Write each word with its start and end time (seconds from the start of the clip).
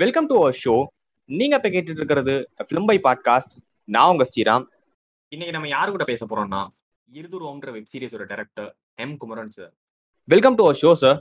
Welcome 0.00 0.26
to 0.26 0.34
our 0.36 0.58
show 0.64 0.74
நீங்க 1.30 1.54
இப்ப 1.56 1.68
கேட்டுட்டு 1.68 1.98
இருக்கிறது 1.98 2.34
ஃபிலிம் 2.60 2.86
பை 2.86 2.96
பாட்காஸ்ட் 2.98 3.54
நான் 3.88 4.10
உங்க 4.10 4.24
ஸ்ரீராம். 4.24 4.64
இன்னைக்கு 5.32 5.52
நம்ம 5.52 5.68
யாரு 5.68 5.90
கூட 5.90 6.04
பேச 6.04 6.26
போறோம்னா 6.26 6.60
இருதுருவம்ன்ற 7.08 7.70
web 7.72 7.90
சீரிஸோட 7.92 8.24
director 8.24 8.70
M 8.98 9.16
Kumaran 9.16 9.50
sir 9.50 9.72
welcome 10.28 10.54
to 10.54 10.64
our 10.64 10.80
show 10.82 10.92
sir 11.02 11.20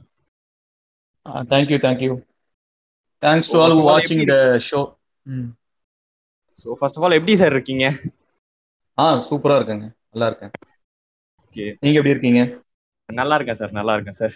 Uh, 1.26 1.42
thank 1.50 1.68
you, 1.68 1.78
thank 1.78 2.00
you. 2.00 2.14
Thanks 3.24 3.48
to 3.48 3.56
Oh, 3.56 3.62
all 3.62 3.72
first 3.72 3.80
of 3.80 3.82
all, 3.82 3.90
watching 3.90 4.20
எப்படி- 4.20 4.30
the 4.32 4.60
show. 4.68 4.82
ம். 5.26 5.50
ஸோ 6.62 6.74
ஃபர்ஸ்ட் 6.74 6.98
ஆஃப் 6.98 7.04
ஆல் 7.04 7.12
எப்படி 7.12 7.36
சார் 7.36 7.52
இருக்கீங்க? 7.52 7.86
ஆ 8.98 9.06
சூப்பரா 9.28 9.56
இருக்கேங்க. 9.58 9.88
நல்லா 10.10 10.28
இருக்கேன். 10.28 10.52
Okay. 11.44 11.68
நீங்க 11.80 11.98
எப்படி 12.00 12.10
இருக்கீங்க? 12.10 12.42
நல்லா 13.10 13.36
இருக்கேன் 13.36 13.56
சார் 13.56 13.72
நல்லா 13.72 13.94
இருக்கேன் 13.94 14.18
சார் 14.22 14.36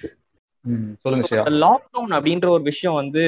ம், 0.65 0.91
சொல்லுங்க 0.99 1.27
ஸ்ரீயா 1.27 1.45
லாக்டவுன் 1.63 2.13
அப்படின்ற 2.17 2.49
ஒரு 2.49 2.63
விஷயம் 2.63 2.95
வந்து 2.95 3.23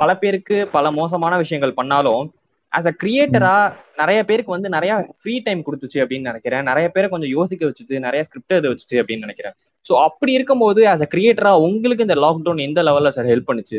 பல 0.00 0.10
பேருக்கு 0.16 0.56
பல 0.76 0.86
மோசமான 0.92 1.34
விஷயங்கள் 1.42 1.78
பண்ணாலும் 1.80 2.24
ஆஸ் 2.72 2.88
அ 2.90 2.94
கிரியேட்டரா 3.02 3.54
நிறைய 4.00 4.20
பேருக்கு 4.28 4.54
வந்து 4.54 4.68
நிறைய 4.74 4.92
ஃப்ரீ 5.20 5.34
டைம் 5.46 5.60
கொடுத்துச்சு 5.66 5.98
அப்படின்னு 6.02 6.30
நினைக்கிறேன். 6.30 6.64
நிறைய 6.70 6.86
பேரை 6.94 7.06
கொஞ்சம் 7.12 7.32
யோசிக்க 7.36 7.62
வச்சுது 7.68 7.94
நிறைய 8.06 8.22
ஸ்கிரிப்ட் 8.26 8.54
எழுத 8.56 8.68
வச்சுச்சு 8.72 8.96
அப்படின்னு 9.02 9.26
நினைக்கிறேன். 9.26 9.54
ஸோ 9.86 9.92
அப்படி 10.08 10.32
இருக்கும்போது 10.38 10.80
ஆஸ் 10.92 11.04
அ 11.06 11.10
கிரியேட்டரா 11.14 11.52
உங்களுக்கு 11.68 12.06
இந்த 12.06 12.16
லாக்டவுன் 12.24 12.66
எந்த 12.68 12.82
லெவல்ல 12.88 13.12
சார் 13.16 13.30
ஹெல்ப் 13.32 13.48
பண்ணுச்சு? 13.50 13.78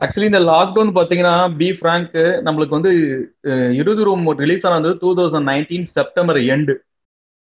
ஆக்சுவலி 0.00 0.28
இந்த 0.30 0.40
லாக்டவுன் 0.48 0.90
பார்த்தீங்கன்னா 0.96 1.36
பி 1.60 1.68
ஃப்ராங்க் 1.78 2.16
நம்மளுக்கு 2.46 2.76
வந்து 2.76 2.90
இருபது 3.80 4.02
ரூம் 4.08 4.26
ரிலீஸ் 4.42 4.66
ஆனது 4.68 4.90
two 5.02 5.10
thousand 5.18 5.48
nineteen 5.50 5.86
September 5.96 6.38
end 6.54 6.74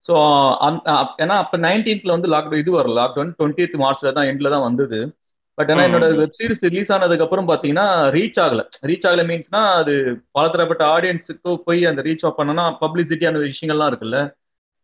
so 0.05 0.13
ஏன்னா 1.23 1.35
அப்போ 1.43 1.57
நைன்டீன்த்ல 1.65 2.15
வந்து 2.15 2.31
லாக்டவுன் 2.33 2.61
இது 2.63 2.71
வரல. 2.77 2.95
லாக்டவுன் 3.01 3.31
டுவெண்ட்டி 3.37 3.79
மார்ச்ல 3.83 4.11
தான் 4.17 4.29
எண்ட்ல 4.31 4.49
தான் 4.55 4.65
வந்தது. 4.67 4.99
பட் 5.57 5.71
ம், 5.71 5.81
என்னோட. 5.83 6.05
வெப் 6.19 6.37
சீரிஸ் 6.37 6.63
ரிலீஸ் 6.67 6.91
ஆனதுக்கு 6.91 7.25
அப்புறம் 7.25 7.49
பாத்தீங்கன்னா 7.49 7.87
ரீச் 8.15 8.39
ஆகல. 8.39 8.61
ரீச் 8.89 9.05
ஆகல 9.09 9.23
மீன்ஸ்னா 9.29 9.61
அது 9.79 9.93
பலதரப்பட்ட 10.35 10.83
ஆடியன்ஸுக்கு 10.95 11.51
போய் 11.67 11.81
அந்த 11.85 12.01
ரீச் 12.01 12.25
பண்ணனா 12.39 12.65
பப்ளிசிட்டி 12.81 13.27
அந்த 13.31 13.41
விஷயங்கள்லாம் 13.45 13.91
இருக்குல்ல. 13.91 14.19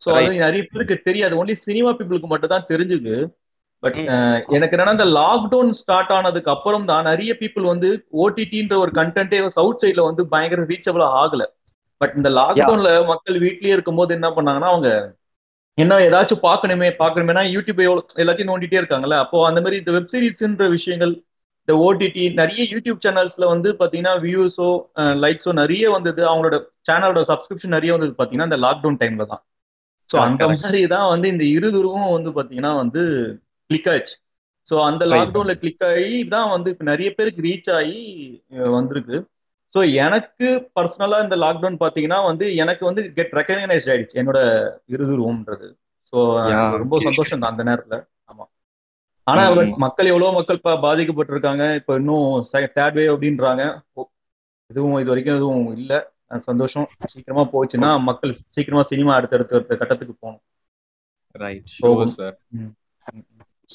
ஸோ 0.01 0.09
அது 0.17 0.33
நிறைய 0.43 0.61
பேருக்கு 0.63 0.97
தெரியாது. 1.07 1.33
ஒன்லி 1.35 1.55
சினிமா 1.65 1.91
பீப்புளுக்கு 1.91 2.31
மட்டும் 2.31 2.53
தான் 2.53 2.69
தெரிஞ்சுது. 2.69 3.15
பட். 3.83 3.97
எனக்கு 4.55 4.75
என்னன்னா 4.75 4.95
இந்த 4.97 5.07
லாக்டவுன் 5.17 5.71
ஸ்டார்ட் 5.79 6.11
ஆனதுக்கு 6.11 6.49
அப்புறம் 6.49 6.85
தான் 6.85 7.05
நிறைய 7.05 7.31
பீப்புள் 7.41 7.65
வந்து 7.65 7.89
ஓடிடின்ற 8.23 8.75
ஒரு 8.83 8.91
கண்டென்ட்டே 8.97 9.39
சவுத் 9.57 9.81
சைட்ல 9.83 10.03
வந்து 10.07 10.23
பயங்கர 10.33 10.65
ரீச்சபிள் 10.71 11.05
ஆகல. 11.21 11.43
பட் 12.01 12.13
இந்த 12.15 12.29
லாக்டவுன்ல 12.39 12.89
மக்கள் 13.07 13.37
வீட்லயே 13.39 13.73
இருக்கும்போது 13.73 14.11
என்ன 14.17 14.27
பண்ணாங்கன்னா 14.35 14.71
அவங்க 14.73 14.89
என்ன 15.79 15.97
ஏதாச்சும் 16.05 16.45
பார்க்கணுமே 16.45 16.87
பார்க்கணுமேனா 16.99 17.43
யூடியூப் 17.55 17.81
எல்லாத்தையும் 18.21 18.51
நோண்டிட்டே 18.51 18.79
இருக்காங்கல்ல. 18.81 19.17
அப்போ 19.23 19.37
அந்த 19.49 19.59
மாதிரி 19.63 19.79
இந்த 19.81 19.91
வெப் 19.95 20.11
சீரிஸ்ன்ற 20.13 20.67
விஷயங்கள் 20.75 21.13
இந்த 21.61 21.73
ஓடிடி 21.85 22.23
நிறைய 22.39 22.61
யூடியூப் 22.71 23.03
சேனல்ஸ்ல 23.05 23.47
வந்து 23.51 23.69
பாத்தீங்கன்னா 23.79 24.13
வியூஸோ 24.23 24.69
லைக்ஸோ 25.23 25.51
நிறைய 25.59 25.83
வந்தது. 25.95 26.21
அவங்களோட 26.29 26.57
சேனலோட 26.87 27.21
சப்ஸ்கிரிப்ஷன் 27.31 27.75
நிறைய 27.77 27.91
வந்தது 27.95 28.13
பாத்தீங்கன்னா 28.19 28.49
இந்த 28.51 28.59
லாக்டவுன் 28.65 28.99
டைம்ல 29.01 29.25
தான். 29.33 29.43
ஸோ 30.09 30.17
அந்த. 30.25 30.41
மாதிரி 30.53 30.81
தான் 30.93 31.09
வந்து 31.13 31.27
இந்த 31.33 31.45
இருதுருவும் 31.55 32.13
வந்து 32.15 32.31
பாத்தீங்கன்னா 32.37 32.73
வந்து 32.81 33.01
கிளிக் 33.69 33.89
ஆயிடுச்சு. 33.91 34.15
ஸோ 34.65 34.75
அந்த. 34.87 35.03
லாக்டவுன்ல 35.13 35.53
கிளிக் 35.61 35.85
ஆகி 35.89 36.05
தான் 36.35 36.49
வந்து 36.55 36.69
இப்ப 36.73 36.85
நிறைய 36.91 37.09
பேருக்கு 37.17 37.45
ரீச் 37.47 37.69
ஆகி 37.77 37.99
வந்திருக்கு. 38.77 39.17
ஸோ 39.77 39.93
எனக்கு 39.93 40.71
பர்சனலா 40.75 41.23
இந்த 41.23 41.35
லாக்டவுன் 41.35 41.75
பாத்தீங்கன்னா 41.79 42.23
வந்து 42.23 42.55
எனக்கு 42.55 42.85
வந்து 42.85 43.13
கெட் 43.13 43.31
ரெக்கக்னைஸ்ட் 43.31 43.89
ஆயிடுச்சு. 43.89 44.17
என்னோட 44.17 44.69
இருதுருவம்ன்றது 44.87 45.77
ஸோ 46.11 46.77
ரொம்ப. 46.77 46.99
சந்தோஷம் 46.99 47.39
தான் 47.39 47.57
அந்த 47.57 47.63
நேரத்துல. 47.63 48.07
ஆமா. 48.33 48.43
ஆனா 49.23 49.49
ம், 49.49 49.57
but 49.57 49.67
ம். 49.67 49.73
மக்கள் 49.77 50.05
எவ்வளவு 50.05 50.33
மக்கள் 50.33 50.59
பா- 50.63 50.81
பாதிக்கப்பட்டிருக்காங்க. 50.83 51.75
இப்போ 51.75 51.95
இன்னும் 51.95 52.45
தேர்ட் 52.51 52.95
வேவ் 52.99 53.15
அப்படின்றாங்க. 53.15 53.81
ஓ, 53.93 54.05
எதுவும் 54.67 54.97
இது 54.97 55.07
வரைக்கும் 55.07 55.35
எதுவும் 55.35 55.77
இல்ல. 55.77 56.11
சந்தோஷம். 56.37 56.87
சீக்கிரமா 57.05 57.47
போச்சுன்னா 57.53 58.01
மக்கள் 58.01 58.35
சீக்கிரமா 58.45 58.83
சினிமா 58.83 59.13
அடுத்தடுத்த 59.13 59.55
அடுத்த 59.55 59.75
கட்டத்துக்கு 59.75 60.15
போகணும். 60.19 60.41
ரைட். 61.31 61.65
சார். 62.07 62.39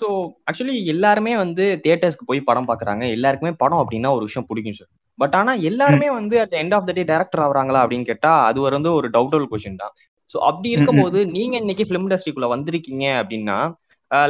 ஸோ 0.00 0.32
ஆக்சுவலி 0.52 0.84
எல்லாருமே 0.84 1.36
வந்து 1.36 1.80
தியேட்டர்ஸ்க்கு 1.82 2.26
போய் 2.26 2.40
படம் 2.40 2.68
பார்க்குறாங்க. 2.68 3.10
எல்லாருக்குமே 3.10 3.52
படம் 3.52 3.86
அப்படின்னா 3.86 4.10
ஒரு 4.10 4.24
விஷயம் 4.24 4.48
பிடிக்கும் 4.48 4.72
சார் 4.72 4.88
பட் 5.18 5.34
ஆனா 5.40 5.52
எல்லாருமே 5.70 6.08
வந்து 6.18 6.36
at 6.42 6.56
end 6.60 6.74
of 6.76 6.86
the 6.88 6.92
day 6.92 7.04
director 7.10 7.42
ஆகுறாங்களா 7.44 7.82
அப்படின்னு 7.84 8.08
கேட்டா 8.10 8.32
அது 8.48 8.60
வந்து 8.66 8.92
ஒரு 8.98 9.08
டவுட்டபிள் 9.16 9.48
கொஸ்டின் 9.52 9.80
தான். 9.82 9.94
ஸோ 10.34 10.36
அப்படி 10.48 10.68
இருக்கும்போது 10.74 11.18
நீங்க 11.36 11.54
இன்னைக்கு 11.62 11.84
ஃபிலிம் 11.88 12.06
இண்டஸ்ட்ரிக்குள்ள 12.06 12.48
வந்திருக்கீங்க 12.54 13.04
அப்படின்னா 13.20 13.58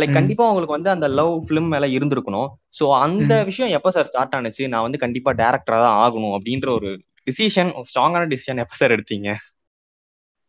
லைக். 0.00 0.14
கண்டிப்பா 0.18 0.44
உங்களுக்கு 0.50 0.76
வந்து 0.76 0.90
அந்த 0.94 1.06
லவ் 1.18 1.34
ஃபிலிம் 1.46 1.70
மேல 1.74 1.86
இருந்திருக்கணும். 1.96 2.48
ஸோ 2.78 2.84
அந்த. 3.04 3.32
விஷயம் 3.50 3.72
எப்போ 3.78 3.90
சார் 3.96 4.08
ஸ்டார்ட் 4.10 4.36
ஆனுச்சு? 4.38 4.64
நான் 4.72 4.84
வந்து 4.86 5.02
கண்டிப்பா 5.04 5.30
டேரக்டரா 5.42 5.78
தான் 5.86 5.98
ஆகணும் 6.04 6.34
அப்படின்ற 6.36 6.68
ஒரு 6.78 6.90
டிசிஷன் 7.26 7.72
ஸ்ட்ராங்கான 7.90 8.28
டிசிஷன் 8.32 8.62
எப்போ 8.64 8.76
சார் 8.80 8.94
எடுத்தீங்க? 8.96 9.28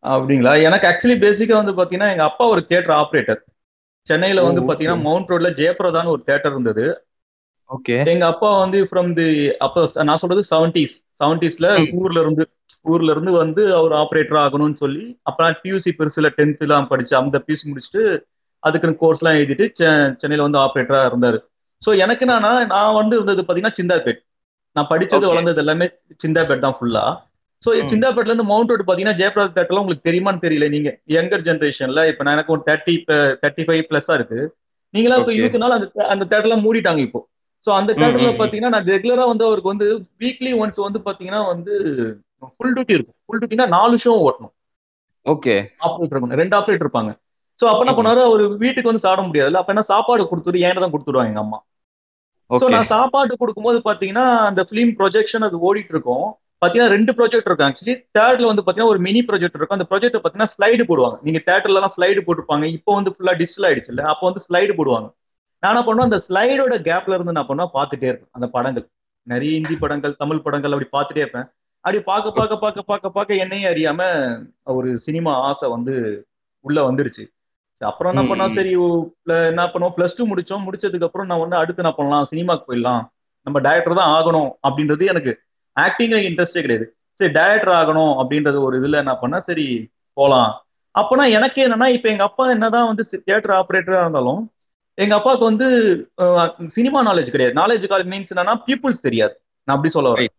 அப்படிங்களா? 0.03 0.53
எனக்கு 0.67 0.88
ஆக்சுவலி 0.90 1.17
பேசிக்கா 1.25 1.56
வந்து 1.62 1.75
பாத்தீங்கன்னா 1.78 2.12
எங்க 2.13 2.25
அப்பா 2.29 2.46
ஒரு 2.53 2.62
தியேட்டர் 2.69 2.96
ஆபரேட்டர் 3.02 3.41
சென்னையில 4.06 4.41
வந்து. 4.47 4.62
பாத்தீங்கன்னா 4.69 5.06
மவுண்ட் 5.07 5.31
ரோட்ல 5.31 5.52
ஜெயபிரதான்னு 5.59 6.13
ஒரு 6.16 6.23
தியேட்டர் 6.28 6.53
இருந்தது. 6.56 6.85
ஓகே 7.70 7.96
எங்க 8.12 8.26
அப்பா 8.31 8.50
வந்து 8.58 8.80
ஃப்ரம் 8.90 9.09
தி 9.16 9.28
அப்போ 9.66 9.80
நான் 10.03 10.22
சொல்றது 10.22 10.42
செவன்டிஸ் 10.50 10.96
செவன்டிஸ்ல. 11.20 11.68
ஊர்ல 12.00 12.20
இருந்து 12.24 12.44
ஊர்ல 12.86 13.12
இருந்து 13.14 13.31
வந்து 13.38 13.62
அவர் 13.78 13.94
ஆபரேட்டர் 14.02 14.40
ஆகணும்னு 14.44 14.78
சொல்லி 14.81 15.02
அப்ப 15.30 15.50
பியூசி 15.64 15.92
பெருசுல 15.98 16.30
டென்த்லாம் 16.38 16.90
படிச்சு 16.92 17.14
அந்த 17.20 17.38
பியூசி 17.46 17.66
முடிச்சுட்டு 17.70 18.03
அதுக்குன்னு 18.64 19.02
கோர்ஸ் 19.02 19.22
எல்லாம் 19.22 19.38
எழுதிட்டு 19.40 19.66
சென்னையில 20.22 20.46
வந்து 20.48 20.62
ஆபரேட்டரா 20.64 21.02
இருந்தாரு 21.09 21.40
சோ 21.81 21.92
எனக்கு 22.03 22.24
என்னன்னா 22.26 22.52
நான் 22.74 22.98
வந்து 23.00 23.16
இருந்தது 23.18 23.42
பாத்தீங்கன்னா 23.42 23.78
சிந்தாபேட் 23.80 24.22
நான் 24.76 24.90
படிச்சது. 24.92 25.26
வளர்ந்தது 25.32 25.62
எல்லாமே 25.64 25.86
சிந்தாபேட் 26.24 26.66
தான் 26.66 26.78
ஃபுல்லா 26.78 27.03
சோ. 27.64 27.70
சிந்தாபேட்ல 27.92 28.32
இருந்து 28.32 28.47
மவுண்ட் 28.50 28.72
ரோடு 28.72 28.86
பாத்தீங்கன்னா 28.86 29.20
ஜெயபிரதா 29.20 29.53
தேட்டர்லாம் 29.53 29.84
உங்களுக்கு 29.84 30.08
தெரியுமான்னு 30.08 30.44
தெரியல 30.46 30.68
நீங்க 30.74 30.90
யங்கர் 31.16 31.46
ஜென்ரேஷன்ல 31.47 32.02
இப்ப 32.12 32.26
நான் 32.26 32.38
எனக்கு 32.38 32.56
ஒரு 32.56 32.64
தேர்ட்டி 32.68 32.96
தேர்ட்டி 33.44 33.66
ஃபைவ் 33.68 33.84
பிளஸ்ஸா 33.90 34.16
இருக்கு 34.20 34.40
நீங்களாம் 34.94 35.22
இப்ப. 35.22 35.32
யூத்னால 35.40 35.78
அந்த 35.80 35.88
அந்த 36.14 36.24
தேட்டர்லாம் 36.26 36.66
மூடிட்டாங்க 36.66 37.02
இப்போ 37.08 37.22
சோ 37.66 37.72
அந்த 37.80 37.92
தேட்டர்ல 38.00 38.31
ம். 38.31 38.40
பாத்தீங்கன்னா 38.42 38.74
நான் 38.76 38.90
ரெகுலரா 38.94 39.26
வந்து 39.31 39.46
அவருக்கு 39.48 39.74
வந்து 39.74 39.88
வீக்லி 40.24 40.52
ஒன்ஸ் 40.64 40.80
வந்து 40.88 41.00
பாத்தீங்கன்னா 41.08 41.42
வந்து 41.53 41.74
ஃபுல் 42.58 42.74
டியூட்டி 42.76 42.96
இருக்கும். 42.98 43.18
ஃபுல் 43.26 43.40
டியூட்டினா 43.42 43.68
நாலு 43.78 43.96
ஷோ 44.03 44.14
ஓட்டணும். 44.28 44.53
ஓகே. 45.26 45.53
ஆப்ரேட்டர் 45.86 46.16
இருக்கணும். 46.16 46.40
ரெண்டு 46.42 46.56
ஆப்ரேட்டர் 46.58 46.86
இருப்பாங்க. 46.86 47.12
சோ 47.59 47.66
அப்ப 47.72 47.81
என்ன. 47.84 47.94
பண்ணாரு 48.00 48.22
அவர் 48.30 48.44
வீட்டுக்கு 48.64 48.92
வந்து 48.92 49.03
சாப்பிட 49.06 49.24
முடியாதுல்ல 49.28 49.62
அப்ப 49.62 49.74
என்ன 49.74 49.84
சாப்பாடு 49.92 50.24
கொடுத்துட்டு 50.31 50.64
என்கிட்ட 50.64 50.84
தான் 50.86 50.94
கொடுத்துருவாங்க 50.96 51.31
எங்க 51.34 51.44
அம்மா. 51.46 51.59
சோ 52.50 52.66
நான் 52.76 52.92
சாப்பாடு 52.96 53.38
கொடுக்கும்போது 53.42 53.78
பாத்தீங்கன்னா 53.90 54.26
அந்த 54.50 54.62
பிலிம் 54.72 54.92
ப்ரொஜெக்ஷன் 55.00 55.46
அது 55.47 55.58
ஓடிட்டு 55.68 55.94
இருக்கும். 55.96 56.26
பாத்தீங்கன்னா 56.62 56.92
ரெண்டு 56.96 57.12
ப்ராஜெக்ட் 57.18 57.47
இருக்கும். 57.50 57.70
ஆக்சுவலி 57.70 57.96
தேர்ட்ல 58.18 58.50
வந்து 58.52 58.64
பாத்தீங்கன்னா 58.66 58.94
ஒரு 58.94 59.02
மினி 59.08 59.22
ப்ராஜெக்ட் 59.30 59.58
இருக்கும். 59.59 59.78
அந்த 59.80 59.88
ப்ராஜெக்ட் 59.92 60.18
பாத்தீங்கன்னா 60.24 60.52
ஸ்லைடு 60.56 60.84
போடுவாங்க. 60.92 61.18
நீங்க 61.22 61.40
தேட்டர்ல 61.50 61.80
எல்லாம் 61.80 61.96
ஸ்லைடு 61.97 62.26
போட்டிருப்பாங்க. 62.28 62.66
இப்போ 62.78 62.92
வந்து 62.94 63.14
ஃபுல்லா 63.16 63.34
டிஜிட்டல் 63.42 63.68
ஆயிடுச்சு 63.70 63.92
இல்ல 63.94 64.03
அப்போ 64.14 64.26
வந்து 64.30 64.44
ஸ்லைடு 64.47 64.74
போடுவாங்க. 64.80 65.08
நான் 65.63 65.71
என்ன 65.73 65.83
பண்ணுவேன் 65.85 66.09
அந்த 66.09 66.19
ஸ்லைடோட 66.25 66.75
கேப்ல 66.88 67.16
இருந்து 67.17 67.35
நான் 67.38 67.49
பண்ணுவேன் 67.49 67.75
பார்த்துட்டே 67.77 68.07
இருப்பேன். 68.09 68.31
அந்த 68.38 68.47
படங்கள். 68.55 68.85
நிறைய 69.27 69.51
ஹிந்தி 69.57 69.75
படங்கள் 69.83 70.19
தமிழ் 70.23 70.43
படங்கள் 70.45 70.73
அப்படி 70.75 70.89
பார்த்துட்டே 70.95 71.23
இருப்பேன். 71.23 71.47
அப்படி 71.85 71.99
பார்க்க 72.09 72.38
பார்க்க 72.38 72.63
பார்க்க 72.63 72.89
பார்க்க 72.91 73.16
பார்க்க 73.16 73.41
என்னையும் 73.43 73.71
அறியாம 73.71 74.01
ஒரு 74.77 74.89
சினிமா 75.05 75.31
ஆசை 75.49 75.67
வந்து 75.75 75.93
உள்ள 76.66 76.77
வந்துருச்சு 76.89 77.23
சரி, 77.81 77.88
அப்புறம் 77.89 78.11
என்ன 78.13 78.23
பண்ணா. 78.29 78.45
சரி 78.57 78.71
என்ன 79.51 79.63
பண்ணுவோம் 79.71 79.95
பிளஸ் 79.95 80.17
டூ 80.17 80.25
முடிச்சோம். 80.31 80.66
முடிச்சதுக்கு 80.67 81.07
அப்புறம் 81.07 81.29
நான் 81.31 81.43
வந்து 81.43 81.57
அடுத்து 81.61 81.83
என்ன 81.83 81.93
பண்ணலாம் 81.97 82.29
சினிமாக்கு 82.31 82.67
போயிடலாம். 82.67 83.03
நம்ம 83.47 83.57
டைரக்டர் 83.66 83.99
தான் 83.99 84.13
ஆகணும் 84.17 84.49
அப்படின்றது 84.67 85.05
எனக்கு 85.13 85.31
ஆக்டிங்ல 85.77 86.19
இன்ட்ரெஸ்டே 86.27 86.63
கிடையாது. 86.66 86.85
சரி 87.19 87.33
டைரக்டர் 87.39 87.75
ஆகணும் 87.79 88.13
அப்படின்றது 88.22 88.59
ஒரு 88.67 88.75
இதுல 88.81 89.01
என்ன 89.03 89.13
பண்ணா 89.23 89.39
சரி 89.49 89.66
போலாம். 90.17 90.51
அப்பனா 90.95 91.23
எனக்கு 91.37 91.59
என்னன்னா 91.66 91.87
இப்ப 91.95 92.07
எங்க 92.13 92.23
அப்பா 92.29 92.43
என்னதான் 92.55 92.89
வந்து 92.89 93.03
தியேட்டர் 93.11 93.55
ஆபரேட்டரா 93.59 94.01
இருந்தாலும் 94.03 94.41
எங்க 94.97 95.13
அப்பாவுக்கு 95.16 95.46
வந்து 95.46 95.67
சினிமா 96.67 96.99
நாலேஜ் 97.08 97.34
கிடையாது. 97.34 97.55
நாலேஜ் 97.55 97.85
மீன்ஸ் 98.14 98.31
என்னன்னா 98.34 98.55
பீப்புள்ஸ் 98.67 99.02
தெரியாது. 99.02 99.34
நான் 99.67 99.75
அப்படி 99.75 99.93
சொல்ல 99.93 100.09
வரேன். 100.14 100.31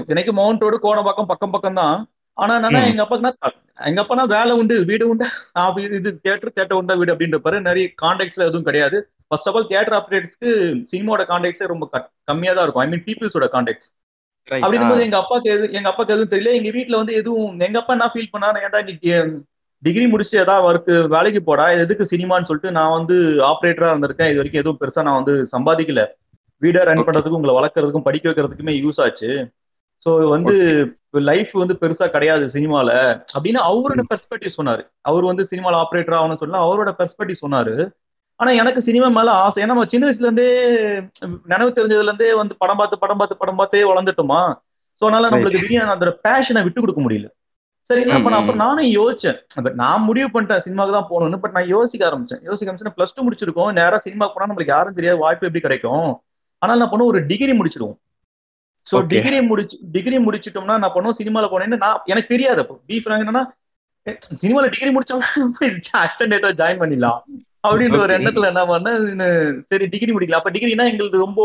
இத்தனைக்கு 0.00 0.32
மவுண்ட் 0.32 0.62
ரோடு 0.62 0.76
கோடம்பாக்கம் 0.78 1.30
பக்கம் 1.32 1.50
பக்கம் 1.50 1.74
தான். 1.74 1.96
ஆனா 2.36 2.52
என்னன்னா. 2.58 2.82
எங்க 2.90 3.02
அப்பாக்குன்னா 3.04 3.50
எங்க 3.88 4.00
அப்பனா 4.02 4.24
வேலை 4.28 4.52
உண்டு 4.52 4.84
வீடு 4.84 5.08
உண்டு 5.08 5.26
இது 5.98 6.10
தியேட்டர் 6.20 6.52
தியேட்டர் 6.52 6.78
உண்டா 6.78 6.94
வீடு 6.94 7.12
அப்படின்றப்பாரு 7.14 7.60
நிறைய 7.60 7.86
கான்டாக்ட்ஸ்ல 8.02 8.46
எதுவும் 8.48 8.64
கிடையாது. 8.64 8.98
ஃபர்ஸ்ட் 9.28 9.48
ஆஃப் 9.48 9.56
ஆல் 9.56 9.66
தியேட்டர் 9.66 9.96
ஆப்ரேட்டர்ஸ்க்கு 9.98 10.50
சினிமாவோட 10.92 11.24
கான்டாக்ட்ஸே 11.30 11.66
ரொம்ப 11.66 11.86
கம்மியா 12.24 12.52
தான் 12.52 12.64
இருக்கும். 12.64 12.84
ஐ 12.84 12.88
மீன் 12.88 13.06
பீப்புள்ஸோட 13.08 13.48
கான்டாக்ட்ஸ் 13.56 13.90
Right. 14.48 14.62
அப்படி 14.62 14.76
ஆ. 14.76 14.78
இருக்கும்போது 14.78 15.04
எங்க 15.04 15.18
அப்பாக்கு 15.18 15.48
எது 15.54 15.64
எங்க 15.72 15.88
அப்பாக்கு 15.90 16.12
எதுவும் 16.14 16.30
தெரியல. 16.30 16.52
எங்க 16.52 16.70
வீட்ல 16.70 16.96
வந்து 16.96 17.14
எதுவும் 17.14 17.60
எங்க 17.60 17.78
அப்பா 17.78 17.92
என்ன 17.92 18.06
ஃபீல் 18.14 18.32
பண்ணாரு? 18.32 18.58
ஏன்டா 18.64 18.78
நீ 18.84 18.92
டிகிரி 19.82 20.06
முடிச்சுட்டு 20.12 20.44
ஏதாவது 20.44 20.66
ஒர்க் 20.68 20.90
வேலைக்கு 21.06 21.40
போடா 21.42 21.66
எதுக்கு 21.82 22.04
சினிமான்னு 22.10 22.48
சொல்லிட்டு 22.48 22.72
நான் 22.78 22.96
வந்து 22.98 23.16
ஆப்ரேட்டரா 23.50 23.90
இருந்திருக்கேன். 23.92 24.30
இது 24.32 24.40
வரைக்கும் 24.40 24.62
எதுவும் 24.62 24.80
பெருசா 24.80 25.02
நான் 25.02 25.20
வந்து 25.20 25.34
சம்பாதிக்கல. 25.54 26.02
வீடை 26.62 26.80
ரன். 26.88 27.00
பண்றதுக்கும் 27.06 27.38
உங்களை 27.40 27.54
வளர்க்கறதுக்கும் 27.58 28.06
படிக்க 28.08 28.28
வைக்கிறதுக்குமே 28.30 28.74
யூஸ் 28.84 29.00
ஆச்சு. 29.04 29.30
சோ 30.06 30.10
வந்து 30.28 30.54
லைஃப் 31.30 31.52
வந்து 31.52 31.74
பெருசா 31.80 32.06
கிடையாது 32.06 32.44
சினிமால 32.48 32.90
அப்படின்னு 33.36 33.60
அவரோட 33.70 34.02
பெர்ஸ்பெக்டிவ் 34.10 34.58
சொன்னாரு. 34.58 34.82
அவர் 35.00 35.24
வந்து 35.24 35.44
சினிமால 35.50 35.80
ஆப்ரேட்டர் 35.84 36.18
ஆகணும்னு 36.18 36.42
சொன்னா 36.44 36.62
அவரோட 36.66 36.92
பெர்ஸ்பெக்டிவ் 37.00 37.42
சொன்னாரு. 37.44 37.74
ஆனா 38.40 38.50
எனக்கு 38.50 38.80
சினிமா 38.82 39.08
மேல 39.08 39.30
ஆசை. 39.30 39.58
ஏன்னா 39.62 39.66
நம்ம 39.66 39.84
சின்ன 39.84 40.06
வயசுல 40.06 40.28
இருந்தே 40.28 40.50
நினைவு 41.52 41.70
தெரிஞ்சதுல 41.70 42.10
இருந்தே 42.10 42.30
வந்து 42.34 42.54
படம் 42.56 42.76
பார்த்து 42.76 42.98
படம் 42.98 43.18
பார்த்து 43.18 43.36
படம் 43.36 43.56
பார்த்தே 43.56 43.82
வளர்ந்துட்டோமா. 43.92 44.40
சோ 45.02 45.04
அதனால 45.06 45.28
நம்மளுக்கு 45.30 45.60
திடீர்னு 45.60 45.94
அந்த 45.96 46.20
பேஷனை 46.28 46.62
விட்டு 46.62 46.80
கொடுக்க 46.80 47.00
முடியல. 47.00 47.28
சரி 47.90 48.02
என்ன 48.04 48.16
பண்ண? 48.24 48.38
அப்புறம் 48.38 48.62
நானும் 48.64 48.90
யோசிச்சேன். 48.96 49.38
பட் 49.66 49.76
நான் 49.82 50.06
முடிவு 50.08 50.28
பண்ணிட்டேன் 50.34 50.62
சினிமாக்கு 50.66 50.96
தான் 50.96 51.08
போகணும்னு 51.10 51.38
பட் 51.44 51.54
நான் 51.56 51.70
யோசிக்க 51.74 52.02
ஆரம்பிச்சேன். 52.08 52.42
யோசிக்க 52.48 52.68
ஆரம்பிச்சேன் 52.72 52.96
பிளஸ் 52.98 53.14
டூ 53.14 53.22
முடிச்சிருக்கோம். 53.26 53.72
நேரா 53.78 53.98
சினிமா 54.06 54.26
போனா 54.28 54.48
நம்மளுக்கு 54.50 54.74
யாரும் 54.76 54.98
தெரியாது 54.98 55.22
வாய்ப்பு 55.24 55.46
எப்படி 55.46 55.64
கிடைக்கும்? 55.66 56.10
ஆனால் 56.62 56.80
நான் 56.80 56.92
பண்ண 56.92 57.04
ஒரு 57.04 57.20
டிகிரி 57.30 57.52
முடிச்சிருவோம். 57.58 57.98
சோ. 58.86 58.98
டிகிரி 59.12 59.38
முடிச்சு 59.42 59.76
டிகிரி 59.96 60.18
முடிச்சிட்டோம்னா 60.26 60.76
நான் 60.82 60.94
பண்ணுவோம் 60.94 61.18
சினிமால 61.20 61.48
போனேன்னு 61.52 61.82
நான் 61.84 62.02
எனக்கு 62.04 62.32
தெரியாது. 62.34 62.60
அப்போ 62.60 62.76
பீஃப் 62.88 63.10
என்னன்னா 63.18 63.42
சினிமால 64.42 64.66
டிகிரி 64.74 64.90
அஸ்டன்டேட்டா 66.04 66.50
ஜாயின் 66.60 66.82
பண்ணிடலாம். 66.82 67.20
அப்படின்ற 67.68 67.98
ஒரு. 68.04 68.12
எண்ணத்துல 68.18 68.50
என்ன 68.52 68.62
பண்ணேன் 68.64 69.62
சரி 69.64 69.86
டிகிரி 69.94 70.12
முடிக்கலாம். 70.12 70.42
அப்ப 70.42 70.50
டிகிரினா 70.50 70.86
எங்களுக்கு 70.92 71.24
ரொம்ப 71.26 71.40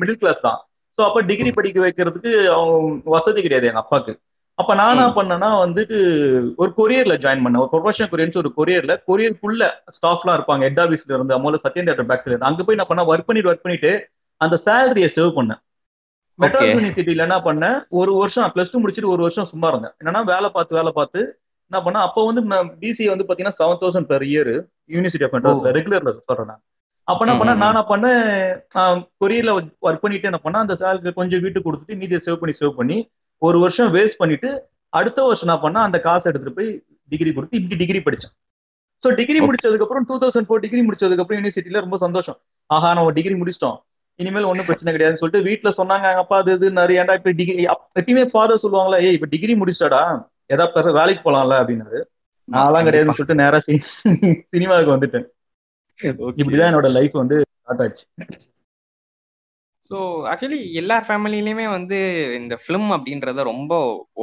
மிடில் 0.00 0.20
கிளாஸ் 0.22 0.44
தான். 0.48 0.58
சோ 0.98 1.02
அப்ப 1.08 1.20
டிகிரி 1.30 1.50
படிக்க 1.52 1.78
வைக்கிறதுக்கு 1.86 2.32
அவங்க 2.56 3.10
வசதி 3.16 3.42
கிடையாது 3.42 3.68
எங்க 3.68 3.82
அப்பாக்கு 3.84 4.14
அப்ப 4.58 4.72
நான். 4.74 5.00
பண்ணேன்னா 5.16 5.48
வந்துட்டு 5.62 5.96
ஒரு 6.62 6.70
கொரியர்ல 6.76 7.14
ஜாயின் 7.24 7.44
பண்ணேன். 7.44 7.62
ஒரு 7.62 7.70
ப்ரொஃபஷனல் 7.72 8.10
கொரியர்ஸ் 8.12 8.40
ஒரு 8.42 8.50
கொரியர்ல 8.58 8.92
கொரியருக்குள்ள 9.08 9.64
ஸ்டாஃப்லாம் 9.96 10.36
இருப்பாங்க. 10.38 10.62
ஹெட் 10.68 10.82
ஆபீஸ்ல 10.84 11.14
இருந்து 11.16 11.34
அம்மோல 11.36 11.58
சத்யன் 11.64 11.88
தேட்டர் 11.88 12.08
பேக்ஸ்ல 12.10 12.30
இருந்து. 12.30 12.48
அங்க 12.50 12.64
போய் 12.66 12.78
நான் 12.80 12.90
பண்ண 12.90 13.04
ஒர்க் 13.10 13.28
பண்ணிட்டு 13.28 13.50
ஒர்க் 13.52 13.64
பண்ணிட்டு 13.66 13.92
அந்த 14.40 14.56
சேலரியை 14.66 15.08
சேவ் 15.16 15.32
பண்ணேன். 15.38 15.60
மெட்ராஸ். 16.38 16.68
யூனிவர்சிட்டியில 16.70 17.26
என்ன 17.26 17.38
பண்ணேன் 17.48 17.76
ஒரு 18.00 18.12
வருஷம் 18.20 18.52
பிளஸ் 18.54 18.72
டூ 18.72 18.80
முடிச்சிட்டு 18.80 19.12
ஒரு 19.14 19.22
வருஷம் 19.26 19.50
சும்மா 19.52 19.68
இருந்தேன். 19.72 19.94
என்னன்னா 20.00 20.22
வேலை 20.32 20.48
பார்த்து 20.50 20.78
வேலை 20.78 20.92
பார்த்து 20.92 21.20
என்ன 21.70 21.78
பண்ணேன் 21.84 22.04
அப்போ 22.06 22.20
வந்து 22.28 22.42
பிசி 22.82 23.04
வந்து 23.12 23.26
பாத்தீங்கன்னா 23.26 23.58
seven 23.60 23.80
thousand 23.82 24.08
per 24.10 24.24
year 24.30 24.52
university 24.94 25.26
of 25.28 25.34
மெட்ராஸ்ல 25.36 25.74
ரெகுலர்ல 25.78 26.12
சொல்றேன் 26.20 26.50
நான். 26.52 26.62
அப்ப 27.08 27.20
என்ன 27.24 27.34
ம், 27.34 27.40
பண்ணேன் 27.40 27.56
ம், 27.56 27.62
நான் 27.62 27.72
என்ன 27.74 27.84
பண்ணேன் 27.88 29.00
கொரியர்ல 29.22 29.52
ஒர்க் 29.86 30.02
பண்ணிட்டு 30.04 30.30
என்ன 30.30 30.40
பண்ணேன் 30.44 30.64
அந்த 30.64 30.76
சேலரி 30.82 31.12
கொஞ்சம் 31.20 31.42
வீட்டுக்கு 31.44 31.68
கொடுத்துட்டு 31.68 32.00
மீதியை 32.02 32.20
சேவ் 32.26 32.40
பண்ணி 32.42 32.54
சேவ் 32.60 32.78
பண்ணி 32.80 32.98
ஒரு 33.46 33.58
வருஷம் 33.62 33.90
வேஸ்ட் 33.96 34.20
பண்ணிட்டு 34.20 34.50
அடுத்த 34.92 35.18
வருஷம் 35.28 35.46
என்ன 35.46 35.56
பண்ணேன் 35.62 35.86
அந்த 35.88 35.98
காசை 36.06 36.26
எடுத்துட்டு 36.30 36.56
போய் 36.58 36.70
டிகிரி 37.12 37.30
கொடுத்து 37.36 37.58
இப்படி 37.60 37.76
டிகிரி 37.82 38.00
படிச்சேன். 38.06 38.34
So 39.02 39.08
degree 39.18 39.38
Okay. 39.38 39.46
முடிச்சதுக்கு 39.48 39.84
அப்புறம் 39.86 40.04
டூ 40.10 40.14
தௌசண்ட் 40.22 40.46
ஃபோர் 40.48 40.62
டிகிரி 40.64 40.82
முடிச்சதுக்கு 40.86 41.22
அப்புறம் 41.22 41.38
யூனிவர்சிட்டியில 41.38 41.82
ரொம்ப 41.84 41.96
சந்தோஷம். 42.04 42.36
ஆஹா 42.70 42.90
நம்ம 42.98 43.10
டிகிரி 43.18 43.34
முடிச்சிட்டோம். 43.40 43.76
இனிமேல் 44.20 44.48
ஒன்றும் 44.50 44.68
பிரச்சனை 44.68 44.90
கிடையாதுன்னு 44.94 45.20
சொல்லிட்டு 45.22 45.46
வீட்டுல 45.48 45.70
சொன்னாங்க 45.78 46.06
அப்பா 46.22 46.36
அது 46.42 46.52
இது 46.58 46.66
நிறைய 46.78 47.02
ஏன்டா 47.02 47.16
இப்ப 47.20 47.32
டிகிரி 47.40 47.62
எப்பயுமே 48.00 48.24
ஃபாதர் 48.32 48.62
சொல்லுவாங்களா 48.64 49.00
ஏய் 49.06 49.16
இப்ப 49.18 49.28
டிகிரி 49.34 49.54
முடிச்சிட்டாடா 49.62 50.02
ஏதா 50.54 50.64
பெருசா 50.74 50.92
வேலைக்கு 50.98 51.22
போலாம்ல 51.26 51.58
அப்படின்னாரு. 51.62 52.00
நான்லாம் 52.48 52.86
கிடையாதுன்னு 52.88 53.16
சொல்லிட்டு 53.18 53.40
நேரா 53.42 53.58
சினிமாவுக்கு 54.52 54.94
வந்துட்டேன். 54.94 55.26
இப்படிதான் 56.40 56.70
என்னோட 56.70 56.88
லைஃப் 56.98 57.14
வந்து 57.22 57.36
ஸ்டார்ட் 57.44 57.82
ஆச்சு. 57.84 58.04
ஸோ 59.90 59.96
ஆக்சுவலி 60.30 60.58
எல்லா 60.80 60.96
ஃபேமிலிலையுமே 61.06 61.66
வந்து 61.68 61.96
இந்த 62.38 62.54
ஃபிலிம் 62.62 62.88
அப்படின்றத 62.96 63.42
ரொம்ப 63.50 63.72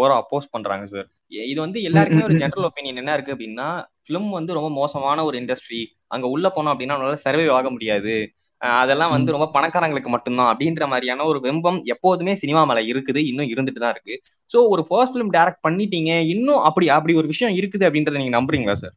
ஓரா 0.02 0.16
அப்போஸ் 0.22 0.54
பண்றாங்க 0.56 0.86
சார் 0.94 1.08
இது 1.46 1.60
வந்து 1.62 1.80
எல்லாருக்குமே 1.90 2.26
ஒரு 2.28 2.38
ஜெனரல் 2.42 2.68
ஒப்பீனியன் 2.70 3.02
என்ன 3.02 3.14
இருக்கு 3.14 3.34
அப்படின்னா 3.36 3.68
ஃபிலிம் 4.04 4.30
வந்து 4.30 4.56
ரொம்ப 4.58 4.70
மோசமான 4.80 5.24
ஒரு 5.24 5.36
இண்டஸ்ட்ரி 5.42 5.82
அங்க 6.08 6.28
உள்ள 6.28 6.48
போனோம் 6.56 6.74
அப்படின்னா 6.74 6.96
நம்மளால 6.96 7.20
சர்வே 7.26 7.46
ஆக 7.58 7.70
முடியாது. 7.70 8.16
அதெல்லாம் 8.62 9.14
வந்து 9.14 9.34
ரொம்ப 9.36 9.48
பணக்காரங்களுக்கு 9.54 10.10
மட்டும்தான் 10.10 10.50
அப்படின்ற 10.52 10.84
மாதிரியான 10.88 11.26
ஒரு 11.26 11.40
வெம்பம் 11.46 11.80
எப்போதுமே 11.94 12.34
சினிமா 12.42 12.62
மேல 12.70 12.82
இருக்குது 12.92 13.22
இன்னும் 13.30 13.52
இருந்துட்டு 13.54 13.84
தான் 13.84 13.94
இருக்கு. 13.96 14.16
ஸோ 14.52 14.58
ஒரு 14.74 14.84
ஃபர்ஸ்ட் 14.90 15.14
ஃபிலிம் 15.16 15.32
டைரக்ட் 15.38 15.64
பண்ணிட்டீங்க 15.68 16.12
இன்னும் 16.34 16.62
அப்படி 16.70 16.88
அப்படி 16.98 17.16
ஒரு 17.22 17.30
விஷயம் 17.34 17.56
இருக்குது 17.60 17.88
அப்படின்றத 17.88 18.20
நீங்க 18.22 18.36
நம்புறீங்களா 18.40 18.76
சார் 18.84 18.96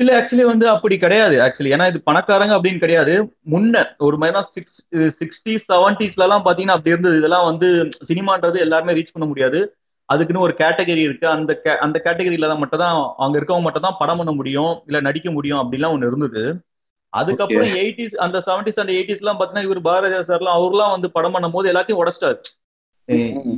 இல்ல 0.00 0.10
ஆக்சுவலி 0.18 0.44
வந்து 0.50 0.66
அப்படி 0.72 0.96
கிடையாது 1.02 1.36
ஆக்சுவலி 1.46 1.72
ஏன்னா 1.76 1.86
இது 1.90 1.98
பணக்காரங்க 2.08 2.54
அப்படின்னு 2.58 2.82
கிடையாது. 2.84 3.14
முன்ன 3.52 3.82
ஒரு 4.06 4.16
மாதிரி 4.20 4.34
தான் 4.38 4.48
சிக்ஸ் 4.54 4.78
சிக்ஸ்டி 5.18 5.54
செவன்டிஸ்ல 5.66 6.26
எல்லாம் 6.26 6.44
பாத்தீங்கன்னா 6.46 6.76
அப்படி 6.76 6.94
இருந்தது. 6.94 7.18
இதெல்லாம் 7.20 7.48
வந்து 7.50 7.68
சினிமான்றது 8.08 8.58
எல்லாருமே 8.66 8.96
ரீச் 8.98 9.14
பண்ண 9.16 9.26
முடியாது. 9.32 9.60
அதுக்குன்னு 10.08 10.44
ஒரு 10.46 10.54
கேட்டகரி 10.62 11.02
இருக்கு. 11.08 11.26
அந்த 11.34 11.52
அந்த 11.86 11.96
கேட்டகரியில 12.06 12.50
தான் 12.52 12.62
மட்டும் 12.62 12.82
தான் 12.84 12.96
அங்க 13.24 13.34
இருக்கவங்க 13.40 13.66
மட்டும் 13.66 13.86
தான் 13.86 13.98
படம் 14.00 14.20
பண்ண 14.20 14.32
முடியும் 14.38 14.72
இல்ல 14.88 15.00
நடிக்க 15.08 15.28
முடியும் 15.36 15.60
அப்படிலாம் 15.62 15.94
ஒண்ணு 15.96 16.10
இருந்தது. 16.12 16.44
அதுக்கப்புறம் 17.12 17.70
எயிட்டிஸ் 17.82 18.16
அந்த 18.24 18.38
செவன்டிஸ் 18.48 18.80
அண்ட் 18.80 18.94
எயிட்டிஸ் 18.96 19.22
எல்லாம் 19.22 19.38
பாத்தீங்கன்னா 19.38 19.68
இவர் 19.68 19.86
பாரதியா 19.88 20.22
சார்லாம் 20.30 20.58
அவர்லாம் 20.58 20.94
வந்து 20.96 21.08
படம் 21.16 21.34
பண்ணும் 21.36 21.54
போது 21.56 21.70
எல்லாத்தையும் 21.72 22.02
உடச்சிட்டாரு. 22.02 22.38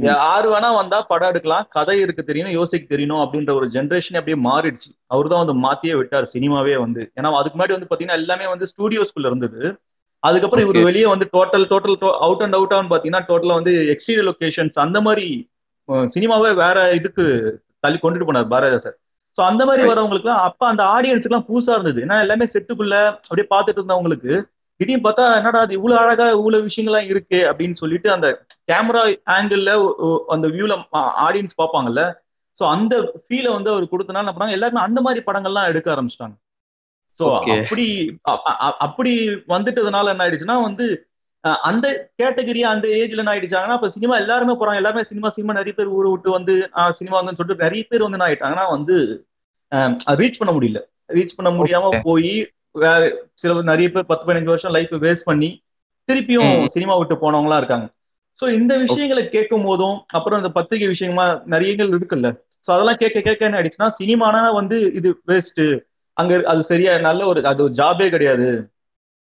யாரு 0.08 0.48
வேணா 0.52 0.68
வந்தா 0.78 0.98
படம் 1.10 1.30
எடுக்கலாம். 1.32 1.64
கதை 1.76 1.96
இருக்கு 2.04 2.22
தெரியணும் 2.28 2.56
யோசிக்க 2.58 2.84
தெரியணும் 2.94 3.22
அப்படின்ற 3.24 3.52
ஒரு 3.58 3.66
ஜென்ரேஷன் 3.74 4.18
அப்படியே 4.20 4.38
மாறிடுச்சு. 4.48 4.90
அவர் 5.14 5.30
தான் 5.32 5.42
வந்து 5.44 5.56
மாத்தியே 5.64 5.94
விட்டார் 6.00 6.26
சினிமாவே 6.34 6.76
வந்து. 6.84 7.02
ஏன்னா 7.18 7.32
அதுக்கு 7.40 7.56
முன்னாடி 7.56 7.74
வந்து 7.76 7.88
பாத்தீங்கன்னா 7.90 8.20
எல்லாமே 8.20 8.46
வந்து 8.52 8.68
ஸ்டூடியோஸ்குள்ள 8.72 9.30
இருந்தது. 9.32 9.62
அதுக்கப்புறம் 10.22 10.64
இவர். 10.64 10.78
வெளியே 10.90 11.06
வந்து 11.12 11.26
total 11.36 11.66
total 11.72 11.96
out 12.26 12.42
and 12.46 12.56
out 12.58 12.74
on 12.78 12.90
பாத்தீங்கன்னா 12.92 13.22
டோட்டலா 13.30 13.54
வந்து 13.60 13.74
எக்ஸ்டீரியர் 13.94 14.28
லொகேஷன்ஸ் 14.30 14.78
அந்த 14.86 15.00
மாதிரி 15.08 15.26
சினிமாவே 16.14 16.50
வேற 16.64 16.78
இதுக்கு 16.98 17.24
தள்ளி 17.84 17.98
கொண்டுட்டு 18.00 18.28
போனார் 18.28 18.52
பாரதியா 18.52 18.80
சார் 18.84 18.96
சோ 19.36 19.40
அந்த 19.50 19.62
மாதிரி. 19.68 19.82
வரவங்களுக்குலாம் 19.90 20.42
அப்ப 20.48 20.62
அந்த 20.72 20.82
ஆடியன்ஸுக்கு 20.94 21.32
எல்லாம் 21.32 21.48
புதுசா 21.50 21.72
இருந்தது. 21.76 22.00
ஏன்னா 22.06 22.16
எல்லாமே 22.24 22.46
செட்டுக்குள்ள 22.54 22.96
அப்படியே 23.28 23.46
பார்த்துட்டு 23.54 23.80
இருந்தவங்களுக்கு 23.80 24.32
திடீர்னு 24.82 25.06
பார்த்தா 25.06 25.36
என்னடா 25.36 25.60
அது 25.60 25.74
இவ்வளவு 25.74 26.00
அழகா 26.00 26.26
இவ்வளவு 26.30 26.66
விஷயங்கள்லாம் 26.66 27.10
இருக்கு 27.12 27.40
அப்படின்னு 27.50 27.72
சொல்லிட்டு 27.74 28.08
அந்த 28.12 28.28
கேமரா 28.70 29.02
ஆங்கிள் 29.30 29.64
அந்த 30.28 30.46
வியூல 30.48 30.74
ஆடியன்ஸ் 31.26 31.58
பார்ப்பாங்கல்ல. 31.60 32.02
சோ 32.58 32.64
அந்த 32.74 32.94
ஃபீலை 33.24 33.50
வந்து 33.52 33.70
அவர் 33.70 33.92
கொடுத்தனால 33.92 34.22
என்ன 34.24 34.34
பண்ணாங்க? 34.36 34.56
எல்லாருமே 34.58 34.80
அந்த 34.80 35.00
மாதிரி 35.00 35.20
படங்கள்லாம் 35.26 35.68
எடுக்க 35.68 35.88
ஆரம்பிச்சிட்டாங்க. 35.94 36.34
சோ. 37.20 37.24
அப்படி 37.56 37.86
அப்படி 38.86 39.12
வந்துட்டதுனால 39.48 40.12
என்ன 40.12 40.24
ஆயிடுச்சுன்னா 40.24 40.56
வந்து 40.62 40.86
அந்த 41.68 41.86
கேட்டகரி 42.20 42.60
அந்த 42.72 42.86
ஏஜ்ல 42.98 43.22
என்ன 43.22 43.32
ஆயிடுச்சாங்கன்னா 43.34 43.76
இப்ப 43.78 43.88
சினிமா 43.88 44.14
எல்லாருமே 44.18 44.54
போறாங்க. 44.54 44.80
எல்லாருமே 44.80 45.02
சினிமா 45.02 45.28
சினிமா 45.28 45.52
நிறைய 45.52 45.74
பேர் 45.78 45.94
ஊரை 45.96 46.10
விட்டு 46.10 46.30
வந்து 46.30 46.54
சினிமா 46.90 47.16
வந்து 47.20 47.36
சொல்லிட்டு 47.38 47.64
நிறைய 47.64 47.84
பேர் 47.88 48.04
வந்து 48.04 48.18
என்ன 48.18 48.28
ஆயிட்டாங்கன்னா 48.28 48.66
வந்து 48.70 48.96
ரீச் 50.20 50.40
பண்ண 50.40 50.52
முடியல. 50.56 50.80
ரீச் 51.12 51.36
பண்ண 51.36 51.50
முடியாம. 51.56 52.00
போய் 52.02 52.32
சில 53.40 53.54
நிறைய 53.70 53.88
பேர் 53.94 54.08
பத்து 54.10 54.24
பதினஞ்சு 54.28 54.52
வருஷம் 54.52 54.74
லைஃப் 54.76 54.92
வேஸ்ட் 55.04 55.28
பண்ணி 55.30 55.50
திருப்பியும். 56.08 56.54
சினிமா 56.74 56.94
விட்டு 57.00 57.16
போனவங்களா 57.24 57.58
இருக்காங்க. 57.62 57.86
சோ 58.38 58.44
இந்த 58.58 58.72
விஷயங்களை 58.84 59.22
கேட்கும் 59.34 59.66
போதும் 59.68 59.96
அப்புறம் 60.16 60.40
இந்த 60.42 60.50
பத்திரிகை 60.58 60.88
விஷயமா 60.92 61.24
நிறையங்கள் 61.54 61.90
இருக்குல்ல. 61.96 62.28
சோ 62.64 62.70
அதெல்லாம் 62.74 63.00
கேட்க 63.02 63.18
கேட்க 63.26 63.48
என்ன 63.48 63.58
ஆயிடுச்சுன்னா 63.58 63.88
சினிமானா 64.00 64.42
வந்து 64.60 64.76
இது 64.98 65.10
வேஸ்ட் 65.30 65.62
அங்க 66.16 66.32
அது 66.52 66.62
சரியா 66.70 66.92
நல்ல 67.08 67.22
ஒரு 67.32 67.40
அது 67.50 67.60
ஒரு 67.66 67.74
ஜாபே 67.80 68.08
கிடையாது. 68.14 68.48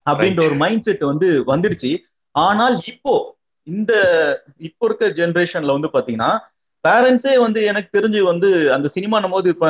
அப்படின்ற 0.06 0.40
ஒரு 0.48 0.56
மைண்ட் 0.62 0.86
செட் 0.86 1.04
வந்து 1.12 1.28
வந்துடுச்சு. 1.52 1.90
ஆனால் 2.34 2.76
இப்போ 2.92 3.14
இந்த 3.66 3.92
இப்போ 4.68 4.84
இருக்க 4.88 5.06
ஜெனரேஷன்ல 5.20 5.74
வந்து 5.76 5.90
பாத்தீங்கன்னா 5.96 6.30
பேரண்ட்ஸே 6.84 7.32
வந்து 7.44 7.60
எனக்கு 7.70 7.88
தெரிஞ்சு 7.96 8.20
வந்து 8.22 8.48
அந்த 8.74 8.86
சினிமானும் 8.94 9.34
போது 9.36 9.48
இப்ப 9.54 9.66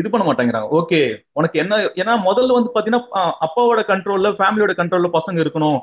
இது 0.00 0.08
பண்ண 0.10 0.24
மாட்டேங்கிறாங்க. 0.26 0.68
ஓகே 0.78 1.00
உனக்கு 1.32 1.56
என்ன 1.62 1.78
ஏன்னா 2.02 2.14
முதல்ல 2.28 2.56
வந்து 2.58 2.72
பாத்தீங்கன்னா 2.74 3.02
அப்பாவோட 3.46 3.82
கண்ட்ரோல்ல 3.92 4.30
ஃபேமிலியோட 4.38 4.74
கண்ட்ரோல்ல 4.80 5.10
பசங்க 5.18 5.38
இருக்கணும் 5.44 5.78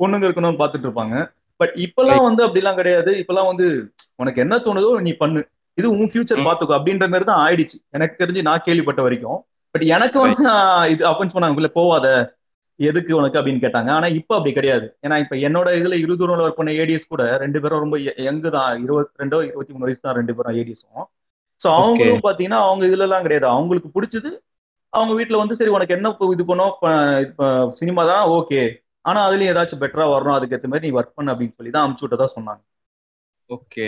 பொண்ணுங்க 0.00 0.26
இருக்கணும்னு 0.28 0.60
பாத்துட்டு 0.62 0.88
இருப்பாங்க. 0.88 1.16
பட் 1.60 1.74
இப்பெல்லாம் 1.84 2.24
வந்து 2.28 2.42
அப்படிலாம் 2.46 2.78
கிடையாது. 2.80 3.12
இப்பெல்லாம் 3.22 3.50
வந்து 3.50 3.66
உனக்கு 4.16 4.40
என்ன 4.40 4.54
தோணுதோ 4.56 4.90
நீ 5.00 5.12
பண்ணு. 5.22 5.42
இது 5.78 5.86
உன் 5.90 6.10
ஃபியூச்சர். 6.12 6.46
பாத்துக்கோ 6.48 6.76
அப்படின்ற 6.78 7.06
மாதிரி 7.12 7.26
தான் 7.30 7.42
ஆயிடுச்சு. 7.44 7.76
எனக்கு 7.96 8.20
தெரிஞ்சு 8.22 8.42
நான் 8.42 8.64
கேள்விப்பட்ட 8.66 9.00
வரைக்கும். 9.02 9.38
பட் 9.74 9.84
எனக்கு 9.96 10.18
வந்து 10.24 10.42
இது 10.94 11.02
அப்பன்னு 11.10 11.34
சொன்னாங்க 11.34 11.60
உள்ள 11.60 11.70
போவாத. 11.74 12.06
எதுக்கு 12.78 13.12
உனக்கு 13.18 13.38
அப்படின்னு 13.40 13.62
கேட்டாங்க. 13.64 13.90
ஆனா 13.96 14.08
இப்ப 14.18 14.32
அப்படி 14.38 14.52
கிடையாது. 14.56 14.86
ஏன்னா 15.04 15.16
இப்ப 15.24 15.34
என்னோட 15.46 15.68
இதுல 15.80 15.96
இருதூரம் 16.04 16.42
ஒர்க் 16.46 16.58
பண்ண 16.60 16.72
ஏடிஎஸ் 16.82 17.12
கூட 17.12 17.24
ரெண்டு 17.44 17.60
பேரும் 17.64 17.82
ரொம்ப 17.84 17.98
யங்கு 18.28 18.50
தான். 18.56 18.72
இருபத்தி 18.84 19.22
ரெண்டோ 19.22 19.38
இருபத்தி 19.50 19.72
மூணு 19.74 19.86
வயசு 19.88 20.04
தான் 20.06 20.18
ரெண்டு 20.20 20.34
பேரும் 20.38 20.58
ஏடிஎஸும் 20.62 21.06
சோ 21.60 21.68
அவங்களும் 21.78 22.26
பாத்தீங்கன்னா 22.26 22.60
அவங்க 22.66 22.84
இதுல 22.90 23.06
எல்லாம் 23.08 23.24
கிடையாது. 23.26 23.46
அவங்களுக்கு 23.54 23.90
பிடிச்சது 23.96 24.32
அவங்க 24.92 25.12
வீட்ல 25.18 25.38
வந்து 25.42 25.58
சரி 25.60 25.72
உனக்கு 25.76 25.96
என்ன 25.96 26.10
இது 26.34 26.44
பண்ணோம்? 26.50 26.74
சினிமா 27.80 28.02
தான்? 28.12 28.24
ஓகே 28.38 28.60
ஆனா 29.08 29.18
அதுலயும் 29.28 29.50
ஏதாச்சும் 29.52 29.82
பெட்டரா 29.82 30.06
வரணும். 30.12 30.36
அதுக்கு 30.36 30.56
ஏத்த 30.56 30.68
மாதிரி 30.72 30.86
நீ 30.86 30.96
ஒர்க் 30.98 31.16
பண்ணு 31.18 31.32
அப்படின்னு 31.32 31.56
சொல்லி 31.58 31.72
தான் 31.76 31.84
அமுச்சு 31.86 32.04
விட்டதா 32.06 32.28
சொன்னாங்க. 32.36 32.62
ஓகே 33.50 33.86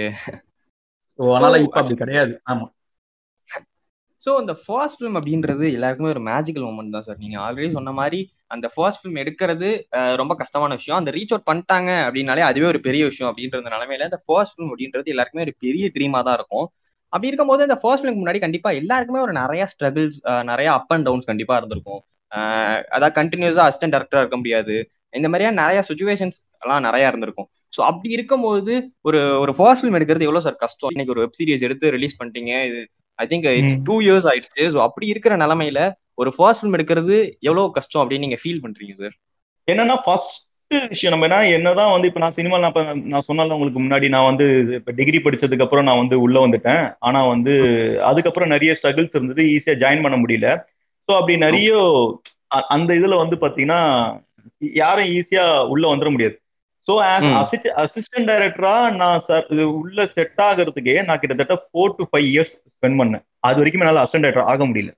அதனால 1.18 1.54
So, 1.58 1.62
இப்ப 1.66 1.78
அப்படி 1.80 1.96
கிடையாது. 2.02 2.32
ஆமா. 2.52 2.66
ஸோ 4.22 4.30
இந்த 4.42 4.54
ஃபர்ஸ்ட் 4.62 4.98
ஃபிலிம் 4.98 5.16
அப்படின்றது 5.18 5.64
எல்லாருக்குமே 5.76 6.12
ஒரு 6.14 6.22
மேஜிக்கல் 6.28 6.66
மூமெண்ட் 6.66 6.94
தான் 6.96 7.06
சார் 7.06 7.22
நீங்க 7.24 7.36
ஆல்ரெடி 7.44 7.68
சொன்ன 7.76 7.92
மாதிரி 8.00 8.20
அந்த 8.50 8.66
ஃபர்ஸ்ட் 8.74 9.00
ஃபிலிம் 9.00 9.20
எடுக்கிறது 9.22 9.68
ரொம்ப 10.20 10.32
கஷ்டமான 10.42 10.74
விஷயம். 10.78 10.98
அந்த 11.00 11.10
ரீச் 11.16 11.32
அவுட் 11.34 11.48
பண்ணிட்டாங்க 11.50 11.90
அப்படின்னாலே 12.06 12.44
அதுவே 12.50 12.66
ஒரு 12.72 12.80
பெரிய 12.88 13.02
விஷயம் 13.10 13.30
அப்படின்ற 13.30 13.62
நிலைமையில 13.76 14.08
இந்த 14.10 14.20
ஃபர்ஸ்ட் 14.26 14.54
ஃபிலிம் 14.54 14.70
அப்படின்றது 14.72 15.12
எல்லாருக்குமே 15.14 15.46
ஒரு 15.46 15.54
பெரிய 15.64 15.86
ட்ரீமா 15.96 16.20
தான் 16.28 16.38
இருக்கும். 16.40 16.66
அப்படி 17.12 17.30
இருக்கும்போது 17.30 17.66
இந்த 17.68 17.78
ஃபர்ஸ்ட் 17.82 18.04
ஃபிலிம் 18.04 18.20
முன்னாடி 18.22 18.40
கண்டிப்பா 18.46 18.70
எல்லாருக்குமே 18.80 19.20
ஒரு 19.26 19.34
நிறைய 19.42 19.62
ஸ்ட்ரகிள்ஸ் 19.72 20.18
நிறைய 20.50 20.68
அப் 20.78 20.92
அண்ட் 20.94 21.06
டவுன்ஸ் 21.08 21.28
கண்டிப்பா 21.30 21.56
இருந்திருக்கும். 21.60 22.00
அதாவது 22.94 23.14
கண்டினியூஸா 23.20 23.66
அசிஸ்டன்ட் 23.68 23.94
டேரக்டரா 23.96 24.22
இருக்க 24.24 24.38
முடியாது. 24.40 24.74
இந்த 25.18 25.28
மாதிரியா 25.32 25.50
நிறைய 25.62 25.80
சுச்சுவேஷன்ஸ் 25.90 26.38
எல்லாம் 26.64 26.84
நிறைய 26.88 27.10
இருந்திருக்கும். 27.10 27.48
ஸோ 27.76 27.80
அப்படி 27.90 28.10
இருக்கும்போது 28.16 28.74
ஒரு 29.08 29.20
ஒரு 29.42 29.52
ஃபர்ஸ்ட் 29.58 29.82
ஃபிலிம் 29.82 29.96
எடுக்கிறது 29.98 30.26
எவ்வளவு 30.26 30.44
சார் 30.46 30.62
கஷ்டம்? 30.64 30.92
இன்னைக்கு 30.94 31.14
ஒரு 31.14 31.22
வெப் 31.24 31.38
சீரிஸ் 31.38 31.64
எடுத்து 31.68 31.92
ரிலீஸ் 31.96 32.18
பண்ணிட்டீங்க. 32.18 32.52
இது 32.68 32.80
I 33.18 33.26
think 33.30 33.46
it's. 33.60 33.78
Two 33.88 33.94
years 34.06 34.28
ஆயிடுச்சு. 34.32 34.62
ஸோ 34.74 34.78
அப்படி 34.86 35.06
இருக்கிற 35.12 35.36
நிலமையில 35.44 35.80
ஒரு 36.18 36.30
ஃபர்ஸ்ட் 36.36 36.60
ஃபிலிம் 36.60 36.76
எடுக்கிறது 36.78 37.16
எவ்வளவு 37.48 37.72
கஷ்டம் 37.78 38.02
அப்படின்னு 38.02 38.26
நீங்க 38.26 38.38
ஃபீல் 38.42 38.62
பண்றீங்க 38.64 38.94
சார் 39.02 39.16
என்னன்னா 39.68 39.96
ஃபர்ஸ்ட் 40.04 40.36
விஷயம் 40.92 41.12
நம்ம 41.12 41.26
என்ன 41.26 41.36
என்னதான் 41.56 41.92
வந்து 41.92 42.08
இப்ப 42.08 42.20
நான் 42.22 42.36
சினிமா 42.38 42.56
நான் 42.64 42.74
நான் 43.12 43.26
சொன்னால 43.28 43.54
உங்களுக்கு 43.56 43.80
முன்னாடி 43.82 44.06
நான் 44.14 44.26
வந்து 44.30 44.46
இப்ப 44.78 44.92
டிகிரி 44.92 45.18
படிச்சதுக்கு 45.18 45.64
அப்புறம் 45.66 45.86
நான் 45.88 46.00
வந்து 46.02 46.16
உள்ள 46.24 46.38
வந்துட்டேன். 46.46 46.82
ஆனா 46.98 47.20
வந்து 47.26 47.52
அதுக்கப்புறம் 48.10 48.52
நிறைய 48.54 48.72
ஸ்ட்ரகிள்ஸ் 48.78 49.16
இருந்தது 49.16 49.44
ஈஸியா 49.54 49.76
ஜாயின் 49.84 50.04
பண்ண 50.06 50.16
முடியல. 50.16 50.48
ஸோ 51.08 51.12
அப்படி 51.18 51.36
நிறைய 51.46 51.70
அந்த 52.76 52.90
இதுல 52.94 53.16
வந்து 53.22 53.36
பாத்தீங்கன்னா 53.36 53.80
யாரும் 54.82 55.10
ஈஸியா 55.16 55.44
உள்ள 55.72 55.84
வந்துட 55.92 56.10
முடியாது. 56.10 56.36
ஸோ. 56.86 56.92
அசிஸ்டன்ட் 57.84 58.30
டைரக்டரா 58.30 58.74
நான் 59.00 59.20
சார் 59.20 59.44
இது 59.54 59.64
உள்ள 59.80 60.06
செட் 60.16 60.40
ஆகிறதுக்கே 60.48 60.96
நான் 61.04 61.20
கிட்டத்தட்ட 61.22 61.56
four 61.64 61.96
to 61.98 62.04
five 62.10 62.28
years 62.34 62.54
spend 62.74 63.00
பண்ணேன். 63.00 63.24
அது 63.48 63.60
வரைக்கும் 63.60 63.84
என்னால 63.84 64.02
அசிஸ்டன்ட் 64.04 64.26
டைரக்டர் 64.26 64.50
ஆக 64.52 64.66
முடியல. 64.66 64.92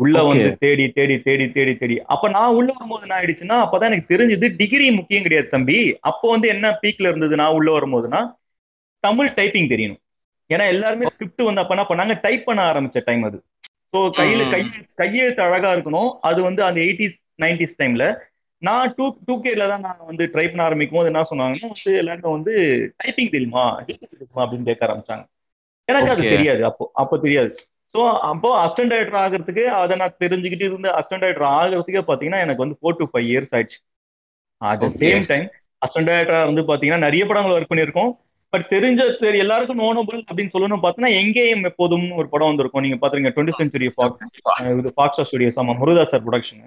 உள்ள. 0.00 0.22
வந்து 0.22 0.48
தேடி 0.58 0.84
தேடி 0.90 1.14
தேடி 1.18 1.44
தேடி 1.50 1.76
தேடி. 1.76 1.96
அப்ப 2.06 2.28
நான் 2.28 2.54
உள்ள 2.54 2.68
வரும்போது 2.72 3.02
என்ன 3.02 3.16
ஆயிடுச்சுன்னா 3.16 3.56
அப்பதான் 3.64 3.90
எனக்கு 3.90 4.10
தெரிஞ்சது 4.14 4.56
டிகிரி 4.56 4.90
முக்கியம் 4.90 5.22
கிடையாது 5.22 5.48
தம்பி. 5.48 5.78
அப்போ 6.00 6.30
வந்து 6.30 6.48
என்ன 6.48 6.70
பீக்ல 6.82 7.08
இருந்தது 7.08 7.36
நான் 7.36 7.54
உள்ள 7.54 7.70
வரும்போதுன்னா 7.70 8.20
தமிழ் 9.04 9.30
டைப்பிங் 9.34 9.70
தெரியணும். 9.70 10.02
ஏன்னா 10.50 10.66
எல்லாருமே 10.66 11.06
ஸ்கிரிப்ட் 11.06 11.42
வந்து 11.42 11.60
அப்ப 11.60 11.74
என்ன 11.74 11.86
பண்ணாங்க 11.88 12.20
டைப் 12.20 12.44
பண்ண 12.44 12.62
ஆரம்பிச்ச 12.72 13.00
டைம் 13.04 13.22
அது. 13.22 13.38
ஸோ 13.94 13.98
கையில. 14.18 14.42
கை 14.50 14.60
கையெழுத்து 14.94 15.42
அழகா 15.42 15.70
இருக்கணும். 15.76 16.10
அது 16.20 16.42
வந்து 16.42 16.64
அந்த 16.64 16.80
எயிட்டிஸ் 16.80 17.16
நைன்டிஸ் 17.42 17.78
டைம்ல 17.78 18.04
நான் 18.62 18.92
டூ 18.96 19.06
டூ 19.26 19.34
கேல 19.42 19.68
தான் 19.68 19.80
நான் 19.80 20.06
வந்து 20.06 20.24
ட்ரை 20.24 20.44
பண்ண 20.48 20.62
ஆரம்பிக்கும் 20.62 20.98
போது 20.98 21.10
என்ன 21.12 21.22
சொன்னாங்கன்னா 21.30 21.68
வந்து 21.68 21.92
எல்லாரும் 21.98 22.36
வந்து 22.36 22.52
டைப்பிங் 22.96 23.30
தெரியுமா? 23.30 23.64
அப்படின்னு 24.36 24.64
கேட்க 24.64 24.86
ஆரம்பிச்சாங்க. 24.86 25.24
எனக்கு 25.88 26.10
அது. 26.10 26.22
தெரியாது. 26.28 26.62
அப்போ 26.64 26.84
அப்போ 26.94 27.16
தெரியாது. 27.18 27.50
ஸோ 27.96 28.02
அப்போ 28.30 28.48
அசிஸ்டன்ட் 28.62 28.92
டைரக்டர் 28.92 29.20
ஆகிறதுக்கு 29.20 29.62
அதை 29.76 29.94
நான் 30.00 30.16
தெரிஞ்சுக்கிட்டு 30.22 30.66
இருந்து 30.66 30.88
அசிஸ்டன்ட் 30.96 31.24
டைரக்டர் 31.24 31.48
ஆகிறதுக்கே 31.52 32.02
பார்த்தீங்கன்னா 32.02 32.42
எனக்கு 32.46 32.64
வந்து 32.64 32.78
ஃபோர் 32.80 32.98
டு 32.98 33.06
ஃபைவ் 33.12 33.28
இயர்ஸ் 33.30 33.54
ஆயிடுச்சு. 33.56 33.78
At 34.62 34.82
the. 34.82 34.88
Same 35.02 35.24
time 35.30 35.46
assistant 35.82 36.10
டைரக்டரா 36.10 36.40
வந்து 36.50 36.62
பார்த்தீங்கன்னா 36.68 37.04
நிறைய 37.06 37.22
படங்கள் 37.28 37.56
ஒர்க் 37.56 37.72
பண்ணியிருக்கோம். 37.72 38.10
பட் 38.52 38.66
தெரிஞ்ச 38.72 39.00
சரி 39.16 39.38
எல்லாருக்கும் 39.44 39.82
நோனபிள் 39.82 40.18
அப்படின்னு 40.20 40.52
சொல்லணும் 40.52 40.82
பார்த்தீங்கன்னா 40.82 41.16
எங்கேயும் 41.20 41.64
எப்போதும் 41.70 42.06
ஒரு 42.20 42.28
படம் 42.28 42.50
வந்திருக்கும். 42.50 42.84
நீங்க 42.84 42.98
பாத்துருங்க 43.00 43.32
டுவெண்ட்டி 43.34 43.58
சென்ச்சுரி 43.60 43.88
ஃபாக்ஸ் 43.94 44.26
இது 44.74 44.92
ஃபாக்ஸா 44.96 45.24
ஸ்டுடியோஸ் 45.28 45.60
ஆமா 45.62 45.74
முருகதாஸ் 45.80 46.12
சார் 46.12 46.24
ப்ரொடக்ஷன் 46.26 46.62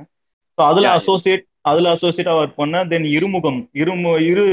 ஸோ 0.57 0.63
அதுல. 0.69 0.87
அசோசியேட் 0.99 1.45
அதுல 1.69 1.91
அசோசியேட்டா 1.95 2.33
ஒர்க் 2.39 2.59
பண்ண 2.59 2.77
தென் 2.91 3.07
இருமுகம் 3.15 3.59
இருமு 3.81 4.11
இரு 4.27 4.45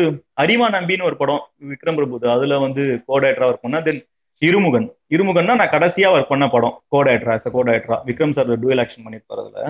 அரிமா 0.42 0.66
நம்பின்னு 0.74 1.08
ஒரு 1.08 1.16
படம் 1.16 1.42
விக்ரம் 1.70 1.98
பிரபுது 1.98 2.26
அதுல 2.34 2.58
வந்து 2.64 2.82
கோடேட்டரா 3.08 3.48
ஒர்க் 3.50 3.64
பண்ண 3.64 3.80
தென் 3.86 4.00
இருமுகன். 4.42 4.86
இருமுகன்னா 5.10 5.54
நான் 5.54 5.74
கடைசியா 5.74 6.08
ஒர்க் 6.14 6.32
பண்ண 6.32 6.46
படம். 6.48 6.74
A 6.74 6.88
கோடேட்டரா 6.92 8.00
விக்ரம் 8.08 8.32
சார் 8.32 8.50
டூயல் 8.64 8.82
ஆக்ஷன் 8.84 9.04
பண்ணிருப்பாரு 9.04 9.42
அதுல 9.44 9.60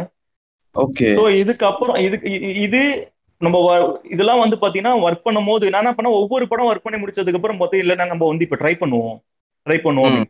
ஓகே 0.75 1.09
ஸோ 1.19 1.25
இதுக்கப்புறம் 1.43 1.99
இதுக்கு 2.07 2.31
இது 2.67 2.81
நம்ம 3.41 3.57
இதெல்லாம் 4.15 4.43
வந்து 4.43 4.57
பாத்தீங்கன்னா 4.57 4.95
ஒர்க் 5.07 5.27
பண்ணும் 5.27 5.45
போது 5.45 5.71
நான் 5.71 5.83
என்ன 5.83 5.93
பண்ண 5.95 6.11
ஒவ்வொரு 6.21 6.45
படம் 6.49 6.69
ஒர்க் 6.71 6.87
பண்ணி 6.87 7.01
முடிச்சதுக்கு 7.03 7.39
அப்புறம் 7.41 7.61
பார்த்தா 7.61 7.83
இல்லைன்னா 7.83 8.07
நம்ம 8.07 8.27
வந்து 8.27 8.47
இப்ப 8.47 8.59
ட்ரை 8.63 8.75
பண்ணுவோம். 8.83 9.19
ட்ரை 9.67 9.79
பண்ணுவோம் 9.79 10.17
ம். 10.17 10.27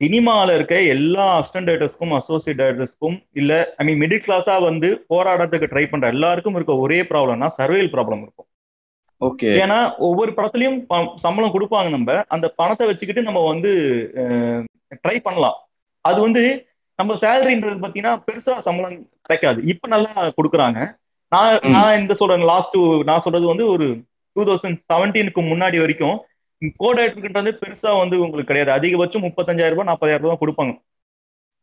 சினிமால 0.00 0.54
இருக்க 0.54 0.76
எல்லா 0.94 1.26
அசிஸ்டன்ட் 1.38 1.68
டைரக்டர்ஸ்க்கும் 1.68 2.14
அசோசியேட் 2.18 2.60
டைரக்டர்ஸ்க்கும் 2.60 3.16
இல்ல 3.32 3.52
ஐ 3.76 3.84
மீன் 3.86 4.00
மிடில் 4.00 4.24
கிளாஸா 4.26 4.62
வந்து 4.62 4.88
போராடத்துக்கு 5.08 5.70
ட்ரை 5.72 5.84
பண்ற 5.90 6.08
எல்லாருக்கும் 6.08 6.54
இருக்க 6.54 6.74
ஒரே 6.76 7.02
ப்ராப்ளம்னா 7.02 7.48
சர்வேல் 7.58 7.92
ப்ராப்ளம் 7.94 8.22
இருக்கும். 8.22 8.48
ஓகே. 9.26 9.50
ஏன்னா 9.62 9.78
ஒவ்வொரு 10.06 10.30
படத்துலயும் 10.36 10.78
சம்பளம் 11.24 11.54
கொடுப்பாங்க 11.54 11.88
நம்ம. 11.96 12.16
அந்த 12.34 12.46
பணத்தை 12.60 12.86
வச்சுக்கிட்டு 12.86 13.26
நம்ம 13.28 13.40
வந்து 13.52 13.70
ட்ரை 15.04 15.16
பண்ணலாம். 15.26 15.58
அது 16.04 16.18
வந்து 16.26 16.42
நம்ம 16.98 17.14
சேலரின்றது 17.22 17.82
பாத்தீங்கன்னா 17.84 18.14
பெருசா 18.26 18.54
சம்பளம் 18.66 18.96
கிடைக்காது. 19.26 19.60
இப்ப 19.72 19.88
நல்லா 19.94 20.24
கொடுக்குறாங்க. 20.38 20.80
நான். 21.32 21.60
நான் 21.76 21.98
இந்த 22.00 22.14
சொல்றேன் 22.14 22.50
லாஸ்ட் 22.52 22.76
நான் 23.10 23.24
சொல்றது 23.26 23.46
வந்து 23.52 23.66
ஒரு 23.74 23.86
டூ 24.36 24.42
தௌசண்ட் 24.48 24.80
செவன்டீனுக்கு 24.92 25.42
முன்னாடி 25.52 25.78
வரைக்கும் 25.82 26.18
கோடேட்டர்ன்றது 26.82 27.52
பெருசா 27.62 27.92
வந்து 28.00 28.16
உங்களுக்கு 28.24 28.50
கிடையாது. 28.50 28.72
அதிகபட்சம் 28.78 29.24
முப்பத்தஞ்சாயிரம் 29.26 29.76
ரூபாய் 29.76 29.90
நாற்பதாயிரம் 29.90 30.24
ரூபாய் 30.26 30.42
கொடுப்பாங்க. 30.42 30.74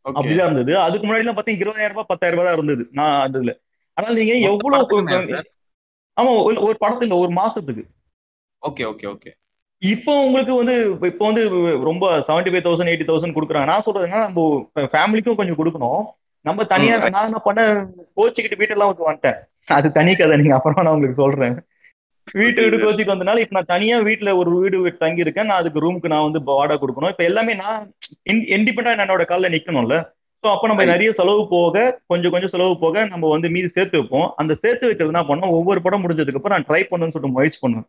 அப்படிதான் 0.06 0.50
இருந்தது. 0.50 0.74
அதுக்கு 0.86 1.06
முன்னாடி 1.06 1.24
எல்லாம் 1.24 1.38
பாத்தீங்கன்னா 1.38 1.64
இருபதாயிரம் 1.64 1.96
ரூபாய் 1.96 2.12
பத்தாயிரம் 2.12 2.38
ரூபாய் 2.38 2.50
தான் 2.50 2.58
இருந்தது. 2.60 2.84
நான் 3.00 3.16
அதுல 3.26 3.54
ஆனால் 3.98 4.18
நீங்க 4.20 4.34
எவ்வளவு? 4.50 5.40
ஆமா 6.20 6.54
ஒரு- 6.56 6.70
படத்துக்கு 6.70 7.18
ஒரு 7.18 7.34
மாசத்துக்கு. 7.34 7.84
Okay 8.70 8.84
okay 8.84 9.16
okay. 9.16 9.28
இப்போ 9.78 10.26
உங்களுக்கு 10.26 10.56
வந்து 10.56 10.98
இப்போ 11.02 11.26
வந்து 11.26 11.50
ரொம்ப 11.80 12.18
seventy 12.18 12.48
five 12.48 12.68
thousand 12.68 12.92
eighty 12.92 13.08
thousand 13.08 13.38
கொடுக்குறாங்க. 13.38 13.64
நான் 13.64 13.84
சொல்றதுன்னா 13.86 14.20
நம்ம 14.22 14.70
ஃபேமிலிக்கும் 14.76 15.36
கொஞ்சம் 15.36 15.58
கொடுக்கணும். 15.58 16.04
நம்ம 16.42 16.64
தனியா. 16.64 17.10
நான் 17.10 17.26
என்ன 17.26 17.38
பண்ண 17.38 17.88
கோச்சிக்கிட்டு 18.18 18.60
வீட்டெல்லாம் 18.60 18.94
வந்து 18.96 19.12
வந்துட்டேன். 19.12 19.36
அது 19.66 19.92
தனி 19.92 20.16
கதை 20.16 20.38
நீங்க 20.38 20.56
அப்புறமா 20.56 20.82
நான் 20.82 20.94
உங்களுக்கு 20.94 21.22
சொல்றேன். 21.22 21.60
வீட்டு 22.32 22.62
வீடு 22.62 22.78
கோச்சிக்கு 22.78 23.16
வந்தனால 23.16 23.38
இப்ப 23.38 23.46
நான் 23.50 23.64
தனியா 23.68 24.00
வீட்டுல 24.00 24.36
ஒரு 24.36 24.52
வீடு 24.52 24.98
தங்கி 24.98 25.20
இருக்கேன் 25.20 25.46
நான் 25.46 25.58
அதுக்கு 25.58 25.82
ரூமுக்கு 25.82 26.08
நான் 26.08 26.24
வந்து 26.24 26.44
வாடகை 26.44 26.88
கொடுக்கணும். 26.88 27.08
இப்ப 27.08 27.24
எல்லாமே 27.24 27.54
நான் 27.54 27.94
இண்டிபெண்டா 28.30 28.94
என்னோட 28.98 29.26
காலில் 29.26 29.52
நிக்கணும்ல. 29.52 30.12
ஸோ 30.44 30.48
அப்ப 30.56 30.68
நம்ம. 30.70 30.84
நிறைய 30.94 31.10
செலவு 31.20 31.42
போக 31.54 31.76
கொஞ்சம் 32.12 32.34
கொஞ்சம் 32.34 32.52
செலவு 32.54 32.76
போக 32.84 33.06
நம்ம 33.14 33.30
வந்து 33.34 33.48
மீதி 33.56 33.70
சேர்த்து 33.78 34.00
வைப்போம். 34.00 34.28
அந்த 34.42 34.54
சேர்த்து 34.64 34.88
வைக்கிறது 34.90 35.14
என்ன 35.14 35.24
பண்ணோம்? 35.30 35.56
ஒவ்வொரு 35.58 35.80
படம் 35.86 36.04
முடிஞ்சதுக்கு 36.04 36.40
அப்புறம் 36.40 36.56
நான் 36.58 36.68
ட்ரை 36.70 36.82
பண்ணணும்னு 36.92 37.16
சொல்லிட்டு 37.16 37.38
முயற்சி 37.38 37.60
பண்ணுவேன். 37.64 37.88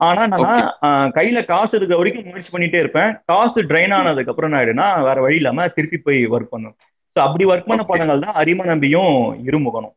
ஆனா 0.00 0.22
நான் 0.32 0.68
கையில 1.16 1.38
காசு 1.52 1.72
இருக்க 1.78 1.94
வரைக்கும் 2.00 2.28
முயற்சி 2.32 2.52
பண்ணிட்டே 2.54 2.82
இருப்பேன். 2.82 3.10
காசு 3.30 3.60
ட்ரைன் 3.70 3.94
ஆனதுக்கு 3.96 4.32
அப்புறம் 4.32 4.52
நான் 4.52 4.60
ஆயிடுனா 4.60 4.86
வேற 5.08 5.18
வழி 5.24 5.40
இல்லாம 5.40 5.66
திருப்பி 5.78 5.98
போய் 6.06 6.20
ஒர்க் 6.34 6.52
பண்ணும். 6.54 6.76
ஸோ 7.16 7.18
அப்படி 7.26 7.44
ஒர்க் 7.52 7.70
பண்ண. 7.70 7.84
படங்கள் 7.90 8.22
தான் 8.26 8.38
அரிம 8.42 8.66
நம்பியும் 8.72 9.14
இருமுகணும். 9.48 9.94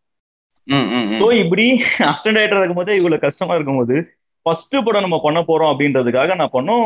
ஸோ 1.22 1.28
இப்படி 1.44 1.66
அசிஸ்டன்ட் 2.10 2.38
டைரக்டர் 2.38 2.62
இருக்கும்போது 2.62 2.96
இவ்வளவு 3.02 3.24
கஷ்டமா 3.26 3.56
இருக்கும்போது 3.58 3.96
ஃபர்ஸ்ட் 4.46 4.76
படம் 4.86 5.06
நம்ம 5.06 5.18
பண்ண 5.26 5.40
போறோம் 5.48 5.72
அப்படின்றதுக்காக 5.72 6.36
நான் 6.40 6.56
பண்ணோம்? 6.56 6.86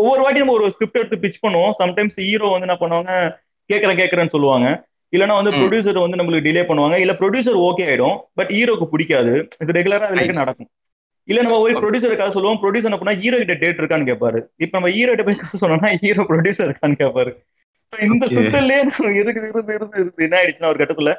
ஒவ்வொரு 0.00 0.20
வாட்டி 0.24 0.42
நம்ம 0.42 0.54
ஒரு 0.58 0.66
ஸ்கிரிப்ட் 0.74 1.00
எடுத்து 1.00 1.22
பிச் 1.24 1.44
பண்ணுவோம். 1.44 1.72
சம்டைம்ஸ் 1.80 2.18
ஹீரோ 2.26 2.50
வந்து 2.52 2.68
என்ன 2.68 2.76
பண்ணுவாங்க? 2.82 3.12
கேட்கறேன் 3.70 4.00
கேட்கறேன்னு 4.00 4.34
சொல்லுவாங்க. 4.34 4.68
இல்லைன்னா 5.12 5.34
வந்து. 5.38 5.52
ப்ரொடியூசர் 5.52 6.04
வந்து 6.04 6.18
நம்மளுக்கு 6.18 6.46
டிலே 6.48 6.62
பண்ணுவாங்க. 6.68 6.96
இல்ல 6.96 7.12
ப்ரொடியூசர் 7.12 7.58
ஓகே 7.68 7.84
ஆயிடும் 7.88 8.16
பட் 8.34 8.52
ஹீரோக்கு 8.56 8.86
பிடிக்காது. 8.92 9.34
இது 9.62 9.76
ரெகுலரா. 9.78 10.06
விலைக்கு 10.12 10.40
நடக்கும். 10.42 10.70
இல்ல 11.28 11.42
நம்ம 11.42 11.56
Okay. 11.58 11.74
ப்ரொடியூசருக்காக 11.82 12.32
சொல்லுவோம் 12.36 12.60
ப்ரொடியூசர் 12.62 13.00
பண்ணா 13.00 13.12
ஹீரோ 13.20 13.36
கிட்ட 13.40 13.54
டேட் 13.60 13.80
இருக்கான்னு 13.80 14.08
கேட்பாரு 14.08 14.38
இப்ப 14.56 14.72
நம்ம 14.78 14.88
ஹீரோ 14.94 15.10
கிட்ட 15.12 15.24
போய் 15.26 15.60
சொன்னோம்னா 15.60 15.90
ஹீரோ 16.04 16.22
ப்ரொடியூசர் 16.30 16.70
இருக்கான்னு 16.70 17.00
கேட்பாரு 17.02 17.32
இந்த. 17.92 18.26
சுத்தல்லே 18.34 18.76
இருக்கு 18.82 19.04
இருந்து 19.20 19.42
இருந்து 19.74 19.94
இருந்து 19.98 20.24
என்ன 20.26 20.36
ஆயிடுச்சுன்னா 20.40 20.70
ஒரு 20.72 20.80
கட்டத்துல 20.82 21.12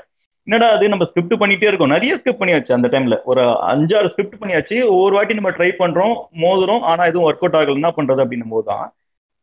என்னடா 0.47 0.67
அது 0.75 0.89
நம்ம 0.89 1.05
ஸ்கிரிப்ட் 1.09 1.39
பண்ணிட்டே 1.41 1.67
இருக்கோம். 1.69 1.93
நிறைய 1.95 2.13
ஸ்கிரிப்ட் 2.19 2.41
பண்ணியாச்சு 2.41 2.75
அந்த 2.77 2.87
டைம்ல 2.87 3.17
ஒரு 3.23 3.41
அஞ்சாறு 3.71 4.11
ஸ்கிரிப்ட் 4.13 4.41
பண்ணியாச்சு. 4.41 4.77
ஒவ்வொரு 4.93 5.15
வாட்டி 5.15 5.33
நம்ம 5.33 5.51
ட்ரை 5.51 5.69
பண்றோம் 5.81 6.15
மோதுறோம் 6.43 6.83
ஆனா 6.91 7.05
எதுவும் 7.05 7.27
ஒர்க் 7.29 7.43
அவுட் 7.43 7.57
ஆகல 7.59 7.79
என்ன 7.81 7.91
பண்றது 7.97 8.23
அப்படின்னும் 8.23 8.53
போது 8.55 8.67
தான் 8.71 8.85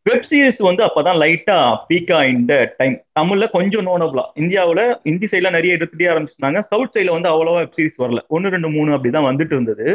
வெப் 0.07 0.27
சீரிஸ் 0.31 0.61
வந்து 0.67 0.83
அப்பதான் 0.85 1.19
லைட்டா 1.23 1.57
பீக்கா 1.89 2.19
இந்த 2.35 2.53
டைம் 2.79 2.95
தமிழ்ல 3.19 3.47
கொஞ்சம் 3.51 3.87
நோனபிளா 3.89 4.25
இந்தியாவுல 4.43 4.83
இந்தி 5.11 5.27
சைட்ல 5.33 5.51
நிறைய 5.57 5.77
எடுத்துட்டே 5.77 6.07
ஆரம்பிச்சிருந்தாங்க 6.13 6.61
சவுத் 6.71 6.95
சைட்ல 6.95 7.17
வந்து 7.17 7.31
அவ்வளவா 7.33 7.59
வெப் 7.59 7.77
சீரிஸ் 7.79 8.01
வரல. 8.05 8.21
ஒன்னு 8.37 8.55
ரெண்டு 8.55 8.71
மூணு 8.77 8.95
அப்படிதான் 8.97 9.29
வந்துட்டு 9.31 9.55
இருந்தது. 9.57 9.87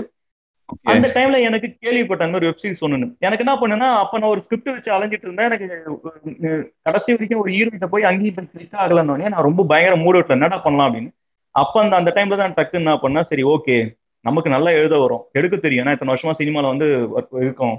அந்த 0.92 1.08
டைம்ல 1.16 1.40
எனக்கு 1.48 1.68
கேள்விப்பட்ட 1.84 2.26
அந்த 2.26 2.36
மாதிரி 2.36 2.50
வெப் 2.50 2.62
சீரிஸ் 2.64 2.84
ஒண்ணு 2.86 2.98
எனக்கு 3.26 3.44
என்ன 3.46 3.56
பண்ணுன்னா 3.62 3.88
அப்ப 4.04 4.20
நான் 4.20 4.32
ஒரு 4.36 4.44
ஸ்கிரிப்ட் 4.46 4.72
வச்சு 4.76 4.92
அலைஞ்சிட்டு 4.96 5.28
இருந்தேன். 5.28 5.50
எனக்கு 5.50 5.68
கடைசி 6.88 7.10
வரைக்கும் 7.16 7.42
ஒரு 7.44 7.52
ஹீரோ 7.56 7.70
கிட்ட 7.76 7.88
போய் 7.94 8.10
அங்கேயும் 8.12 8.38
போய் 8.38 8.50
கிளிக் 8.54 8.80
ஆகலன்னு 8.84 9.34
நான் 9.34 9.48
ரொம்ப 9.50 9.66
பயங்கர 9.72 9.98
மூட் 10.04 10.18
அவுட்ல 10.20 10.38
என்னடா 10.40 10.60
பண்ணலாம் 10.66 10.88
அப்படின்னு. 10.90 11.12
அப்ப 11.56 11.76
அந்த 11.84 11.96
அந்த 12.02 12.12
டைம்ல 12.16 12.38
தான் 12.42 12.56
டக்குன்னு 12.58 12.84
என்ன 12.84 12.96
பண்ணா 13.04 13.22
சரி 13.32 13.44
ஓகே 13.54 13.76
நமக்கு 14.26 14.50
நல்லா 14.56 14.72
எழுத 14.80 14.96
வரும். 14.98 15.24
எடுக்க 15.40 15.56
தெரியும். 15.58 15.84
ஏன்னா 15.84 15.94
இத்தனை 15.96 16.14
வருஷமா 16.14 16.34
சினிமால 16.40 16.72
வந்து 16.74 16.88
இருக்கோம். 17.46 17.76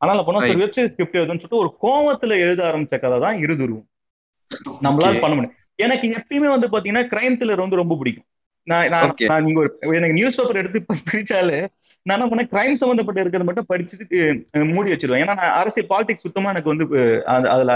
அதனால 0.00 0.22
பண்ணோம் 0.22 0.42
சரி 0.42 0.52
Right. 0.52 0.62
வெப் 0.62 0.74
சீரிஸ் 0.74 0.92
ஸ்கிரிப்ட் 0.92 1.16
எழுதுன்னு 1.16 1.40
சொல்லிட்டு 1.42 1.62
ஒரு 1.62 1.70
கோவத்துல 1.82 2.34
எழுத 2.38 2.60
ஆரம்பிச்ச 2.68 2.98
கதை 2.98 3.18
தான் 3.20 3.38
இருதுருவும். 3.38 3.86
நம்மளால. 4.82 5.18
பண்ண 5.18 5.34
முடியும். 5.34 5.54
எனக்கு 5.78 6.06
எப்பயுமே 6.18 6.48
வந்து 6.48 6.68
பாத்தீங்கன்னா 6.68 7.04
கிரைம் 7.10 7.36
த்ரில்லர் 7.38 7.64
வந்து 7.64 7.76
ரொம்ப 7.76 7.96
பிடிக்கும். 7.96 8.26
நான் 8.66 8.88
நான் 9.24 9.44
நீங்க 9.44 9.60
ஒரு 9.60 9.70
எனக்கு 9.94 10.12
நியூஸ் 10.12 10.36
பேப்பர் 10.36 10.56
எடுத்து 10.56 10.80
பிரிச்சாலே 11.08 11.58
நான் 12.06 12.16
என்ன 12.16 12.26
பண்ணேன் 12.26 12.50
கிரைம் 12.50 12.80
சம்பந்தப்பட்ட 12.80 13.20
இருக்கிறது 13.20 13.48
மட்டும் 13.48 13.68
படிச்சுட்டு 13.68 14.18
மூடி 14.72 14.92
வச்சிருவேன். 14.92 15.22
ஏன்னா 15.22 15.36
நான் 15.36 15.56
அரசியல் 15.60 15.90
பாலிடிக்ஸ் 15.90 16.26
சுத்தமா 16.26 16.50
எனக்கு 16.50 16.72
வந்து 16.72 16.84
அதுல 17.48 17.74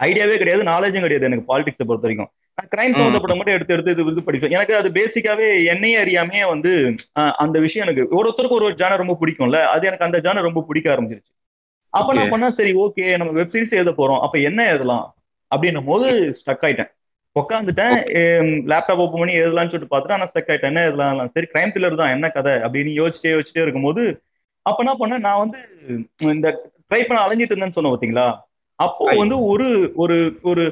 ஐடியாவே 0.00 0.36
கிடையாது 0.36 0.62
நாலேஜும் 0.64 1.04
கிடையாது 1.04 1.28
எனக்கு 1.28 1.48
பாலிடிக்ஸை 1.48 1.84
பொறுத்த 1.84 2.06
வரைக்கும். 2.06 2.30
நான் 2.58 2.70
கிரைம் 2.72 2.90
ம். 2.90 2.98
சம்பந்தப்பட்ட 2.98 3.34
மட்டும் 3.34 3.54
எடுத்து 3.54 3.74
எடுத்து 3.74 3.94
இது 3.94 4.10
இது 4.10 4.24
படிப்பேன். 4.26 4.50
எனக்கு 4.50 4.74
அது 4.76 4.88
பேசிக்காவே 4.90 5.46
என்னையே 5.66 5.98
அறியாமே 5.98 6.40
வந்து 6.46 6.72
அந்த 7.38 7.58
விஷயம் 7.58 7.86
எனக்கு 7.86 8.18
ஒருத்தருக்கு 8.18 8.58
ஒரு 8.58 8.64
ஒரு 8.64 8.74
ஜானர் 8.74 9.02
ரொம்ப 9.02 9.16
பிடிக்கும்ல 9.20 9.60
அது 9.74 9.86
எனக்கு 9.86 10.04
அந்த 10.04 10.20
ஜானர் 10.20 10.48
ரொம்ப 10.48 10.64
பிடிக்க 10.68 10.88
ஆரம்பிச்சிருச்சு. 10.94 11.32
அப்ப. 11.94 12.10
நான் 12.18 12.32
பண்ணா 12.32 12.48
சரி 12.58 12.72
ஓகே 12.84 13.04
நம்ம 13.20 13.32
வெப் 13.38 13.52
சீரிஸ் 13.54 13.78
எழுத 13.78 13.92
போறோம். 13.98 14.20
அப்ப 14.24 14.36
என்ன 14.48 14.60
எழுதலாம்? 14.72 15.06
அப்படின்னும் 15.50 15.88
போது 15.90 16.06
ஸ்டக் 16.40 16.64
ஆயிட்டேன். 16.66 16.90
உட்காந்துட்டேன் 17.36 17.94
லேப்டாப் 18.70 19.02
ஓப்பன் 19.04 19.20
பண்ணி 19.22 19.34
எழுதலாம்னு 19.42 19.72
சொல்லிட்டு 19.72 19.92
பார்த்துட்டு 19.92 20.16
ஆனா 20.16 20.28
ஸ்டக் 20.30 20.50
ஆயிட்டேன். 20.52 20.72
என்ன 20.72 20.84
எழுதலாம்? 20.88 21.20
சரி 21.36 21.48
கிரைம் 21.52 21.72
த்ரில்லர் 21.74 22.00
தான். 22.02 22.14
என்ன 22.16 22.26
கதை? 22.36 22.54
அப்படின்னு 22.66 22.92
யோசிச்சே 23.00 23.32
யோசிச்சே 23.36 23.64
இருக்கும்போது 23.64 24.04
அப்ப 24.66 24.82
என்ன 24.84 24.94
பண்ணேன் 24.98 25.24
நான் 25.26 25.42
வந்து 25.42 25.58
இந்த 26.34 26.48
ட்ரை 26.90 27.00
பண்ண 27.06 27.20
அலைஞ்சிட்டு 27.24 27.52
இருந்தேன்னு 27.54 27.76
சொன்னேன் 27.76 27.94
பாத்தீங்களா 27.94 28.26
அப்போ. 28.78 29.04
வந்து 29.22 29.36
ஒரு 29.52 29.68
ஒரு 30.02 30.16
ஒரு 30.50 30.64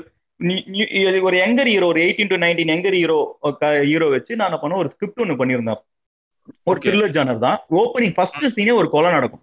ஒரு 1.27 1.37
யங்கர் 1.43 1.71
ஹீரோ 1.73 1.87
ஒரு 1.93 2.01
eighteen 2.05 2.31
to 2.33 2.37
nineteen 2.45 2.73
younger 2.75 2.97
hero 3.01 3.17
hero 3.91 4.07
வச்சு 4.15 4.39
நான் 4.39 4.49
என்ன 4.51 4.59
பண்ண 4.63 4.77
ஒரு 4.83 4.91
ஸ்கிரிப்ட் 4.95 5.23
ஒன்று 5.25 5.41
பண்ணியிருந்தேன். 5.41 5.81
ஒரு. 6.71 6.79
த்ரில்லர் 6.85 7.17
ஜானர் 7.17 7.45
தான். 7.47 7.59
ஓப்பனிங் 7.81 8.15
ஃபர்ஸ்ட் 8.17 8.47
சீனே 8.57 8.75
ஒரு 8.81 8.89
கொலை 8.95 9.11
நடக்கும். 9.17 9.43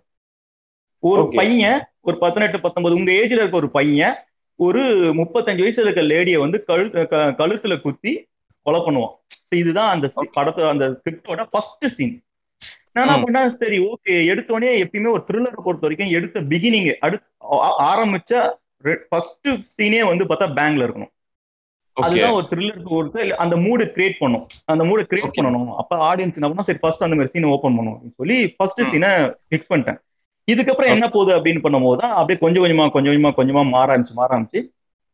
ஒரு. 1.04 1.24
பையன் 1.36 1.80
ஒரு 2.02 2.18
பதினெட்டு 2.18 2.58
பத்தொன்பது 2.60 2.96
உங்க 2.96 3.12
ஏஜ்ல 3.14 3.40
இருக்க 3.40 3.58
ஒரு 3.58 3.72
பையன் 3.72 4.16
ஒரு 4.60 4.82
முப்பத்தஞ்சு 5.18 5.64
வயசுல 5.64 5.86
இருக்க 5.86 6.04
லேடியை 6.08 6.40
வந்து 6.40 6.58
கழு 6.68 6.86
கழுத்துல 7.40 7.76
குத்தி 7.82 8.14
கொலை 8.66 8.80
பண்ணுவான் 8.82 9.14
இதுதான் 9.56 9.90
அந்த 9.90 10.08
சி- 10.16 10.32
படத்தை 10.32 10.64
அந்த 10.70 10.86
ஸ்கிரிப்டோட 10.96 11.44
ஃபர்ஸ்ட் 11.52 11.86
சீன் 11.94 12.16
நான் 12.96 13.08
என்ன. 13.08 13.18
பண்ணேன் 13.24 13.52
சரி 13.58 13.78
ஓகே 13.88 14.14
எடுத்தோடனே 14.30 14.70
எப்பயுமே 14.84 15.12
ஒரு 15.12 15.24
த்ரில்லரை 15.28 15.60
பொறுத்த 15.60 15.86
வரைக்கும் 15.86 16.16
எடுத்த 16.16 16.40
பிகினிங் 16.50 16.90
அடுத்து 17.00 17.28
ஆ- 17.60 17.76
ஆரம்பிச்ச 17.90 18.32
ஃபர்ஸ்ட் 19.06 19.48
சீனே 19.76 20.02
வந்து 20.06 20.26
பார்த்தா 20.26 20.48
பேங்க்ல 20.58 20.86
இருக்கணும் 20.86 21.14
அதுதான் 21.98 22.36
ஒரு 22.36 22.46
த்ரில்லர் 22.50 22.90
பொறுத்து 22.90 23.22
இல்ல 23.22 23.36
அந்த 23.44 23.56
மூடு 23.62 23.84
கிரியேட் 23.94 24.20
பண்ணும் 24.20 24.44
அந்த 24.66 24.84
மூடு 24.84 25.04
கிரியேட். 25.04 25.38
பண்ணணும் 25.38 25.70
அப்ப 25.76 25.96
ஆடியன்ஸ் 26.10 26.38
என்ன 26.40 26.50
பண்ணா 26.50 26.68
சரி 26.68 26.82
ஃபர்ஸ்ட் 26.82 27.06
அந்த 27.06 27.16
மாதிரி 27.16 27.34
சீனை 27.34 27.50
ஓபன் 27.54 27.78
அப்படின்னு 27.86 28.18
சொல்லி 28.18 28.38
ஃபர்ஸ்ட். 28.56 28.82
சீனை 28.92 29.12
ஃபிக்ஸ் 29.48 29.72
பண்ணிட்டேன் 29.72 30.00
இதுக்கப்புறம் 30.52 30.88
என்ன 30.88 31.10
போகுது 31.10 31.40
அப்படின்னு 31.40 31.60
பண்ணும்போது 31.64 31.98
தான் 31.98 32.12
அப்படியே 32.12 32.38
கொஞ்சம் 32.40 32.64
கொஞ்சமா 32.64 32.90
கொஞ்சம் 32.90 33.14
கொஞ்சமா 33.14 33.32
கொஞ்சமா 33.38 33.70
மாற 33.70 33.98
ஆரம்பிச்சு 33.98 34.12
மாற 34.12 34.38
ஆரம்பிச்சு 34.38 34.60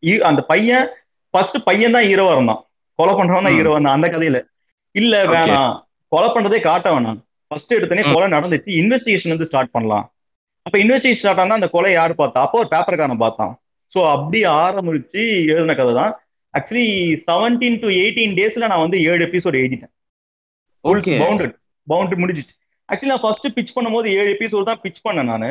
இ- 0.04 0.20
அந்த 0.20 0.42
பையன் 0.42 0.88
ஃபர்ஸ்ட் 1.30 1.63
பையன் 1.63 1.92
தான் 1.92 2.04
ஹீரோவா 2.04 2.32
இருந்தான். 2.32 2.68
கொலை 2.96 3.13
பண்றவன் 3.13 3.44
தான் 3.44 3.54
ம். 3.54 3.56
ஹீரோ 3.56 3.72
இருந்தான். 3.72 4.02
அந்த 4.02 4.08
கதையில. 4.08 4.46
இல்ல. 4.92 5.25
வேணாம். 5.25 5.84
கொலை 6.08 6.30
பண்றதே 6.30 6.62
காட்ட 6.62 7.00
வேணாம். 7.00 7.18
ஃபர்ஸ்ட் 7.48 7.74
எடுத்தனே. 7.74 8.13
கொலை 8.13 8.40
நடந்துச்சு. 8.40 8.70
இன்வெஸ்டிகேஷன் 8.82 9.30
வந்து 9.30 9.46
ஸ்டார்ட் 9.46 9.72
பண்ணலாம். 9.72 10.13
அப்ப 10.62 10.78
இன்வெஸ்டிகேஷன் 10.78 11.12
ஸ்டார்ட் 11.12 11.40
ஆனா 11.40 11.54
அந்த 11.54 11.70
கொலை 11.70 11.92
யாரு 11.92 12.13
பார்த்தா? 12.18 12.32
அப்போ 12.32 12.60
ஒரு 12.60 12.68
பேப்பர்காரன் 12.72 13.18
பார்த்தான். 13.18 13.62
சோ 13.94 14.10
அப்படி 14.10 14.44
ஆரம்பிச்சு 14.44 15.46
எழுதின 15.48 15.75
கதை 15.75 15.94
தான். 15.94 16.13
ஆக்சுவலி 16.54 16.86
செவன்டீன் 17.28 17.80
டு 17.80 17.88
எயிட்டீன் 17.88 18.36
டேஸ்ல 18.36 18.68
நான் 18.68 18.80
வந்து 18.80 19.04
ஏழு 19.04 19.25
எபிசோட் 19.25 19.58
எழுதிட்டேன். 19.62 19.92
பவுண்டட் 21.20 21.56
பவுண்டட் 21.90 22.22
முடிஞ்சிச்சு. 22.24 22.54
ஆக்சுவலி 22.90 23.12
நான் 23.12 23.24
ஃபர்ஸ்ட் 23.24 23.48
பிச் 23.58 23.75
பண்ணும்போது 23.75 24.08
ஏழு 24.18 24.30
எபிசோட் 24.36 24.70
தான் 24.70 24.82
பிச் 24.84 25.04
பண்ணேன் 25.06 25.32
நான். 25.34 25.48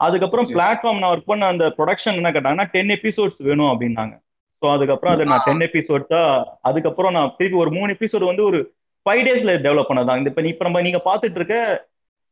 அதுக்கப்புறம். 0.00 0.46
பிளாட்ஃபார்ம் 0.54 1.00
நான் 1.00 1.12
ஒர்க் 1.14 1.30
பண்ண 1.32 1.46
அந்த 1.46 1.64
ப்ரொடக்ஷன் 1.78 2.18
என்ன 2.20 2.30
கேட்டாங்கன்னா 2.30 2.66
டென் 2.74 2.92
எபிசோட்ஸ் 2.96 3.40
வேணும் 3.48 3.70
அப்படின்னாங்க. 3.72 4.14
ஸோ 4.62 4.68
அதுக்கப்புறம் 4.74 5.14
அது 5.14 5.24
நான் 5.24 5.44
டென் 5.46 5.64
எபிசோட்ஸா 5.66 6.20
அதுக்கப்புறம் 6.68 7.14
நான் 7.16 7.34
திருப்பி 7.38 7.58
ஒரு 7.62 7.70
மூணு 7.70 7.90
எபிசோடு 7.96 8.30
வந்து 8.30 8.44
ஒரு 8.44 8.58
ஃபைவ் 9.06 9.22
டேஸ்ல 9.26 9.54
டெவலப் 9.66 9.90
பண்ணதான் 9.90 10.18
இந்த 10.18 10.30
இப்போ 10.32 10.44
இப்போ 10.52 10.64
நம்ம 10.64 10.82
நீங்க 10.82 11.00
பார்த்துட்டு 11.08 11.40
இருக்க 11.40 11.56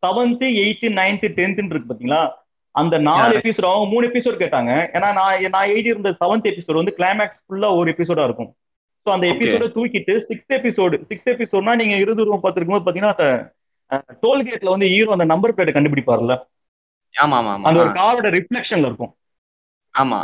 செவன்த்து 0.02 0.46
எயித்து 0.62 0.86
நைன்த்து 1.00 1.28
டென்த்துன்னு 1.38 1.74
இருக்கு 1.74 1.90
பாத்தீங்களா? 1.90 2.22
அந்த 2.74 2.94
நாலு. 2.98 3.32
எபிசோட் 3.40 3.68
அவங்க 3.70 3.88
மூணு 3.92 4.04
எபிசோட் 4.10 4.42
கேட்டாங்க. 4.42 4.72
ஏன்னா 4.96 5.08
நான் 5.12 5.50
நான் 5.54 5.70
எழுதி 5.70 5.88
இருந்த 5.88 6.10
செவன்த் 6.20 6.48
எபிசோட் 6.52 6.80
வந்து 6.80 6.94
கிளைமேக்ஸ் 6.98 7.42
ஃபுல்லா 7.44 7.70
ஒரு 7.78 7.88
எபிசோடா 7.94 8.24
இருக்கும். 8.24 8.50
ஸோ 9.06 9.10
அந்த. 9.10 9.26
எபிசோட 9.34 9.66
தூக்கிட்டு 9.76 10.14
சிக்ஸ்த் 10.28 10.54
எபிசோடு 10.58 10.98
சிக்ஸ்த் 11.10 11.32
எபிசோட்னா 11.34 11.74
நீங்க 11.74 11.96
இருபது 11.96 12.24
ரூபா 12.24 12.38
பார்த்துருக்கும் 12.38 12.76
போது 12.76 12.86
பாத்தீங்கன்னா 12.86 13.14
டோல்கேட்ல 14.22 14.74
வந்து 14.74 14.90
ஹீரோ 14.92 15.14
அந்த 15.16 15.26
நம்பர் 15.32 15.54
பிளேட்டை 15.54 15.74
கண்டுபிடிப்பார்ல? 15.74 16.34
ஆமா 17.14 17.38
அந்த 17.62 17.80
ஒரு. 17.80 17.90
காரோட 17.98 18.26
ரிஃப்ளெக்ஷன்ல 18.36 18.88
இருக்கும். 18.90 19.12
ஆமா 19.94 20.18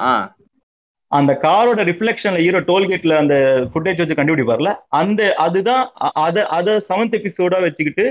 அந்த 1.12 1.32
காரோட 1.42 1.80
ரிஃப்ளெக்ஷன்ல 1.88 2.40
ஹீரோ 2.40 2.60
டோல்கேட்ல 2.68 3.14
அந்த 3.20 3.34
ஃபுட்டேஜ் 3.70 4.00
வச்சு 4.02 4.16
கண்டுபிடிப்பார்ல? 4.16 4.70
அந்த 5.00 5.20
அதுதான் 5.44 5.84
அத 6.22 6.38
அத 6.56 6.78
செவன்த் 6.88 7.16
எபிசோடா 7.18 7.58
வச்சுக்கிட்டு 7.64 8.04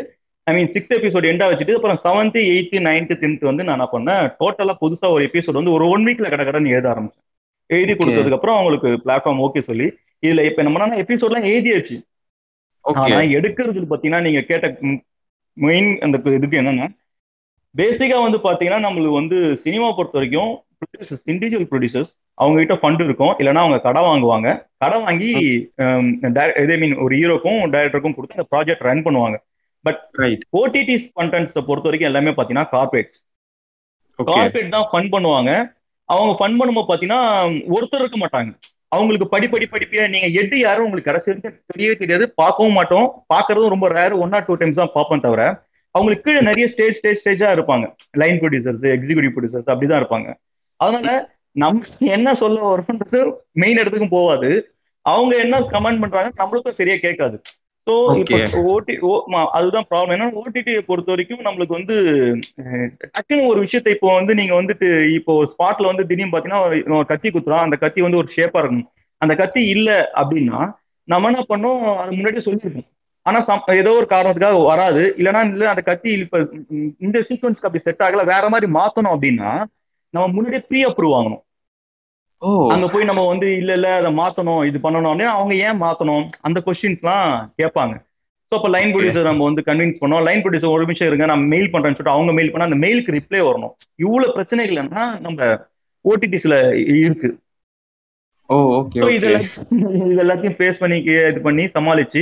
ஐ 0.48 0.54
மீன் 0.56 0.70
சிக்ஸ்த் 0.74 0.96
எபிசோட் 0.98 1.30
எண்டா 1.30 1.48
வச்சுட்டு 1.50 1.76
அப்புறம் 1.76 2.00
செவன்த் 2.04 2.38
எயித்து 2.46 2.78
நைன்த் 2.86 3.14
டென்த் 3.16 3.50
வந்து 3.50 3.66
நான் 3.66 3.78
என்ன 3.78 3.88
பண்ணேன் 3.90 4.28
டோட்டலா 4.40 4.76
புதுசா 4.82 5.08
ஒரு 5.16 5.24
எபிசோட் 5.28 5.60
வந்து 5.60 5.76
ஒரு 5.78 5.88
ஒன் 5.94 6.06
வீக்ல 6.08 6.30
கட 6.30 6.44
கடன்னு 6.44 6.74
எழுத 6.76 6.88
ஆரம்பிச்சேன். 6.92 7.24
எழுதி. 7.70 7.94
கொடுத்ததுக்கு 7.96 8.38
அப்புறம் 8.38 8.58
அவங்களுக்கு 8.58 8.90
பிளாட்ஃபார்ம் 9.04 9.44
ஓகே 9.46 9.62
சொல்லி 9.68 9.88
இதுல 10.24 10.44
இப்ப 10.50 10.62
நம்ம 10.68 10.78
எபிசோட்லாம் 11.02 11.50
எழுதியாச்சு. 11.50 11.96
ஓகே 12.86 13.02
ஆனா 13.08 13.24
எடுக்கிறது 13.38 13.88
பாத்தீங்கன்னா 13.92 14.26
நீங்க 14.28 14.42
கேட்ட 14.44 14.68
மெயின் 15.66 15.90
அந்த 16.06 16.18
இதுக்கு 16.38 16.62
என்னன்னா 16.62 16.88
பேசிக்கா 17.76 18.18
வந்து 18.26 18.40
பாத்தீங்கன்னா 18.46 18.80
நம்மளுக்கு 18.86 19.20
வந்து 19.22 19.38
சினிமா 19.64 19.88
பொறுத்த 19.98 20.18
வரைக்கும் 20.20 20.54
ப்ரொடியூசர்ஸ் 20.80 21.24
இண்டிவிஜுவல் 21.32 21.68
ப்ரொடியூசர்ஸ் 21.72 22.12
அவங்க 22.42 22.58
கிட்ட 22.62 22.76
ஃபண்ட் 22.82 23.02
இருக்கும். 23.06 23.34
இல்லைன்னா 23.42 23.62
அவங்க 23.66 23.78
கடை 23.86 24.02
வாங்குவாங்க. 24.08 24.48
கடை 24.84 24.98
வாங்கி 25.06 25.30
இதே 26.64 26.76
மீன் 26.82 26.96
ஒரு 27.04 27.14
ஹீரோக்கும் 27.20 27.60
டைரக்டருக்கும் 27.76 28.16
கொடுத்து 28.18 28.38
அந்த 28.38 28.48
ப்ராஜெக்ட் 28.54 28.88
ரன் 28.90 29.06
பண்ணுவாங்க. 29.08 29.38
ரைட் 30.22 30.44
ஓடிடிஸ் 30.60 31.08
கண்டென்ட்ஸை 31.20 31.64
பொறுத்த 31.70 31.88
வரைக்கும் 31.90 32.10
எல்லாமே 32.12 32.32
பாத்தீங்கன்னா 32.38 32.68
கார்பரேட்ஸ் 32.76 33.20
கார்பரேட் 34.30 34.76
தான் 34.76 34.90
ஃபண்ட் 34.92 35.14
பண்ணுவாங்க. 35.16 35.52
அவங்க 36.10 36.34
ஃபண்ட் 36.40 36.60
பண்ணும்போது 36.60 36.90
பாத்தீங்கன்னா 36.92 37.22
ஒருத்தர் 37.76 38.04
இருக்க 38.04 38.18
மாட்டாங்க. 38.24 38.52
அவங்களுக்கு 38.96 39.28
படிப்படி 39.38 39.66
படி 39.72 39.86
நீங்க 40.16 40.28
எட்டு 40.42 40.58
யாரும் 40.60 40.84
உங்களுக்கு 40.84 41.10
கடைசி 41.12 41.32
வரைக்கும் 41.32 41.64
தெரியவே 41.74 41.98
தெரியாது. 41.98 42.26
பார்க்கவும் 42.42 42.78
மாட்டோம். 42.80 43.08
பார்க்கறதும் 43.34 43.74
ரொம்ப 43.76 43.88
rare 43.90 44.14
one 44.18 44.34
or 44.34 44.46
two 44.46 44.54
times 44.54 44.82
தான் 44.82 44.94
பார்ப்போம் 44.94 45.20
தவிர 45.20 45.66
அவங்களுக்கு 45.96 46.26
கீழே 46.28 46.42
நிறைய 46.42 46.68
ஸ்டேஜ் 46.68 46.98
ஸ்டேஜ் 46.98 47.22
ஸ்டேஜா 47.24 47.50
இருப்பாங்க. 47.58 47.86
லைன் 48.12 48.40
ப்ரொடியூசர்ஸ் 48.40 48.86
எக்ஸிகூட்டிவ் 48.96 49.34
ப்ரொடியூசர்ஸ் 49.36 49.72
அப்படிதான் 49.74 50.02
இருப்பாங்க. 50.02 50.30
அதனால 50.76 51.36
நம்ம 51.52 51.86
என்ன 52.00 52.36
சொல்ல 52.36 52.58
வரோன்றது 52.68 53.34
மெயின் 53.52 53.78
இடத்துக்கும் 53.78 54.16
போகாது. 54.18 54.76
அவங்க 55.02 55.36
என்ன 55.36 55.60
கமெண்ட் 55.60 56.00
பண்றாங்க 56.00 56.30
நம்மளுக்கும் 56.44 56.78
சரியா 56.80 56.96
கேட்காது. 56.96 57.42
ஸோ 57.88 57.94
இப்போ. 58.22 58.38
ஓடி 58.72 58.94
ஓ 59.02 59.12
அதுதான் 59.58 59.88
ப்ராப்ளம் 59.90 60.16
ஏன்னா 60.16 60.28
ஓடிடியை 60.40 60.82
பொறுத்த 60.88 61.10
வரைக்கும் 61.14 61.46
நம்மளுக்கு 61.48 61.78
வந்து 61.78 61.96
டக்குன்னு 63.08 63.50
ஒரு 63.52 63.60
விஷயத்தை 63.66 63.92
இப்போ 63.96 64.10
வந்து 64.18 64.34
நீங்க 64.40 64.54
வந்துட்டு 64.60 64.88
இப்போ 65.20 65.34
ஸ்பாட்ல 65.54 65.90
வந்து 65.92 66.08
திடீர்னு 66.10 66.34
பாத்தீங்கன்னா 66.34 66.62
கத்தி 67.12 67.30
குத்துறோம். 67.30 67.66
அந்த 67.66 67.78
கத்தி 67.84 68.00
வந்து 68.06 68.22
ஒரு 68.24 68.30
ஷேப்பா 68.36 68.62
இருக்கணும். 68.62 68.90
அந்த 69.22 69.34
கத்தி 69.36 69.62
இல்ல 69.76 69.90
அப்படின்னா 70.22 70.60
நம்ம 71.08 71.30
என்ன 71.32 71.42
பண்ணோம்? 71.52 71.82
அது 72.02 72.12
முன்னாடியே 72.12 72.44
சொல்லியிருப்போம் 72.46 72.88
ஆனா 73.26 73.40
ஏதோ 73.82 73.92
ஒரு 74.00 74.08
காரணத்துக்காக 74.12 74.60
வராது. 74.72 75.02
இல்லைன்னா 75.20 75.42
இல்ல 75.50 75.66
அந்த 75.72 75.84
கத்தி 75.90 76.10
இப்ப 76.26 76.40
இந்த 77.06 77.18
சீக்வன்ஸ்க்கு 77.30 77.68
அப்படி 77.70 77.86
செட் 77.86 78.04
ஆகல. 78.08 78.24
வேற 78.34 78.46
மாதிரி 78.54 78.68
மாத்தணும் 78.78 79.14
அப்படின்னா 79.16 79.52
நம்ம 80.14 80.26
முன்னாடியே 80.36 80.64
ப்ரீ 80.70 80.82
அப்ரூவ் 80.90 81.16
வாங்கணும் 81.16 81.44
அங்க 82.74 82.86
போய் 82.94 83.10
நம்ம 83.10 83.22
வந்து 83.30 83.48
இல்ல 83.60 83.72
இல்ல 83.78 83.88
அதை 84.00 84.10
மாத்தணும் 84.20 84.62
இது 84.70 84.78
பண்ணணும் 84.84 85.12
அப்படின்னு 85.12 85.36
அவங்க 85.38 85.54
ஏன் 85.68 85.82
மாத்தணும்? 85.84 86.26
அந்த 86.48 86.60
கொஸ்டின்ஸ்லாம் 86.66 87.28
கேட்பாங்க. 87.62 87.96
ஸோ 88.52 88.56
அப்போ 88.58 88.70
லைன். 88.76 88.92
ப்ரொடியூசர் 88.94 89.30
நம்ம 89.30 89.46
வந்து 89.50 89.64
கன்வின்ஸ் 89.70 90.02
பண்ணோம். 90.02 90.24
லைன் 90.28 90.42
ப்ரொடியூசர் 90.44 90.74
ஒரு 90.76 90.84
நிமிஷம் 90.86 91.08
இருங்க 91.10 91.26
நான் 91.32 91.50
மெயில் 91.54 91.72
பண்றேன்னு 91.74 91.98
சொல்லிட்டு 91.98 92.16
அவங்க 92.18 92.34
மெயில் 92.38 92.52
பண்ணா 92.52 92.70
அந்த 92.70 92.80
மெயிலுக்கு 92.84 93.16
ரிப்ளை 93.18 93.42
வரணும். 93.48 93.74
இவ்வளவு 94.06 94.36
பிரச்சனைகள் 94.38 94.82
என்னன்னா 94.84 95.06
நம்ம 95.26 95.50
ஓடிடிஸ்ல 96.06 96.56
இருக்கு. 97.02 97.30
ஓ 98.50 98.58
ஓகே 98.78 99.00
இது 99.18 99.32
எல்லாத்தையும் 100.24 100.58
ஃபேஸ் 100.60 100.82
பண்ணி 100.84 100.98
இது 101.12 101.42
பண்ணி 101.48 101.64
சமாளிச்சு 101.78 102.22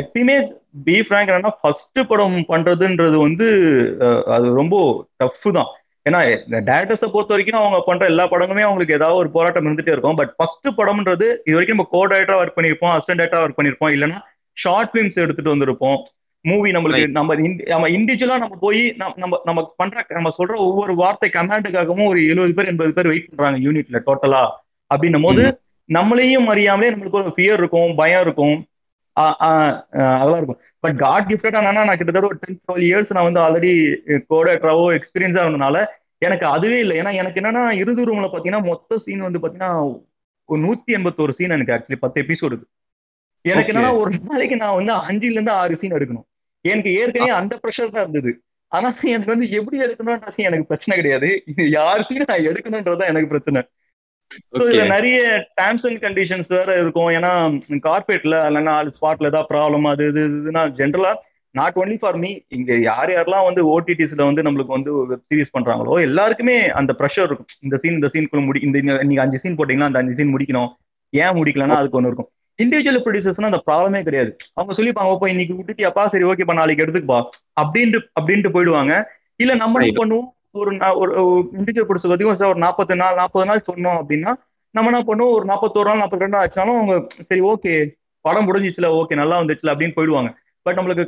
எப்பயுமே 0.00 0.36
பி 0.86 0.94
ஃப்ராங்க் 1.06 1.30
என்னன்னா 1.30 1.52
ஃபர்ஸ்ட் 1.60 2.00
படம் 2.10 2.38
பண்றதுன்றது 2.52 3.16
வந்து 3.24 3.46
அது 4.34 4.46
ரொம்ப 4.60 4.76
டஃப் 5.16 5.48
தான். 5.58 5.70
ஏன்னா 6.06 6.18
இந்த 6.44 6.58
டேரக்டர்ஸை 6.68 7.08
பொறுத்த 7.12 7.34
வரைக்கும் 7.34 7.60
அவங்க 7.60 7.78
பண்ற 7.86 8.04
எல்லா 8.12 8.24
படங்களுமே 8.32 8.64
அவங்களுக்கு 8.66 8.96
ஏதாவது 8.98 9.20
ஒரு 9.22 9.30
போராட்டம் 9.36 9.66
இருந்துட்டே 9.66 9.94
இருக்கும். 9.94 10.18
பட் 10.20 10.32
ஃபர்ஸ்ட் 10.38 10.68
படம்ன்றது 10.78 11.26
இது 11.46 11.56
வரைக்கும் 11.56 11.76
நம்ம 11.76 11.90
கோ 11.94 12.02
டேரக்டரா 12.12 12.40
ஒர்க் 12.42 12.56
பண்ணியிருப்போம் 12.58 12.92
அசிஸ்டன்ட் 12.94 13.20
டேரக்டரா 13.20 13.44
ஒர்க் 13.46 13.58
பண்ணியிருப்போம். 13.58 13.92
இல்லைன்னா 13.96 14.20
ஷார்ட் 14.56 14.92
ஃபிலிம்ஸ் 14.92 15.22
எடுத்துட்டு 15.24 15.54
வந்திருப்போம். 15.54 15.98
மூவி 16.44 16.70
நம்மளுக்கு 16.74 17.06
நம்ம 17.16 17.34
நம்ம 17.72 17.86
இண்டிவிஜுவலா 17.96 18.36
நம்ம 18.42 18.56
போய் 18.60 18.82
நம்ம 19.00 19.40
நம்ம 19.48 19.60
பண்ற 19.80 20.04
நம்ம 20.16 20.30
சொல்ற 20.38 20.54
ஒவ்வொரு 20.66 20.92
வார்த்தை 21.00 21.28
கமாண்டுக்காகவும் 21.36 22.08
ஒரு 22.10 22.20
எழுபது 22.32 22.54
பேர் 22.58 22.70
எண்பது 22.72 22.92
பேர் 22.98 23.10
வெயிட் 23.12 23.30
பண்றாங்க 23.30 23.58
யூனிட்ல 23.66 24.00
டோட்டலா 24.08 24.42
அப்படின்னும் 24.90 25.26
போது 25.28 25.44
நம்மளையும் 25.88 26.46
அறியாமலே 26.52 26.92
நம்மளுக்கு 26.92 27.20
ஒரு 27.22 27.32
ஃபியர் 27.36 27.60
இருக்கும் 27.62 27.90
பயம் 28.00 28.24
இருக்கும். 28.26 28.56
அதெல்லாம் 29.16 30.40
இருக்கும். 30.40 30.60
பட் 30.86 30.98
காட் 31.04 31.28
கிஃப்டட் 31.30 31.60
நான் 31.66 31.98
கிட்டத்தட்ட 32.00 32.28
ஒரு 32.32 32.40
டென் 32.42 32.58
டுவெல் 32.66 32.86
இயர்ஸ் 32.88 33.14
நான் 33.16 33.28
வந்து 33.28 33.44
ஆல்ரெடி 33.44 33.74
கோடேட்ராவோ 34.32 34.88
எக்ஸ்பீரியன்ஸா 34.98 35.44
இருந்தனால 35.46 35.78
எனக்கு 36.26 36.44
அதுவே 36.54 36.78
இல்லை. 36.82 36.94
ஏன்னா 37.00 37.12
எனக்கு 37.20 37.40
என்னன்னா 37.40 37.62
இறுதி 37.82 38.04
ரூம்ல 38.08 38.28
பாத்தீங்கன்னா 38.34 38.62
மொத்த 38.70 38.98
சீன் 39.04 39.26
வந்து 39.26 39.40
பாத்தீங்கன்னா 39.42 39.72
ஒரு 40.48 40.60
நூத்தி 40.64 40.90
எண்பத்தோரு 40.96 41.32
சீன் 41.38 41.54
எனக்கு 41.56 41.74
ஆக்சுவலி 41.74 41.98
பத்து 42.04 42.22
எபிசோடு 42.24 42.56
எனக்கு. 43.44 43.70
என்னன்னா 43.72 43.92
ஒரு 44.02 44.10
நாளைக்கு 44.28 44.56
நான் 44.62 44.76
வந்து 44.78 44.92
அஞ்சுல 45.08 45.36
இருந்து 45.36 45.52
ஆறு 45.60 45.78
சீன் 45.80 45.96
எடுக்கணும். 45.98 46.26
எனக்கு 46.64 46.90
ஏற்கனவே 47.00 47.32
அந்த 47.40 47.54
ப்ரெஷர் 47.62 47.94
தான் 47.96 48.04
இருந்தது. 48.06 48.30
ஆனா 48.72 48.88
எனக்கு 49.14 49.32
வந்து 49.34 49.48
எப்படி 49.58 49.76
எடுக்கணும்ன்றது 49.86 50.46
எனக்கு 50.48 50.68
பிரச்சனை 50.70 50.94
கிடையாது. 51.00 51.28
இது 51.52 51.64
யார் 51.78 52.06
சீன் 52.08 52.28
நான் 52.30 52.46
எடுக்கணும்ன்றதுதான் 52.50 53.12
எனக்கு 53.12 53.32
பிரச்சனை. 53.34 53.62
இதுல 54.56 54.84
நிறைய 54.88 55.18
டேர்ம்ஸ் 55.60 55.86
அண்ட் 55.88 56.02
கண்டிஷன்ஸ் 56.02 56.48
வேற 56.48 56.70
இருக்கும். 56.80 57.10
ஏன்னா 57.10 57.32
கார்பரேட்ல 57.86 58.36
இல்லைன்னா 58.48 58.74
ஸ்பாட்ல 58.96 59.30
ஏதாவது 59.32 59.50
ப்ராப்ளம் 59.52 59.88
அது 59.88 60.06
இது 60.08 60.22
இதுனா 60.32 60.62
ஜென்ரலா 60.80 61.12
நாட் 61.54 61.74
ஒன்லி 61.74 61.96
ஃபார் 61.98 62.16
மீ 62.16 62.30
இங்க 62.48 62.72
யார் 62.80 63.10
யாரெல்லாம் 63.10 63.44
வந்து 63.44 63.62
ஓடிடிஸ்ல 63.66 64.22
வந்து 64.24 64.42
நம்மளுக்கு 64.42 64.76
வந்து 64.76 64.92
வெப் 65.06 65.26
சீரிஸ் 65.28 65.54
பண்றாங்களோ 65.54 66.02
எல்லாருக்குமே 66.02 66.56
அந்த 66.70 66.92
ப்ரெஷர் 66.98 67.26
இருக்கும். 67.26 67.48
இந்த 67.60 67.76
சீன் 67.76 67.92
இந்த 67.92 68.08
சீனுக்குள்ள 68.12 68.44
முடி 68.44 68.60
இந்த 68.60 68.78
நீங்க 69.02 69.20
அஞ்சு 69.20 69.38
சீன் 69.38 69.56
போட்டீங்கன்னா 69.56 69.90
அந்த 69.90 69.98
அஞ்சு 69.98 70.14
சீன் 70.14 70.34
முடிக்கணும். 70.34 70.70
ஏன் 71.12 71.36
முடிக்கலன்னா 71.36 71.76
அதுக்கு 71.76 71.96
ஒன்று 71.96 72.10
இருக்கும். 72.10 72.30
இண்டிவிஜுவல் 72.58 73.02
ப்ரொடியூசர்ஸ்னா 73.04 73.50
அந்த 73.50 73.62
ப்ராப்ளமே 73.66 74.02
கிடையாது. 74.02 74.30
அவங்க 74.54 74.72
சொல்லிப்பாங்க 74.72 75.10
"ஓப்பா 75.12 75.28
இன்னைக்கு 75.28 75.54
விட்டுட்டியாப்பா? 75.54 76.06
சரி 76.06 76.24
ஓகேப்பா 76.24 76.54
நாளைக்கு 76.54 76.84
எடுத்துக்கப்பா. 76.84 77.18
அப்படின்ட்டு 77.60 77.98
அப்படின்ட்டு 78.20 78.48
போயிடுவாங்க. 78.48 78.92
இல்ல 79.40 79.54
நம்மளும். 79.54 79.88
பண்ணுவோம். 79.96 80.28
ஒரு 80.62 80.72
ஒரு 81.02 81.12
இண்டிஜுவல் 81.58 81.88
ப்ரொடியூசர் 81.88 82.12
பத்தி 82.12 82.26
ஒரு 82.52 82.60
நாற்பது 82.64 82.96
நாள் 83.02 83.18
நாற்பது 83.20 83.48
நாள் 83.50 83.66
சொன்னோம் 83.68 83.98
அப்படின்னா 84.00 84.32
நம்ம 84.74 84.90
என்ன 84.90 85.00
பண்ணுவோம்? 85.08 85.34
ஒரு 85.36 85.44
நாற்பத்தோரு 85.50 85.88
நாள் 85.88 86.00
நாற்பத்தி 86.02 86.24
ரெண்டு 86.24 86.38
ஆச்சாலும் 86.40 86.78
அவங்க 86.78 86.94
சரி 87.28 87.42
ஓகே 87.52 87.72
படம் 88.24 88.46
முடிஞ்சிச்சுல 88.48 88.86
ஓகே 89.00 89.18
நல்லா 89.20 89.36
வந்துச்சுல 89.40 89.72
அப்படின்னு 89.72 89.96
போயிடுவாங்க. 89.98 90.30
பட் 90.66 90.78
நம்மளுக்கு 90.78 91.04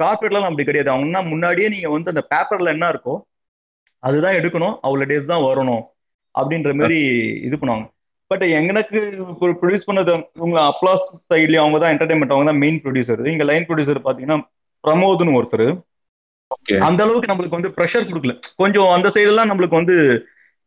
கார்பரேட்லாம் 0.00 0.48
அப்படி 0.48 0.66
கிடையாது. 0.68 0.90
அவங்கன்னா 0.94 1.20
முன்னாடியே 1.32 1.68
நீங்க 1.74 1.90
வந்து 1.94 2.12
அந்த 2.14 2.22
பேப்பர்ல 2.32 2.74
என்ன 2.76 2.88
இருக்கோ 2.94 3.14
அதுதான் 4.02 4.38
எடுக்கணும். 4.38 4.74
அவ்வளோ 4.86 5.06
டேஸ் 5.10 5.30
தான் 5.32 5.46
வரணும் 5.48 5.82
அப்படின்ற 6.34 6.72
மாதிரி 6.80 6.98
இது 7.48 7.56
பண்ணுவாங்க. 7.60 7.86
பட் 8.30 8.44
எனக்கு 8.58 9.00
ப்ரொடியூஸ் 9.40 9.88
பண்ணது 9.88 10.12
இவங்க 10.38 10.58
அப்ளாஸ் 10.70 11.04
சைட்லயும் 11.30 11.64
அவங்க 11.64 11.78
தான் 11.82 11.92
என்டர்டைன்மெண்ட் 11.94 12.34
அவங்க 12.34 12.48
தான் 12.50 12.62
மெயின் 12.64 12.80
ப்ரொடியூசர் 12.84 13.22
இங்க 13.34 13.44
லைன் 13.50 13.66
ப்ரொடியூசர் 13.68 14.06
பாத்தீங்கன்னா 14.06 14.38
பிரமோதுன்னு 14.84 15.36
ஒருத்தர். 15.40 15.66
அந்த 16.88 17.00
அளவுக்கு 17.04 17.30
நம்மளுக்கு 17.30 17.58
வந்து 17.58 17.72
ப்ரெஷர் 17.76 18.08
கொடுக்கல. 18.08 18.32
கொஞ்சம் 18.62 18.90
அந்த 18.96 19.08
சைடு 19.14 19.30
எல்லாம் 19.32 19.50
நம்மளுக்கு 19.50 19.80
வந்து 19.80 19.96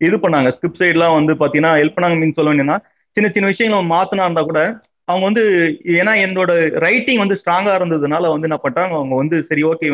இது 0.02 0.18
பண்ணாங்க. 0.24 0.50
ஸ்கிரிப்ட் 0.56 0.82
சைட்லாம் 0.84 1.18
வந்து 1.20 1.34
பாத்தீங்கன்னா 1.42 1.74
ஹெல்ப் 1.80 1.96
பண்ணாங்க 1.98 2.18
மீன் 2.22 2.38
சொல்ல 2.38 2.52
வேண்டியன்னா 2.52 2.78
சின்ன 3.15 3.28
சின்ன 3.36 3.50
விஷயங்கள் 3.54 3.92
மாத்தினா 3.96 4.26
இருந்தா 4.28 4.44
கூட 4.50 4.62
அவங்க 5.08 5.24
வந்து 5.30 5.44
ஏன்னா 6.00 6.12
என்னோட 6.26 6.52
ரைட்டிங் 6.86 7.22
வந்து 7.24 7.38
ஸ்ட்ராங்கா 7.39 7.72
இருந்ததுனால 7.80 8.30
வந்து 8.34 8.48
என்ன 8.50 8.58
பண்ணிட்டாங்க 8.63 8.94
அவங்க 9.00 9.15
வந்து 9.22 9.38
சரி 9.50 9.62
ஓகே 9.70 9.88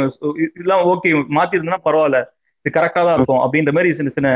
இதெல்லாம் 0.48 0.84
ஓகே 0.94 1.12
மாத்திருந்தா 1.38 1.80
பரவாயில்ல 1.88 2.20
இது 2.66 2.74
கரெக்டா 2.78 3.02
தான் 3.08 3.18
இருக்கும் 3.18 3.42
அப்படின்ற 3.44 3.72
மாதிரி 3.78 3.90
சின்ன 4.00 4.12
சின்ன 4.18 4.30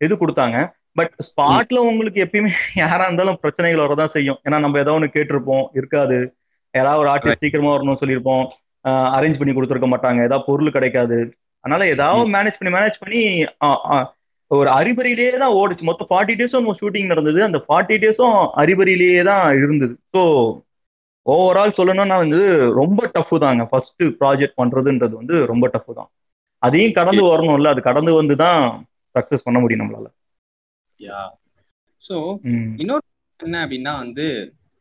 இது 0.00 0.14
கொடுத்தாங்க. 0.22 0.58
பட் 0.98 1.12
ஸ்பாட்ல 1.28 1.78
உங்களுக்கு 1.90 2.18
எப்பயுமே 2.24 2.50
யாரா 2.82 3.04
இருந்தாலும் 3.08 3.38
பிரச்சனைகள் 3.42 3.84
வரதான் 3.84 4.12
செய்யும். 4.16 4.38
ஏன்னா 4.46 4.58
நம்ம 4.64 4.80
ஏதோ 4.84 4.92
ஒன்று 4.96 5.14
கேட்டிருப்போம் 5.16 5.64
இருக்காது. 5.78 6.18
யாராவது 6.74 7.02
ஒரு 7.02 7.10
ஆர்டிஸ்ட் 7.12 7.42
சீக்கிரமா 7.44 7.72
வரணும்னு 7.74 8.00
சொல்லியிருப்போம். 8.02 8.44
அரேஞ்ச் 9.16 9.38
பண்ணி 9.40 9.52
கொடுத்துருக்க 9.54 9.88
மாட்டாங்க. 9.92 10.20
ஏதாவது 10.28 10.48
பொருள் 10.48 10.76
கிடைக்காது. 10.76 11.18
அதனால 11.64 11.84
ஏதாவது 11.94 12.32
மேனேஜ் 12.34 12.58
பண்ணி 12.58 12.72
மேனேஜ் 12.76 13.00
பண்ணி 13.02 13.20
ஒரு 14.50 14.68
அறிபறியிலேயே 14.78 15.36
தான் 15.42 15.56
ஓடுச்சு. 15.60 15.88
மொத்தம் 15.88 16.10
ஃபார்ட்டி 16.10 16.34
டேஸும் 16.40 16.68
ஷூட்டிங் 16.80 17.12
நடந்தது. 17.12 17.40
அந்த 17.48 17.58
ஃபார்ட்டி 17.66 17.96
டேஸும் 18.02 18.38
அறிபறியிலேயே 18.62 19.22
தான் 19.30 19.46
இருந்தது. 19.60 19.94
ஸோ 20.14 20.22
ஓவரால் 21.26 21.76
சொல்லணும்னா 21.78 22.16
வந்து 22.24 22.40
ரொம்ப 22.80 23.00
டஃப் 23.14 23.34
தாங்க. 23.44 23.62
ஃபர்ஸ்ட் 23.70 24.02
ப்ராஜெக்ட் 24.20 24.58
பண்றதுன்றது 24.60 25.14
வந்து 25.20 25.36
ரொம்ப 25.52 25.68
டஃப் 25.74 25.92
தான். 26.00 26.10
அதையும் 26.62 26.96
கடந்து 26.98 27.22
வரணும்ல. 27.30 27.70
அது 27.74 27.80
கடந்து 27.88 28.12
வந்து 28.20 28.34
தான் 28.44 28.60
சக்சஸ் 29.14 29.46
பண்ண 29.46 29.58
முடியும் 29.62 29.82
நம்மளால. 29.82 30.06
ஸோ 32.02 32.16
இன்னொரு 32.82 33.04
என்ன 33.40 33.56
அப்படின்னா 33.64 33.92
வந்து 34.02 34.26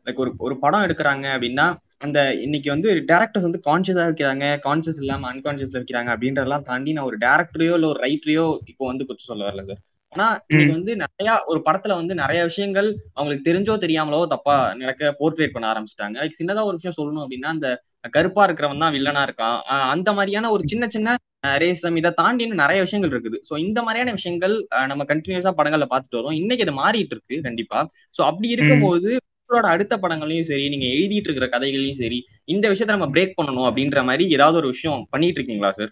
லைக் 0.08 0.22
ஒரு 0.24 0.32
ஒரு 0.46 0.56
படம் 0.64 0.86
எடுக்கிறாங்க 0.88 1.26
அப்படின்னா 1.36 1.66
அந்த 2.04 2.20
இன்னைக்கு 2.46 2.70
வந்து 2.70 2.90
டேரக்டர்ஸ் 3.12 3.48
வந்து 3.48 3.62
கான்சியஸா 3.68 4.06
வைக்கிறாங்க 4.08 4.46
கான்சியஸ் 4.66 5.02
இல்லாம 5.04 5.28
அன்கான்சியஸ்ல 5.32 5.80
வைக்கிறாங்க 5.82 6.10
அப்படின்றதெல்லாம் 6.16 6.68
தாண்டி 6.70 6.94
நான் 6.96 7.10
ஒரு 7.10 7.18
டேரக்டரையோ 7.18 7.76
இல்ல 7.78 7.88
ஒரு 7.88 8.00
ரைட்டரையோ 8.06 8.46
இப்போ 8.72 8.84
வந்து 8.88 9.08
குத்து 9.10 9.30
சொல்ல 9.32 9.44
வரல 9.50 9.64
சார் 9.70 9.82
ஆனா 10.14 10.26
இன்னைக்கு 10.48 10.74
வந்து 10.74 10.94
நிறைய 10.96 11.30
ஒரு 11.52 11.60
படத்துல 11.68 11.94
வந்து 12.00 12.14
நிறைய 12.16 12.42
விஷயங்கள் 12.44 12.88
அவங்களுக்கு 13.16 13.48
தெரிஞ்சோ 13.50 13.76
தெரியாமலோ 13.86 14.20
தப்பா 14.26 14.56
நடக்க 14.82 15.16
போர்ட்ரேட் 15.20 15.56
பண்ண 15.56 15.66
ஆரம்பிச்சிட்டாங்க. 15.72 16.28
சின்னதா 16.40 16.66
ஒரு 16.70 16.78
விஷயம் 16.80 16.98
சொல்லணும் 17.00 17.24
அப்படின்னா 17.24 17.50
அந்த 17.56 17.70
கருப்பா 18.18 18.44
இருக்கிறவன் 18.48 18.84
தான் 18.86 18.96
வில்லனா 18.98 19.22
இருக்கான். 19.28 19.58
அந்த 19.94 20.10
மாதிரியான 20.14 20.52
ஒரு 20.52 20.64
சின்ன 20.74 20.88
சின்ன 20.88 21.16
ரேசம் 21.64 21.98
இதை 22.02 22.12
தாண்டி 22.22 22.46
நிறைய 22.64 22.80
விஷயங்கள் 22.86 23.14
இருக்குது. 23.14 23.38
ஸோ 23.50 23.54
இந்த 23.58 23.80
மாதிரியான 23.82 24.14
விஷயங்கள் 24.20 24.56
நம்ம 24.92 25.06
கண்டினியூஸா 25.12 25.54
படங்கள்ல 25.60 25.88
பார்த்துட்டு 25.94 26.20
வரோம். 26.22 26.38
இன்னைக்கு 26.42 26.66
இது 26.68 26.76
மாறிட்டு 26.84 27.16
இருக்கு 27.18 27.38
கண்டிப்பா. 27.42 27.80
ஸோ 28.16 28.22
அப்படி 28.30 28.50
இருக்கும்போது 28.50 29.12
உங்களோட 29.50 29.68
அடுத்த 29.74 29.94
படங்களையும் 29.98 30.48
சரி 30.48 30.66
நீங்க 30.70 30.88
எழுதிட்டு 30.94 31.28
இருக்கிற 31.30 31.48
கதைகளையும் 31.50 32.00
சரி 32.00 32.20
இந்த 32.48 32.66
விஷயத்த 32.70 32.98
நம்ம 32.98 33.10
பிரேக் 33.14 33.38
பண்ணணும் 33.38 33.68
அப்படின்ற 33.70 34.02
மாதிரி 34.04 34.26
ஏதாவது 34.30 34.60
ஒரு 34.62 34.72
விஷயம் 34.74 35.04
பண்ணிட்டு 35.12 35.40
இருக்கீங்களா 35.40 35.72
சார் 35.72 35.92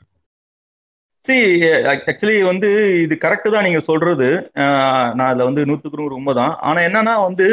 சரி 1.27 1.49
ஆக்சுவலி 2.03 2.37
வந்து 2.43 2.69
இது 3.03 3.15
கரெக்டு 3.17 3.49
தான் 3.49 3.65
நீங்க 3.67 3.81
சொல்றது. 3.89 4.27
நான் 5.17 5.27
அதுல 5.27 5.47
வந்து 5.49 5.65
நூத்துக்கு 5.69 5.99
நூறு 6.01 6.17
உண்மைதான். 6.19 6.53
ஆனா 6.59 6.79
என்னன்னா 6.87 7.13
வந்து 7.25 7.47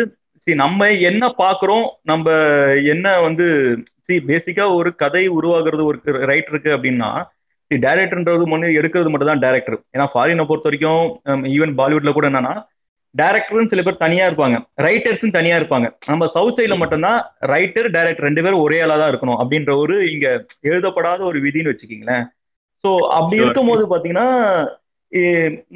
சி 0.47 0.53
நம்ம 0.57 0.89
என்ன 1.11 1.25
பாக்குறோம் 1.39 1.87
நம்ம 2.05 2.27
என்ன 2.93 3.07
வந்து 3.21 3.47
சி 4.07 4.15
பேசிக்கா 4.31 4.65
ஒரு 4.79 4.91
கதை 5.03 5.25
உருவாகிறது 5.39 5.83
ஒரு 5.85 5.99
ரைட்டருக்கு 6.31 6.71
அப்படின்னா 6.77 7.11
சி 7.71 7.79
டேரக்டர்ன்றது 7.79 8.47
ஒன்று 8.55 8.77
எடுக்கிறது 8.81 9.11
மட்டும் 9.13 9.33
தான் 9.33 9.45
டேரக்டர் 9.45 9.79
ஏன்னா 9.95 10.07
ஃபாரினை 10.13 10.47
பொறுத்த 10.47 10.69
வரைக்கும் 10.69 11.03
ஈவன் 11.55 11.73
um, 11.73 11.79
பாலிவுட்ல 11.81 12.13
கூட 12.13 12.27
என்னன்னா 12.31 12.55
டேரக்டர்னு 13.15 13.71
சில 13.73 13.83
பேர் 13.83 14.03
தனியா 14.05 14.25
இருப்பாங்க. 14.29 14.57
ரைட்டர்ஸ் 14.87 15.37
தனியா 15.37 15.55
இருப்பாங்க. 15.61 15.87
நம்ம 16.11 16.27
சவுத் 16.35 16.59
சைட்ல 16.59 16.77
மட்டும்தான் 16.83 17.21
ரைட்டர் 17.53 17.89
டேரக்டர் 17.97 18.27
ரெண்டு 18.29 18.43
பேரும் 18.45 18.65
ஒரே 18.65 18.81
ஆளா 18.85 18.97
தான் 19.01 19.13
இருக்கணும் 19.13 19.39
அப்படின்ற 19.43 19.75
ஒரு 19.85 19.95
இங்க 20.15 20.27
எழுதப்படாத 20.71 21.23
ஒரு 21.31 21.41
விதின்னு 21.47 21.73
வச்சுக்கீங்களேன். 21.73 22.27
ஸோ 22.85 22.91
அப்படி 23.19 23.43
இருக்கும் 23.43 23.71
போது 23.73 23.85
பாத்தீங்கன்னா 23.95 24.29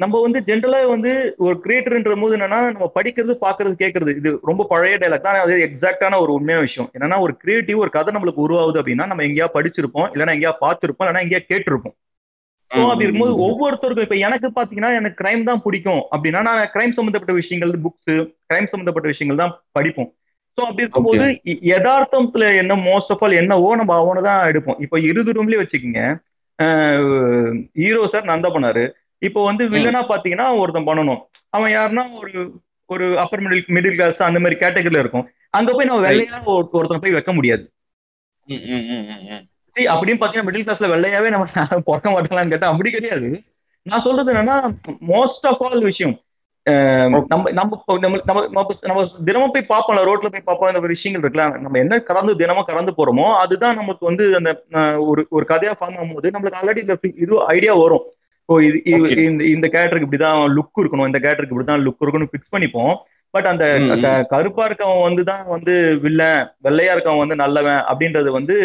நம்ம 0.01 0.15
வந்து 0.23 0.39
ஜென்ரலா 0.47 0.79
வந்து 0.93 1.11
ஒரு 1.45 1.55
கிரியேட்டர்ன்ற 1.63 2.15
போது 2.23 2.35
என்னன்னா 2.37 2.59
நம்ம 2.73 2.87
படிக்கிறது 2.97 3.33
பாக்குறது 3.45 3.75
கேட்கறது 3.81 4.11
இது 4.19 4.31
ரொம்ப 4.49 4.65
பழைய 4.73 4.97
டைலாக் 5.01 5.25
தான். 5.27 5.39
அது 5.45 5.53
எக்ஸாக்டான 5.67 6.19
ஒரு 6.23 6.31
உண்மையான 6.37 6.65
விஷயம். 6.67 6.89
என்னன்னா 6.95 7.17
ஒரு 7.25 7.33
கிரியேட்டிவ் 7.43 7.81
ஒரு 7.83 7.91
கதை 7.95 8.13
நம்மளுக்கு 8.15 8.45
உருவாகுது 8.45 8.79
அப்படின்னா 8.81 9.07
நம்ம 9.11 9.25
எங்கேயா 9.29 9.47
படிச்சிருப்போம் 9.57 10.09
இல்லைன்னா 10.13 10.35
எங்கேயா 10.37 10.53
பார்த்துருப்போம் 10.65 11.05
இல்லைன்னா 11.05 11.23
எங்கேயா 11.25 11.43
கேட்டிருப்போம். 11.51 11.95
அப்படி 12.81 13.05
இருக்கும்போது 13.05 13.35
ஒவ்வொருத்தருக்கும் 13.45 14.07
இப்ப 14.07 14.17
எனக்கு 14.27 14.47
பாத்தீங்கன்னா 14.57 14.91
எனக்கு 14.99 15.19
கிரைம் 15.21 15.47
தான் 15.49 15.61
பிடிக்கும். 15.65 16.01
அப்படின்னா 16.13 16.41
நான் 16.47 16.61
கிரைம் 16.75 16.95
சம்பந்தப்பட்ட 16.97 17.33
விஷயங்கள் 17.41 17.71
புக்ஸ் 17.85 18.13
கிரைம் 18.49 18.69
சம்பந்தப்பட்ட 18.71 19.07
விஷயங்கள் 19.13 19.41
தான் 19.43 19.53
படிப்போம். 19.77 20.09
ஸோ 20.57 20.61
அப்படி 20.67 20.85
இருக்கும்போது 20.85 21.27
யதார்த்தத்துல 21.73 22.47
என்ன 22.61 22.73
மோஸ்ட் 22.89 23.13
ஆஃப் 23.13 23.23
ஆல் 23.25 23.39
என்னவோ 23.41 23.69
நம்ம 23.81 23.95
அவனை 24.01 24.23
தான் 24.29 24.41
எடுப்போம். 24.51 24.79
இப்போ 24.85 24.97
இருது 25.11 25.35
ரூம்லயே 25.37 25.61
வச்சுக்கோங்க. 25.61 26.03
ஹீரோ 27.83 28.01
சார் 28.13 28.29
நந்தா 28.31 28.51
பண்ணாரு. 28.55 28.83
இப்போ 29.27 29.39
வந்து 29.49 29.63
வில்லனா 29.73 30.01
பாத்தீங்கன்னா 30.11 30.47
ஒருத்தன் 30.61 30.89
பண்ணணும். 30.89 31.21
அவன் 31.57 31.73
யாருன்னா 31.77 32.03
ஒரு 32.21 32.41
ஒரு 32.89 33.05
அப்பர் 33.21 33.43
மிடில் 33.45 33.71
மிடில் 33.75 33.97
கிளாஸ் 33.97 34.27
அந்த 34.27 34.39
மாதிரி 34.43 34.55
கேட்டகரியில 34.63 35.03
இருக்கும். 35.03 35.25
அங்க 35.57 35.69
போய் 35.75 35.87
நம்ம 35.89 36.03
வெள்ளையா 36.07 36.39
ஒருத்தனை 36.77 37.01
போய் 37.03 37.17
வைக்க 37.17 37.33
முடியாது. 37.37 37.65
சரி 39.75 39.87
அப்படின்னு 39.93 40.21
பாத்தீங்கன்னா 40.21 40.47
மிடில் 40.49 40.65
கிளாஸ்ல 40.65 40.91
வெள்ளையாவே 40.93 41.33
நம்ம 41.33 41.45
பிறக்க 41.87 42.07
மாட்டாங்களான்னு 42.11 42.53
கேட்டா 42.53 42.71
அப்படி 42.73 42.91
கிடையாது. 42.95 43.29
நான் 43.85 44.05
சொல்றது 44.07 44.31
என்னன்னா 44.33 44.57
மோஸ்ட் 45.13 45.47
ஆஃப் 45.51 45.63
ஆல் 45.67 45.83
விஷயம் 45.91 46.15
நம்ம 47.13 47.51
நம்ம 47.57 47.85
நம்ம 48.03 48.17
நம்ம 48.87 49.01
தினமும் 49.27 49.53
போய் 49.53 49.71
பார்ப்போம்ல 49.71 50.03
ரோட்ல 50.09 50.29
போய் 50.33 50.45
பார்ப்போம் 50.49 50.69
இந்த 50.71 50.81
விஷயங்கள் 50.93 51.23
இருக்குல்ல 51.23 51.47
நம்ம 51.63 51.79
என்ன 51.83 51.99
கடந்து 52.09 52.33
தினமும் 52.41 52.67
கடந்து 52.69 52.91
போறோமோ 52.99 53.25
அதுதான் 53.41 53.79
நமக்கு 53.81 54.03
வந்து 54.09 54.25
அந்த 54.39 54.51
ஒரு 55.09 55.23
ஒரு 55.37 55.45
கதையா 55.49 55.73
ஃபார்ம் 55.79 55.97
ஆகும்போது 55.97 56.31
நம்மளுக்கு 56.35 56.59
ஆல்ரெடி 56.59 56.83
இந்த 56.85 56.95
இது 57.23 57.41
ஐடியா 57.55 57.73
வரும். 57.81 58.05
ஓ 58.49 58.59
இது 58.67 58.77
இந்த 59.29 59.43
இந்த 59.55 59.67
கேரக்டருக்கு 59.73 60.07
இப்படிதான் 60.07 60.39
லுக் 60.57 60.81
இருக்கணும் 60.83 61.09
இந்த 61.09 61.19
கேரக்டருக்கு 61.25 61.55
இப்படிதான் 61.55 61.83
லுக் 61.87 62.03
இருக்கணும் 62.05 62.31
ஃபிக்ஸ் 62.31 62.53
பண்ணிப்போம். 62.55 62.93
பட் 63.33 63.47
அந்த 63.51 63.65
கருப்பா 64.31 64.63
இருக்கவன் 64.69 65.05
வந்து 65.07 65.23
தான் 65.29 65.45
வந்து 65.53 65.75
வில்லன் 66.03 66.41
வெள்ளையா 66.67 66.93
இருக்கவன் 66.95 67.23
வந்து 67.23 67.37
நல்லவன் 67.43 67.81
அப்படின்றது 67.91 68.31
வந்து 68.39 68.57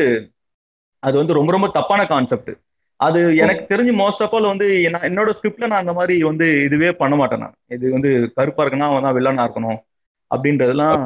அது 1.03 1.15
வந்து 1.17 1.37
ரொம்ப 1.39 1.51
ரொம்ப 1.53 1.69
தப்பான 1.75 2.01
கான்செப்ட் 2.07 2.53
அது 3.01 3.19
எனக்கு 3.43 3.63
தெரிஞ்சு 3.73 3.93
மோஸ்ட் 4.01 4.23
ஆஃப் 4.25 4.35
ஆல் 4.37 4.51
வந்து 4.51 4.67
என்னோட 5.07 5.31
ஸ்கிரிப்ட்ல 5.37 5.69
நான் 5.69 5.83
அந்த 5.83 5.93
மாதிரி 5.99 6.15
வந்து 6.29 6.47
இதுவே 6.67 6.89
பண்ண 7.01 7.17
மாட்டேன் 7.17 7.43
நான். 7.45 7.57
இது 7.75 7.93
வந்து 7.93 8.09
கருப்பா 8.37 8.63
இருக்குன்னா 8.65 8.89
அவன் 8.89 9.07
தான் 9.07 9.17
வில்லனா 9.19 9.45
இருக்கணும் 9.47 9.79
அப்படின்றதுலாம் 10.31 10.97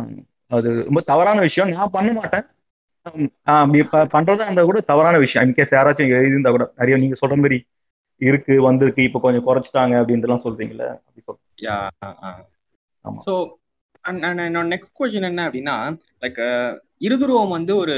அது 0.51 0.71
ரொம்ப 0.87 1.01
தவறான 1.11 1.41
விஷயம். 1.47 1.73
நான் 1.73 1.95
பண்ண 1.97 2.11
மாட்டேன். 2.13 2.47
பண்றதா 4.15 4.45
இருந்தா 4.47 4.65
கூட 4.65 4.81
தவறான 4.91 5.17
விஷயம். 5.25 5.45
இன்கேஸ் 5.47 5.77
யாராச்சும் 5.77 6.13
எழுதியிருந்தா 6.15 6.51
கூட 6.51 6.67
நிறைய 6.75 6.97
நீங்க 7.03 7.17
சொல்ற 7.23 7.37
மாதிரி 7.41 7.59
இருக்கு 8.21 8.55
வந்திருக்கு 8.67 9.03
இப்ப 9.03 9.21
கொஞ்சம் 9.21 9.47
குறைச்சிட்டாங்க 9.47 9.95
அப்படின்ட்டுலாம் 10.01 10.45
சொல்றீங்களே 10.45 10.89
அப்படி 10.97 11.23
சொல்றேன் 11.23 11.51
என்னோட 14.45 14.67
நெக்ஸ்ட் 14.73 14.97
கொஸ்டின் 14.99 15.29
என்ன 15.31 15.43
அப்படின்னா 15.49 15.77
லைக் 16.23 16.41
இருதுருவம் 17.01 17.55
வந்து 17.57 17.73
ஒரு 17.77 17.97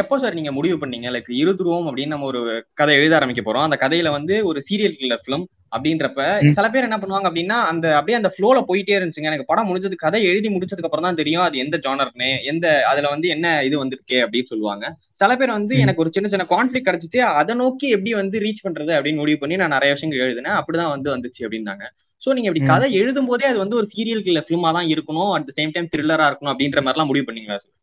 எப்போ 0.00 0.14
சார் 0.22 0.36
நீங்க 0.38 0.50
முடிவு 0.56 0.76
பண்ணீங்க? 0.80 1.08
லைக் 1.14 1.30
இருதுருவம் 1.42 1.86
அப்படின்னு 1.90 2.14
நம்ம 2.14 2.26
ஒரு 2.32 2.40
கதை 2.80 2.94
எழுத 3.00 3.14
ஆரம்பிக்க 3.18 3.42
போறோம். 3.44 3.66
அந்த 3.68 3.76
கதையில 3.84 4.08
வந்து 4.16 4.34
ஒரு 4.48 4.58
சீரியல் 4.66 4.96
கில்லர் 4.98 5.22
ஃபிலிம் 5.24 5.46
அப்படின்றப்ப 5.76 6.22
சில 6.56 6.66
பேர் 6.74 6.86
என்ன 6.88 6.98
பண்ணுவாங்க 7.00 7.26
அப்படின்னா 7.30 7.56
அந்த 7.70 7.86
அப்படியே 7.98 8.18
அந்த 8.18 8.30
ஃப்ளோல 8.34 8.58
போயிட்டே 8.68 8.94
இருந்துச்சுங்க. 8.98 9.30
எனக்கு 9.30 9.48
படம் 9.50 9.68
முடிஞ்சது 9.70 9.96
கதை 10.04 10.20
எழுதி 10.30 10.48
முடிச்சதுக்கு 10.54 10.88
அப்புறம் 10.88 11.06
தான் 11.08 11.18
தெரியும் 11.20 11.44
அது 11.46 11.56
எந்த 11.64 11.76
ஜானர்னே 11.86 12.30
எந்த 12.52 12.66
அதுல 12.90 13.10
வந்து 13.14 13.28
என்ன 13.34 13.46
இது 13.68 13.76
வந்திருக்கே 13.82 14.20
அப்படின்னு 14.24 14.50
சொல்லுவாங்க. 14.52 14.84
சில 15.20 15.30
பேர் 15.40 15.56
வந்து 15.58 15.74
எனக்கு 15.84 16.02
ஒரு 16.04 16.12
சின்ன 16.16 16.30
சின்ன 16.34 16.46
கான்ஃபிளிக் 16.54 16.88
கிடைச்சிச்சு. 16.88 17.20
அதை 17.40 17.56
நோக்கி 17.62 17.88
எப்படி 17.96 18.14
வந்து 18.22 18.38
ரீச் 18.46 18.64
பண்றது 18.66 18.94
அப்படின்னு 18.98 19.22
முடிவு 19.24 19.40
பண்ணி 19.42 19.60
நான் 19.62 19.74
நிறைய 19.76 19.92
விஷயங்கள் 19.96 20.24
எழுதினேன். 20.26 20.56
அப்படிதான் 20.60 20.94
வந்து 20.96 21.10
வந்துச்சு 21.16 21.42
அப்படின்னாங்க. 21.46 21.84
சோ 22.22 22.28
நீங்க 22.36 22.50
இப்படி 22.50 22.64
கதை 22.72 22.88
எழுதும் 23.02 23.28
போதே 23.32 23.48
அது 23.52 23.60
வந்து 23.64 23.78
ஒரு 23.80 23.88
சீரியல் 23.94 24.24
கில்லர் 24.28 24.48
ஃபிலிமா 24.48 24.72
தான் 24.78 24.88
இருக்கணும். 24.94 25.32
அட் 25.36 25.52
சேம் 25.60 25.74
டைம் 25.76 25.92
த்ரில்லரா 25.94 26.28
இருக்கணும் 26.30 26.54
அப்படின்ற 26.54 26.80
மாதிரி 26.86 26.96
எல்லாம் 26.98 27.12
முடிவு 27.12 27.26
பண்ணீங்களா 27.28 27.58
சார் 27.64 27.74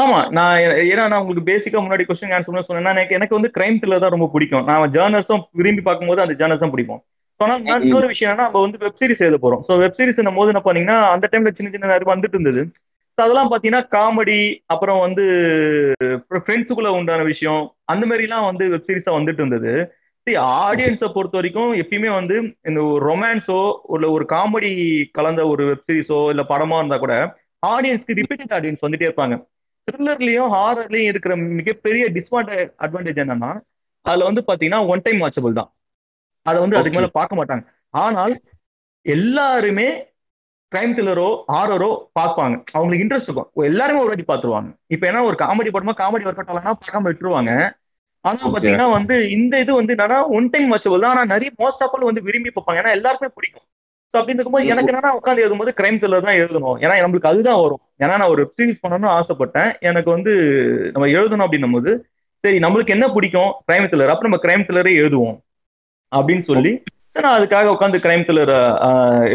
ஆமா 0.00 0.18
நான் 0.36 0.56
ஏன்னா 0.90 1.04
நான் 1.10 1.20
உங்களுக்கு 1.22 1.48
பேசிக்கா 1.50 1.78
முன்னாடி 1.84 2.04
கொஸ்டின் 2.08 2.34
ஆன்சர் 2.36 2.68
சொன்னேன்னா 2.68 2.92
எனக்கு 2.96 3.16
எனக்கு 3.18 3.38
வந்து 3.38 3.50
கிரைம் 3.56 3.78
த்ரில்லர் 3.80 4.04
தான் 4.04 4.14
ரொம்ப 4.14 4.28
பிடிக்கும். 4.34 4.66
நான் 4.68 4.92
ஜேர்னல்ஸும் 4.96 5.44
விரும்பி 5.60 5.82
பார்க்கும்போது 5.86 6.24
அந்த 6.24 6.34
ஜேர்னல்ஸ் 6.40 6.64
தான் 6.64 6.74
பிடிக்கும் 6.74 7.00
ஆனால் 7.40 7.60
இன்னொரு 7.84 8.06
விஷயம் 8.12 8.32
என்ன 8.32 8.46
நம்ம 8.46 8.62
வந்து 8.64 8.80
வெப் 8.82 8.98
சீரிஸ் 9.00 9.24
எழுத 9.26 9.36
போறோம். 9.44 9.62
ஸோ 9.66 9.72
வெப் 9.82 9.98
சீரிஸ் 9.98 10.20
போது 10.38 10.52
என்ன 10.52 10.62
பண்ணீங்கன்னா 10.64 10.98
அந்த 11.14 11.28
டைம்ல 11.32 11.52
சின்ன 11.58 11.70
சின்ன 11.74 11.90
நிறைய 11.92 12.08
வந்துட்டு 12.10 12.36
இருந்தது. 12.38 12.62
அதெல்லாம் 13.18 13.50
பாத்தீங்கன்னா 13.52 13.84
காமெடி 13.94 14.40
அப்புறம் 14.66 15.00
வந்து 15.00 15.24
ஃப்ரெண்ட்ஸுக்குள்ள 16.36 16.90
உண்டான 16.98 17.24
விஷயம் 17.30 17.62
அந்த 17.92 18.04
மாதிரிலாம் 18.06 18.46
வந்து 18.50 18.64
வெப் 18.74 18.88
சீரிஸா 18.88 19.12
வந்துட்டு 19.16 19.42
இருந்தது. 19.42 19.72
ஆடியன்ஸை 20.62 21.08
பொறுத்த 21.14 21.36
வரைக்கும் 21.38 21.70
எப்பயுமே 21.82 22.10
வந்து 22.10 22.36
இந்த 22.68 22.80
ஒரு 22.88 23.02
ரொமான்ஸோ 23.10 23.58
இல்ல 23.96 24.08
ஒரு 24.16 24.24
காமெடி 24.32 24.72
கலந்த 25.18 25.42
ஒரு 25.52 25.62
வெப் 25.70 25.86
சீரிஸோ 25.88 26.18
இல்ல 26.32 26.42
படமா 26.52 26.78
இருந்தா 26.78 26.98
கூட 27.04 27.14
ஆடியன்ஸ்க்கு 27.62 28.18
ரிப்பீட்டட் 28.20 28.54
ஆடியன்ஸ் 28.58 28.84
வந்துட்டே 28.86 29.08
இருப்பாங்க. 29.08 29.36
த்ரில்லர்லயும் 29.90 30.52
ஹாரர்லயும் 30.56 31.10
இருக்கிற 31.12 31.32
மிகப்பெரிய 31.58 32.04
டிஸ்அட்வான்டேஜ் 32.16 32.70
அட்வான்டேஜ் 32.84 33.22
என்னன்னா 33.24 33.50
அதுல 34.06 34.26
வந்து 34.28 34.42
பாத்தீங்கன்னா 34.48 34.82
ஒன் 34.92 35.04
டைம் 35.06 35.22
வாட்சபிள் 35.22 35.58
தான். 35.60 35.70
அதை 36.46 36.58
வந்து 36.64 36.78
அதுக்கு 36.78 36.98
மேல 36.98 37.10
பார்க்க 37.18 37.38
மாட்டாங்க. 37.40 37.64
ஆனால் 38.04 38.34
எல்லாருமே 39.06 39.88
கிரைம் 40.72 40.94
த்ரில்லரோ 40.96 41.28
ஹாரரோ 41.54 41.90
பார்ப்பாங்க. 42.18 42.56
அவங்களுக்கு 42.74 43.04
இன்ட்ரெஸ்ட் 43.04 43.28
இருக்கும். 43.28 43.48
எல்லாருமே 43.70 44.00
ஒரு 44.02 44.10
வாட்டி 44.12 44.26
பார்த்துருவாங்க. 44.30 44.70
இப்போ 44.94 45.04
ஏன்னா 45.10 45.22
ஒரு 45.28 45.36
காமெடி 45.42 45.70
படமா 45.76 45.94
காமெடி 46.02 46.26
ஒர்க் 46.28 46.40
அவுட் 46.42 46.52
ஆகலாம் 46.54 46.80
பார்க்காம 46.82 47.08
விட்டுருவாங்க. 47.10 47.52
ஆனா 48.24 48.48
பாத்தீங்கன்னா 48.54 48.88
வந்து 48.96 49.14
இந்த 49.36 49.54
இது 49.64 49.72
வந்து 49.80 49.94
என்னன்னா 49.96 50.18
ஒன் 50.36 50.48
டைம் 50.54 50.70
வாட்சபிள் 50.72 51.04
தான். 51.04 51.14
ஆனா 51.14 51.24
நிறைய 51.34 51.50
மோஸ்ட் 51.62 51.82
ஆஃப் 51.84 51.94
ஆல் 51.96 52.08
வந்து 52.10 52.24
விரும்பி 52.28 52.50
பார்ப்பாங்க. 52.54 52.80
ஏன்னா 52.82 52.96
எல்லாருக்குமே 52.98 53.32
பிடிக்கும். 53.38 53.66
ஸோ 54.12 54.16
அப்படின்னு 54.18 54.40
இருக்கும்போது 54.40 54.72
எனக்கு 54.72 54.90
என்னன்னா 54.92 55.12
உட்காந்து 55.18 55.42
எழுதும்போது 55.44 55.72
கிரைம் 55.80 55.98
த்ரில்லர் 56.02 56.26
தான் 56.28 56.40
எழுதணும். 56.42 56.78
ஏன்னா 56.84 56.94
நம்மளுக்கு 57.04 57.30
அதுதான் 57.32 57.60
வரும். 57.64 57.82
ஏன்னா 58.00 58.14
நான் 58.20 58.32
ஒரு 58.34 58.42
சீரிஸ் 58.56 58.82
பண்ணணும்னு 58.82 59.14
ஆசைப்பட்டேன். 59.16 59.70
எனக்கு 59.88 60.10
வந்து 60.16 60.32
நம்ம 60.94 61.08
எழுதணும் 61.18 61.46
அப்படின்னும் 61.46 61.76
போது 61.76 61.92
சரி 62.44 62.58
நம்மளுக்கு 62.64 62.94
என்ன 62.96 63.06
பிடிக்கும்? 63.14 63.50
கிரைம் 63.68 63.88
த்ரில்லர் 63.90 64.12
அப்ப 64.12 64.26
நம்ம 64.28 64.40
கிரைம் 64.44 64.64
த்ரில்லரே 64.66 64.92
எழுதுவோம். 65.02 65.36
அப்படின்னு 66.12 66.44
சொல்லி 66.50 66.72
சரி 67.14 67.24
நான் 67.26 67.38
அதுக்காக 67.38 67.72
உட்காந்து 67.74 68.04
கிரைம் 68.04 68.24
த்ரில்லர் 68.26 68.54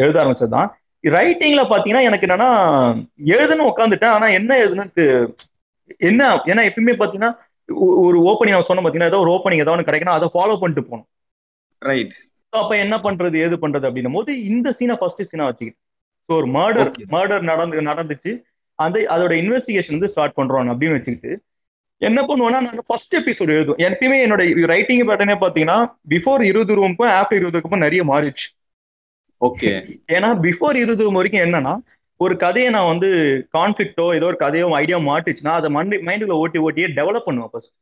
எழுத 0.04 0.18
ஆரம்பிச்சதுதான். 0.22 0.70
ரைட்டிங்ல 1.04 1.64
பாத்தீங்கன்னா 1.72 2.06
எனக்கு 2.10 2.26
என்னன்னா 2.28 2.52
எழுதணும் 3.34 3.70
உட்காந்துட்டேன் 3.72 4.14
ஆனா 4.18 4.28
என்ன 4.40 4.52
எழுதுன்னு 4.64 5.06
என்ன 6.10 6.30
ஏன்னா 6.52 6.62
எப்பயுமே 6.70 6.96
பாத்தீங்கன்னா 7.02 7.34
ஒரு 8.06 8.18
ஓப்பனிங் 8.30 8.56
நான் 8.56 8.70
சொன்ன 8.70 8.84
பாத்தீங்கன்னா 8.84 9.12
ஏதோ 9.12 9.20
ஒரு 9.26 9.34
ஓப்பனிங் 9.36 9.64
ஏதோ 9.64 9.74
ஒன்று 9.74 9.88
கிடைக்கணும் 9.90 10.18
அதை 10.18 10.28
ஃபாலோ 10.34 10.56
பண்ணிட்டு 10.62 10.84
போகணும். 10.88 11.08
ரைட் 11.82 12.16
அப்ப 12.54 12.74
என்ன 12.84 12.96
பண்றது 13.06 13.36
ஏது 13.46 13.56
பண்றது 13.64 13.88
அப்படின்னும் 13.88 14.18
போது 14.18 14.32
இந்த 14.50 14.68
சீனை 14.78 14.96
ஃபர்ஸ்ட் 15.00 15.24
சீனா 15.30 15.48
வச்சுக்கிட்டு 15.50 15.82
ஸோ 16.30 16.34
ஒரு 16.40 16.48
மர்டர் 16.58 16.92
மர்டர் 17.16 17.44
நடந்து 17.52 17.90
நடந்துச்சு. 17.92 18.32
அந்த 18.80 19.00
அதோட 19.10 19.34
இன்வெஸ்டிகேஷன் 19.42 19.98
வந்து 19.98 20.08
ஸ்டார்ட் 20.08 20.38
பண்றோம் 20.38 20.72
அப்படின்னு 20.74 20.98
வச்சுக்கிட்டு 20.98 21.34
என்ன 22.02 22.22
பண்ணுவேன்னா 22.22 22.60
நான் 22.62 22.88
ஃபர்ஸ்ட் 22.88 23.16
எபிசோடு 23.16 23.52
எழுதும் 23.58 23.78
எப்பயுமே 23.88 24.18
என்னோட 24.26 24.42
ரைட்டிங் 24.66 25.04
பேட்டர்னே 25.10 25.36
பாத்தீங்கன்னா 25.36 25.78
பிஃபோர் 26.10 26.42
இருபது 26.44 26.76
ரூமுக்கும் 26.76 27.12
ஆஃப்டர் 27.20 27.40
இருபது 27.40 27.58
ரூமுக்கும் 27.58 27.86
நிறைய 27.86 28.04
மாறிடுச்சு. 28.04 28.48
ஓகே. 29.42 29.72
ஏன்னா 30.08 30.30
பிஃபோர் 30.42 30.76
இருபது 30.76 31.04
ரூம் 31.04 31.14
வரைக்கும் 31.14 31.46
என்னன்னா 31.46 31.74
ஒரு 32.20 32.38
கதையை 32.38 32.70
நான் 32.70 32.88
வந்து 32.88 33.08
கான்ஃபிளிக்டோ 33.58 34.06
ஏதோ 34.16 34.26
ஒரு 34.26 34.38
கதையோ 34.40 34.68
ஐடியா 34.76 34.98
மாட்டுச்சுன்னா 35.08 35.54
அதை 35.60 35.70
மைண்ட் 35.70 35.96
மைண்டுக்குள்ள 36.08 36.38
ஓட்டி 36.44 36.60
ஓட்டியே 36.60 36.88
டெவலப் 37.00 37.28
பண்ணுவேன் 37.28 37.52
ஃபர்ஸ்ட் 37.54 37.74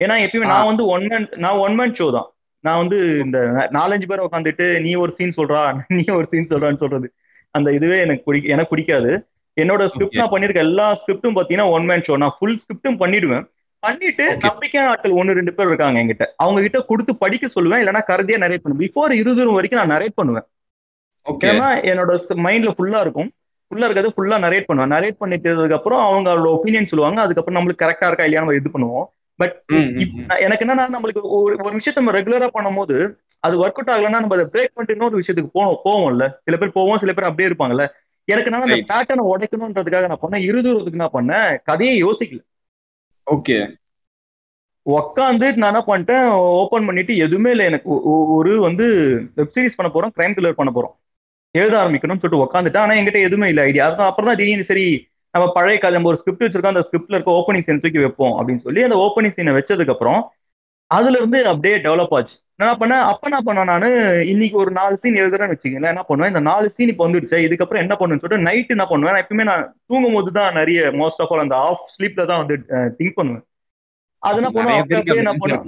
ஏன்னா 0.00 0.14
எப்பயுமே 0.24 0.50
நான் 0.52 0.66
வந்து 0.66 0.84
ஒன் 0.86 1.06
மேன் 1.06 1.26
நான் 1.36 1.58
ஒன் 1.58 1.74
மேன் 1.74 1.96
ஷோ 1.98 2.06
தான். 2.10 2.28
நான் 2.64 2.78
வந்து 2.78 2.98
இந்த 3.24 3.38
நாலஞ்சு 3.78 4.06
பேரை 4.06 4.22
உட்காந்துட்டு 4.26 4.66
நீ 4.80 4.94
ஒரு 4.94 5.12
சீன் 5.12 5.36
சொல்றா 5.36 5.60
நீ 5.88 6.04
ஒரு 6.18 6.26
சீன் 6.30 6.50
சொல்றான்னு 6.50 6.82
சொல்றது. 6.84 7.08
அந்த 7.54 7.68
இதுவே 7.72 7.98
எனக்கு 8.00 8.22
பிடி 8.24 8.40
எனக்கு 8.44 8.72
பிடிக்காது. 8.74 9.10
என்னோட 9.62 9.84
ஸ்கிரிப்ட் 9.92 10.20
நான் 10.20 10.32
பண்ணிருக்க 10.34 10.66
எல்லா 10.68 10.86
ஸ்கிரிப்டும் 11.00 11.36
பாத்தீங்கன்னா 11.38 11.68
ஒன் 11.76 11.88
மேன் 11.90 12.04
ஷோ 12.08 12.16
நான் 12.22 12.36
ஃபுல் 12.38 12.60
ஸ்கிரிப்டும் 12.62 13.00
பண்ணிடுவேன். 13.02 13.44
பண்ணிட்டு 13.82 14.24
நம்பிக்கையான 14.46 14.90
ஆட்கள் 14.92 15.18
ஒன்னு 15.20 15.36
ரெண்டு 15.38 15.52
பேர் 15.56 15.66
இருக்காங்க 15.66 16.00
என்கிட்ட. 16.00 16.24
அவங்க 16.36 16.60
கிட்ட 16.64 16.80
கொடுத்து 16.80 17.12
படிக்க 17.16 17.48
சொல்லுவேன் 17.54 17.82
இல்லைன்னா 17.82 18.02
கருதியா 18.10 18.38
நரேட் 18.44 18.64
பண்ணுவேன். 18.64 18.82
பிஃபோர் 18.84 19.12
இருபது 19.20 19.52
வரைக்கும் 19.58 19.80
நான் 19.82 19.94
நரேட் 19.96 20.18
பண்ணுவேன். 20.20 20.46
ஏன்னா 21.50 21.68
என்னோட 21.90 22.12
மைண்ட்ல 22.46 22.72
ஃபுல்லா 22.76 23.00
இருக்கும். 23.06 23.30
ஃபுல்லா 23.70 23.86
இருக்கிறது 23.88 24.12
ஃபுல்லா 24.16 24.36
நரேட் 24.44 24.68
பண்ணுவேன். 24.68 24.92
நரேட் 24.96 25.18
பண்ணிட்டதுக்கு 25.22 25.78
அப்புறம் 25.78 26.02
அவங்களோட 26.06 26.48
ஒப்பீனியன் 26.56 26.90
சொல்லுவாங்க. 26.92 27.20
அதுக்கப்புறம் 27.20 27.58
நம்மளுக்கு 27.58 27.82
கரெக்டா 27.84 28.06
இருக்கா 28.10 28.26
இல்லையா 28.28 28.42
நம்ம 28.44 28.56
இது 28.60 28.70
பண்ணுவோம். 28.76 29.06
பட் 29.40 29.54
எனக்கு 30.44 30.64
என்னன்னா 30.64 30.86
நம்மளுக்கு 30.94 31.20
ஒரு 31.36 31.52
ஒரு 31.64 31.74
விஷயத்த 31.76 32.00
நம்ம 32.02 32.14
ரெகுலரா 32.18 32.48
பண்ணும்போது 32.56 32.96
அது 33.46 33.54
ஒர்க் 33.62 33.78
அவுட் 33.78 33.92
ஆகலன்னா 33.92 34.20
நம்ம 34.22 34.36
அதை 34.36 34.46
பிரேக் 34.54 34.72
பண்ணிட்டு 34.74 34.96
இன்னொரு 34.96 35.20
விஷயத்துக்கு 35.20 35.56
போவோம் 35.58 35.78
போவோம்ல. 35.84 36.24
சில 36.46 36.56
பேர் 36.56 36.76
போவோம் 36.78 37.00
சில 37.02 37.12
பேர் 37.12 37.28
அப்படியே 37.28 37.48
இருப்பாங்கல்ல. 37.50 37.86
எனக்கு 38.34 38.52
நான் 38.52 38.64
அந்த 38.66 38.78
பேட்டர்னை 38.90 39.24
உடைக்கணும்ன்றதுக்காக 39.32 40.08
நான் 40.10 40.24
பண்ணேன். 40.24 40.46
இருதுறதுக்கு 40.48 41.00
நான் 41.02 41.16
பண்ணேன். 41.18 41.58
கதையை 41.64 41.96
யோசிக்கல. 42.04 42.40
ஓகே 43.30 43.58
உக்காந்து 44.86 45.48
நான் 45.62 45.72
என்ன 45.72 45.82
பண்ணிட்டேன்? 45.88 46.26
ஓபன் 46.60 46.86
பண்ணிட்டு 46.86 47.14
எதுவுமே 47.24 47.50
இல்லை 47.50 47.66
எனக்கு. 47.70 47.88
ஒரு 48.38 48.52
வந்து 48.60 48.86
வெப் 49.34 49.52
சீரிஸ் 49.56 49.78
பண்ண 49.78 49.90
போறோம் 49.94 50.14
கிரைம் 50.18 50.34
த்ரில்லர் 50.36 50.60
பண்ண 50.60 50.70
போறோம். 50.76 50.94
எழுத 51.54 51.74
ஆரம்பிக்கணும்னு 51.76 52.22
சொல்லிட்டு 52.22 52.44
உட்காந்துட்டேன் 52.44 52.82
ஆனா 52.84 52.94
என்கிட்ட 52.94 53.20
எதுவுமே 53.28 53.48
இல்லை. 53.48 53.64
ஐடியா 53.70 53.84
அப்புறம் 54.08 54.28
தான் 54.30 54.40
திடீர்னு 54.40 54.70
சரி 54.70 54.86
நம்ம 55.34 55.46
பழைய 55.52 55.76
கதை 55.78 55.94
நம்ம 55.94 56.10
ஒரு 56.12 56.20
ஸ்கிரிப்ட் 56.20 56.44
வச்சிருக்கோம். 56.44 56.72
அந்த 56.74 56.82
ஸ்கிரிப்ட்ல 56.86 57.16
இருக்க 57.16 57.36
ஓப்பனிங் 57.38 57.66
சீன் 57.66 57.80
தூக்கி 57.80 58.00
வைப்போம் 58.04 58.34
அப்படின்னு 58.36 58.64
சொல்லி 58.66 58.82
அந்த 58.88 58.96
ஓப்பனிங் 59.04 59.36
சீனை 59.36 59.54
வச்சதுக்கு 59.58 59.94
அப்புறம் 59.96 60.20
அதுல 60.90 61.18
இருந்து 61.18 61.40
அப்படியே 61.52 61.76
டெவலப் 61.86 62.14
ஆச்சு. 62.18 62.36
என்ன 62.60 62.72
பண்ணேன் 62.80 63.04
அப்ப 63.10 63.28
என்ன 63.28 63.38
பண்ணேன் 63.44 63.68
நான். 63.70 63.84
இன்னைக்கு 64.32 64.56
ஒரு 64.62 64.70
நாலு 64.78 64.94
சீன் 65.02 65.20
எழுதுறேன்னு 65.22 65.54
வச்சுக்கீங்களேன். 65.54 65.92
என்ன 65.94 66.02
பண்ணுவேன்? 66.08 66.30
இந்த 66.32 66.42
நாலு 66.48 66.66
சீன் 66.70 66.90
இப்போ 66.92 67.04
வந்துடுச்சு. 67.06 67.36
இதுக்கப்புறம் 67.46 67.82
என்ன 67.84 67.94
பண்ணுன்னு 68.00 68.22
சொல்லிட்டு 68.22 68.46
நைட் 68.48 68.74
என்ன 68.76 68.86
பண்ணுவேன். 68.90 69.14
நான் 69.14 69.24
எப்பயுமே 69.24 69.46
நான் 69.50 69.62
தூங்கும் 69.90 70.16
போது 70.16 70.30
தான் 70.38 70.52
நிறைய 70.52 70.80
மோஸ்ட் 71.00 71.22
ஆஃப் 71.24 71.32
ஆல் 71.34 71.44
அந்த 71.44 71.56
ஆஃப் 71.68 71.86
ஸ்லீப்ல 71.94 72.24
தான் 72.30 72.40
வந்து 72.42 72.56
திங்க் 72.98 73.18
பண்ணுவேன். 73.20 73.44
அது 74.22 74.38
என்ன 74.40 74.50
பண்ணுவேன்? 74.56 74.80
என்ன 75.22 75.32
பண்ணுவேன் 75.42 75.62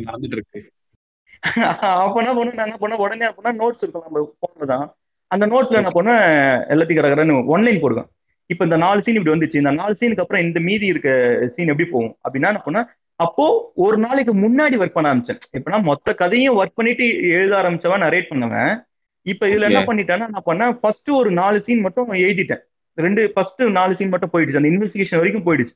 அப்ப 2.02 2.16
என்ன 2.22 2.33
பண்ணுவேன் 2.35 2.59
நான் 2.59 2.68
என்ன 2.68 2.81
பண்ணேன் 2.83 3.02
உடனே 3.05 3.26
அப்படின்னா 3.28 3.52
நோட்ஸ் 3.62 3.85
இருக்கும். 3.85 4.05
நம்ம 4.07 4.20
போன்ல 4.42 4.66
தான். 4.72 4.85
அந்த 5.31 5.44
நோட்ஸ்ல 5.46 5.81
என்ன 5.81 5.92
பண்ணுவேன்? 5.96 6.26
எல்லாத்தையும் 6.72 7.00
கிடக்கிறேன்னு 7.00 7.38
ஒன்லைன் 7.55 7.83
போடுவேன். 7.85 8.09
இப்ப 8.50 8.64
இந்த 8.68 8.76
நாலு 8.85 9.02
சீன் 9.05 9.18
இப்படி 9.18 9.35
வந்துச்சு. 9.35 9.62
இந்த 9.62 9.72
நாலு 9.81 9.94
சீனுக்கு 10.00 10.24
அப்புறம் 10.24 10.44
இந்த 10.46 10.61
மீதி 10.68 10.87
இருக்க 10.87 11.11
சீன் 11.55 11.72
எப்படி 11.74 11.88
போகும்? 11.94 12.14
அப்படின்னா 12.24 12.50
என்ன 12.52 12.62
பண்ணேன் 12.66 12.87
அப்போ 13.22 13.44
ஒரு 13.85 13.96
நாளைக்கு 13.98 14.32
முன்னாடி 14.37 14.76
ஒர்க் 14.80 14.96
பண்ண 14.96 15.11
ஆரம்பிச்சேன். 15.11 15.40
இப்ப 15.56 15.70
நான் 15.70 15.88
மொத்த 15.90 16.14
கதையும் 16.14 16.58
ஒர்க் 16.61 16.78
பண்ணிட்டு 16.78 17.06
எழுத 17.37 17.52
ஆரம்பிச்சவன் 17.61 18.04
நரேட் 18.04 18.30
பண்ணுவேன். 18.30 18.72
இப்ப 19.26 19.48
இதுல 19.48 19.68
என்ன 19.70 19.80
பண்ணிட்டேன்னா 19.88 20.28
நான் 20.28 20.48
பண்ணேன் 20.48 20.72
ஃபர்ஸ்ட் 20.80 21.11
ஒரு 21.20 21.30
நாலு 21.40 21.58
சீன் 21.61 21.85
மட்டும் 21.87 22.12
எழுதிட்டேன். 22.22 22.62
ரெண்டு 22.98 23.22
ஃபர்ஸ்ட் 23.35 23.62
நாலு 23.76 23.92
சீன் 23.98 24.12
மட்டும் 24.14 24.32
போயிடுச்சு. 24.32 24.61
அந்த 24.61 24.70
இன்வெஸ்டிகேஷன் 24.72 25.20
வரைக்கும் 25.20 25.46
போயிடுச்சு. 25.46 25.74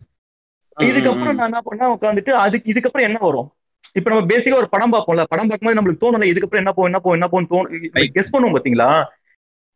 இதுக்கப்புறம் 0.76 1.37
நான் 1.38 1.50
என்ன 1.50 1.61
பண்ணேன் 1.66 1.92
உட்காந்துட்டு 1.92 2.32
அதுக்கு 2.44 2.72
இதுக்கப்புறம் 2.72 3.06
என்ன 3.09 3.18
வரும்? 3.26 3.48
இப்ப 3.96 4.11
நம்ம 4.11 4.24
பேசிக்கா 4.32 4.56
ஒரு 4.56 4.68
படம் 4.72 4.92
பார்ப்போம்ல 4.94 5.24
படம் 5.24 5.48
பார்க்கும்போது 5.48 5.78
நம்மளுக்கு 5.78 6.02
தோணல 6.02 6.26
இதுக்கப்புறம் 6.30 6.62
என்ன 6.62 6.72
போகும் 6.72 6.88
என்ன 6.90 6.98
போகும் 6.98 7.16
என்ன 7.18 7.28
போகும் 7.28 7.48
தோணும் 7.52 7.70
கெஸ் 8.16 8.32
பண்ணுவோம் 8.32 8.56
பாத்தீங்களா? 8.56 8.88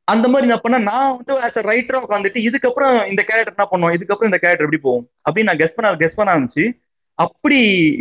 அந்த 0.09 0.26
மாதிரி 0.28 0.46
நான் 0.46 0.62
பண்ண 0.62 0.78
நான் 0.90 1.11
வந்து 1.12 1.33
ஆஸ் 1.46 1.59
அ 1.59 1.64
ரைட்டரா 1.68 1.98
உட்காந்துட்டு 2.04 2.40
இதுக்கப்புறம் 2.48 2.94
இந்த 3.11 3.22
கேரக்டர் 3.22 3.56
என்ன 3.56 3.66
பண்ணுவோம் 3.72 3.94
இதுக்கப்புறம் 3.96 4.30
இந்த 4.30 4.40
கேரக்டர் 4.42 4.66
எப்படி 4.66 4.83
போகும்? 4.83 5.06
அப்படின்னு 5.26 5.50
நான் 5.50 5.61
கெஸ் 5.62 5.76
பண்ண 5.76 5.92
கெஸ் 6.02 6.18
பண்ண 6.18 6.35
ஆரம்பிச்சு 6.35 6.64
அப்படி 7.24 7.59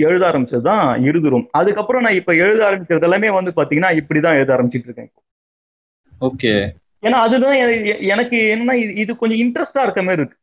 எழுத 0.07 0.23
ஆரம்பிச்சது 0.29 0.65
தான் 0.69 0.83
இருதுரும். 1.09 1.45
அதுக்கப்புறம் 1.59 2.03
நான் 2.05 2.19
இப்ப 2.19 2.33
எழுத 2.43 2.61
ஆரம்பிக்கிறது 2.69 3.07
எல்லாமே 3.07 3.29
வந்து 3.37 3.51
பாத்தீங்கன்னா 3.59 3.91
இப்படிதான் 4.01 4.37
எழுத 4.39 4.51
ஆரம்பிச்சிட்டு 4.55 4.89
இருக்கேன் 4.89 5.11
ஓகே. 6.27 6.53
ஏன்னா 7.03 7.17
அதுதான் 7.25 7.57
எனக்கு 8.13 8.37
என்னன்னா 8.53 8.75
இது 9.03 9.11
கொஞ்சம் 9.21 9.41
இன்ட்ரெஸ்டா 9.43 9.83
இருக்க 9.85 10.01
மாதிரி 10.07 10.21
இருக்கு. 10.23 10.37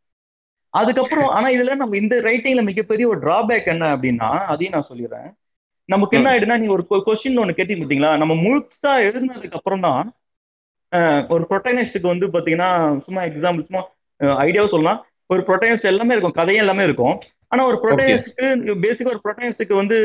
அதுக்கப்புறம் 0.74 1.30
ஆனா 1.36 1.48
இதுல 1.56 1.74
நம்ம 1.82 1.96
இந்த 2.02 2.14
ரைட்டிங்ல 2.28 2.62
மிகப்பெரிய 2.70 3.04
ஒரு 3.12 3.18
டிராபேக் 3.24 3.72
என்ன 3.74 3.84
அப்படின்னா 3.94 4.30
அதையும் 4.52 4.74
நான் 4.76 4.88
சொல்லிடுறேன். 4.90 5.28
நமக்கு 5.88 6.16
என்ன 6.18 6.28
ஆயிடுனா 6.32 6.56
நீ 6.62 6.68
ஒரு 6.76 6.84
கொஸ்டின் 7.08 7.40
ஒண்ணு 7.42 7.58
கேட்டீங்க 7.58 7.82
பாத்தீங்களா? 7.82 8.12
நம்ம 8.22 8.34
முழுசா 8.44 8.92
எழுதுனதுக்கு 9.08 9.58
அப்புறம் 9.60 9.84
தான் 9.88 10.06
ஒரு 11.34 11.44
ப்ரொட்டனிஸ்டுக்கு 11.50 12.08
வந்து 12.12 12.26
பாத்தீங்கன்னா 12.34 12.70
சும்மா 13.06 13.22
எக்ஸாம்பிள் 13.28 13.66
சும்மா 13.68 13.82
ஐடியாவும் 14.44 14.72
சொல்லலாம். 14.74 15.00
ஒரு 15.32 15.40
ப்ரொட்டனிஸ்ட் 15.46 15.90
எல்லாமே 15.92 16.14
இருக்கும் 16.14 16.36
கதையும் 16.40 16.64
எல்லாமே 16.64 16.84
இருக்கும். 16.88 17.14
ஆனா 17.56 17.66
ஒரு 17.72 17.78
ப்ரொட்டனிஸ்டுக்கு 17.82 18.74
பேசிக்கா 18.84 19.12
ஒரு 19.14 19.20
ப்ரொட்டனிஸ்டுக்கு 19.26 19.74
வந்து 19.80 19.96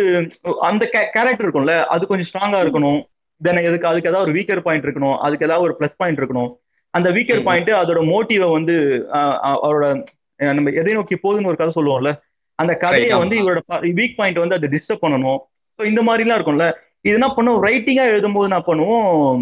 அந்த 0.69 0.83
கேரக்டர் 1.15 1.45
இருக்கும்ல 1.45 1.75
அது 1.93 2.09
கொஞ்சம் 2.11 2.29
ஸ்ட்ராங்கா 2.29 2.59
இருக்கணும். 2.65 2.99
தென் 3.41 3.65
எதுக்கு 3.67 3.89
அதுக்கு 3.91 4.09
ஏதாவது 4.11 4.25
ஒரு 4.27 4.35
வீக்கர் 4.37 4.65
பாயிண்ட் 4.65 4.85
இருக்கணும். 4.87 5.15
அதுக்கு 5.25 5.45
ஏதாவது 5.47 5.65
ஒரு 5.67 5.75
பிளஸ் 5.79 5.97
பாயிண்ட் 6.01 6.19
இருக்கணும். 6.21 6.49
அந்த 6.93 7.07
வீக்கர் 7.17 7.45
பாயிண்ட் 7.47 7.71
அதோட 7.81 7.99
மோட்டிவை 8.11 8.47
வந்து 8.57 8.75
அவரோட 9.65 9.85
நம்ம 10.57 10.71
எதை 10.81 10.93
நோக்கி 10.97 11.15
போகுதுன்னு 11.23 11.49
ஒரு 11.51 11.59
கதை 11.59 11.71
சொல்லுவோம்ல 11.77 12.11
அந்த 12.59 12.73
கதையை 12.83 13.17
வந்து 13.23 13.35
இவரோட 13.41 13.61
வீக் 13.99 14.17
பாயிண்ட் 14.19 14.43
வந்து 14.43 14.57
அதை 14.57 14.67
டிஸ்டர்ப் 14.75 15.03
பண்ணணும். 15.05 15.39
ஸோ 15.79 15.81
இந்த 15.91 16.01
மாதிரிலாம் 16.07 16.39
இருக்கும்ல 16.39 16.67
இது 17.05 17.15
என்ன 17.19 17.29
பண்ணுவோம் 17.37 17.63
ரைட்டிங்கா 17.67 18.03
எழுதும் 18.11 18.35
போது 18.37 18.49
என்ன 18.49 18.59
பண்ணுவோம்? 18.67 19.39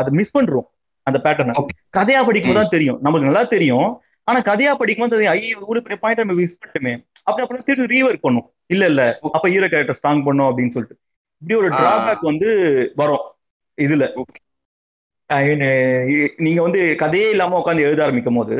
அதை 0.00 0.10
மிஸ் 0.18 0.36
பண்றோம் 0.36 0.66
அந்த 1.06 1.18
பேட்டர்னை 1.24 1.54
கதையா 1.98 2.20
படிக்கும் 2.28 2.60
தான் 2.60 2.72
தெரியும். 2.74 2.98
நமக்கு 3.06 3.28
நல்லா 3.28 3.44
தெரியும். 3.54 3.88
ஆனா 4.28 4.38
கதையா 4.40 4.72
படிக்கும் 4.80 5.04
போது 5.04 5.14
தெரியும் 5.14 5.34
ஐயோ 5.34 5.56
இவ்வளவு 5.56 5.84
பெரிய 5.86 5.98
பாயிண்ட் 6.02 6.20
நம்ம 6.20 6.34
மிஸ் 6.40 6.58
பண்ணிட்டுமே. 6.58 6.92
அப்படி 7.22 7.42
அப்புறம் 7.44 7.64
திருப்பி 7.68 7.94
ரீவர்க் 7.94 8.26
பண்ணும். 8.26 8.46
இல்ல 8.66 8.84
இல்ல. 8.86 9.02
அப்ப 9.36 9.46
ஹீரோ 9.48 9.68
கேரக்டர் 9.68 9.98
ஸ்ட்ராங் 10.00 10.24
பண்ணும் 10.24 10.48
அப்படின்னு 10.48 10.74
சொல்லிட்டு. 10.74 10.96
இப்படி 11.42 11.58
ஒரு 11.60 11.68
டிராபேக் 11.70 12.28
வந்து 12.30 12.48
வரும். 12.94 13.24
இதுல. 13.78 14.04
நீங்க 16.38 16.60
வந்து 16.62 16.80
கதையே 16.98 17.26
இல்லாம 17.30 17.58
உட்காந்து 17.60 17.86
எழுத 17.88 18.02
ஆரம்பிக்கும் 18.02 18.38
போது 18.40 18.56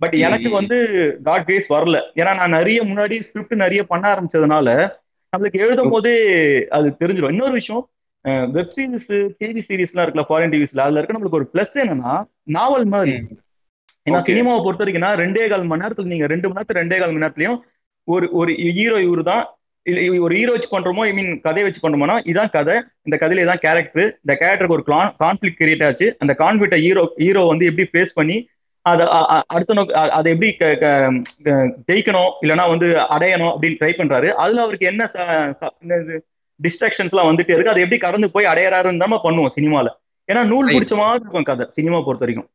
பட் 0.00 0.14
எனக்கு 0.26 0.50
வந்து 0.50 0.76
காட் 1.22 1.44
கிரேஸ் 1.44 1.68
வரல. 1.72 1.98
ஏன்னா 2.14 2.32
நான் 2.36 2.56
நிறைய 2.58 2.78
முன்னாடி 2.84 3.16
ஸ்கிரிப்ட் 3.20 3.62
நிறைய 3.64 3.80
பண்ண 3.86 4.04
ஆரம்பிச்சதுனால 4.12 4.68
நம்மளுக்கு 5.32 5.62
எழுதும் 5.64 5.90
போதே 5.90 6.12
அது 6.68 6.88
தெரிஞ்சிடும் 7.00 7.32
இன்னொரு 7.34 7.52
விஷயம் 7.52 7.82
வெப் 8.54 8.72
சீரிஸ் 8.76 9.10
டிவி 9.40 9.62
சீரிஸ்லாம் 9.68 10.04
இருக்குல்ல 10.04 10.24
ஃபாரின் 10.28 10.52
டிவிஸ்ல 10.54 10.84
அதுல 10.84 11.00
இருக்க 11.00 11.16
நம்மளுக்கு 11.16 11.38
ஒரு 11.40 11.48
பிளஸ் 11.54 11.76
என்னன்னா 11.82 12.14
நாவல் 12.56 12.86
மாதிரி. 12.94 13.14
ஏன்னா 14.08 14.20
சினிமாவை 14.28 14.60
பொறுத்த 14.64 14.84
வரைக்கும் 14.84 15.20
ரெண்டே 15.22 15.44
கால் 15.52 15.68
மணி 15.70 15.82
நேரத்துல 15.84 16.12
நீங்க 16.14 16.26
ரெண்டு 16.34 16.48
மணி 16.48 16.58
நேரத்துல 16.58 16.80
ரெண்டே 16.82 16.98
கால் 17.00 17.14
மணி 17.14 17.24
நேரத்துலயும் 17.24 17.58
ஒரு 18.08 18.26
ஒரு 18.40 18.50
ஹீரோ 18.78 18.98
இவரு 19.06 19.22
தான் 19.30 19.44
இல்ல 19.86 20.00
ஒரு 20.26 20.34
ஹீரோ 20.38 20.52
வச்சு 20.54 20.68
பண்றோமோ 20.74 21.02
ஐ 21.08 21.12
மீன் 21.18 21.32
கதையை 21.44 21.64
வச்சு 21.66 21.82
பண்றோமோனா 21.82 22.14
இதான் 22.30 22.52
கதை. 22.56 22.74
இந்த 23.06 23.16
கதையில 23.20 23.44
இதான் 23.44 23.62
கேரக்டர் 23.64 24.08
இந்த 24.22 24.34
கேரக்டருக்கு 24.40 24.76
ஒரு 24.78 24.84
கான்ஃபிளிக் 25.22 25.58
கிரியேட் 25.60 25.84
ஆச்சு. 25.86 26.06
அந்த 26.22 26.32
கான்ஃபிளிக்ட 26.42 26.78
ஹீரோ 26.84 27.04
ஹீரோ 27.22 27.42
வந்து 27.52 27.68
எப்படி 27.70 27.86
ஃபேஸ் 27.92 28.12
பண்ணி 28.18 28.36
அதை 28.86 29.04
அடுத்த 29.54 29.76
நோக்கு 29.78 29.94
அதை 30.18 30.28
எப்படி 30.34 30.50
ஜெயிக்கணும் 31.88 32.30
இல்லைன்னா 32.42 32.66
வந்து 32.72 32.88
அடையணும் 33.14 33.52
அப்படின்னு 33.52 33.78
ட்ரை 33.80 33.92
பண்றாரு. 34.00 34.28
அதுல 34.42 34.62
அவருக்கு 34.66 34.90
என்ன 34.92 35.08
டிஸ்ட்ராக்ஷன்ஸ் 36.60 37.12
எல்லாம் 37.14 37.30
வந்துட்டே 37.30 37.54
இருக்கு. 37.54 37.72
அதை 37.74 37.82
எப்படி 37.86 38.00
கடந்து 38.06 38.28
போய் 38.36 38.50
அடையறாருன்னு 38.52 39.02
தான் 39.04 39.16
பண்ணுவோம் 39.26 39.54
சினிமால. 39.56 39.88
ஏன்னா 40.28 40.42
நூல். 40.52 40.72
பிடிச்ச 40.76 40.94
மாதிரி 41.00 41.22
இருக்கும் 41.24 41.48
கதை 41.50 41.66
சினிமா 41.78 41.98
பொறுத்த 42.06 42.24
வரைக்கும் 42.26 42.48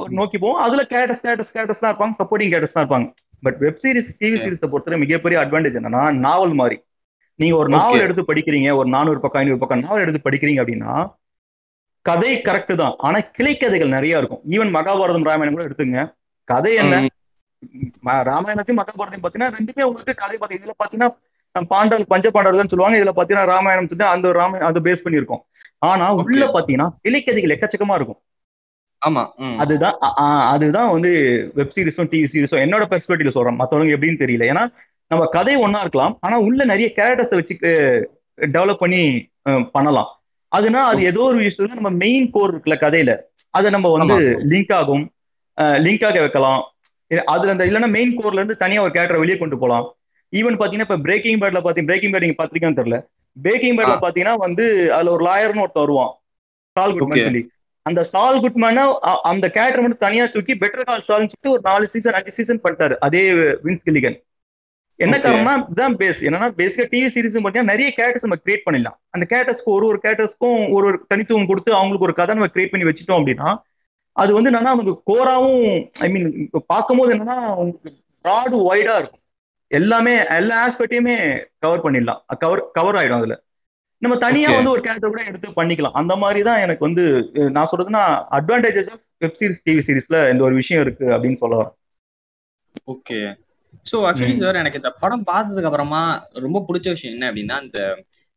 ஒரு 0.00 0.12
நோக்கி 0.12 0.36
போவோம். 0.38 0.60
அதுல 0.64 0.82
கேரக்டர்ஸ் 0.84 1.22
கேரக்டர்ஸ் 1.24 1.52
கேரக்டர்ஸ் 1.54 1.82
தான் 1.82 1.92
இருப்பாங்க 1.92 2.16
சப்போர்ட்டிங் 2.20 2.50
கேரக்டர்ஸ் 2.52 2.76
தான் 2.76 2.84
இருப்பாங்க. 2.84 3.08
But 3.42 3.58
web 3.58 3.80
series 3.82 4.10
TV. 4.20 4.36
சீரிஸை 4.42 4.68
பொறுத்தவரை 4.68 4.98
மிகப்பெரிய 5.00 5.38
அட்வான்டேஜ் 5.42 5.78
என்னன்னா 5.80 6.02
நாவல் 6.24 6.54
மாதிரி. 6.54 6.76
நீங்க 7.38 7.54
ஒரு 7.56 7.68
நாவல். 7.74 8.04
எடுத்து 8.06 8.22
படிக்கிறீங்க 8.22 8.68
ஒரு 8.76 8.88
நானூறு 8.88 9.20
பக்கம் 9.20 9.40
ஐநூறு 9.40 9.60
பக்கம் 9.60 9.84
நாவல் 9.84 10.04
எடுத்து 10.04 10.26
படிக்கிறீங்க 10.26 10.62
அப்படின்னா 10.62 10.92
கதை 12.06 12.32
கரெக்ட் 12.42 12.74
தான். 12.76 12.94
ஆனா 12.98 13.18
கிளைக்கதைகள் 13.36 13.94
நிறைய 13.94 14.20
இருக்கும். 14.20 14.42
ஈவன் 14.50 14.72
மகாபாரதம் 14.74 15.28
ராமாயணம் 15.28 15.56
கூட 15.56 15.64
எடுத்துங்க 15.64 16.00
கதை 16.48 16.72
என்ன? 16.74 16.94
ராமாயணத்தையும் 18.28 18.80
மகாபாரதையும் 18.80 19.24
பாத்தீங்கன்னா 19.24 19.54
ரெண்டுமே 19.56 19.82
உங்களுக்கு 19.82 20.14
கதை 20.16 20.36
பாத்தீங்க 20.36 20.60
இதுல 20.60 20.74
பாத்தீங்கன்னா 20.82 21.10
அஹ், 21.54 21.66
பாண்டவர்கள் 21.72 22.10
பஞ்ச 22.12 22.26
பாண்டவர்கள் 22.30 22.70
சொல்லுவாங்க. 22.70 22.98
இதுல 23.00 23.12
பாத்தீங்கன்னா 23.16 23.48
ராமாயணம் 23.50 23.88
அந்த 24.10 24.32
ராமாயணம் 24.38 24.68
அதை 24.70 24.80
பேஸ் 24.82 25.04
பண்ணியிருக்கோம். 25.04 25.42
ஆனா 25.82 26.06
உள்ள. 26.20 26.24
பாத்தீங்கன்னா 26.56 26.88
கிளைக்கதைகள் 27.04 27.54
எக்கச்சக்கமா 27.54 27.94
இருக்கும். 27.94 28.20
ஆமா. 29.04 29.22
அதுதான் 29.56 29.96
அதுதான் 30.52 30.90
வந்து 30.90 31.10
வெப் 31.54 31.74
சீரிஸும் 31.76 32.10
டிவி 32.12 32.28
சீரிஸும் 32.32 32.62
என்னோட 32.64 32.84
பெர்ஸ்பெக்டிவ்ல 32.90 33.34
சொல்றேன். 33.36 33.58
மத்தவங்க 33.60 33.96
எப்படின்னு 33.96 34.22
தெரியல. 34.22 34.44
ஏன்னா 34.52 34.64
நம்ம 35.10 35.24
கதை 35.28 35.54
ஒண்ணா 35.56 35.80
இருக்கலாம் 35.80 36.14
ஆனா 36.20 36.36
உள்ள 36.40 36.60
நிறைய 36.64 36.88
கேரக்டர்ஸை 36.96 37.38
வச்சு 37.40 37.54
டெவலப் 38.38 38.82
பண்ணி 38.82 39.02
பண்ணலாம். 39.74 40.10
அதுனா 40.52 40.80
அது 40.90 41.00
ஏதோ 41.04 41.20
ஒரு 41.22 41.38
விஷயத்துல 41.40 41.78
நம்ம 41.80 41.92
மெயின் 42.02 42.26
கோர் 42.30 42.52
இருக்குல்ல 42.52 42.76
கதையில. 42.80 43.12
அதை 43.54 43.68
நம்ம 43.70 43.88
வந்து. 43.94 44.16
லிங்க் 44.52 44.72
ஆகும். 44.74 45.04
லிங்க் 45.84 46.06
ஆக 46.06 46.20
வைக்கலாம். 46.20 46.62
அதுல 47.26 47.52
அந்த 47.52 47.64
இல்லைன்னா 47.64 47.90
மெயின் 47.90 48.14
கோர்ல 48.18 48.40
இருந்து 48.40 48.56
தனியா 48.56 48.82
ஒரு 48.82 48.92
கேரக்டர் 48.92 49.18
வெளியே 49.18 49.38
கொண்டு 49.38 49.58
போகலாம் 49.58 49.86
ஈவன் 50.32 50.58
பாத்தீங்கன்னா 50.60 50.86
இப்ப 50.88 50.98
பிரேக்கிங் 50.98 51.40
பேட்ல 51.40 51.60
பாத்தீங்க 51.64 51.88
பிரேக்கிங் 51.90 52.12
பேட் 52.12 52.24
நீங்க 52.24 52.38
பாத்திருக்கான்னு 52.38 52.78
தெரியல. 52.80 52.98
பிரேக்கிங் 53.36 53.76
பேட்ல. 53.76 53.94
பாத்தீங்கன்னா 54.04 54.34
வந்து 54.38 54.64
அதுல 54.94 55.12
ஒரு 55.12 55.24
லாயர்னு 55.24 55.64
ஒருத்தன் 55.64 55.84
வருவான். 55.84 56.12
சால் 56.76 56.94
குட்மேன். 56.94 57.26
சொல்லி. 57.26 57.42
அந்த 57.86 58.02
சால் 58.12 58.42
குட்மேன 58.42 58.84
அந்த 59.30 59.46
கேரக்டர் 59.54 59.82
மட்டும் 59.84 60.04
தனியா 60.04 60.26
தூக்கி 60.34 60.54
பெட்டர் 60.62 60.88
கால் 60.90 61.00
சால்னு 61.00 61.30
சொல்லிட்டு 61.30 61.54
ஒரு 61.54 61.62
நாலு 61.64 61.88
சீசன் 61.94 62.16
அஞ்சு 62.18 62.32
சீசன் 62.36 62.62
பண்ணிட்டாரு 62.62 62.94
அதே 63.06 63.22
வின்ஸ் 63.64 63.84
கில்லிகன். 63.88 64.16
என்ன. 64.98 65.16
காரணம்னா 65.24 65.54
இதுதான் 65.64 65.96
பேஸ் 66.00 66.20
என்னன்னா 66.26 66.48
பேசிக்கா 66.60 66.84
டிவி 66.92 67.08
சீரிஸ் 67.14 67.36
பார்த்தீங்கன்னா 67.36 67.72
நிறைய 67.72 67.88
கேரக்டர்ஸ் 67.96 68.26
நம்ம 68.26 68.38
கிரியேட் 68.44 68.66
பண்ணிடலாம். 68.66 68.96
அந்த 69.10 69.24
கேரக்டர்ஸ்க்கு 69.32 69.70
ஒரு 69.76 69.86
ஒரு 69.86 69.98
கேரக்டர்ஸ்க்கும் 70.04 70.58
ஒரு 70.76 70.86
ஒரு 70.90 70.98
தனித்துவம் 71.08 71.50
கொடுத்து 71.52 71.70
அவங்களுக்கு 71.78 72.08
ஒரு 72.08 72.14
கதை 72.20 72.34
நம்ம 72.34 72.50
கிரியேட் 72.54 72.72
பண்ணி 72.74 72.88
வச்சுட்டோம் 72.90 73.20
அப்படின்னா 73.20 73.50
அது 74.12 74.32
வந்து 74.34 74.50
என்னன்னா 74.50 74.72
நமக்கு 74.74 74.94
கோராவும் 75.12 75.62
ஐ 75.98 76.08
மீன் 76.14 76.28
பார்க்கும்போது 76.66 77.12
என்னன்னா 77.14 77.38
உங்களுக்கு 77.62 77.92
ப்ராடு 78.24 78.56
வைடா 78.70 78.94
இருக்கும். 79.00 79.22
எல்லாமே 79.70 80.14
எல்லா 80.36 80.56
ஆஸ்பெக்டையுமே 80.66 81.16
கவர் 81.58 81.84
பண்ணிடலாம். 81.84 82.20
கவர் 82.42 82.70
கவர் 82.78 82.98
ஆயிடும் 83.00 83.20
அதுல. 83.20 83.36
நம்ம 84.04 84.16
தனியா. 84.22 84.48
வந்து 84.52 84.72
ஒரு 84.72 84.82
கேரக்டர் 84.82 85.12
கூட 85.12 85.22
எடுத்து 85.24 85.56
பண்ணிக்கலாம் 85.56 85.96
அந்த 86.00 86.14
மாதிரி 86.16 86.40
தான் 86.42 86.60
எனக்கு 86.60 86.86
வந்து 86.86 87.04
நான் 87.52 87.70
சொல்றதுன்னா 87.70 88.02
advantages 88.38 88.90
of 88.90 89.02
web 89.20 89.38
series 89.40 89.64
TV 89.66 89.84
சீரிஸ்ல 89.86 90.18
இந்த 90.32 90.44
ஒரு 90.44 90.56
விஷயம் 90.60 90.82
இருக்கு 90.82 91.06
அப்படின்னு 91.14 91.40
சொல்ல 91.42 91.56
வரேன் 91.60 91.74
ஓகே 92.92 93.18
சோ 93.86 93.96
ஆக்சுவலி. 94.06 94.34
சார் 94.40 94.56
எனக்கு 94.56 94.80
இந்த 94.80 94.90
படம் 95.00 95.24
பார்த்ததுக்கு 95.26 95.70
அப்புறமா 95.70 96.02
ரொம்ப 96.44 96.58
பிடிச்ச 96.68 96.88
விஷயம் 96.90 97.14
என்ன 97.14 97.28
அப்படின்னா 97.30 97.56
இந்த 97.64 97.80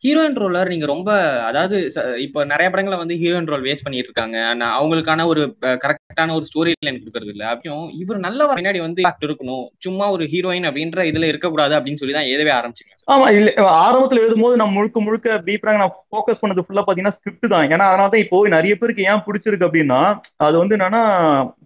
ஹீரோயின் 0.04 0.36
ரோலர் 0.36 0.72
நீங்க 0.72 0.86
ரொம்ப 0.86 1.10
அதாவது 1.48 1.78
ச- 1.94 2.04
இப்போ 2.24 2.40
நிறைய 2.50 2.68
படங்களை 2.70 2.98
வந்து 3.00 3.16
ஹீரோயின் 3.22 3.48
ரோல் 3.48 3.64
வேஸ்ட் 3.66 3.86
பண்ணிட்டு 3.86 4.10
இருக்காங்க 4.10 4.38
அவங்களுக்கான 4.72 5.26
ஒரு 5.28 5.42
கரெக்டான 5.84 6.36
ஒரு 6.36 6.46
ஸ்டோரி 6.50 6.74
லைன் 6.82 7.00
கொடுக்கறது 7.00 7.32
இல்ல. 7.34 7.44
அப்படியும் 7.54 7.86
இவர் 8.02 8.20
நல்ல 8.26 8.48
பின்னாடி 8.52 8.80
வந்து 8.84 9.02
இருக்கணும். 9.28 9.66
சும்மா 9.86 10.08
ஒரு 10.16 10.26
ஹீரோயின் 10.34 10.68
அப்படின்ற 10.70 11.06
இதுல 11.10 11.30
இருக்கக்கூடாது 11.32 11.76
அப்படின்னு 11.78 12.02
சொல்லி 12.02 12.16
தான் 12.16 12.30
எழுதவே 12.30 12.54
ஆரம்பிச்சிங்க 12.58 12.94
ஆமா 13.08 13.28
இல்ல 13.36 13.50
ஆரம்பத்துல 13.82 14.24
எழுதும்போது 14.24 14.60
நான் 14.62 14.76
முழுக்க 14.76 15.00
முழுக்க 15.02 15.16
பீப்ராங்க 15.48 15.82
நான் 15.84 15.96
ஃபோக்கஸ் 16.06 16.42
பண்ணது 16.42 16.66
ஃபுல்லா 16.66 16.84
பாத்தீங்கன்னா 16.84 17.18
ஸ்கிரிப்ட் 17.18 17.54
தான். 17.54 17.68
ஏன்னா 17.68 17.88
அதனால 17.90 18.10
தான் 18.10 18.24
இப்போ 18.26 18.44
நிறைய 18.56 18.76
பேருக்கு 18.76 19.08
ஏன் 19.10 19.24
பிடிச்சிருக்கு 19.28 19.68
அப்படின்னா 19.68 20.02
அது 20.44 20.58
வந்து 20.58 20.78
என்னன்னா 20.78 21.04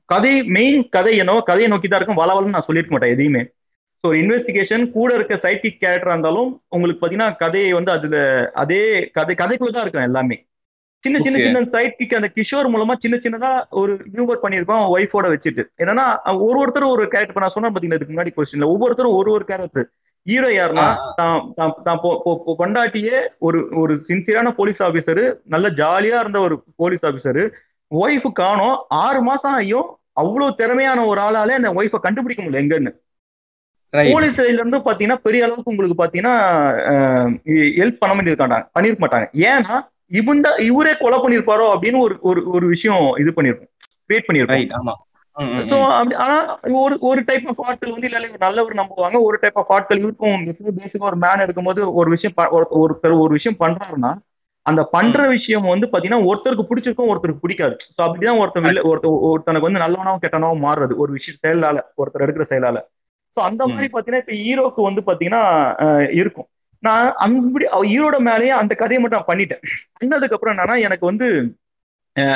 கதை 0.10 0.30
மெயின் 0.56 0.80
கதை 0.90 1.14
என்னவோ 1.18 1.42
கதையை 1.44 1.70
நோக்கி 1.70 1.88
தான் 1.88 2.00
இருக்கும். 2.00 2.22
வளவலன்னு 2.22 2.56
நான் 2.56 2.68
சொல்லியிருக்க 2.68 2.96
மாட்டேன் 2.96 3.16
எதையுமே. 3.16 3.44
ஸோ 4.04 4.10
இன்வெஸ்டிகேஷன் 4.20 4.84
கூட 4.94 5.10
இருக்க 5.18 5.34
சைக்கிக் 5.38 5.82
கேரக்டரா 5.82 6.14
இருந்தாலும் 6.14 6.48
உங்களுக்கு 6.76 7.02
பாத்தீங்கன்னா 7.02 7.32
கதையை 7.42 7.72
வந்து 7.78 7.92
அதுல 7.96 8.16
அதே 8.62 8.80
கதை 9.18 9.34
கதைக்குள்ள 9.42 9.74
தான் 9.74 9.86
இருக்கும் 9.86 10.08
எல்லாமே. 10.10 10.38
சின்ன 11.04 11.18
சின்ன. 11.20 11.38
சின்ன 11.46 11.62
சைட் 11.74 11.98
கிக் 12.00 12.18
அந்த 12.18 12.30
கிஷோர் 12.36 12.72
மூலமா 12.74 12.94
சின்ன 13.04 13.16
சின்னதா 13.24 13.52
ஒரு 13.82 13.94
ஹியூமர் 14.12 14.42
பண்ணியிருப்பான் 14.44 14.84
ஒய்ஃபோட 14.96 15.28
வச்சுட்டு. 15.34 15.64
என்னன்னா 15.82 16.06
ஒரு 16.46 16.58
ஒருத்தரும் 16.62 16.94
ஒரு 16.96 17.06
கேரக்டர் 17.14 17.46
நான் 17.46 17.56
சொன்னேன் 17.56 17.74
பாத்தீங்கன்னா 17.74 18.00
இதுக்கு 18.00 18.16
முன்னாடி 18.16 18.34
கொஸ்டின்ல 18.36 18.70
ஒவ்வொருத்தரும் 18.74 19.18
ஒரு 19.20 19.32
ஒரு 19.32 19.46
கேரக்டர் 19.52 19.88
ஹீரோ 20.28 20.50
யாருன்னா 20.54 20.88
தான் 21.20 21.40
தான் 21.86 22.02
பொண்டாட்டியே 22.60 23.18
ஒரு 23.48 23.60
ஒரு 23.82 23.94
சின்சியரான 24.08 24.50
போலீஸ் 24.60 24.82
ஆபீசர் 24.88 25.24
நல்ல 25.48 25.68
ஜாலியா 25.80 26.18
இருந்த 26.24 26.40
ஒரு 26.48 26.58
போலீஸ் 26.82 27.06
ஆபீசர் 27.10 27.42
ஒய்ஃப் 27.92 28.28
காணோம் 28.40 28.76
ஆறு 29.04 29.22
மாசம் 29.30 29.56
ஆகியும் 29.58 29.88
அவ்வளவு 30.22 30.58
திறமையான 30.60 31.00
ஒரு 31.06 31.20
ஆளாலே 31.22 31.56
அந்த 31.58 31.70
ஒய்ஃபை 31.80 32.00
கண்டுபிடிக்க 32.02 32.42
முடியல 32.42 32.64
எங்கன்னு. 32.64 32.92
போலீஸ் 33.94 34.38
சைடுல 34.38 34.60
இருந்து 34.60 34.80
பாத்தீங்கன்னா 34.86 35.20
பெரிய 35.26 35.46
அளவுக்கு 35.46 35.72
உங்களுக்கு 35.72 36.02
பாத்தீங்கன்னா 36.02 36.36
ஹெல்ப் 37.80 38.02
பண்ண 38.02 38.14
பண்ணிருக்காங்க 38.18 38.58
பண்ணிருக்க 38.76 39.04
மாட்டாங்க. 39.06 39.28
ஏன்னா 39.50 39.78
இவன் 40.20 40.44
தான் 40.46 40.58
இவரே 40.70 40.94
கொலை 41.02 41.18
பண்ணிருப்பாரோ 41.24 41.66
அப்படின்னு 41.74 42.00
ஒரு 42.06 42.16
ஒரு 42.30 42.42
ஒரு 42.56 42.66
விஷயம் 42.68 43.04
இது 43.24 43.32
பண்ணிருக்கும். 43.38 43.70
கிரியேட் 44.08 44.28
பண்ணிருக்கோம். 44.28 44.58
ஆமா. 44.82 44.96
சோ 45.70 45.76
ஆனா 46.24 46.38
ஒரு 46.82 46.96
ஒரு 47.10 47.22
டைப் 47.28 47.46
ஆஃப் 47.52 47.62
ஆட்கள் 47.66 47.94
வந்து 47.94 48.08
இல்ல 48.10 48.20
நல்லவர் 48.46 48.80
நம்புவாங்க. 48.82 49.18
ஒரு 49.28 49.38
டைப் 49.44 49.60
ஆஃப் 49.62 49.72
ஆட்கள் 49.76 50.02
இருக்கும் 50.02 50.42
பேசிக்கா 50.80 51.10
ஒரு 51.12 51.20
மேன் 51.24 51.44
எடுக்கும்போது 51.46 51.82
ஒரு 52.00 52.10
விஷயம் 52.16 52.36
ஒருத்தர் 52.82 53.22
ஒரு 53.24 53.32
விஷயம் 53.38 53.62
பண்றாருன்னா 53.64 54.12
அந்த 54.66 54.82
பண்ற 54.96 55.22
விஷயம் 55.36 55.72
வந்து 55.74 55.88
பாத்தீங்கன்னா 55.92 56.26
ஒருத்தருக்கு 56.30 56.66
பிடிச்சிருக்கும் 56.68 57.12
ஒருத்தருக்கு 57.12 57.44
பிடிக்காது. 57.46 57.76
சோ 57.88 58.02
அப்படிதான் 58.06 58.40
ஒருத்தன் 58.42 58.68
ஒருத்தனுக்கு 59.30 59.68
வந்து 59.68 59.84
நல்லவனாவும் 59.86 60.24
கெட்டனவும் 60.26 60.66
மாறுறது. 60.66 60.96
ஒரு 61.04 61.12
விஷயம் 61.18 61.40
செயலால 61.46 61.80
ஒருத்தர் 62.02 62.26
எடுக்கிற 62.26 62.46
செயலால. 62.52 62.80
சோ 63.36 63.44
அந்த 63.44 63.68
மாதிரி 63.68 63.88
பாத்தீங்கன்னா 63.88 64.30
இப்ப 64.30 64.32
ஹீரோக்கு 64.32 64.94
வந்து 64.94 65.02
பாத்தீங்கன்னா 65.06 66.16
இருக்கும். 66.18 66.48
நான் 66.80 67.14
அந்த 67.14 67.70
ஹீரோட 67.72 68.18
மேலேயே 68.18 68.50
அந்த 68.50 68.76
கதையை 68.76 69.08
மட்டும் 69.08 69.24
நான் 69.26 69.38
பண்ணிட்டேன். 69.38 69.62
பண்ணதுக்கு 70.00 70.34
அப்புறம் 70.34 70.58
என்னன்னா 70.58 70.80
எனக்கு 70.80 71.06
வந்து 71.06 71.56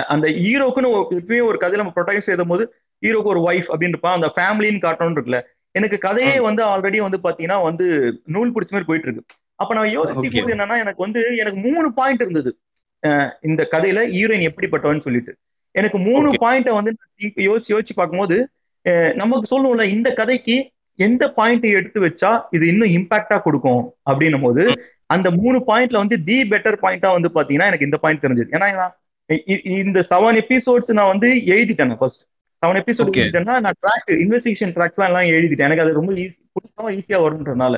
அந்த 0.08 0.28
ஹீரோக்குன்னு 0.28 0.90
ஒரு- 0.90 1.08
எப்பயும் 1.12 1.46
ஒரு 1.46 1.58
கதையில 1.62 1.76
நம்ம 1.76 1.92
ப்ரொடெக்ட் 1.96 2.18
செய்யும் 2.18 2.48
போது 2.48 2.74
ஹீரோக்கு 3.02 3.24
ஒரு 3.24 3.40
ஒய்ஃப் 3.40 3.74
அப்படின்னு 3.74 3.88
இருப்பான் 3.88 4.22
அந்த 4.22 4.34
ஃபேமிலின்னு 4.36 4.86
காட்டணும்னு 4.86 5.18
இருக்குல்ல. 5.18 5.42
எனக்கு 5.72 5.98
கதையே 5.98 6.40
வந்து 6.40 6.64
ஆல்ரெடி 6.66 6.98
வந்து 6.98 7.20
பாத்தீங்கன்னா 7.24 7.62
வந்து 7.62 7.86
நூல் 8.26 8.50
பிடிச்ச 8.50 8.70
மாதிரி 8.70 8.84
போயிட்டு 8.84 9.12
இருக்கு. 9.12 9.36
அப்ப 9.56 9.74
நான் 9.74 9.90
யோசிக்கும். 9.90 10.24
போது 10.34 10.56
என்னன்னா 10.56 10.80
எனக்கு 10.80 10.94
வந்து 10.98 11.36
எனக்கு 11.36 11.72
மூணு 11.72 11.94
பாயிண்ட் 11.94 12.22
இருந்தது. 12.22 12.58
இந்த 13.42 13.68
கதையில 13.72 14.08
ஹீரோயின் 14.08 14.48
எப்படிப்பட்டவன்னு 14.48 15.02
சொல்லிட்டு. 15.02 15.38
எனக்கு 15.72 16.00
மூணு. 16.00 16.32
பாயிண்ட 16.32 16.74
வந்து 16.74 16.98
யோசிச்சு 17.22 17.68
யோசிச்சு 17.68 17.90
பார்க்கும்போது 17.96 18.50
நமக்கு 19.14 19.46
சொல்லுவோம்ல 19.50 19.84
இந்த 19.84 20.14
கதைக்கு 20.14 20.70
எந்த 21.00 21.24
பாயிண்ட் 21.38 21.66
எடுத்து 21.78 22.00
வச்சா 22.06 22.32
இது 22.56 22.66
இன்னும் 22.74 22.94
இம்பாக்டா 22.98 23.38
கொடுக்கும் 23.46 23.82
அப்படின்னும் 24.10 24.46
போது 24.46 24.64
அந்த 25.14 25.28
மூணு 25.40 25.58
பாயிண்ட்ல 25.70 26.02
வந்து 26.04 26.18
தி 26.28 26.38
பெட்டர் 26.52 26.78
பாயிண்டா 26.84 27.10
வந்து 27.16 27.30
பாத்தீங்கன்னா 27.36 27.70
எனக்கு 27.72 27.88
இந்த 27.88 27.98
பாயிண்ட் 28.04 28.24
தெரிஞ்சது. 28.26 28.54
ஏன்னா 28.56 28.68
நான் 28.80 28.94
இந்த 29.82 30.00
செவன் 30.12 30.40
எபிசோட்ஸ் 30.44 30.96
நான் 31.00 31.12
வந்து 31.14 31.30
எழுதிட்டேன் 31.56 31.94
ஃபர்ஸ்ட் 32.00 32.24
செவன் 32.64 32.80
எபிசோட். 32.82 33.12
எழுதிட்டேன்னா 33.22 33.58
நான் 33.66 33.78
ட்ராக் 33.84 34.10
இன்வெஸ்டிகேஷன் 34.26 34.74
ட்ராக்ஸ்லாம் 34.78 35.10
எல்லாம் 35.12 35.30
எழுதிட்டேன். 35.38 35.68
எனக்கு 35.70 35.84
அது 35.86 36.00
ரொம்ப 36.00 36.14
ஈஸி 36.24 36.40
பிடிச்சா 36.56 36.92
ஈஸியா 36.98 37.20
வரும்ன்றனால 37.26 37.76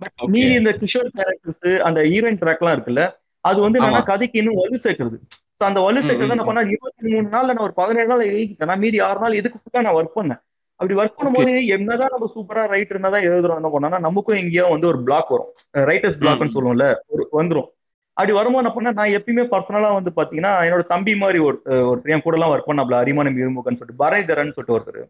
பட். 0.00 0.24
மீதி 0.34 0.52
இந்த 0.60 0.72
கிஷோர் 0.80 1.10
கேரக்டர்ஸ் 1.18 1.68
அந்த 1.88 2.00
ஹீரோயின் 2.10 2.40
ட்ராக்லாம் 2.42 2.74
இருக்குல்ல 2.76 3.04
அது 3.44 3.58
வந்து 3.64 3.78
என்னன்னா 3.80 4.00
ஆமா. 4.00 4.10
கதைக்கு 4.12 4.36
இன்னும் 4.40 4.60
வலு 4.62 4.78
சேர்க்கறது. 4.84 5.16
ஸோ 5.58 5.62
அந்த 5.68 5.80
வலு 5.86 6.00
சேர்க்கறது 6.06 6.36
நான் 6.38 6.48
பண்ணா 6.48 6.64
இருபத்தி 6.74 7.02
மூணு 7.12 7.26
நாள்ல 7.34 7.54
நான் 7.56 7.66
ஒரு 7.68 7.76
பதினேழு 7.80 8.10
நாள் 8.12 8.30
எழுதிட்டேன். 8.32 8.70
நான் 8.70 8.82
மீதி 8.84 8.98
ஆறு 9.08 9.22
நாள் 9.24 9.38
இதுக்கு 9.40 9.60
ஃபுல்லா 9.60 9.84
நான் 9.86 9.98
ஒர்க் 10.00 10.18
பண்ணேன்? 10.18 10.40
அப்படி 10.80 10.94
ஒர்க் 11.00 11.16
பண்ணும்போது 11.18 11.52
என்னதான் 11.74 12.12
நம்ம 12.14 12.26
சூப்பரா 12.34 12.62
ரைட் 12.72 12.94
என்னதான் 12.98 13.26
எழுதுறோம் 13.28 13.58
என்ன 13.60 13.70
பண்ணோம்னா 13.74 14.00
நமக்கும் 14.06 14.40
எங்கேயோ 14.40 14.64
வந்து 14.72 14.86
ஒரு 14.90 14.98
பிளாக் 15.06 15.30
வரும். 15.34 15.50
ரைட்டர்ஸ் 15.90 16.18
பிளாக்னு. 16.22 16.54
சொல்லுவோம்ல 16.56 16.86
ஒரு 17.14 17.24
வந்துரும். 17.38 17.68
அப்படி 18.16 18.34
வரும்போது 18.38 18.62
என்ன 18.62 18.72
பண்ணா 18.74 18.90
நான் 18.98 19.14
எப்பயுமே 19.18 19.44
பர்சனலா 19.52 19.90
வந்து 19.98 20.12
பாத்தீங்கன்னா 20.18 20.52
என்னோட 20.66 20.82
தம்பி 20.92 21.14
மாதிரி 21.22 21.38
ஒரு 21.46 21.56
ஒருத்தர் 21.90 22.14
என் 22.14 22.24
கூட 22.26 22.36
எல்லாம் 22.38 22.52
ஒர்க் 22.54 22.68
பண்ணாப்ல 22.70 23.00
அரிமானம் 23.02 23.40
இருமுகன்னு 23.42 23.78
சொல்லிட்டு 23.80 24.02
பரணிதரன் 24.04 24.54
சொல்லிட்டு 24.56 24.76
ஒருத்தர். 24.76 25.00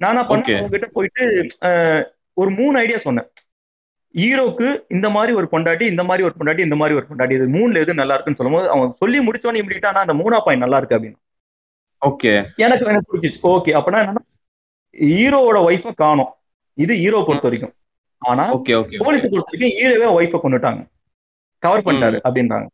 நானா. 0.00 0.22
பண்ண 0.28 0.54
அவங்க 0.58 0.72
கிட்ட 0.76 0.88
போயிட்டு 0.98 1.24
ஒரு 2.40 2.50
மூணு 2.60 2.74
ஐடியா 2.84 2.98
சொன்னேன். 3.06 3.28
ஹீரோக்கு 4.14 4.68
இந்த 4.94 5.06
மாதிரி 5.16 5.32
ஒரு 5.38 5.46
பொண்டாட்டி 5.52 5.84
இந்த 5.92 6.02
மாதிரி 6.08 6.26
ஒரு 6.28 6.34
பொண்டாட்டி 6.38 6.62
இந்த 6.68 6.76
மாதிரி 6.80 6.98
ஒரு 6.98 7.06
பொண்டாட்டி 7.08 7.36
இது 7.38 7.46
மூணுல 7.56 7.82
எது 7.84 8.00
நல்லா 8.00 8.14
இருக்குன்னு 8.14 8.40
சொல்லும்போது 8.40 8.68
அவன் 8.74 8.94
சொல்லி 9.02 9.18
முடிச்சவனே 9.26 9.62
இப்படிட்டா 9.62 9.92
அந்த 10.04 10.16
மூணா 10.20 10.38
பாயிண்ட் 10.44 10.64
நல்லா 10.64 10.80
இருக்கு 10.80 10.96
அப்படின்னு. 10.98 11.18
ஓகே 12.02 12.32
எனக்கு 12.64 12.86
எனக்கு 12.92 13.10
பிடிச்சிச்சு 13.12 13.42
ஓகே 13.54 13.74
அப்படின்னா 13.78 14.02
என்னன்னா 14.04 14.24
ஹீரோவோட 15.00 15.58
ஒய்ஃபை 15.68 15.92
காணும். 15.94 16.34
இது 16.74 16.94
ஹீரோ 16.94 17.22
பொறுத்த 17.26 17.48
வரைக்கும் 17.48 17.74
ஆனா 18.18 18.44
போலீஸ் 18.98 19.28
பொறுத்த 19.28 19.50
வரைக்கும் 19.50 19.74
ஹீரோவே 19.78 20.08
ஒய்ஃபை 20.18 20.38
கொண்டுட்டாங்க. 20.42 20.86
கவர் 21.58 21.82
பண்ணிட்டாரு 21.82 22.20
அப்படின்றாங்க. 22.24 22.66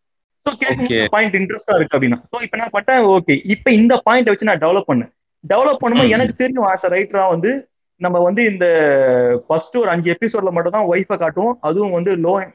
Okay. 0.46 1.08
பாயிண்ட் 1.08 1.34
இன்ட்ரெஸ்டா 1.34 1.74
இருக்கு 1.74 1.98
அப்படின்னா. 1.98 2.18
ஸோ 2.32 2.42
இப்போ 2.42 2.56
நான் 2.56 2.70
பட்டேன் 2.70 3.00
ஓகே 3.00 3.40
இப்போ 3.44 3.70
இந்த 3.70 3.96
பாயிண்ட் 3.96 4.28
வச்சு 4.28 4.46
நான் 4.46 4.58
டெவலப் 4.58 4.88
பண்ணேன். 4.88 5.10
டெவலப் 5.48 5.82
பண்ணும்போது. 5.82 6.08
எனக்கு 6.08 6.34
தெரியும் 6.34 6.64
ஆஸ் 6.64 6.82
ரைட்டரா 6.82 7.28
வந்து 7.28 7.68
நம்ம 7.96 8.18
வந்து 8.18 8.44
இந்த 8.44 8.66
ஃபர்ஸ்ட் 9.46 9.76
ஒரு 9.76 9.88
அஞ்சு 9.88 10.16
எபிசோட்ல 10.16 10.50
மட்டும் 10.50 10.72
தான் 10.72 10.86
ஒய்ஃபை 10.86 11.18
காட்டுவோம். 11.18 11.58
அதுவும் 11.60 11.90
வந்து 11.90 12.16
லோ 12.16 12.46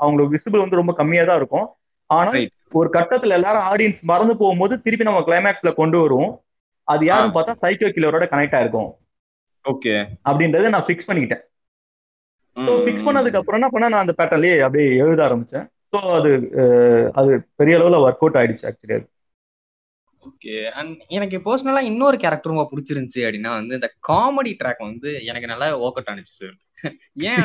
அவங்களோட 0.00 0.34
விசிபிள் 0.34 0.58
வந்து 0.58 0.76
ரொம்ப 0.76 0.92
கம்மியா 0.92 1.24
தான் 1.24 1.36
இருக்கும். 1.36 1.76
ஆனா. 2.06 2.30
ஒரு 2.72 2.90
கட்டத்துல 2.92 3.28
எல்லாரும் 3.28 3.62
ஆடியன்ஸ் 3.62 4.00
மறந்து 4.00 4.36
போகும்போது 4.36 4.80
திருப்பி 4.80 5.04
நம்ம 5.04 5.20
கிளைமேக்ஸ்ல 5.20 5.74
கொண்டு 5.74 6.00
வருவோம். 6.00 6.42
அது 6.88 7.02
யாருன்னு 7.08 7.36
பார்த்தா 7.36 7.54
சைக்கோ 7.62 7.88
கில்லரோட 7.94 8.24
கனெக்ட் 8.32 8.56
ஆயிருக்கும். 8.58 8.90
ஓகே. 9.64 9.94
அப்படின்றத 10.28 10.70
நான் 10.74 10.86
ஃபிக்ஸ் 10.88 11.08
பண்ணிக்கிட்டேன். 11.08 11.44
ஸோ 12.56 12.72
ஃபிக்ஸ் 12.84 13.06
பண்ணதுக்கு 13.06 13.38
அப்புறம் 13.40 13.58
என்ன 13.60 13.70
பண்ண 13.72 13.88
நான் 13.92 14.04
அந்த 14.04 14.14
பேட்டர்லயே 14.18 14.54
அப்படியே 14.66 14.88
எழுத 15.04 15.20
ஆரம்பிச்சேன். 15.28 15.66
ஸோ 15.92 15.98
அது 16.18 16.30
அது 17.20 17.32
பெரிய 17.60 17.76
அளவுல 17.78 18.00
ஒர்க் 18.04 18.22
அவுட் 18.24 18.38
ஆயிடுச்சு 18.40 18.66
ஆக்சுவலி 18.70 18.96
அது. 18.98 19.06
ஓகே. 20.22 20.54
அண்ட் 20.78 20.94
எனக்கு 21.16 21.36
பர்சனலா 21.46 21.82
இன்னொரு 21.90 22.16
கேரக்டர் 22.22 22.52
ரொம்ப 22.52 22.64
பிடிச்சிருந்துச்சு 22.70 23.20
அப்படின்னா 23.26 23.52
வந்து 23.58 23.76
இந்த 23.78 23.90
காமெடி 24.08 24.52
ட்ராக் 24.60 24.86
வந்து 24.90 25.10
எனக்கு 25.30 25.50
நல்லா 25.52 25.68
ஒர்க் 25.84 25.98
அவுட் 25.98 26.12
ஆனிச்சு 26.14 26.34
சார் 26.40 26.56
ஏன் 27.28 27.42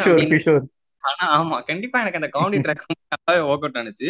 ஆனா 1.04 1.26
ஆமா. 1.36 1.58
கண்டிப்பா 1.70 1.98
எனக்கு 2.00 2.20
அந்த 2.20 2.30
காமெடி 2.34 2.58
ட்ராக் 2.64 2.84
நல்லாவே 3.14 3.40
ஒர்க் 3.44 3.66
அவுட் 3.66 3.80
ஆனிச்சு. 3.80 4.08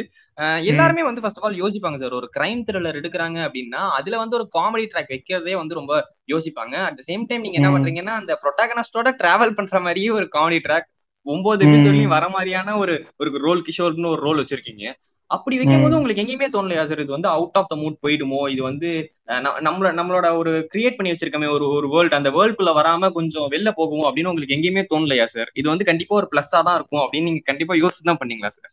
எல்லாருமே 0.63 1.03
வந்து 1.03 1.21
ஃபர்ஸ்ட் 1.23 1.39
ஆஃப் 1.39 1.47
ஆல் 1.47 1.59
யோசிப்பாங்க 1.61 1.97
சார் 1.97 2.17
ஒரு 2.19 2.27
கிரைம் 2.35 2.61
த்ரில்லர் 2.67 2.99
எடுக்கிறாங்க 3.01 3.37
அப்படின்னா 3.47 3.81
அதுல 3.97 4.17
வந்து 4.23 4.37
ஒரு 4.39 4.47
காமெடி 4.57 4.85
ட்ராக் 4.91 5.13
வைக்கிறதே 5.13 5.53
வந்து 5.61 5.79
ரொம்ப 5.79 5.93
யோசிப்பாங்க. 6.29 6.75
அட் 6.87 6.97
த 6.99 7.05
சேம் 7.09 7.27
டைம் 7.29 7.45
நீங்க 7.45 7.59
என்ன. 7.61 7.71
பண்றீங்கன்னா 7.75 8.15
அந்த 8.21 8.33
ப்ரொட்டாகனிஸ்டோட 8.43 9.11
டிராவல் 9.21 9.57
பண்ற 9.59 9.79
மாதிரியே 9.79 10.11
ஒரு 10.19 10.27
காமெடி 10.35 10.59
ட்ராக் 10.67 10.89
ஒன்பது. 11.25 11.61
எபிசோட்லயும் 11.67 12.13
வர 12.15 12.25
மாதிரியான 12.29 12.75
ஒரு 12.77 12.93
ஒரு 13.19 13.41
ரோல் 13.43 13.63
கிஷோர்னு 13.67 14.13
ஒரு 14.13 14.21
ரோல் 14.21 14.41
வச்சிருக்கீங்க. 14.41 14.85
அப்படி 15.31 15.55
வைக்கும்போது 15.57 15.93
ம். 15.93 15.97
உங்களுக்கு 15.97 16.23
எங்கேயுமே 16.23 16.47
தோணலையா 16.53 16.83
சார் 16.85 17.01
இது 17.03 17.11
வந்து 17.11 17.29
அவுட் 17.31 17.57
ஆஃப் 17.59 17.69
த 17.69 17.77
மூட் 17.77 17.97
போயிடுமோ? 18.03 18.41
இது 18.53 18.61
வந்து 18.63 18.89
அஹ், 19.29 19.41
ந- 19.43 19.95
நம்மளோட 19.97 20.27
ஒரு 20.37 20.51
கிரியேட் 20.71 20.97
பண்ணி 20.97 21.11
வச்சிருக்கமே 21.11 21.47
ஒரு 21.51 21.65
ஒரு 21.75 21.87
வேர்ல்டு 21.91 22.17
அந்த 22.17 22.31
வேர்ல்டுக்குள்ள 22.31 22.73
வராம 22.77 23.11
கொஞ்சம் 23.17 23.47
வெளில 23.53 23.71
போகுமோ 23.77 24.05
அப்படின்னு 24.07 24.31
உங்களுக்கு 24.31 24.55
எங்கேயுமே 24.57 24.83
தோணலையா 24.89 25.25
சார் 25.31 25.51
இது 25.55 25.67
வந்து 25.69 25.87
கண்டிப்பா 25.89 26.15
ஒரு 26.17 26.29
பிளஸ்ஸா 26.31 26.61
தான் 26.63 26.77
இருக்கும் 26.79 27.03
அப்படின்னு 27.03 27.29
நீங்க 27.29 27.43
கண்டிப்பா 27.45 27.75
யோசிச்சு 27.81 28.09
தான் 28.09 28.21
பண்ணீங்களா 28.21 28.51
சார் 28.51 28.71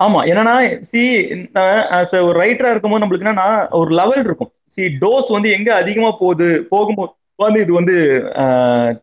ஆமா. 0.00 0.20
என்னன்னா 0.28 0.54
சி 0.88 1.02
ஒரு 2.22 2.36
ரைட்டரா 2.40 2.70
இருக்கும்போது 2.70 3.02
நம்மளுக்கு 3.02 3.26
என்னன்னா 3.26 3.48
ஒரு 3.78 3.90
லெவல் 3.94 4.22
இருக்கும். 4.24 4.50
சி 4.68 4.82
டோஸ் 5.02 5.28
வந்து 5.30 5.48
எங்க 5.52 5.70
அதிகமா 5.76 6.10
போகுது 6.18 6.48
போகும்போது 6.70 7.12
வந்து 7.38 7.60
இது 7.60 7.72
வந்து 7.72 7.94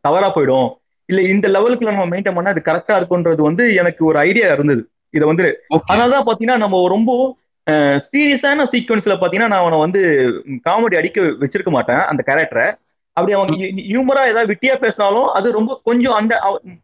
தவறா 0.04 0.28
போயிடும். 0.32 0.68
இல்ல 1.10 1.22
இந்த 1.32 1.48
லெவலுக்குள்ள 1.50 1.94
நம்ம 1.94 2.10
மெயின்டைன் 2.12 2.36
பண்ணா 2.36 2.54
அது 2.54 2.68
கரெக்டா 2.68 2.96
இருக்கும்ன்றது 3.00 3.42
வந்து 3.44 3.64
எனக்கு 3.76 4.02
ஒரு 4.06 4.18
ஐடியா 4.22 4.48
இருந்தது. 4.54 4.84
இதை 5.14 5.26
வந்து 5.32 5.46
அதனாலதான் 5.78 6.28
பாத்தீங்கன்னா 6.28 6.62
நம்ம 6.64 6.82
ரொம்ப 6.96 7.12
சீரியஸான 8.08 8.66
சீக்வன்ஸ்ல 8.72 9.16
பாத்தீங்கன்னா 9.16 9.52
நான் 9.54 9.64
அவனை 9.64 9.80
வந்து 9.86 10.02
காமெடி 10.68 10.96
அடிக்க 11.00 11.22
வச்சிருக்க 11.44 11.72
மாட்டேன் 11.76 12.04
அந்த 12.12 12.22
கேரக்டரை 12.30 12.68
அப்படி 13.18 13.34
அவன் 13.38 13.50
ஹியூமரா 13.90 14.22
ஏதாவது 14.32 14.50
விட்டியா 14.52 14.76
பேசினாலும் 14.84 15.30
அது 15.38 15.48
ரொம்ப 15.58 15.72
கொஞ்சம் 15.88 16.16
அந்த 16.20 16.34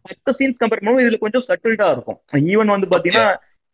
மத்த 0.02 0.34
சீன்ஸ் 0.40 0.60
கம்பேர் 0.62 0.80
பண்ணும்போது 0.80 1.06
இதுல 1.06 1.20
கொஞ்சம் 1.22 1.46
சட்டில்டா 1.48 1.88
இருக்கும். 1.96 2.18
ஈவன் 2.54 2.74
வந்து 2.76 2.90
பாத்தீங்கன்னா 2.94 3.28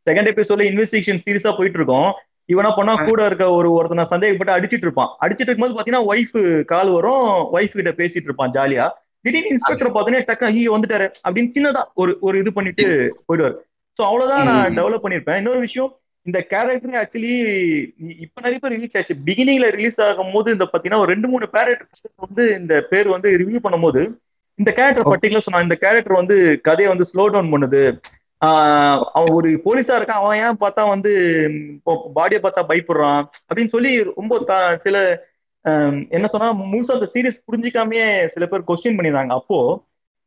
செகண்ட் 0.08 0.30
எபிசோட்ல 0.32 0.68
இன்வெஸ்டிகேஷன் 0.72 1.24
சீரியஸா 1.26 1.54
போயிட்டு 1.58 1.80
இருக்கோம் 1.80 2.10
இவனா 2.49 2.72
பண்ணா 2.78 2.93
கூட 3.01 3.22
இருக்க 3.30 3.45
ஒரு 3.58 3.70
ஒருத்தனை 3.78 4.06
சந்தேகப்பட்டு 4.12 4.56
அடிச்சிட்டு 4.56 4.86
இருப்பான். 4.88 5.12
அடிச்சிட்டு 5.24 5.49
இருக்கும்போது 5.49 5.78
பாத்தீங்கன்னா 5.78 6.08
ஒய்ஃப் 6.12 6.38
கால் 6.72 6.91
வரும் 6.95 7.26
ஒய்ஃப் 7.56 7.78
கிட்ட 7.78 7.93
பேசிட்டு 8.01 8.30
இருப்பான் 8.30 8.54
ஜாலியா 8.58 8.86
திடீர்னு 9.26 9.51
இன்ஸ்பெக்டர் 9.54 9.95
பாத்தீங்கன்னா 9.95 10.28
டக்கு 10.30 10.47
ஐயோ 10.49 10.72
வந்துட்டாரு 10.76 11.08
அப்படின்னு 11.26 11.54
சின்னதா 11.58 11.84
ஒரு 12.01 12.14
ஒரு 12.22 12.36
இது 12.41 12.51
பண்ணிட்டு 12.58 12.86
போயிடுவாரு. 13.28 13.56
சோ 13.98 14.02
அவ்வளவுதான் 14.10 14.48
நான். 14.50 14.76
டெவலப் 14.78 15.04
பண்ணிருப்பேன் 15.04 15.39
இன்னொரு 15.41 15.60
விஷயம் 15.68 15.91
இந்த 16.26 16.39
கேரக்டர் 16.52 16.98
ஆக்சுவலி 17.00 17.34
இப்ப 18.26 18.41
நிறைய 18.44 18.60
பேர் 18.62 18.74
ரிலீஸ் 18.76 18.96
ஆச்சு. 19.00 19.16
பிகினிங்ல 19.28 19.68
ரிலீஸ் 19.78 20.00
ஆகும் 20.08 20.34
போது 20.36 20.48
இந்த 20.56 20.66
பாத்தீங்கன்னா 20.72 21.02
ஒரு 21.04 21.12
ரெண்டு 21.14 21.28
மூணு 21.32 21.46
கேரக்டர் 21.56 22.26
வந்து 22.26 22.44
இந்த 22.60 22.76
பேர் 22.91 23.08
வந்து 23.16 23.32
ரிவ்யூ 23.41 23.60
பண்ணும்போது 23.66 24.04
இந்த 24.60 24.72
கேரக்டர் 24.78 25.10
பர்டிகுலர் 25.12 25.46
சொன்னா 25.46 25.66
இந்த 25.68 25.76
கேரக்டர் 25.84 26.20
வந்து 26.22 26.38
கதையை 26.68 26.89
வந்து 26.94 27.10
ஸ்லோ 27.12 27.24
டவுன் 27.34 27.54
பண்ணுது. 27.54 27.82
அவன் 29.18 29.34
ஒரு 29.38 29.50
போலீஸா 29.66 29.98
இருக்கான். 29.98 30.22
அவன் 30.22 30.39
ஏன் 30.46 30.62
பார்த்தா 30.64 30.84
வந்து 30.94 31.12
பாடியை 32.18 32.39
பார்த்தா 32.44 32.64
பயப்படுறான் 32.72 33.22
அப்படின்னு 33.48 33.74
சொல்லி 33.76 33.91
ரொம்ப 34.18 34.34
சில 34.86 34.98
என்ன 36.16 36.26
சொன்னா 36.32 36.48
முழுசா 36.72 36.98
அந்த 36.98 37.10
சீரியஸ் 37.14 37.44
புரிஞ்சிக்காமயே 37.48 38.08
சில 38.34 38.46
பேர் 38.46 38.68
கொஸ்டின் 38.70 38.98
பண்ணியிருந்தாங்க. 38.98 39.36
அப்போ 39.39 39.60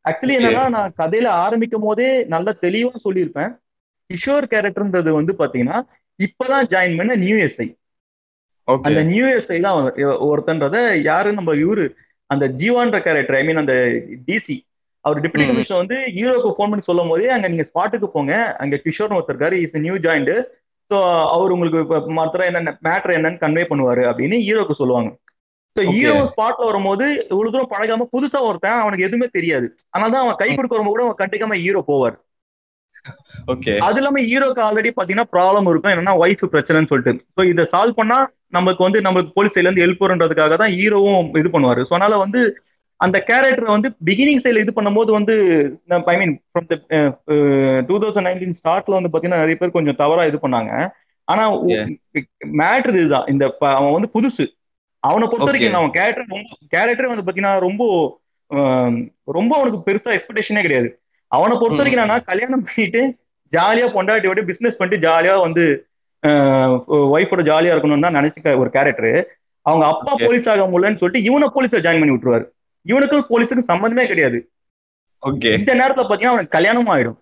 ஆக்சுவலி. 0.06 0.34
என்னன்னா 0.38 0.64
நான் 0.76 0.96
கதையில 0.98 1.28
ஆரம்பிக்கும் 1.44 1.86
போதே 1.86 2.10
நல்ல 2.34 2.48
தெளிவா 2.62 2.92
சொல்லியிருப்பேன். 3.06 3.52
கிஷோர் 4.10 4.46
கேரக்டர்ன்றது 4.52 5.12
வந்து 5.18 5.32
பாத்தீங்கன்னா 5.40 5.78
இப்பதான் 6.18 6.68
ஜாயின் 6.72 6.98
பண்ண 6.98 7.14
நியூ 7.22 7.36
எஸ்ஐ 7.46 7.66
அந்த 8.68 9.00
நியூ 9.10 9.26
எஸ்ஐ 9.36 9.58
தான் 9.64 9.76
ஒருத்தன்றத 10.28 10.76
யாரு 11.08 11.30
நம்ம 11.32 11.54
இவரு 11.64 11.84
அந்த 12.30 12.44
ஜீவான்ற 12.60 12.98
கேரக்டர் 13.04 13.38
ஐ 13.38 13.42
மீன் 13.44 13.62
அந்த 13.62 13.74
டிசி 14.28 14.56
அவர் 15.04 15.20
டிப்யூட்டி 15.24 15.44
ம். 15.44 15.50
கமிஷனர் 15.50 15.82
வந்து 15.82 15.96
ஹீரோக்கு 16.14 16.54
ஃபோன் 16.54 16.70
பண்ணி 16.70 16.84
சொல்லும் 16.86 17.10
போதே 17.10 17.28
அங்க 17.34 17.48
நீங்க 17.48 17.64
ஸ்பாட்டுக்கு 17.68 18.08
போங்க. 18.14 18.32
அங்க 18.62 18.80
கிஷோர்னு 18.84 19.16
ஒருத்தர் 19.18 19.34
இருக்காரு 19.34 19.58
இஸ் 19.64 19.76
நியூ 19.84 19.96
ஜாயிண்ட் 20.06 20.32
ஸோ 20.90 20.96
அவர் 21.34 21.54
உங்களுக்கு 21.54 21.78
இப்ப 21.84 22.16
மாத்திரம் 22.18 22.48
என்னென்ன 22.50 22.72
மேட்ரு 22.88 23.16
என்னன்னு 23.18 23.42
கன்வே 23.44 23.64
பண்ணுவாரு 23.70 24.02
அப்படின்னு 24.10 24.36
ஹீரோக்கு 24.46 24.74
சொல்லுவாங்க. 24.80 25.08
ஸோ. 25.76 25.82
ஹீரோ 25.96 26.14
ஸ்பாட்ல 26.30 26.68
வரும்போது 26.68 27.06
இவ்வளவு 27.32 27.52
தூரம் 27.54 27.72
பழகாம 27.72 28.06
புதுசா 28.14 28.40
ஒருத்தன் 28.48 28.82
அவனுக்கு 28.82 29.08
எதுவுமே 29.08 29.28
தெரியாது. 29.36 29.66
ஆனா 29.94 30.04
தான் 30.14 30.22
அவன் 30.24 30.40
கை 30.42 30.48
கொடுக்க 30.50 30.74
வரும்போது 30.76 30.96
கூட 30.96 31.04
அவன் 31.06 31.20
கண்டிக்காம 31.22 31.58
ஹீரோ 31.64 31.82
போவார். 31.90 32.16
ஓகே. 33.52 33.72
அது 33.86 33.98
இல்லாம 34.00 34.22
ஹீரோக்கு 34.28 34.62
ஆல்ரெடி 34.66 34.90
பாத்தீங்கன்னா 34.94 35.28
ப்ராப்ளம் 35.34 35.68
இருக்கும். 35.72 35.92
என்னன்னா 35.94 36.14
ஒய்ஃப் 36.22 36.44
பிரச்சனைன்னு 36.54 36.90
சொல்லிட்டு. 36.92 37.24
ஸோ 37.36 37.42
இதை 37.52 37.64
சால்வ் 37.74 37.98
பண்ணா 38.00 38.18
நமக்கு 38.56 38.82
வந்து 38.86 38.98
நம்மளுக்கு 39.06 39.36
போலீஸ் 39.36 39.54
சைட்ல 39.54 39.68
இருந்து 39.68 39.84
ஹெல்ப் 39.84 40.02
வருன்றதுக்காக 40.04 40.56
தான் 40.62 40.74
ஹீரோவும் 40.78 41.30
இது 41.40 41.50
பண்ணுவாரு. 41.54 41.82
ஸோ 41.88 41.92
அதனால 41.96 42.16
வந்து 42.24 42.40
அந்த 43.00 43.16
கேரக்டர் 43.28 43.74
வந்து 43.74 43.88
பிகினிங் 44.08 44.42
சைட்ல 44.42 44.62
இது 44.64 44.72
பண்ணும்போது 44.76 45.10
வந்து 45.18 45.34
I 46.12 46.16
mean 46.20 46.34
from 46.50 46.68
the 46.70 46.76
two 47.88 47.96
thousand 48.02 48.28
nineteen 48.28 48.58
ஸ்டார்ட்ல 48.60 48.98
வந்து 48.98 49.10
பாத்தீங்கன்னா 49.12 49.42
நிறைய 49.42 49.56
பேர் 49.60 49.76
கொஞ்சம் 49.76 49.98
தவறா 50.02 50.24
இது 50.30 50.38
பண்ணாங்க. 50.44 50.70
ஆனா 51.28 51.44
மேட்ரு 52.60 52.98
இதுதான். 53.00 53.26
இந்த 53.32 53.44
அவன் 53.78 53.96
வந்து 53.96 54.10
புதுசு. 54.16 54.44
அவனை 55.02 55.26
பொறுத்த. 55.26 55.48
வரைக்கும் 55.48 55.80
அவன் 55.80 55.94
கேரக்டர் 55.96 56.26
ரொம்ப 56.26 56.42
கேரக்டர் 56.74 57.10
வந்து 57.10 57.24
பாத்தீங்கன்னா 57.26 57.54
ரொம்ப 57.66 57.82
ரொம்ப 59.36 59.52
அவனுக்கு 59.58 59.78
பெருசா 59.86 60.14
எக்ஸ்பெக்டேஷனே 60.16 60.64
கிடையாது 60.66 60.88
அவனை 61.32 61.54
பொறுத்த 61.56 61.80
வரைக்கும். 61.80 61.98
என்னன்னா 61.98 62.18
கல்யாணம் 62.30 62.64
பண்ணிட்டு 62.66 63.02
ஜாலியா 63.52 63.86
பொண்டாட்டியோட 63.96 64.42
பிசினஸ் 64.50 64.78
பண்ணிட்டு 64.78 65.04
ஜாலியா 65.06 65.34
வந்து 65.46 65.64
ஒய்ஃபோட 67.16 67.42
ஜாலியா 67.48 67.72
இருக்கணும்னு 67.74 68.06
தான் 68.06 68.18
நினைச்சுக்க 68.18 68.54
ஒரு 68.62 68.70
கேரக்டர் 68.76 69.12
அவங்க 69.66 69.84
அப்பா. 69.92 70.12
போலீஸ் 70.24 70.48
ஆக 70.52 70.64
முடியலன்னு 70.72 71.00
சொல்லிட்டு 71.00 71.26
இவனை 71.28 71.48
போலீஸ்ல 71.54 71.82
ஜாயின் 71.84 72.02
பண்ணி 72.02 72.14
விட்டுருவாரு 72.14 72.46
இவனுக்கும் 72.86 73.30
போலீஸுக்கும் 73.30 73.70
சம்மந்தமே 73.70 74.04
கிடையாது 74.10 74.38
ஓகே 75.22 75.50
இந்த 75.58 75.72
நேரத்துல 75.80 76.04
பாத்தீங்கன்னா 76.04 76.34
அவனுக்கு 76.34 76.56
கல்யாணமும் 76.56 76.92
ஆயிடும் 76.94 77.18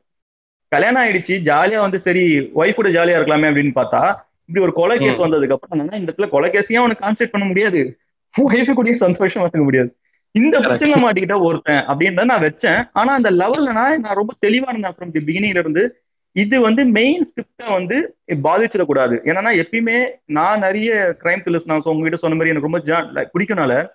கல்யாணம் 0.73 1.01
ஆயிடுச்சு 1.03 1.35
ஜாலியா 1.49 1.81
வந்து 1.85 1.99
சரி 2.07 2.25
ஒய்ஃப் 2.61 2.79
கூட 2.79 2.91
ஜாலியா 2.97 3.19
இருக்கலாமே 3.19 3.51
அப்படின்னு 3.51 3.75
பார்த்தா 3.81 4.01
இப்படி 4.45 4.65
ஒரு 4.65 4.73
கொலை 4.73 4.99
கேஸ். 4.99 5.19
வந்ததுக்கு 5.21 5.53
அப்புறம் 5.53 5.89
என்னன்னா 5.89 5.95
இந்த 5.95 6.15
இடத்துல 6.17 6.29
கொலை 6.29 6.51
கேஸையும் 6.51 6.75
அவனுக்கு 6.75 7.05
கான்செப்ட் 7.05 7.33
பண்ண 7.33 7.47
முடியாது? 7.47 7.99
ஒய்ஃபு 8.41 8.73
கூடயும் 8.77 9.03
சந்தோஷமா 9.03 9.41
இருக்க 9.41 9.63
முடியாது. 9.63 9.97
இந்த. 10.31 10.61
பிரச்சனை 10.61 11.05
மாட்டிக்கிட்ட 11.05 11.41
ஒருத்தன் 11.41 11.85
அப்படின்றத 11.87 12.25
நான் 12.25 12.43
வச்சேன். 12.43 12.89
ஆனா 12.93 13.15
அந்த 13.15 13.31
லெவல்ல 13.31 13.73
நான் 13.73 14.01
நான் 14.01 14.15
ரொம்ப 14.15 14.33
தெளிவா 14.47 14.69
இருந்தேன் 14.69 14.95
ஃப்ரம் 14.99 15.11
தி 15.11 15.21
பிகினிங்ல 15.21 15.59
இருந்து. 15.59 15.99
இது 16.33 16.61
வந்து 16.61 16.85
மெயின் 16.85 17.33
ஸ்கிரிப்டை 17.33 17.73
வந்து 17.73 18.17
பாதிச்சிடக்கூடாது 18.27 19.19
ஏன்னா 19.25 19.63
எப்பயுமே 19.63 20.07
நான் 20.27 20.59
நிறைய 20.59 21.17
கிரைம் 21.25 21.43
த்ரில்லர்ஸ் 21.45 21.63
நான் 21.65 21.81
உங்ககிட்ட 21.85 22.17
சொன்ன 22.17 22.37
மாதிரி 22.37 22.55
எனக்கு 22.55 22.69
ரொம்ப 22.69 22.79
ஜா- 22.79 23.17
like 23.17 23.29
பிடிக்கனால 23.39 23.89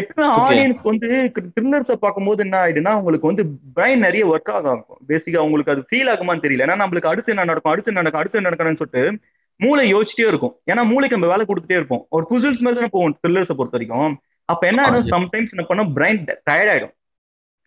எப்பவுமே. 0.00 0.48
ஆடியன்ஸ்க்கு 0.50 0.82
வந்து 0.82 1.32
த்ரில்லர்ஸை 1.60 1.92
பார்க்கும்போது 1.92 2.42
என்ன 2.42 2.66
ஆயிடுனா 2.66 2.94
உங்களுக்கு 2.96 3.26
வந்து 3.26 3.44
பிரைன் 3.76 3.96
நிறைய 3.96 4.26
ஒர்க் 4.26 4.50
ஆகும் 4.50 4.84
பேசிக்கா 5.08 5.36
உங்களுக்கு 5.36 5.72
அது 5.72 5.80
ஃபீல் 5.80 6.08
ஆகுமான்னு 6.08 6.42
தெரியல. 6.42 6.64
ஏன்னா 6.64 6.80
நம்மளுக்கு 6.80 7.06
அடுத்து 7.06 7.32
என்ன 7.32 7.44
நடக்கும் 7.44 7.72
அடுத்து 7.72 7.92
நடக்கும் 7.92 8.20
அடுத்து 8.20 8.40
நடக்கணும்னு 8.40 8.76
சொல்லிட்டு 8.76 9.18
மூளை 9.60 9.94
யோசிச்சிட்டே 9.94 10.26
இருக்கும். 10.26 10.60
ஏன்னா 10.72 10.86
மூளைக்கு 10.86 11.18
நம்ம 11.18 11.26
வேலை 11.26 11.46
கொடுத்துட்டே 11.48 11.72
இருப்போம். 11.72 12.06
ஒரு 12.10 12.26
புசில்ஸ் 12.30 12.60
மாதிரி 12.60 12.74
தானே 12.74 12.86
போவோம் 12.90 13.18
த்ரில்லர்ஸை 13.28 13.52
பொறுத்த 13.52 13.68
வரைக்கும். 13.70 14.20
அப்ப 14.44 14.66
என்ன 14.66 14.90
ஆமா. 14.90 14.92
சம்டைம்ஸ் 14.92 15.48
என்ன 15.56 15.66
பண்ணோம்? 15.68 15.90
பிரைன் 15.94 16.36
டயர்ட் 16.50 16.74
ஆயிடும். 16.74 16.94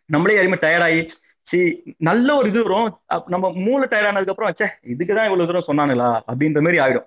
நம்மளே 0.05 0.35
யாருமே 0.35 0.55
டயர்ட் 0.55 0.81
ஆகி 0.81 1.05
சி 1.41 1.83
நல்ல 1.97 2.35
ஒரு 2.35 2.49
இது 2.49 2.63
வரும். 2.63 2.99
நம்ம 3.25 3.51
மூளை 3.51 3.87
டயர்ட் 3.87 4.05
ஆனதுக்கு 4.05 4.43
அப்புறம் 4.43 4.53
ச்சே 4.57 4.85
இதுக்குதான் 4.85 5.31
இவ்வளவு 5.31 5.45
தூரம் 5.45 5.63
சொன்னானுங்களா? 5.67 6.21
அப்படின்ற 6.31 6.61
மாதிரி 6.61 6.79
ஆயிடும். 6.79 7.05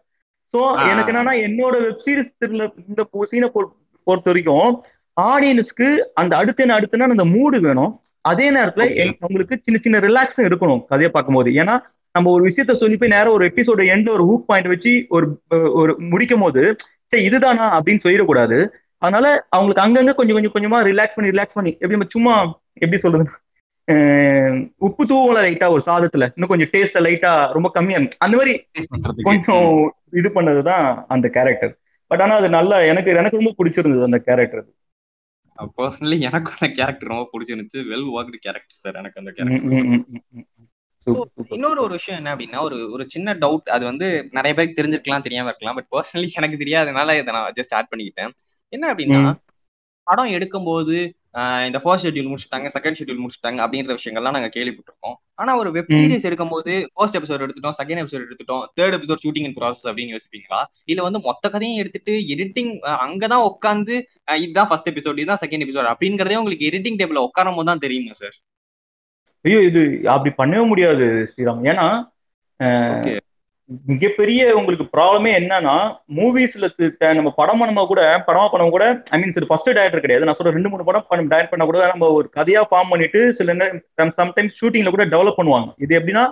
சோ. 0.57 0.89
எனக்கு 0.91 1.13
என்னன்னா 1.13 1.49
என்னோட 1.49 1.83
வெப் 1.83 2.03
சீரிஸ் 2.07 2.73
இந்த 2.89 3.09
சீனை 3.31 3.47
பொறுத்த 4.05 4.31
வரைக்கும் 4.33 4.85
ஆடியன்ஸ்க்கு 5.21 5.97
அந்த 6.15 6.37
அடுத்து 6.37 6.63
என்ன 6.63 6.75
அடுத்து 6.75 6.99
என்ன 6.99 7.23
அந்த 7.23 7.25
மூடு 7.25 7.61
வேணும். 7.61 8.01
அதே 8.21 8.51
நேரத்துல 8.51 9.13
உங்களுக்கு 9.21 9.61
சின்ன 9.63 9.81
சின்ன 9.81 9.99
ரிலாக்ஸும் 9.99 10.51
இருக்கணும் 10.51 10.81
கதையை 10.81 11.09
பார்க்கும்போது. 11.09 11.51
ஏன்னா 11.51 11.79
நம்ம 12.17 12.31
ஒரு 12.37 12.43
விஷயத்த 12.49 12.75
சொல்லி 12.83 12.97
போய் 12.97 13.15
நேரம் 13.15 13.37
ஒரு 13.37 13.45
எபிசோட 13.47 13.83
எண்ட்ல 13.93 14.15
ஒரு 14.17 14.25
ஹூக் 14.31 14.49
பாயிண்ட் 14.51 14.73
வச்சு 14.73 14.93
ஒரு 15.17 15.27
ஒரு 15.81 15.93
முடிக்கும் 16.11 16.45
போது 16.45 16.63
சரி 17.07 17.25
இதுதானா 17.25 17.67
அப்படின்னு 17.79 18.05
சொல்லிடக்கூடாது. 18.05 18.59
அதனால 19.05 19.27
அவங்களுக்கு 19.57 19.83
அங்கங்க 19.85 20.15
கொஞ்சம் 20.15 20.37
கொஞ்சம் 20.37 20.55
கொஞ்சமா 20.57 20.79
ரிலாக்ஸ் 20.91 21.17
பண்ணி 21.17 21.31
ரிலாக்ஸ் 21.31 21.57
பண்ணி 21.59 21.71
எப்படி 21.73 21.97
நம்ம 21.97 22.09
சும்மா 22.15 22.35
எப்படி 22.73 23.01
சொல்றது? 23.03 23.27
உப்பு 24.87 25.03
தூவல 25.11 25.43
லைட்டா 25.47 25.67
ஒரு 25.75 25.83
சாதத்துல. 25.87 26.25
இன்னும் 26.37 26.53
கொஞ்சம் 26.53 26.73
டேஸ்ட் 26.73 26.99
லைட்டா 27.07 27.33
ரொம்ப 27.57 27.69
கம்மியா. 27.77 27.99
அந்த 28.25 28.37
மாதிரி. 28.37 28.55
கொஞ்சம் 29.29 29.69
இது 30.13 30.29
பண்ணதுதான் 30.35 30.89
அந்த 31.15 31.27
கேரக்டர் 31.29 31.75
பட் 32.11 32.23
ஆனா 32.25 32.35
அது 32.41 32.49
நல்லா 32.49 32.79
எனக்கு 32.93 33.13
எனக்கு 33.23 33.39
ரொம்ப 33.41 33.53
பிடிச்சிருந்தது 33.61 34.09
அந்த 34.09 34.19
கேரக்டர் 34.27 34.65
பர்சனலி 35.77 36.17
எனக்கு 36.29 36.51
அந்த 36.57 36.69
கேரக்டர் 36.79 37.13
ரொம்ப 37.13 37.25
பிடிச்சிருந்துச்சு. 37.35 37.79
வெல் 37.93 38.09
ஒர்க்டு 38.17 38.39
கேரக்டர் 38.45 38.81
சார் 38.83 38.99
எனக்கு 39.03 39.21
அந்த 39.23 39.33
கேரக்டர் 39.37 40.05
இன்னொரு 41.57 41.81
ஒரு 41.81 41.93
விஷயம் 41.93 42.19
என்ன 42.21 42.31
அப்படின்னா 42.35 42.61
ஒரு 42.61 42.93
ஒரு 42.93 43.05
சின்ன 43.09 43.35
டவுட் 43.35 43.69
அது 43.69 43.85
வந்து 43.85 44.07
நிறைய 44.31 44.53
பேருக்கு 44.55 44.79
தெரிஞ்சிருக்கலாம் 44.81 45.27
தெரியாம 45.27 45.51
இருக்கலாம். 45.51 45.77
பட் 45.79 45.91
பர்சனலி 45.95 46.29
எனக்கு 46.41 46.63
தெரியாதனால 46.65 47.19
இதை 47.21 47.31
நான் 47.35 47.53
ஜஸ்ட் 47.59 47.75
ஆட் 47.79 47.91
பண்ணிக்கிட்டேன். 47.93 48.33
என்ன 48.73 48.85
அப்படின்னா. 48.93 49.21
படம் 50.07 50.33
எடுக்கும்போது 50.33 50.97
இந்த 51.67 51.79
ஃபர்ஸ்ட் 51.83 52.07
ஷெட்யூல் 52.07 52.29
முடிச்சிட்டாங்க 52.33 52.69
செகண்ட் 52.75 52.99
ஷெட்யூல் 52.99 53.23
முடிச்சிட்டாங்க 53.23 53.59
அப்படின்ற 53.65 53.95
விஷயங்கள்லாம் 53.99 54.37
நாங்க 54.37 54.51
கேள்விப்பட்டிருக்கோம். 54.55 55.17
ஆனா 55.35 55.57
ஒரு 55.57 55.71
வெப். 55.71 55.91
சீரிஸ் 55.95 56.27
எடுக்கும்போது 56.29 56.73
ஃபர்ஸ்ட் 56.95 57.17
எபிசோட் 57.17 57.45
எடுத்துட்டோம் 57.47 57.77
செகண்ட் 57.81 58.01
எபிசோட் 58.03 58.25
எடுத்துட்டோம் 58.27 58.63
third 58.81 58.97
episode 58.99 59.23
shooting 59.25 59.47
in 59.49 59.57
process 59.59 59.87
அப்படின்னு 59.89 60.15
யோசிப்பீங்களா? 60.15 60.61
இல்ல 60.85 61.03
வந்து 61.03 61.21
மொத்த 61.21 61.49
கதையும் 61.49 61.79
எடுத்துட்டு 61.79 62.15
எடிட்டிங் 62.35 62.73
அங்கதான் 63.07 63.47
உட்காந்து 63.51 63.97
இதுதான் 64.41 64.67
ஃபர்ஸ்ட் 64.67 64.91
எபிசோட் 64.91 65.19
இதுதான் 65.19 65.43
செகண்ட் 65.45 65.67
எபிசோட் 65.67 65.91
அப்படிங்கறதே 65.93 66.35
உங்களுக்கு 66.35 66.69
எடிட்டிங் 66.71 67.01
டேபிள்ல 67.03 67.27
உட்காரும் 67.29 67.55
போது 67.55 67.65
தான் 67.65 67.79
தெரியுமா 67.79 68.13
சார் 68.13 68.37
ஐயோ 69.47 69.61
இது 69.71 69.83
அப்படி 70.15 70.33
பண்ணவே 70.41 70.65
முடியாது 70.73 71.07
ஸ்ரீராம். 71.31 71.63
ஏன்னா 71.71 71.87
மிகப்பெரிய 73.91 74.41
உங்களுக்கு 74.59 74.85
ப்ராப்ளமே 74.97 75.31
என்னன்னா 75.39 75.75
மூவிஸ்ல 76.19 76.67
நம்ம 77.19 77.31
படம் 77.39 77.61
பண்ணமா 77.61 77.83
கூட 77.93 78.03
படமா 78.27 78.45
பண்ண 78.53 78.67
கூட 78.75 78.87
ஐ 79.15 79.19
மீன் 79.23 79.35
சரி 79.37 79.49
ஃபர்ஸ்ட் 79.51 79.71
டேரக்டர் 79.79 80.05
கிடையாது. 80.05 80.27
நான் 80.27 80.39
சொல்ற 80.39 80.53
ரெண்டு 80.57 80.71
மூணு 80.73 80.87
படம் 80.89 81.07
பண்ண 81.09 81.27
டேரக்ட் 81.33 81.53
பண்ண 81.55 81.67
கூட 81.71 81.81
நம்ம 81.93 82.11
ஒரு 82.19 82.29
கதையா 82.37 82.63
ஃபார்ம் 82.71 82.93
பண்ணிட்டு 82.93 83.23
சில 83.39 83.57
சம்டைம்ஸ் 84.21 84.59
ஷூட்டிங்ல 84.61 84.93
கூட 84.97 85.07
டெவலப் 85.15 85.39
பண்ணுவாங்க. 85.41 85.71
இது 85.87 85.99
எப்படின்னா 86.01 86.25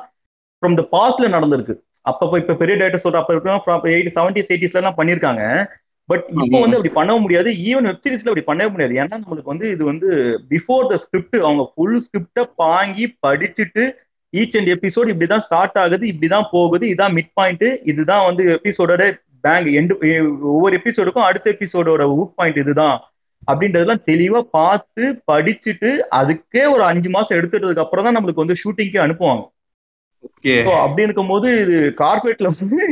ஃப்ரம் 0.62 0.78
த 0.80 0.84
பாஸ்ட்ல 0.94 1.28
நடந்திருக்கு. 1.36 1.76
அப்ப 2.10 2.38
இப்ப 2.42 2.56
பெரிய 2.62 2.76
டேரக்டர் 2.78 3.04
சொல்ற 3.06 3.20
அப்ப 3.22 3.34
இருக்கிற 3.34 3.94
எயிட்டி 3.96 4.12
செவன்டிஸ் 4.18 4.50
எயிட்டிஸ்ல 4.52 4.80
எல்லாம் 4.82 4.98
பண்ணிருக்காங்க 5.00 5.42
பட் 6.08 6.24
இப்போ 6.42 6.58
வந்து 6.62 6.76
அப்படி 6.76 6.92
பண்ண 6.96 7.12
முடியாது. 7.24 7.50
ஈவன் 7.68 7.86
வெப் 7.88 8.02
சீரிஸ்ல 8.04 8.30
அப்படி 8.30 8.46
பண்ணவே 8.48 8.70
முடியாது. 8.72 8.94
ஏன்னா 9.00 9.18
நம்மளுக்கு 9.22 9.52
வந்து 9.52 9.66
இது 9.74 9.84
வந்து 9.90 10.08
பிஃபோர் 10.52 10.88
த 10.90 10.96
ஸ்கிரிப்ட் 11.04 11.38
அவங்க 11.46 11.64
ஃபுல் 11.72 12.00
ஸ்கிரிப்ட 12.06 12.42
பாங்கி 12.62 13.06
படிச்சுட்டு 13.26 13.84
ஈச் 14.32 14.56
அண்ட் 14.58 14.70
எபிசோட் 14.74 15.10
இப்படிதான் 15.12 15.44
ஸ்டார்ட் 15.46 15.78
ஆகுது 15.82 16.04
இப்படிதான் 16.12 16.48
போகுது 16.54 16.84
இதான் 16.92 17.16
மிட் 17.18 17.34
பாயிண்ட் 17.38 17.66
இதுதான் 17.92 18.26
வந்து 18.28 18.44
எபிசோடோட 18.58 19.04
பேங்க் 19.46 19.68
எண்டு 19.80 19.94
ஒவ்வொரு 20.52 20.74
எபிசோடுக்கும் 20.80 21.28
அடுத்த 21.28 21.46
எபிசோடோட 21.54 22.02
ஊக் 22.18 22.36
பாயிண்ட் 22.38 22.60
இதுதான். 22.62 22.98
அப்படின்றதெல்லாம் 23.48 24.04
தெளிவா 24.10 24.40
பார்த்து 24.58 25.04
படிச்சுட்டு 25.30 25.88
அதுக்கே 26.18 26.62
ஒரு 26.74 26.82
அஞ்சு 26.90 27.08
மாசம் 27.16 27.36
எடுத்துட்டதுக்கு 27.38 27.84
அப்புறம் 27.84 28.06
தான் 28.06 28.16
நம்மளுக்கு 28.16 28.44
வந்து 28.44 28.60
ஷூட்டிங்க்கு 28.62 28.98
அனுப்புவாங்க. 29.04 29.42
அப்படி 30.84 31.06
இருக்கும்போது 31.06 31.48
இது 31.64 31.76
கார்பரேட்ல 32.02 32.50
வந்து 32.52 32.84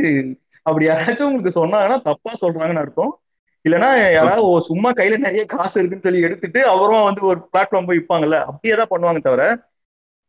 அப்படி 0.65 0.85
யாராச்சும் 0.87 1.27
உங்களுக்கு 1.27 1.59
சொன்னாங்கன்னா 1.59 1.97
தப்பா 2.01 2.31
சொல்றாங்கன்னு 2.41 2.83
அர்த்தம். 2.83 3.13
இல்லைன்னா 3.65 3.89
யாராவது 4.13 4.65
சும்மா 4.69 4.89
கையில 4.91 5.17
நிறைய 5.17 5.43
காசு 5.51 5.75
இருக்குன்னு 5.79 6.05
சொல்லி 6.07 6.25
எடுத்துட்டு 6.27 6.61
அப்புறமா 6.71 7.03
வந்து 7.03 7.21
ஒரு 7.31 7.39
பிளாட்ஃபார்ம் 7.51 7.87
போய் 7.89 7.99
விற்பாங்கல்ல 7.99 8.39
அப்படியே 8.49 8.75
தான் 8.81 8.91
பண்ணுவாங்க 8.93 9.21
தவிர 9.27 9.43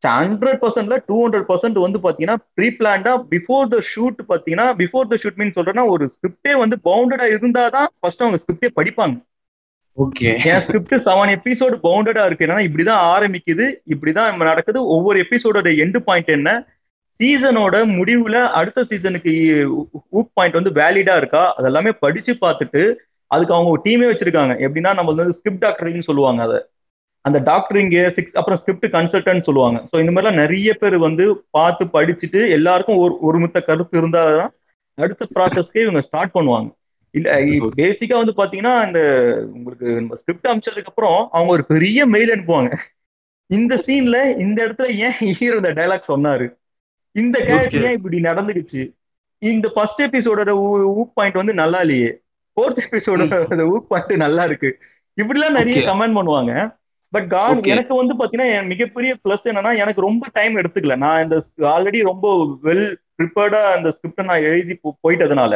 ஹண்ட்ரட் 0.02 0.58
பர்சன்ட்ல 0.62 0.96
டூ 1.06 1.16
ஹண்ட்ரட் 1.22 1.46
பர்சன்ட் 1.50 1.78
வந்து 1.84 1.98
பாத்தீங்கன்னா 2.04 2.38
ப்ரீ 2.56 2.66
பிளான்டா 2.78 3.12
பிஃபோர் 3.30 3.68
த 3.74 3.78
ஷூட் 3.90 4.18
பாத்தீங்கன்னா 4.30 4.66
பிஃபோர் 4.80 5.06
த 5.12 5.16
ஷூட் 5.22 5.38
மீன் 5.40 5.54
சொல்றேன்னா 5.58 5.84
ஒரு 5.92 6.04
ஸ்கிரிப்டே 6.14 6.54
வந்து 6.62 6.76
பவுண்டடா 6.88 7.26
இருந்தாதான் 7.34 7.88
ஃபர்ஸ்ட் 8.00 8.24
அவங்க 8.24 8.40
ஸ்கிரிப்டே 8.42 8.70
படிப்பாங்க. 8.80 9.16
ஓகே. 9.96 10.28
என் 10.50 10.62
ஸ்கிரிப்ட் 10.64 10.94
செவன் 11.08 11.32
எபிசோடு 11.36 11.76
பவுண்டடா 11.86 12.22
இருக்கு? 12.26 12.44
என்னன்னா 12.46 12.66
இப்படிதான் 12.68 13.02
ஆரம்பிக்குது 13.14 13.66
இப்படிதான் 13.94 14.40
நடக்குது. 14.50 14.80
ஒவ்வொரு 14.94 15.18
எபிசோடோட 15.24 15.70
எண்டு 15.84 15.98
பாயிண்ட் 16.08 16.30
என்ன? 16.38 16.52
சீசனோட 17.20 17.76
முடிவுல 17.96 18.36
அடுத்த 18.58 18.84
சீசனுக்கு 18.90 19.32
ஊக் 20.18 20.34
பாயிண்ட் 20.34 20.58
வந்து 20.58 20.72
வேலிடா 20.80 21.16
இருக்கா? 21.16 21.42
அதெல்லாமே 21.58 21.92
படிச்சு 22.04 22.32
பார்த்துட்டு 22.44 22.82
அதுக்கு 23.30 23.54
அவங்க 23.54 23.70
ஒரு 23.70 23.82
டீமே 23.84 24.06
வச்சிருக்காங்க. 24.10 24.54
எப்படின்னா 24.66 24.92
நம்ம 24.94 25.12
வந்து 25.12 25.36
ஸ்கிரிப்ட் 25.38 25.64
டாக்டரிங் 25.64 26.08
சொல்லுவாங்க 26.08 26.42
அதை. 26.42 26.58
அந்த 27.24 27.38
டாக்டரிங் 27.50 27.92
சிக்ஸ் 28.16 28.36
அப்புறம் 28.38 28.58
ஸ்கிரிப்ட் 28.62 28.94
கன்சல்டன்ட் 28.96 29.46
சொல்லுவாங்க. 29.48 29.78
ஸோ 29.90 29.96
இந்த 30.02 30.12
மாதிரிலாம் 30.12 30.40
நிறைய 30.42 30.70
பேர் 30.74 30.96
வந்து 30.98 31.24
பார்த்து 31.50 31.84
படிச்சுட்டு 31.96 32.40
எல்லாருக்கும் 32.56 33.00
ஒரு 33.04 33.14
ஒருமித்த 33.28 33.60
கருத்து 33.60 34.00
இருந்தாதான் 34.00 34.52
அடுத்த 34.98 35.26
ப்ராசஸ்க்கே 35.34 35.84
இவங்க 35.84 36.00
ஸ்டார்ட் 36.00 36.34
பண்ணுவாங்க. 36.34 36.68
இல்ல 37.14 37.30
பேசிக்கா 37.80 38.16
வந்து 38.20 38.34
பாத்தீங்கன்னா 38.40 38.74
இந்த 38.86 39.00
உங்களுக்கு 39.56 39.86
ஸ்கிரிப்ட் 40.20 40.50
அமைச்சதுக்கு 40.52 40.90
அப்புறம் 40.92 41.18
அவங்க 41.36 41.50
ஒரு 41.52 41.64
பெரிய 41.72 42.06
மெயில் 42.06 42.34
அனுப்புவாங்க. 42.34 42.70
இந்த 43.50 43.74
சீன்ல 43.86 44.18
இந்த 44.44 44.58
இடத்துல 44.66 44.88
ஏன் 45.06 45.16
ஹீரோ 45.40 45.56
இந்த 45.56 45.72
டைலாக் 45.78 46.12
சொன்னாரு? 46.12 46.46
இந்த 47.16 47.36
கேரக்டர் 47.48 47.86
ஏன் 47.88 47.96
இப்படி 47.98 48.18
நடந்துக்குச்சு 48.28 48.82
இந்த 49.42 49.66
ஃபர்ஸ்ட் 49.74 50.02
எபிசோடோட 50.02 50.50
ஊக் 51.00 51.14
பாயிண்ட் 51.14 51.40
வந்து 51.40 51.54
நல்லா 51.54 51.80
இல்லையே. 51.80 52.10
ஃபோர்த் 52.56 52.80
எபிசோடோட 52.84 53.64
ஊக் 53.74 53.88
பாயிண்ட் 53.88 54.24
நல்லா 54.24 54.42
இருக்கு. 54.44 54.70
இப்படிலாம் 55.18 55.56
நிறைய. 55.58 55.76
கமெண்ட் 55.90 56.16
பண்ணுவாங்க. 56.18 56.52
பட் 57.12 57.26
காட். 57.34 57.66
எனக்கு 57.72 57.94
வந்து 58.00 58.14
பாத்தீங்கன்னா 58.20 58.50
என் 58.54 58.70
மிகப்பெரிய 58.72 59.12
பிளஸ் 59.24 59.48
என்னன்னா 59.50 59.72
எனக்கு 59.82 60.00
ரொம்ப 60.00 60.24
டைம் 60.32 60.54
எடுத்துக்கல. 60.60 60.96
நான் 61.04 61.22
இந்த 61.24 61.36
ஆல்ரெடி 61.74 61.98
ரொம்ப 62.10 62.26
வெல் 62.66 62.86
ப்ரிப்பேர்டா 63.18 63.60
அந்த 63.74 63.88
ஸ்கிரிப்டை 63.96 64.24
நான் 64.30 64.46
எழுதி 64.50 64.74
போயிட்டதுனால 65.04 65.54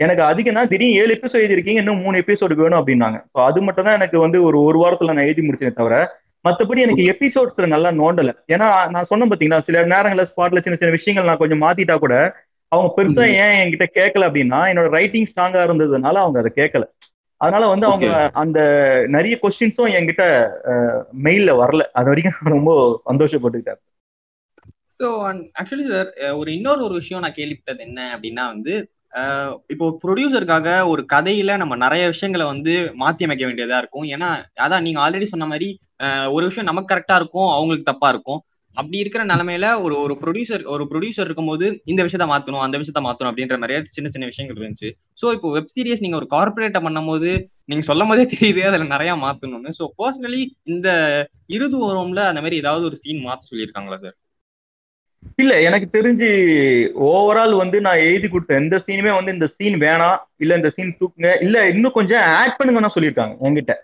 எனக்கு 0.00 0.22
அதிகம்னா 0.22 0.62
திடீர்னு 0.68 0.98
ஏழு 1.00 1.12
எபிசோட் 1.16 1.42
எழுதிருக்கீங்க 1.42 1.80
இன்னும் 1.82 2.02
மூணு 2.04 2.20
எபிசோடு 2.22 2.54
வேணும் 2.60 2.80
அப்படின்னாங்க. 2.80 3.18
ஸோ 3.32 3.38
அது 3.48 3.60
மட்டும் 3.62 3.86
தான் 3.88 3.98
எனக்கு 3.98 4.18
வந்து 4.18 4.38
ஒரு 4.48 4.58
ஒரு 4.68 4.78
வாரத்துல 4.82 5.14
நான் 5.14 5.26
எழுதி 5.28 5.42
முடிச்சேனே 5.46 5.74
தவிர 5.80 5.96
மத்தபடி 6.44 6.80
எனக்கு 6.84 7.04
எபிசோட்ஸ்ல 7.10 7.66
நல்லா 7.66 7.90
நோண்டல. 7.98 8.30
ஏன்னா 8.54 8.68
நான் 8.90 9.08
சொன்னேன் 9.10 9.30
பாத்தீங்களா 9.30 9.60
சில 9.62 9.84
நேரங்கள்ல 9.92 10.24
ஸ்பாட்ல 10.30 10.62
சின்ன 10.62 10.78
சின்ன 10.78 10.96
விஷயங்கள் 10.96 11.28
நான் 11.28 11.42
கொஞ்சம் 11.42 11.64
மாத்திட்டா 11.64 11.96
கூட 11.98 12.16
அவங்க 12.72 12.88
பெருசா 12.96 13.24
ஏன் 13.42 13.56
என்கிட்ட 13.60 13.86
கேட்கல 13.98 14.28
அப்படின்னா 14.28 14.60
என்னோட 14.70 14.88
ரைட்டிங் 14.90 15.28
ஸ்ட்ராங்கா 15.30 15.62
இருந்ததுனால 15.66 16.22
அவங்க 16.22 16.38
அதை 16.38 16.52
கேட்கல 16.56 16.84
அதனால 17.40 17.64
வந்து 17.66 17.86
அவங்க 17.86 18.08
அந்த 18.42 18.58
நிறைய 19.08 19.34
கொஸ்டின்ஸும் 19.42 19.94
என்கிட்ட 19.98 20.24
மெயில்ல 21.24 21.52
வரல. 21.62 21.82
அது 21.98 22.10
வரைக்கும் 22.10 22.36
நான் 22.36 22.56
ரொம்ப 22.56 22.72
சந்தோஷப்பட்டுக்கிட்டேன். 23.08 23.80
ஸோ 24.98 25.06
ஆக்சுவலி 25.58 25.86
சார் 25.88 26.08
ஒரு 26.40 26.50
இன்னொரு 26.52 26.82
ஒரு 26.84 26.94
விஷயம் 26.94 27.24
நான் 27.24 27.38
கேள்விப்பட்டது 27.38 27.82
என்ன 27.88 28.00
அப்படின்னா 28.14 28.44
வந்து 28.54 28.74
இப்போ 29.72 29.86
ப்ரொடியூசருக்காக 30.02 30.68
ஒரு 30.92 31.02
கதையில 31.12 31.56
நம்ம 31.56 31.74
நிறைய 31.76 32.04
விஷயங்களை 32.12 32.44
வந்து 32.52 32.74
மாத்தி 33.02 33.26
அமைக்க 33.26 33.44
வேண்டியதா 33.48 33.78
இருக்கும். 33.82 34.06
ஏன்னா 34.14 34.28
அதான் 34.66 34.84
நீங்க 34.86 35.00
ஆல்ரெடி 35.04 35.26
சொன்ன 35.32 35.48
மாதிரி 35.52 35.68
ஒரு 36.36 36.44
விஷயம் 36.48 36.70
நமக்கு 36.70 36.92
கரெக்டா 36.92 37.16
இருக்கும் 37.20 37.50
அவங்களுக்கு 37.56 37.90
தப்பா 37.90 38.10
இருக்கும். 38.14 38.40
அப்படி 38.76 38.96
இருக்கிற 39.02 39.22
நிலைமையில 39.30 39.66
ஒரு 39.84 39.94
ஒரு 40.02 40.14
ப்ரொடியூசர் 40.22 40.62
ஒரு 40.74 40.84
ப்ரொடியூசர் 40.90 41.26
இருக்கும்போது 41.28 41.66
இந்த 41.92 42.00
விஷயத்த 42.06 42.26
மாத்தணும் 42.30 42.62
அந்த 42.66 42.76
விஷயத்த 42.82 43.00
மாத்தணும் 43.06 43.30
அப்படின்ற 43.32 43.56
நிறைய 43.64 43.78
சின்ன 43.96 44.10
சின்ன 44.14 44.28
விஷயங்கள் 44.30 44.60
இருந்துச்சு. 44.60 44.90
ஸோ 45.20 45.26
இப்போ 45.36 45.48
வெப் 45.56 45.72
சீரிஸ் 45.74 46.04
நீங்க 46.04 46.16
ஒரு 46.20 46.28
கார்பரேட்டை 46.36 46.80
பண்ணும்போது 46.86 47.30
நீங்க 47.70 47.84
சொல்லும் 47.90 48.10
போதே 48.12 48.24
தெரியுது 48.34 48.62
அதுல 48.70 48.86
நிறைய 48.94 49.12
மாத்தணும்னு. 49.24 49.72
ஸோ 49.80 49.86
பர்சனலி 50.00 50.40
இந்த 50.74 50.88
இருது 51.56 51.78
ஓரம்ல 51.88 52.22
அந்த 52.30 52.42
மாதிரி 52.44 52.62
ஏதாவது 52.64 52.86
ஒரு 52.90 52.98
சீன் 53.02 53.22
மாத்த 53.28 53.50
சொல்லியிருக்காங்களா 53.52 53.98
சார் 54.04 54.16
இல்ல 55.42 55.52
எனக்கு 55.68 55.86
தெரிஞ்சு 55.96 56.28
ஓவரால் 57.10 57.54
வந்து 57.60 57.78
நான் 57.86 58.04
எழுதி 58.08 58.28
கொடுத்த 58.28 58.54
எந்த 58.54 58.76
சீனுமே 58.86 59.12
வந்து 59.18 59.34
இந்த 59.36 59.46
சீன் 59.56 59.76
வேணாம் 59.84 60.18
இல்ல 60.36 60.58
இந்த 60.60 60.70
சீன் 60.76 60.96
தூக்குங்க 61.00 61.30
இல்ல 61.46 61.58
இன்னும் 61.68 61.96
கொஞ்சம் 61.98 62.24
ஆட் 62.40 62.58
பண்ணுங்கன்னு 62.58 62.94
சொல்லியிருக்காங்க 62.96 63.34
என்கிட்ட. 63.48 63.74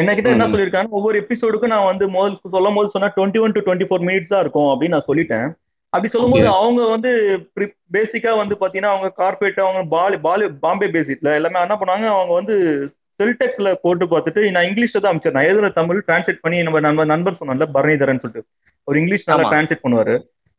என்ன 0.00 0.10
கிட்ட 0.14 0.28
என்ன. 0.34 0.48
சொல்லியிருக்காங்க 0.52 0.96
ஒவ்வொரு 0.98 1.16
எபிசோடுக்கும் 1.22 1.74
நான் 1.74 1.88
வந்து 1.90 2.04
முதல் 2.08 2.36
சொல்லும் 2.56 2.78
போது 2.78 2.92
சொன்னா 2.94 3.08
twenty 3.16 3.42
one 3.44 3.56
to 3.56 3.62
twenty 3.66 3.88
four 3.88 4.06
minutes 4.08 4.32
தான் 4.34 4.44
இருக்கும் 4.44 4.70
அப்படின்னு 4.72 4.96
நான் 4.96 5.08
சொல்லிட்டேன். 5.08 5.48
அப்படி 5.92 6.12
சொல்லும்போது 6.12 6.48
அவங்க 6.60 6.80
வந்து 6.94 7.10
பேசிக்கா 7.96 8.32
வந்து 8.40 8.54
பாத்தீங்கன்னா 8.62 8.94
அவங்க 8.94 9.08
கார்பரேட் 9.20 9.60
அவங்க 9.66 9.82
பாலி 9.96 10.16
பாலி 10.26 10.46
பாம்பே 10.64 10.88
பேசிட்ல 10.96 11.36
எல்லாமே 11.38 11.62
என்ன 11.66 11.76
பண்ணாங்க 11.82 12.08
அவங்க 12.16 12.32
வந்து 12.40 12.56
செல்டெக்ஸ்ல 13.20 13.68
போட்டு 13.84 14.04
பார்த்துட்டு 14.10 14.50
நான் 14.56 14.66
இங்கிலீஷ்ல 14.68 15.00
தான் 15.00 15.12
அமைச்சேன். 15.12 15.36
நான் 15.36 15.48
எழுதுன 15.50 15.70
தமிழ் 15.78 16.04
டிரான்ஸ்லேட் 16.08 16.44
பண்ணி 16.44 16.58
நம்ம 16.66 16.80
நண்பர் 16.86 17.12
நண்பர் 17.14 17.38
சொன்னேன்ல 17.40 17.66
பரணிதரன் 17.76 18.22
சொல்லிட்டு. 18.24 18.50
ஒரு 18.88 18.98
இங்கிலீஷ் 19.00 19.28
நல்லா. 19.30 19.48
டிரான்ஸ்லேட் 19.52 19.84
பண்ணுவாரு. 19.86 20.16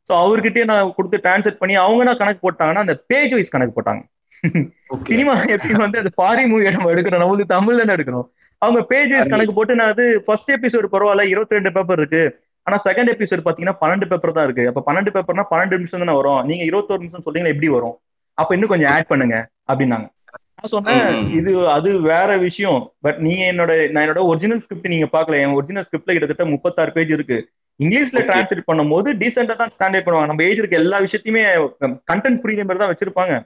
ஸோ 0.10 0.14
அவர்கிட்டயே 0.24 0.66
நான் 0.72 0.94
கொடுத்து 0.98 1.18
டிரான்ஸ்லேட் 1.26 1.62
பண்ணி 1.62 1.76
அவங்க 1.86 2.04
என்ன 2.06 2.16
கணக்கு 2.22 2.42
போட்டாங்கன்னா 2.46 2.84
அந்த 2.86 2.96
பேஜ் 3.12 3.34
வைஸ் 3.38 3.54
கணக்கு 3.56 3.76
போட்டாங்க. 3.78 4.04
சினிமா 5.10 5.34
எப்படி 5.56 5.74
வந்து 5.86 6.02
அது 6.02 6.12
பாரி 6.22 6.44
மூவி 6.52 6.70
நம்ம 6.76 6.92
எடுக்கிறோம் 6.94 7.22
நம்ம 7.24 7.34
வந்து 7.36 7.54
தமிழ் 7.56 7.80
தானே 7.82 7.96
எடுக்கணும்? 7.98 8.28
அவங்க 8.62 8.80
பேஜ் 8.92 9.12
வைஸ் 9.16 9.32
கணக்கு 9.34 9.58
போட்டு 9.58 9.80
நான் 9.80 9.92
அது 9.94 10.06
ஃபர்ஸ்ட் 10.28 10.54
எபிசோடு 10.56 10.88
பரவாயில்ல 10.94 11.26
இருபத்தி 11.34 11.58
ரெண்டு 11.58 11.74
பேப்பர் 11.76 12.00
இருக்கு. 12.02 12.24
ஆனா 12.68 12.78
செகண்ட் 12.88 13.12
எபிசோட் 13.14 13.44
பாத்தீங்கன்னா 13.46 13.78
பன்னெண்டு 13.82 14.08
பேப்பர் 14.12 14.38
தான் 14.38 14.48
இருக்கு. 14.48 14.64
அப்ப 14.72 14.84
பன்னெண்டு 14.88 15.14
பேப்பர்னா 15.16 15.46
பன்னெண்டு 15.52 15.80
நிமிஷம் 15.80 16.04
தானே 16.04 16.16
வரும். 16.20 16.42
நீங்க 16.50 16.64
இருபத்தோரு 16.70 17.04
நிமிஷம் 17.04 17.26
சொல்றீங்களா 17.26 17.54
எப்படி 17.56 17.70
வரும்? 17.76 17.96
அப்ப 18.38 18.56
இன்னும் 18.58 18.72
கொஞ்சம் 18.74 18.92
ஆட் 18.96 19.12
பண்ணுங்க 19.12 19.38
அப்படின்னாங்க. 19.72 20.08
நான் 20.58 20.74
சொன்னேன். 20.74 21.06
இது 21.38 21.52
அது 21.76 21.90
வேற 22.12 22.30
விஷயம். 22.48 22.80
பட் 23.06 23.20
நீங்க 23.26 23.44
என்னோட 23.52 23.72
நான் 23.94 24.04
என்னோட 24.06 24.24
ஒரிஜினல் 24.32 24.62
ஸ்கிரிப்ட் 24.64 24.94
நீங்க 24.94 25.08
பார்க்கல. 25.16 25.38
என் 25.44 25.56
ஒரிஜினல் 25.60 25.86
ஸ்கிரிப்ட்ல 25.88 26.16
கிட்டத்தட்ட 26.16 26.46
முப்பத்தாறு 26.54 26.94
பேஜ் 26.98 27.16
இருக்கு. 27.18 27.38
இங்கிலீஷ்ல. 27.80 28.18
டிரான்ஸ்லேட் 28.22 28.70
பண்ணும்போது 28.72 29.14
டீசெண்டா 29.14 29.56
தான் 29.56 29.72
ஸ்டாண்டர்ட் 29.80 30.06
பண்ணுவாங்க. 30.06 30.26
நம்ம 30.26 30.44
ஏஜ் 30.44 30.58
இருக்க 30.58 30.78
எல்லா 30.78 31.00
விஷயத்தையுமே 31.00 31.70
கண்டென்ட் 31.82 32.40
புரியுற 32.44 32.66
மாதிரி 32.66 32.78
தான் 32.78 32.96
வச்சிருப்பாங்க. 32.96 33.46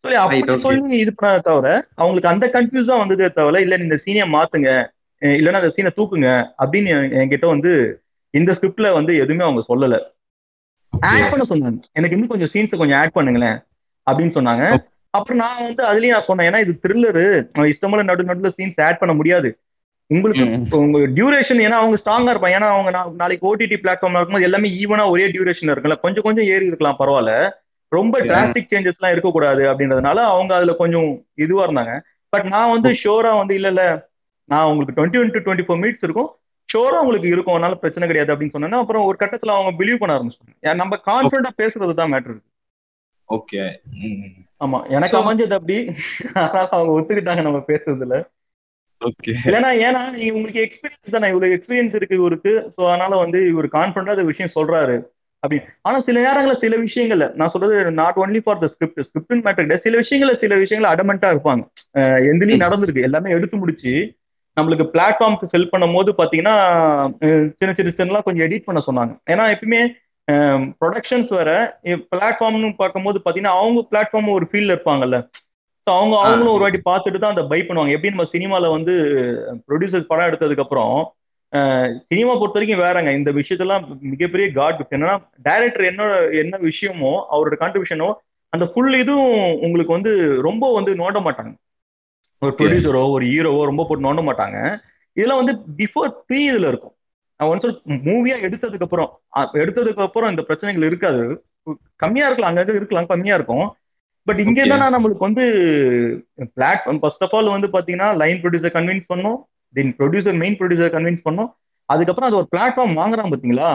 சொல்லி 0.00 0.18
அப்படி. 0.18 0.40
சொல்லி 0.56 0.98
இது 0.98 1.14
பண்ணாத 1.22 1.38
தவிர 1.38 1.86
அவங்களுக்கு 1.94 2.28
அந்த 2.28 2.46
கன்ஃபியூஸ் 2.46 2.84
தான் 2.84 2.98
வந்ததே 2.98 3.30
தவிர 3.30 3.60
இல்ல 3.60 3.74
இந்த 3.74 3.98
சீனியை 4.06 4.28
மாத்துங்க. 4.28 4.86
இல்லைன்னா 5.24 5.50
அந்த 5.50 5.72
சீனை 5.76 5.88
தூக்குங்க. 5.96 6.50
அப்படின்னு 6.58 6.90
என்- 6.94 7.14
என்கிட்ட 7.14 7.46
வந்து 7.46 8.02
இந்த 8.30 8.52
ஸ்கிரிப்ட்ல 8.52 8.92
வந்து 8.92 9.14
எதுவுமே 9.16 9.44
அவங்க 9.44 9.62
சொல்லல. 9.68 10.12
ஆட் 11.00 11.30
பண்ண 11.30 11.44
சொன்னாங்க. 11.48 11.82
எனக்கு 11.92 12.16
இன்னும் 12.16 12.28
கொஞ்சம் 12.28 12.48
சீன்ஸ் 12.52 12.76
கொஞ்சம் 12.76 12.98
ஆட் 12.98 13.10
பண்ணுங்களேன் 13.14 13.64
அப்படின்னு 14.10 14.34
சொன்னாங்க. 14.34 14.84
அப்புறம் 15.10 15.38
நான் 15.38 15.62
வந்து 15.62 15.84
அதுலயும் 15.84 16.08
நான் 16.08 16.20
சொன்னேன் 16.20 16.52
ஏன்னா 16.52 16.60
இது 16.60 16.80
த்ரில்லரு 16.82 17.48
இஷ்டமான 17.64 18.02
நடு 18.02 18.22
நடுல 18.22 18.50
சீன்ஸ் 18.56 18.80
ஆட் 18.80 18.98
பண்ண 18.98 19.14
முடியாது. 19.14 19.58
உங்களுக்கு 20.10 20.44
உங்க 20.78 20.98
டியூரேஷன் 21.16 21.60
ஏன்னா 21.66 21.78
அவங்க 21.80 21.96
ஸ்ட்ராங்கா 22.00 22.32
இருப்பாங்க. 22.32 22.56
ஏன்னா 22.58 22.70
அவங்க 22.74 22.90
நாளைக்கு 23.14 23.44
ஓடிடி 23.50 23.76
பிளாட்ஃபார்ம்ல 23.82 24.20
இருக்கும்போது 24.20 24.42
எல்லாமே 24.42 24.68
ஈவனா 24.82 25.04
ஒரே 25.10 25.26
டியூரேஷன் 25.26 25.72
இருக்குல்ல 25.72 25.96
கொஞ்சம் 26.00 26.22
கொஞ்சம் 26.22 26.44
ஏறி 26.44 26.66
இருக்கலாம் 26.66 26.98
பரவாயில்ல. 26.98 27.34
ரொம்ப. 27.92 28.14
டிராஸ்டிக் 28.20 28.70
சேஞ்சஸ் 28.72 28.98
எல்லாம் 28.98 29.12
இருக்கக்கூடாது 29.12 29.62
அப்படின்றதுனால 29.70 30.18
அவங்க 30.26 30.54
அதுல 30.54 30.72
கொஞ்சம் 30.72 31.08
இதுவா 31.34 31.66
இருந்தாங்க. 31.66 31.94
பட் 32.32 32.44
நான் 32.44 32.70
வந்து 32.70 32.90
ஷோரா 33.04 33.36
வந்து 33.36 33.54
இல்ல 33.54 33.68
இல்ல. 33.68 33.82
நான் 34.48 34.68
உங்களுக்கு 34.70 34.96
twenty 34.96 35.20
one 35.20 35.30
to 35.30 35.42
twenty 35.44 35.66
four 35.66 35.80
minutes 35.82 36.02
இருக்கும். 36.02 36.30
ஷோரா 36.68 36.98
உங்களுக்கு 37.00 37.28
இருக்கும். 37.28 37.54
அதனால 37.54 37.74
பிரச்சனை 37.74 38.08
கிடையாது 38.08 38.32
அப்படின்னு 38.34 38.54
சொன்னேன்னா 38.56 38.78
அப்புறம் 38.78 39.04
ஒரு 39.04 39.16
கட்டத்துல 39.20 39.54
அவங்க 39.56 39.72
பிலீவ் 39.78 39.96
பண்ண 39.96 40.16
ஆரம்பிச்சிட்டாங்க. 40.16 40.74
நம்ம 40.74 40.98
கான்பிடண்டா 41.06 41.52
பேசுறது 41.62 41.94
தான் 41.94 42.12
மேட்டர் 42.12 42.38
ஓகே 43.28 43.60
ஆமா. 44.60 44.78
எனக்கு 44.88 45.16
அமைஞ்சது 45.20 45.54
அப்படி. 45.54 45.76
அதனால 46.34 46.68
அவங்க 46.68 46.92
ஒத்துக்கிட்டாங்க 46.98 47.42
நம்ம 47.42 47.60
பேசுறதுல. 47.68 48.16
இல்லைன்னா 49.46 49.70
ஏன்னா 49.86 50.02
நீங்க 50.14 50.34
உங்களுக்கு 50.38 50.64
எக்ஸ்பீரியன்ஸ் 50.66 51.16
தானே? 51.16 51.28
இவ்வளவு 51.28 51.56
எக்ஸ்பீரியன்ஸ் 51.56 51.96
இருக்கு 51.98 52.20
இவருக்கு. 52.20 52.52
ஸோ 52.76 52.80
அதனால 52.90 53.16
வந்து 53.16 53.40
இவர் 53.52 53.68
கான்பிடண்டா 53.76 54.14
அந்த 54.16 54.26
விஷயம் 54.30 54.54
சொல்றாரு. 54.56 54.96
அப்படி. 55.42 55.58
ஆனா 55.82 55.96
சில 56.00 56.18
நேரங்கள்ல 56.26 56.54
சில 56.54 56.74
விஷயங்கள்ல 56.76 57.34
நான் 57.34 57.52
சொல்றது 57.54 57.90
not 58.02 58.20
only 58.24 58.40
for 58.44 58.58
the 58.58 58.66
script 58.66 59.06
script 59.08 59.44
matter 59.46 59.64
கிடையாது 59.64 59.86
சில 59.86 59.96
விஷயங்கள்ல 60.02 60.34
சில 60.44 60.56
விஷயங்கள் 60.56 60.92
அடமெண்டா 60.92 61.30
இருப்பாங்க. 61.34 61.64
எந்திலையும் 62.30 62.64
நடந்திருக்கு. 62.66 63.06
எல்லாமே 63.08 63.30
எடுத்து 63.30 63.56
முடிச்சு 63.56 63.92
நம்மளுக்கு 64.56 64.84
பிளாட்ஃபார்முக்கு 64.94 65.52
செல் 65.52 65.70
பண்ணும் 65.70 65.94
போது 65.94 66.10
பாத்தீங்கன்னா 66.12 66.56
சின்ன 67.58 67.70
சின்ன 67.74 67.92
சின்னலாம் 67.98 68.26
கொஞ்சம் 68.26 68.46
எடிட் 68.48 68.66
பண்ண 68.66 68.80
சொன்னாங்க. 68.86 69.12
ஏன்னா 69.32 69.46
எப்பயுமே 69.54 69.82
ப்ரொடக்ஷன்ஸ் 70.82 71.30
வேற 71.38 71.50
பிளாட்ஃபார்ம்னு 72.12 72.70
பார்க்கும்போது 72.76 73.18
பாத்தீங்கன்னா 73.24 73.56
அவங்க 73.60 73.80
பிளாட்ஃபார்ம் 73.90 74.36
ஒரு 74.36 74.46
ஃபீல்ட்ல 74.50 74.76
இருப்பாங்கல்ல. 74.76 75.18
ஸோ 75.86 75.90
அவங்க 75.98 76.14
அவங்களும் 76.20 76.54
ஒரு 76.54 76.64
வாட்டி 76.64 76.80
பார்த்துட்டு 76.90 77.18
தான் 77.22 77.34
அதை 77.34 77.44
பை 77.52 77.58
பண்ணுவாங்க. 77.62 77.94
எப்படி 77.96 78.12
நம்ம 78.14 78.26
சினிமால 78.34 78.70
வந்து 78.76 78.94
ப்ரொடியூசர்ஸ் 79.68 80.10
படம் 80.10 80.28
எடுத்ததுக்கு 80.30 80.64
அப்புறம் 80.64 80.94
சினிமா 82.10 82.32
பொறுத்த 82.38 82.58
வரைக்கும் 82.58 82.84
வேறங்க. 82.84 83.10
இந்த 83.18 83.30
விஷயத்தெல்லாம் 83.40 83.82
மிகப்பெரிய 84.12 84.46
காட் 84.58 84.78
கிஃப்ட் 84.78 84.96
என்னன்னா 84.96 85.16
டைரக்டர் 85.48 85.84
என்ன 85.90 86.06
என்ன 86.42 86.58
விஷயமோ 86.70 87.12
அவரோட 87.34 87.56
கான்ட்ரிபியூஷனோ 87.62 88.08
அந்த 88.52 88.64
ஃபுல் 88.72 88.96
இதுவும் 89.02 89.36
உங்களுக்கு 89.66 89.96
வந்து 89.96 90.12
ரொம்ப 90.48 90.64
வந்து 90.78 90.90
நோண்ட 91.02 91.20
மாட்டாங்க. 91.26 91.52
ஒரு. 92.42 92.52
ப்ரொடியூசரோ 92.58 93.02
ஒரு 93.16 93.24
ஹீரோவோ 93.32 93.62
ரொம்ப 93.70 93.84
போட்டு 93.88 94.06
நோண்ட 94.08 94.22
மாட்டாங்க. 94.28 94.58
இதெல்லாம் 95.16 95.40
வந்து 95.42 95.54
பிஃபோர் 95.80 96.10
ப்ரீ 96.28 96.40
இதுல 96.50 96.68
இருக்கும். 96.72 96.94
நான் 97.40 97.50
ஒன்ஸ் 97.52 97.78
மூவியா 98.08 98.36
எடுத்ததுக்கு 98.46 98.86
அப்புறம் 98.86 99.10
எடுத்ததுக்கு 99.62 100.04
அப்புறம் 100.06 100.30
இந்த 100.32 100.42
பிரச்சனைகள் 100.48 100.88
இருக்காது. 100.90 101.22
கம்மியா 102.02 102.26
இருக்கலாம் 102.28 102.52
அங்கங்க 102.52 102.80
இருக்கலாம் 102.80 103.10
கம்மியா 103.12 103.36
இருக்கும். 103.40 103.66
பட் 104.26 104.40
இங்க. 104.42 104.58
என்னன்னா 104.64 104.88
நம்மளுக்கு 104.94 105.26
வந்து 105.28 105.44
பிளாட்ஃபார்ம் 106.56 107.00
ஃபர்ஸ்ட் 107.02 107.24
ஆஃப் 107.26 107.34
ஆல் 107.34 107.54
வந்து 107.54 107.68
பாத்தீங்கன்னா 107.74 108.08
லைன் 108.22 108.40
ப்ரொடியூசர் 108.42 108.76
கன்வின்ஸ் 108.76 109.10
பண்ணோம். 109.12 109.38
Then 109.74 109.94
producer 109.98 110.38
main 110.42 110.56
producer 110.60 110.94
convince 110.96 111.26
பண்ணோம். 111.28 111.50
அதுக்கப்புறம் 111.88 112.28
அது 112.30 112.38
ஒரு 112.40 112.48
பிளாட்ஃபார்ம் 112.54 112.98
வாங்குறாங்க 113.00 113.32
பாத்தீங்களா? 113.34 113.70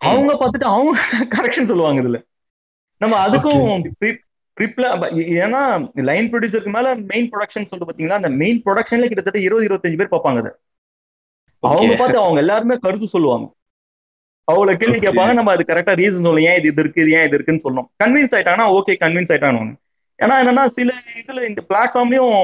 அவங்க 0.00 0.32
பார்த்துட்டு 0.40 0.68
அவங்க 0.74 0.92
கரெக்ஷன் 1.34 1.70
சொல்லுவாங்க 1.70 2.00
இதுல. 2.02 2.18
நம்ம 3.00 3.14
அதுக்கும் 3.26 3.64
ப்ரிப்ல 4.56 4.86
ஏன்னா 5.44 5.60
லைன் 6.08 6.28
ப்ரொடியூசருக்கு 6.32 6.72
மேல 6.76 6.88
மெயின் 7.12 7.28
ப்ரொடக்ஷன் 7.30 7.66
சொல்லிட்டு 7.68 7.88
பாத்தீங்களா? 7.90 8.18
அந்த 8.20 8.30
மெயின் 8.42 8.60
ப்ரொடக்ஷன்ல 8.66 9.08
கிட்டத்தட்ட 9.10 9.40
இருபது 9.46 9.66
இருபத்தஞ்சு 9.68 9.98
பேர் 10.00 10.14
பார்ப்பாங்க 10.14 10.40
அதை. 10.42 10.52
அவங்க 11.62 11.92
பார்த்து 11.96 12.18
அவங்க 12.18 12.40
எல்லாருமே 12.40 12.76
கருத்து 12.76 13.08
சொல்லுவாங்க. 13.08 13.46
அவங்கள 14.48 14.72
கேள்வி. 14.80 14.98
கேட்பாங்க 15.04 15.32
நம்ம 15.38 15.52
அது 15.56 15.64
கரெக்டா 15.68 15.92
ரீசன் 16.00 16.24
சொல்லணும். 16.26 16.48
ஏன் 16.50 16.58
இது 16.60 16.68
இது 16.72 16.82
இருக்கு 16.84 17.02
இது 17.04 17.12
ஏன் 17.18 17.26
இது 17.28 17.36
இருக்குன்னு 17.38 17.64
சொல்லணும். 17.66 17.88
கன்வின்ஸ் 18.02 18.34
ஆயிட்டாங்கன்னா 18.36 18.68
ஓகே 18.78 18.94
கன்வின்ஸ் 19.04 19.32
ஆயிட்டாங்க 19.34 19.62
ஏன்னா 20.18 20.34
என்னன்னா 20.42 20.64
சில 20.76 20.90
இதுல 21.20 21.40
இந்த 21.50 21.60
பிளாட்ஃபார்ம்லயும் 21.70 22.34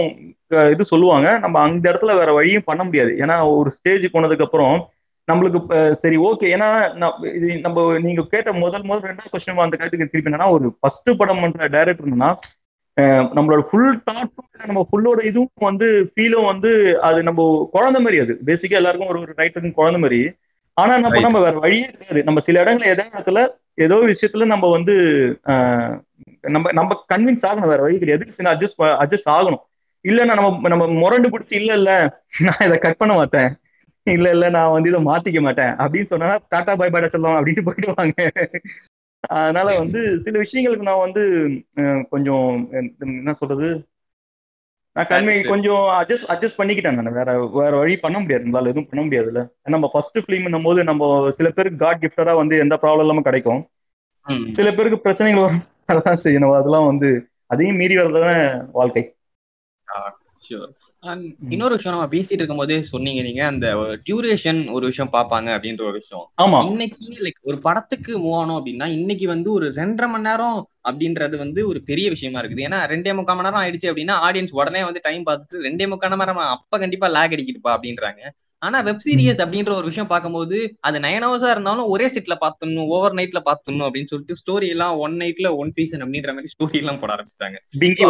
இது 0.75 0.85
சொல்லுவாங்க. 0.93 1.29
நம்ம 1.45 1.57
அந்த 1.67 1.85
இடத்துல 1.91 2.15
வேற 2.21 2.31
வழியும் 2.39 2.69
பண்ண 2.71 2.83
முடியாது. 2.85 3.13
ஏன்னா 3.25 3.37
ஒரு 3.59 3.71
ஸ்டேஜ் 3.77 4.07
போனதுக்கு 4.15 4.47
அப்புறம் 4.47 4.75
நம்மளுக்கு 5.29 5.61
சரி 6.03 6.17
ஓகே 6.29 6.47
ஏன்னா 6.55 6.69
நம்ம 7.67 7.79
நீங்க 8.07 8.23
கேட்ட 8.33 8.51
முதல் 8.63 8.87
முதல் 8.89 9.09
ரெண்டாவது 9.11 9.33
கொஸ்டின் 9.35 9.65
அந்த 9.67 9.77
கேட்டுக்கு 9.81 10.11
திருப்பி 10.13 10.31
என்னன்னா 10.31 10.49
ஒரு 10.57 10.67
ஃபர்ஸ்ட் 10.81 11.11
படம் 11.21 11.43
பண்ற 11.45 11.69
டைரக்டர்னா 11.77 12.31
நம்மளோட 13.37 13.63
ஃபுல் 13.69 13.93
தாட்டும் 14.09 14.67
நம்ம 14.71 14.81
ஃபுல்லோட 14.89 15.21
இதுவும் 15.31 15.69
வந்து 15.69 15.87
ஃபீலும் 16.13 16.49
வந்து 16.53 16.71
அது 17.09 17.19
நம்ம 17.29 17.43
குழந்தை 17.73 18.01
மாதிரி 18.03 18.19
அது. 18.25 18.35
பேசிக்கா 18.49 18.79
எல்லாருக்கும் 18.81 19.13
ஒரு 19.13 19.21
ஒரு 19.25 19.33
ரைட்டருக்கு 19.41 19.81
குழந்தை 19.81 20.01
மாதிரி. 20.05 20.21
ஆனா 20.81 20.95
நம்ம. 20.99 21.21
நம்ம 21.21 21.41
வேற 21.41 21.57
வழியே 21.59 21.87
கிடையாது 21.93 22.21
நம்ம 22.25 22.41
சில 22.41 22.63
இடங்கள்ல 22.63 22.93
ஏதோ 22.93 23.05
இடத்துல 23.11 23.41
ஏதோ 23.85 23.97
விஷயத்துல 24.07 24.47
நம்ம 24.47 24.69
வந்து 24.71 24.95
நம்ம 26.47 26.73
நம்ம 26.73 26.91
கன்வின்ஸ் 27.13 27.47
ஆகணும். 27.49 27.73
வேற 27.73 27.81
வழி 27.83 27.99
கிடையாது. 27.99 28.25
அட்ஜஸ்ட் 28.53 28.83
அட்ஜஸ்ட் 29.03 29.33
ஆகணும்? 29.35 29.63
இல்லைன்னா 30.05 30.35
நம்ம 30.39 30.69
நம்ம 30.69 30.85
முரண்டு 31.01 31.29
பிடிச்சி 31.29 31.55
இல்ல 31.55 31.73
இல்ல 31.75 31.91
நான் 32.41 32.65
இதை 32.67 32.77
கட் 32.79 33.01
பண்ண 33.01 33.15
மாட்டேன். 33.15 33.51
இல்ல 34.07 34.27
இல்ல 34.31 34.47
நான் 34.49 34.73
வந்து 34.73 34.89
இதை 34.89 35.01
மாத்திக்க 35.05 35.41
மாட்டேன். 35.41 35.73
அப்படின்னு 35.83 36.11
சொன்னா 36.13 36.29
டாடா 36.49 36.75
பை 36.77 36.89
பாடா 36.91 37.09
சொல்லலாம் 37.09 37.39
அப்படின்னு 37.39 37.67
போயிடுவாங்க. 37.67 38.15
அதனால 39.39 39.69
வந்து 39.79 40.01
சில 40.25 40.35
விஷயங்களுக்கு 40.39 40.89
நான் 40.89 41.05
வந்து 41.07 41.23
கொஞ்சம் 42.11 42.47
என்ன 43.17 43.33
சொல்றது? 43.33 43.69
நான் 44.93 45.07
Satisfied. 45.07 45.49
கொஞ்சம் 45.49 45.75
அட்ஜஸ்ட் 45.75 46.29
அட்ஜஸ்ட் 46.29 46.59
பண்ணிக்கிட்டேன் 46.59 47.03
நான். 47.03 47.13
வேற 47.13 47.49
வேற 47.53 47.77
வழி 47.77 47.97
பண்ண 47.97 48.19
முடியாது. 48.19 48.45
நம்மளால 48.45 48.65
எதுவும் 48.65 48.89
பண்ண 48.91 49.07
முடியாதுல்ல. 49.07 49.49
நம்ம 49.63 49.91
ஃபர்ஸ்ட் 49.93 50.19
ஃபிலிம் 50.19 50.63
போது 50.63 50.85
நம்ம 50.85 51.31
சில 51.31 51.51
பேருக்கு 51.51 51.79
காட் 51.79 52.01
கிஃப்டடா 52.01 52.35
வந்து 52.35 52.59
எந்த 52.59 52.79
ப்ராப்ளம் 52.83 53.01
இல்லாம 53.01 53.21
கிடைக்கும். 53.21 53.69
சில 54.53 54.73
பேருக்கு 54.73 55.01
பிரச்சனைகள் 55.01 55.43
வரும் 55.43 55.63
அதான் 55.93 56.27
செய்யணும். 56.27 56.55
அதெல்லாம் 56.55 56.87
வந்து 56.87 57.29
அதையும் 57.47 57.77
மீறி 57.77 57.97
வர்றதுதானே 57.97 58.69
வாழ்க்கை. 58.73 59.15
இன்னொரு 61.49 61.75
விஷயம் 61.75 61.99
நம்ம 61.99 62.15
பேசிட்டு 62.15 62.33
இருக்கும் 62.33 62.57
போதே 62.57 62.83
சொன்னீங்க 62.83 63.23
நீங்க 63.23 63.47
அந்த 63.47 63.75
டியூரேஷன் 63.77 64.73
ஒரு 64.73 64.87
விஷயம் 64.87 65.13
பார்ப்பாங்க 65.13 65.51
அப்படின்ற 65.57 65.83
ஒரு 65.83 65.93
விஷயம். 65.93 66.31
ஆமா. 66.43 66.65
இன்னைக்கு 66.65 67.13
லைக் 67.13 67.41
ஒரு 67.41 67.59
படத்துக்கு 67.59 68.19
மூவ் 68.19 68.45
ஆனோம் 68.45 68.61
அப்படின்னா 68.61 68.87
இன்னைக்கு 68.87 69.27
வந்து 69.27 69.53
ஒரு 69.53 69.69
ரெண்டரை 69.69 70.09
மணி 70.09 70.29
நேரம் 70.29 70.69
அப்படின்றது 70.89 71.37
வந்து 71.45 71.61
ஒரு 71.71 71.81
பெரிய 71.89 72.07
விஷயமா 72.15 72.39
இருக்குது. 72.43 72.65
ஏன்னா 72.69 72.79
ரெண்டே 72.93 73.13
முக்கால் 73.19 73.37
மணி 73.39 73.49
நேரம் 73.49 73.63
ஆயிடுச்சு 73.63 73.91
அப்படின்னா 73.91 74.15
ஆடியன்ஸ் 74.27 74.55
உடனே 74.61 74.83
வந்து 74.89 75.01
டைம் 75.09 75.25
பார்த்துட்டு 75.29 75.65
ரெண்டே 75.67 75.87
முக்கால் 75.93 76.13
மணி 76.13 76.23
நேரம் 76.25 76.41
அப்ப 76.55 76.79
கண்டிப்பா 76.85 77.09
லேக் 77.17 77.35
அடிக்குதுப்பா 77.37 77.73
அப்படின்றாங்க. 77.77 78.23
ஆனா 78.63 78.79
வெப் 78.87 79.05
சீரிஸ் 79.05 79.41
அப்படின்ற 79.45 79.73
ஒரு 79.81 79.87
விஷயம் 79.91 80.11
பார்க்கும்போது 80.13 80.57
அது 80.89 80.97
நைன் 81.07 81.25
ஹவர்ஸா 81.27 81.51
இருந்தாலும் 81.55 81.91
ஒரே 81.95 82.07
செட்ல 82.15 82.35
பாத்துடணும் 82.45 82.91
ஓவர் 82.97 83.17
நைட்ல 83.19 83.41
பாத்துடணும் 83.49 83.87
அப்படின்னு 83.87 84.11
சொல்லிட்டு 84.13 84.39
ஸ்டோரி 84.41 84.67
எல்லாம் 84.75 84.97
ஒன் 85.05 85.15
நைட்ல 85.23 85.51
ஒன் 85.63 85.73
சீசன் 85.79 86.05
அப்படின்ற 86.07 86.33
மாதிரி 86.37 86.53
ஸ்டோரி 86.55 86.81
எல்லாம் 86.83 87.01
போட 87.03 87.11
ஆரம்பிச்சிட்டாங்க. 87.17 87.59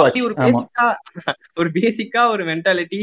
அப்படி 0.03 0.25
ஒரு 0.29 0.37
பேசிக்கா 0.45 0.87
ஒரு 1.61 1.71
பேசிக்கா 1.79 2.23
ஒரு 2.35 2.45
மென்டாலிட்டி 2.51 3.01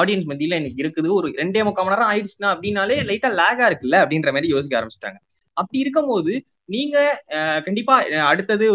ஆடியன்ஸ் 0.00 0.28
மத்தியில 0.30 0.58
இன்னைக்கு 0.60 0.82
இருக்குது. 0.84 1.08
ஒரு 1.18 1.28
ரெண்டே 1.40 1.62
முக்கால் 1.68 1.86
மணி 1.86 1.96
நேரம் 1.96 2.10
ஆயிடுச்சுன்னா 2.12 2.50
அப்படின்னாலே 2.54 2.98
லைட்டா 3.10 3.30
லேகா 3.40 3.66
இருக்குல்ல 3.70 3.98
அப்படின்ற 4.04 4.32
மாதிரி 4.36 4.52
யோசிக்க 4.54 4.80
ஆரம்பிச்சிட்டாங்க. 4.80 5.18
அப்படி 5.60 5.78
இருக்கும் 5.84 6.10
போது 6.12 6.32
நீங்க 6.74 6.96
கண்டிப்பா 7.66 7.94
அடுத்தது 8.30 8.66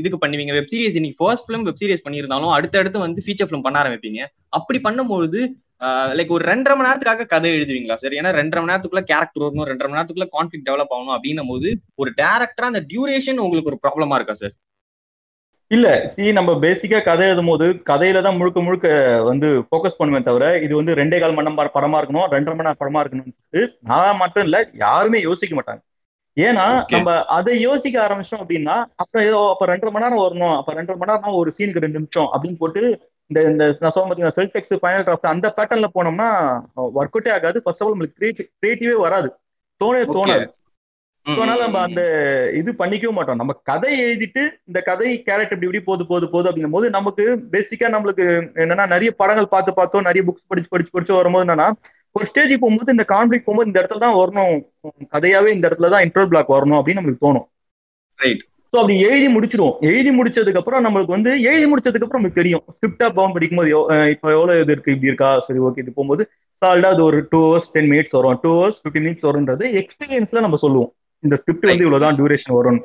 இதுக்கு 0.00 0.18
பண்ணுவீங்க. 0.22 0.52
வெப் 0.56 0.70
சீரிஸ் 0.72 0.98
இன்னைக்கு 0.98 1.20
ஃபர்ஸ்ட் 1.22 1.46
ஃபிலிம் 1.46 1.64
வெப் 1.68 1.80
சீரிஸ் 1.80 2.04
பண்ணியிருந்தாலும் 2.06 2.54
அடுத்தடுத்து 2.56 3.04
வந்து 3.06 3.24
ஃபீச்சர் 3.26 3.48
ஃபிலிம் 3.50 3.66
பண்ண 3.66 3.78
ஆரம்பிப்பீங்க. 3.82 4.20
அப்படி 4.58 4.80
பண்ணும்போது 4.86 5.40
லைக் 6.18 6.34
ஒரு 6.36 6.44
ரெண்டரை 6.52 6.74
மணி 6.78 6.88
நேரத்துக்காக 6.88 7.26
கதை 7.34 7.50
எழுதுவீங்களா 7.58 7.96
சார் 8.02 8.16
ஏன்னா 8.20 8.30
ரெண்டரை 8.40 8.60
மணி 8.62 8.72
நேரத்துக்குள்ள 8.72 9.04
கேரக்டர் 9.10 9.44
வரணும் 9.44 9.68
ரெண்டரை 9.70 9.88
மணி 9.88 9.98
நேரத்துக்குள்ள 9.98 10.28
கான்ஃபிளிக் 10.36 10.66
டெவலப் 10.68 10.92
ஆகணும் 10.96 11.14
அப்படின்னும் 11.16 11.52
போது 11.52 11.68
ஒரு 12.02 12.12
டேரக்டரா 12.22 12.70
அந்த 12.72 12.82
டியூரேஷன் 12.92 13.44
உங்களுக்கு 13.46 13.72
ஒரு 13.72 13.80
ப்ராப்ளமா 13.84 14.18
இருக்கா 14.20 14.36
சார் 14.42 14.54
இல்ல 15.70 15.88
சி 16.14 16.22
நம்ம 16.36 16.52
பேசிக்கா 16.62 16.98
கதை 17.08 17.26
எழுதும் 17.28 17.50
போது 17.50 17.66
கதையில 17.90 18.22
தான் 18.26 18.38
முழுக்க 18.38 18.60
முழுக்க 18.66 18.88
வந்து 19.28 19.48
போக்கஸ் 19.72 19.98
பண்ணுவேன் 19.98 20.26
தவிர 20.28 20.46
இது 20.64 20.72
வந்து 20.78 20.96
ரெண்டே 21.00 21.18
கால் 21.22 21.36
மணி 21.36 21.48
நேரம் 21.48 21.76
படமா 21.76 21.98
இருக்கணும் 22.00 22.26
ரெண்டரை 22.34 22.54
மணி 22.56 22.68
நேரம் 22.68 22.82
படமா 22.82 23.02
இருக்கணும்னு 23.02 23.62
நான் 23.90 24.20
மட்டும் 24.22 24.46
இல்ல 24.48 24.58
யாருமே 24.84 25.20
யோசிக்க 25.28 25.54
மாட்டாங்க. 25.58 25.82
ஏன்னா. 26.42 26.66
நம்ம 26.94 27.08
அதை 27.36 27.52
யோசிக்க 27.60 27.96
ஆரம்பிச்சோம் 28.02 28.42
அப்படின்னா 28.42 28.74
அப்புறம் 28.96 29.24
ஏதோ 29.26 29.40
அப்ப 29.50 29.66
ரெண்டரை 29.70 29.90
மணி 29.90 30.04
நேரம் 30.04 30.24
வரணும் 30.24 30.54
அப்ப 30.56 30.74
ரெண்டரை 30.74 30.98
மணி 30.98 31.12
நேரம் 31.12 31.40
ஒரு 31.40 31.52
சீனுக்கு 31.56 31.84
ரெண்டு 31.84 32.00
நிமிஷம் 32.00 32.30
அப்படின்னு 32.32 32.60
போட்டு 32.60 32.82
இந்த 33.30 33.40
இந்த 33.48 33.64
நான் 33.80 33.92
சொல்ல 33.92 34.04
பார்த்தீங்கன்னா 34.04 34.36
செல் 34.36 34.54
டெக்ஸ் 34.54 34.80
ஃபைனல் 34.80 35.04
டிராஃப்ட் 35.06 35.32
அந்த 35.32 35.48
பேட்டர்ன்ல 35.56 35.90
போனோம்னா 35.96 36.28
ஒர்க் 36.94 37.12
அவுட்டே 37.12 37.34
ஆகாது 37.34 37.58
ஃபர்ஸ்ட் 37.64 37.82
ஆஃப் 37.82 37.88
ஆல் 37.88 37.94
நம்மளுக்கு 37.94 38.18
கிரியேட்டிவ் 38.18 38.48
கிரியேட்டிவே 38.56 38.96
வராது 39.04 39.28
தோணவே. 39.80 40.06
தோணாது 40.14 40.46
அதனால 41.26 41.58
நம்ம. 41.62 41.80
அந்த 41.86 42.02
இது 42.58 42.70
பண்ணிக்கவே 42.78 43.12
மாட்டோம் 43.16 43.40
நம்ம 43.40 43.54
கதை 43.68 43.90
எழுதிட்டு 44.04 44.42
இந்த 44.68 44.78
கதை 44.82 45.08
கேரக்டர் 45.26 45.56
இப்படி 45.56 45.68
இப்படி 45.68 45.82
போது 45.88 46.04
போது 46.06 46.26
போது 46.32 46.48
அப்படின்னும் 46.48 46.76
போது 46.76 46.86
நமக்கு 46.96 47.24
பேசிக்கா 47.52 47.88
நம்மளுக்கு 47.94 48.26
என்னன்னா 48.62 48.86
நிறைய 48.92 49.10
படங்கள் 49.18 49.52
பார்த்து 49.52 49.72
பார்த்தோம் 49.74 50.06
நிறைய 50.08 50.22
புக்ஸ் 50.28 50.48
படிச்சு 50.50 50.72
படிச்சு 50.72 50.94
படிச்சு 50.94 51.18
வரும்போது 51.18 51.46
என்னன்னா 51.46 51.68
ஒரு 52.16 52.24
ஸ்டேஜ் 52.30 52.52
போகும்போது 52.62 52.94
இந்த 52.96 53.04
கான்ஃபிளிக் 53.14 53.44
போகும்போது 53.46 53.70
இந்த 53.70 53.78
இடத்துல 53.80 54.02
தான் 54.04 54.16
வரணும். 54.20 54.54
கதையாவே 55.14 55.50
இந்த 55.56 55.64
இடத்துல 55.68 55.90
தான் 55.94 56.04
இன்டர் 56.06 56.30
பிளாக் 56.30 56.54
வரணும் 56.56 56.78
அப்படின்னு 56.78 57.00
நம்மளுக்கு 57.00 57.24
தோணும். 57.26 57.46
Right. 58.18 58.40
ஸோ 58.72 58.76
அப்படி 58.80 58.96
எழுதி 59.06 59.28
முடிச்சிருவோம். 59.34 59.76
எழுதி 59.90 60.10
முடிச்சதுக்கு 60.16 60.60
அப்புறம் 60.60 60.84
நம்மளுக்கு 60.86 61.14
வந்து 61.16 61.30
எழுதி 61.50 61.66
முடிச்சதுக்கு 61.70 62.06
அப்புறம் 62.06 62.22
நமக்கு 62.22 62.40
தெரியும் 62.40 62.62
ஸ்கிரிப்டா 62.76 63.06
பவன் 63.16 63.34
படிக்கும்போது 63.36 63.70
இப்போ 64.14 64.28
எவ்வளவு 64.36 64.60
இது 64.64 64.72
இருக்கு 64.74 64.94
இப்படி 64.94 65.10
இருக்கா? 65.10 65.30
சரி 65.46 65.60
ஓகே 65.68 65.82
இது 65.84 65.92
போகும்போது 65.96 66.24
சால்டா 66.62 66.90
அது 66.94 67.02
ஒரு 67.08 67.18
டூ 67.32 67.40
ஹவர்ஸ் 67.46 67.68
டென் 67.74 67.90
மினிட்ஸ் 67.92 68.14
வரும். 68.18 68.36
டூ 68.44 68.50
ஹவர்ஸ் 68.58 68.78
ஃபிஃப்டி 68.82 69.02
மினிட்ஸ் 69.04 69.26
வரும்ன்றது 69.28 69.64
எக்ஸ்பீரியன்ஸ்ல 69.80 70.42
நம்ம 70.46 70.58
சொல்லுவோம். 70.64 70.90
இந்த 71.24 71.36
ஸ்கிரிப்ட் 71.40 71.68
வந்து 71.70 71.86
இவ்வளவுதான் 71.86 72.18
டியூரேஷன் 72.20 72.56
வரும் 72.58 72.80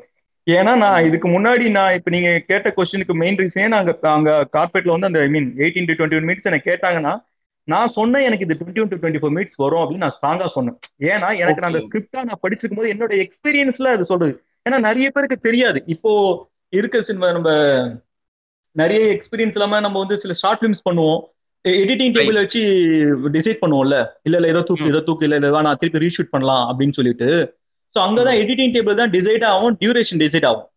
ஏன்னா 0.48 0.74
நான் 0.84 1.06
இதுக்கு 1.10 1.28
முன்னாடி 1.36 1.66
நான் 1.78 1.94
இப்ப 1.98 2.10
நீங்க 2.16 2.32
கேட்ட 2.50 2.72
கொஸ்டினுக்கு 2.78 3.14
மெயின் 3.22 3.40
ரீசனே 3.42 3.70
நாங்க 3.76 3.92
அங்க 4.16 4.32
கார்பரேட்ல 4.56 4.96
வந்து 4.96 5.10
அந்த 5.10 5.22
I 5.28 5.30
mean 5.36 5.48
eighteen 5.64 5.88
to 5.90 5.96
twenty 6.00 6.18
one 6.20 6.28
minutes 6.30 6.50
எனக்கு 6.52 6.70
கேட்டாங்கன்னா 6.72 7.14
நான் 7.68 7.88
சொன்னேன் 7.88 8.22
எனக்கு 8.22 8.46
இது 8.46 8.58
twenty 8.60 8.82
one 8.82 8.88
to 8.88 8.96
twenty 8.96 9.22
four 9.22 9.36
minutes 9.36 9.62
வரும் 9.64 9.82
அப்படின்னு 9.84 10.06
நான் 10.06 10.18
ஸ்ட்ராங்கா 10.18 10.46
சொன்னேன். 10.46 10.78
ஏன்னா 11.12 11.30
எனக்கு 11.38 11.62
நான் 11.62 11.72
அந்த. 11.74 11.84
ஸ்கிரிப்டா 11.86 12.24
நான் 12.24 12.42
படிச்சிருக்கும் 12.44 12.82
போது 12.82 12.92
என்னோட 12.94 13.14
எக்ஸ்பீரியன்ஸ்ல 13.24 13.94
அது 13.98 14.06
சொல்றது. 14.06 14.34
ஏன்னா 14.70 14.80
நிறைய 14.80 15.10
பேருக்கு 15.10 15.38
தெரியாது. 15.40 15.84
இப்போ 15.86 16.12
இருக்க 16.70 17.02
சினிமா 17.02 17.32
நம்ம 17.32 17.50
நிறைய 18.72 19.02
எக்ஸ்பீரியன்ஸ் 19.16 19.58
இல்லாம 19.58 19.80
நம்ம 19.80 20.00
வந்து 20.00 20.18
சில 20.18 20.34
ஷார்ட் 20.34 20.62
ஃபிலிம்ஸ் 20.62 20.86
பண்ணுவோம். 20.90 21.22
எடிட்டிங் 21.66 22.14
டேபிள் 22.16 22.34
வச்சு 22.34 22.62
டிசைட் 23.36 23.62
பண்ணுவோம்ல. 23.62 23.98
இல்ல 24.24 24.36
இல்ல 24.38 24.48
ஏதோ 24.48 24.62
தூக்கு 24.62 24.86
ஏதோ 24.86 25.00
தூக்கு 25.00 25.24
இல்ல 25.24 25.36
இல்ல 25.36 25.62
நான் 25.62 25.80
திருப்பி 25.80 26.04
ரீஷூட் 26.06 26.34
பண்ணலாம் 26.34 26.64
அப்படின்னு 26.72 26.92
சொல்லிட்டு. 26.92 27.30
ஸோ 27.96 28.00
அங்கதான் 28.08 28.40
எடிட்டிங் 28.44 28.74
டேபிள் 28.76 28.96
தான் 28.96 29.10
டிசைட் 29.10 29.46
ஆகும் 29.46 29.78
டியூரேஷன் 29.82 30.22
டிசைட் 30.24 30.46
ஆகும். 30.46 30.68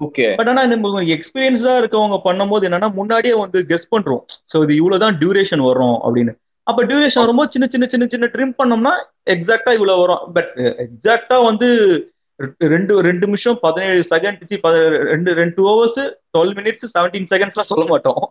ஓகே 0.00 0.24
பட் 0.38 0.48
ஆனா 0.52 0.62
நம்ம 0.70 1.02
எக்ஸ்பீரியன்ஸ்டா 1.16 1.74
இருக்கவங்க 1.80 2.16
பண்ணும்போது 2.28 2.66
என்னன்னா 2.68 2.88
முன்னாடியே 3.00 3.34
வந்து 3.42 3.58
கெஸ் 3.68 3.92
பண்றோம். 3.92 4.22
ஸோ 4.52 4.62
இது 4.64 4.74
இவ்வளவுதான் 4.80 5.18
டியூரேஷன் 5.20 5.62
வரும் 5.68 5.98
அப்படின்னு. 6.06 6.32
அப்ப 6.70 6.82
டியூரேஷன் 6.90 7.22
வரும்போது 7.24 7.52
சின்ன 7.54 7.66
சின்ன 7.72 7.86
சின்ன 7.92 8.04
சின்ன 8.14 8.26
ட்ரிம் 8.34 8.54
பண்ணோம்னா 8.60 8.92
எக்ஸாக்டா 9.34 9.72
இவ்வளவு 9.78 10.02
வரும். 10.04 10.22
பட் 10.36 10.52
எக்ஸாக்டா 10.86 11.38
வந்து 11.48 11.68
ரெண்டு 12.74 12.92
ரெண்டு 13.06 13.24
நிமிஷம் 13.28 13.58
பதினேழு 13.64 14.00
செகண்ட் 14.12 14.40
ரெண்டு 15.12 15.30
ரெண்டு 15.40 15.54
two 15.58 15.66
hours 15.70 16.00
twelve 16.34 16.54
minutes 16.58 16.86
seventeen 16.94 17.28
செகண்ட்ஸ்லாம் 17.32 17.70
சொல்ல 17.72 17.84
மாட்டோம். 17.92 18.22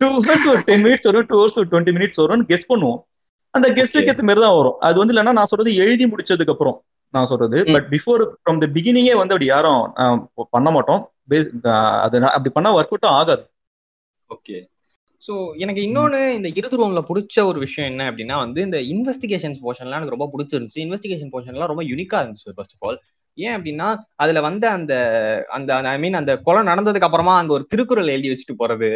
டூ 0.00 0.08
ஹவர்ஸ் 0.16 0.48
ஒரு 0.52 0.62
டென் 0.68 0.84
மினிட்ஸ் 0.86 1.08
வரும் 1.08 1.28
டூ 1.30 1.36
ஹவர்ஸ் 1.40 1.58
ஒரு 1.62 1.68
டுவெண்ட்டி 1.72 1.94
மினிட்ஸ் 1.98 2.20
வரும்னு 2.22 2.48
கெஸ் 2.50 2.68
பண்ணுவோம். 2.72 3.00
அந்த 3.54 3.68
கெஸ்ட்டுக்கு 3.76 4.12
ஏற்ற 4.12 4.24
மாதிரி 4.28 4.42
தான் 4.46 4.58
வரும். 4.60 4.76
அது 4.86 4.96
வந்து 5.00 5.12
இல்லைன்னா 5.14 5.34
நான் 5.38 5.50
சொல்றது 5.52 5.72
எழுதி 5.84 6.06
முடிச்சதுக்கு 6.12 6.54
அப்புறம். 6.54 6.76
நான் 7.16 7.30
சொல்றது. 7.32 7.58
பட் 7.74 7.88
பிஃபோர் 7.94 8.22
ஃப்ரம் 8.38 8.62
த 8.62 8.68
பிகினிங்கே 8.76 9.16
வந்து 9.20 9.34
அப்படி 9.34 9.50
யாரும் 9.54 9.82
பண்ண 10.54 10.70
மாட்டோம். 10.76 11.02
அது 12.04 12.16
அப்படி 12.28 12.52
பண்ணா 12.56 12.72
ஒர்க் 12.76 12.92
அவுட்டும் 12.92 13.16
ஆகாது. 13.18 13.44
ஓகே 14.30 14.56
சோ 15.22 15.34
எனக்கு 15.62 15.80
இன்னொன்னு 15.86 16.18
இந்த 16.38 16.48
இருது 16.58 16.76
ரூம்ல 16.80 17.00
பிடிச்ச 17.08 17.44
ஒரு 17.50 17.58
விஷயம் 17.64 17.90
என்ன 17.90 18.02
அப்படின்னா 18.10 18.36
வந்து 18.42 18.60
இந்த 18.66 18.78
இன்வெஸ்டிகேஷன்ஸ் 18.94 19.60
போர்ஷன்லாம் 19.64 19.98
எனக்கு 19.98 20.16
ரொம்ப 20.16 20.28
பிடிச்சிருந்துச்சு. 20.32 20.82
இன்வெஸ்டிகேஷன் 20.84 21.32
போர்ஷன்லாம் 21.34 21.70
ரொம்ப 21.72 21.84
யூனிக்கா 21.92 22.18
இருந்துச்சு 22.22 22.54
ஃபர்ஸ்ட் 22.56 22.74
ஆஃப் 22.76 22.84
ஆல் 22.88 22.98
ஏன் 23.38 23.54
அப்படின்னா 23.56 23.86
அதுல 24.22 24.40
வந்த 24.48 24.64
அந்த 24.76 24.92
அந்த 25.56 25.72
ஐ 25.92 25.96
மீன் 26.02 26.18
அந்த 26.20 26.32
கொலை 26.46 26.60
நடந்ததுக்கு 26.68 27.08
அப்புறமா 27.08 27.34
அங்க 27.40 27.52
ஒரு 27.56 27.64
திருக்குறள் 27.72 28.12
எழுதி 28.14 28.30
வச்சுட்டு 28.32 28.54
போறது. 28.62 28.90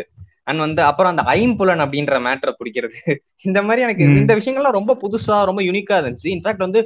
அண்ட் 0.48 0.62
வந்து 0.64 0.82
அப்புறம் 0.82 1.12
அந்த 1.12 1.24
ஐம்புலன் 1.34 1.82
அப்படின்ற 1.84 2.14
மேட்டரை 2.26 2.52
பிடிக்கிறது. 2.60 3.00
இந்த 3.48 3.58
மாதிரி 3.62 3.84
எனக்கு. 3.86 4.04
இந்த 4.20 4.34
விஷயங்கள்லாம் 4.38 4.78
ரொம்ப 4.78 4.96
புதுசா 5.02 5.36
ரொம்ப 5.50 5.62
யூனிக்கா 5.62 5.96
இருந்துச்சு. 6.00 6.28
இன்ஃபேக்ட் 6.34 6.66
வந்து 6.66 6.82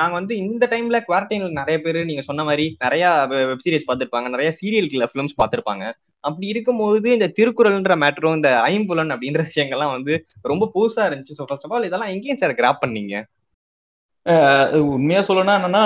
நாங்க 0.00 0.14
வந்து 0.18 0.34
இந்த 0.44 0.64
டைம்ல 0.72 0.98
குவாரண்டைன்ல 1.08 1.50
நிறைய 1.60 1.76
பேர் 1.84 1.98
நீங்க 2.08 2.22
சொன்ன 2.28 2.44
மாதிரி 2.48 2.64
நிறைய 2.84 3.04
வெப் 3.30 3.64
சீரிஸ் 3.64 3.86
பார்த்திருப்பாங்க. 3.88 4.28
நிறைய 4.34 4.50
சீரியல் 4.60 5.10
ஃபிலிம்ஸ் 5.12 5.38
பார்த்திருப்பாங்க. 5.40 5.84
அப்படி 6.24 6.46
இருக்கும்போது 6.52 7.06
இந்த 7.16 7.28
திருக்குறள்ன்ற 7.38 7.94
மேட்டரும் 8.02 8.36
இந்த 8.38 8.50
ஐம்புலன் 8.70 9.12
அப்படின்ற 9.14 9.42
விஷயங்கள்லாம் 9.50 9.94
வந்து 9.96 10.14
ரொம்ப 10.52 10.68
புதுசா 10.74 11.04
இருந்துச்சு. 11.08 11.36
ஸோ 11.38 11.46
ஃபர்ஸ்ட் 11.48 11.66
ஆஃப் 11.68 11.74
ஆல் 11.76 11.88
இதெல்லாம் 11.88 12.12
எங்கேயும் 12.14 12.42
சார் 12.42 12.58
கிராப் 12.60 12.82
பண்ணீங்க? 12.84 13.14
உண்மையா 14.94 15.20
சொல்லணும்னா 15.28 15.54
என்னன்னா 15.58 15.84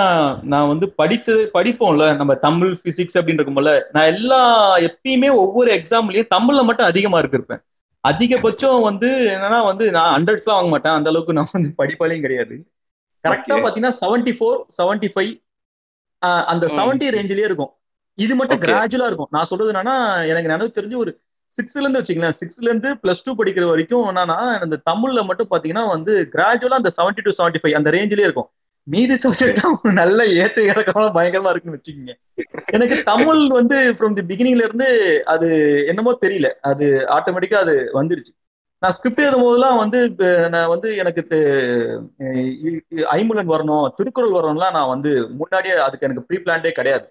நான் 0.52 0.70
வந்து 0.72 0.86
படிச்சது 1.00 1.42
படிப்போம்ல 1.54 2.06
நம்ம 2.18 2.32
தமிழ் 2.46 2.72
பிசிக்ஸ் 2.84 3.16
அப்படின்னு 3.18 3.40
இருக்கும்போல 3.40 3.72
நான் 3.94 4.10
எல்லா 4.14 4.40
எப்பயுமே 4.88 5.30
ஒவ்வொரு 5.44 5.70
எக்ஸாம்லயும் 5.78 6.32
தமிழ்ல 6.34 6.64
மட்டும் 6.68 6.90
அதிகமா 6.90 7.20
இருக்கிருப்பேன் 7.22 7.62
அதிகபட்சம் 8.04 8.80
வந்து 8.88 9.08
என்னன்னா 9.34 9.60
வந்து 9.70 9.84
நான் 9.96 10.12
ஹண்ட்ரட்ஸ்லாம் 10.16 10.58
வாங்க 10.58 10.72
மாட்டேன். 10.74 10.96
அந்த 10.98 11.10
அளவுக்கு 11.12 11.36
நான் 11.38 11.54
வந்து 11.54 11.70
படிப்பாலையும் 11.80 12.24
கிடையாது. 12.26 12.56
கரெக்டா. 13.26 13.56
பாத்தீங்கன்னா 13.64 13.94
செவன்டி 14.02 14.32
ஃபோர் 14.38 14.58
செவன்டி 14.78 15.10
ஃபைவ் 15.14 15.32
அந்த. 16.52 16.66
செவன்டி 16.76 17.08
ரேஞ்சிலேயே 17.16 17.48
இருக்கும். 17.50 17.72
இது 18.18 18.34
மட்டும். 18.34 18.60
கிராஜுவலா 18.60 19.08
இருக்கும். 19.10 19.30
நான் 19.30 19.48
சொல்றது 19.50 19.72
என்னன்னா 19.72 19.96
எனக்கு 20.30 20.52
நினைவு 20.52 20.76
தெரிஞ்சு 20.76 20.96
ஒரு 20.96 21.12
சிக்ஸ்த்ல 21.56 21.82
இருந்து 21.82 22.00
வச்சுக்கலாம் 22.00 22.36
சிக்ஸ்த்ல 22.38 22.70
இருந்து 22.70 22.88
பிளஸ் 22.94 23.24
டூ 23.24 23.32
படிக்கிற 23.34 23.64
வரைக்கும் 23.68 24.06
என்னன்னா 24.08 24.38
அந்த 24.64 24.76
தமிழ்ல 24.90 25.20
மட்டும் 25.24 25.50
பாத்தீங்கன்னா 25.50 25.84
வந்து 25.88 26.12
கிராஜுவலா 26.32 26.78
அந்த 26.80 26.92
செவன்டி 26.96 27.22
டு 27.26 27.34
செவன்டி 27.38 27.60
ஃபைவ் 27.62 27.76
அந்த 27.80 27.90
ரேஞ்சிலே 27.90 28.26
இருக்கும். 28.28 28.48
மீதி 28.86 29.14
சப்ஜெக்ட் 29.14 29.60
நல்ல 30.00 30.26
ஏற்ற 30.40 30.58
இறக்கமா 30.62 31.04
பயங்கரமா 31.18 31.50
இருக்குன்னு 31.50 31.78
வச்சுக்கோங்க. 31.78 32.14
எனக்கு 32.76 32.96
தமிழ் 33.02 33.42
வந்து 33.48 33.78
ஃப்ரம் 33.92 34.16
தி 34.18 34.22
பிகினிங்ல 34.30 34.66
இருந்து 34.68 34.88
அது 35.24 35.48
என்னமோ 35.86 36.12
தெரியல. 36.20 36.48
அது 36.70 36.86
ஆட்டோமேட்டிக்கா 37.16 37.58
அது 37.64 37.74
வந்துருச்சு. 37.94 38.32
நான் 38.86 38.94
ஸ்கிரிப்ட் 38.96 39.22
எழுதும் 39.22 39.44
போதெல்லாம் 39.44 39.78
வந்து 39.80 39.98
நான் 40.54 40.70
வந்து 40.72 40.88
எனக்கு 41.02 41.22
ஐம்புலன் 43.14 43.52
வரணும் 43.52 43.86
திருக்குறள் 43.98 44.36
வரணும்லாம் 44.36 44.76
நான் 44.78 44.92
வந்து 44.94 45.10
முன்னாடியே 45.40 45.76
அதுக்கு 45.86 46.06
எனக்கு 46.08 46.26
ப்ரீ 46.28 46.38
பிளான்டே 46.44 46.72
கிடையாது. 46.78 47.06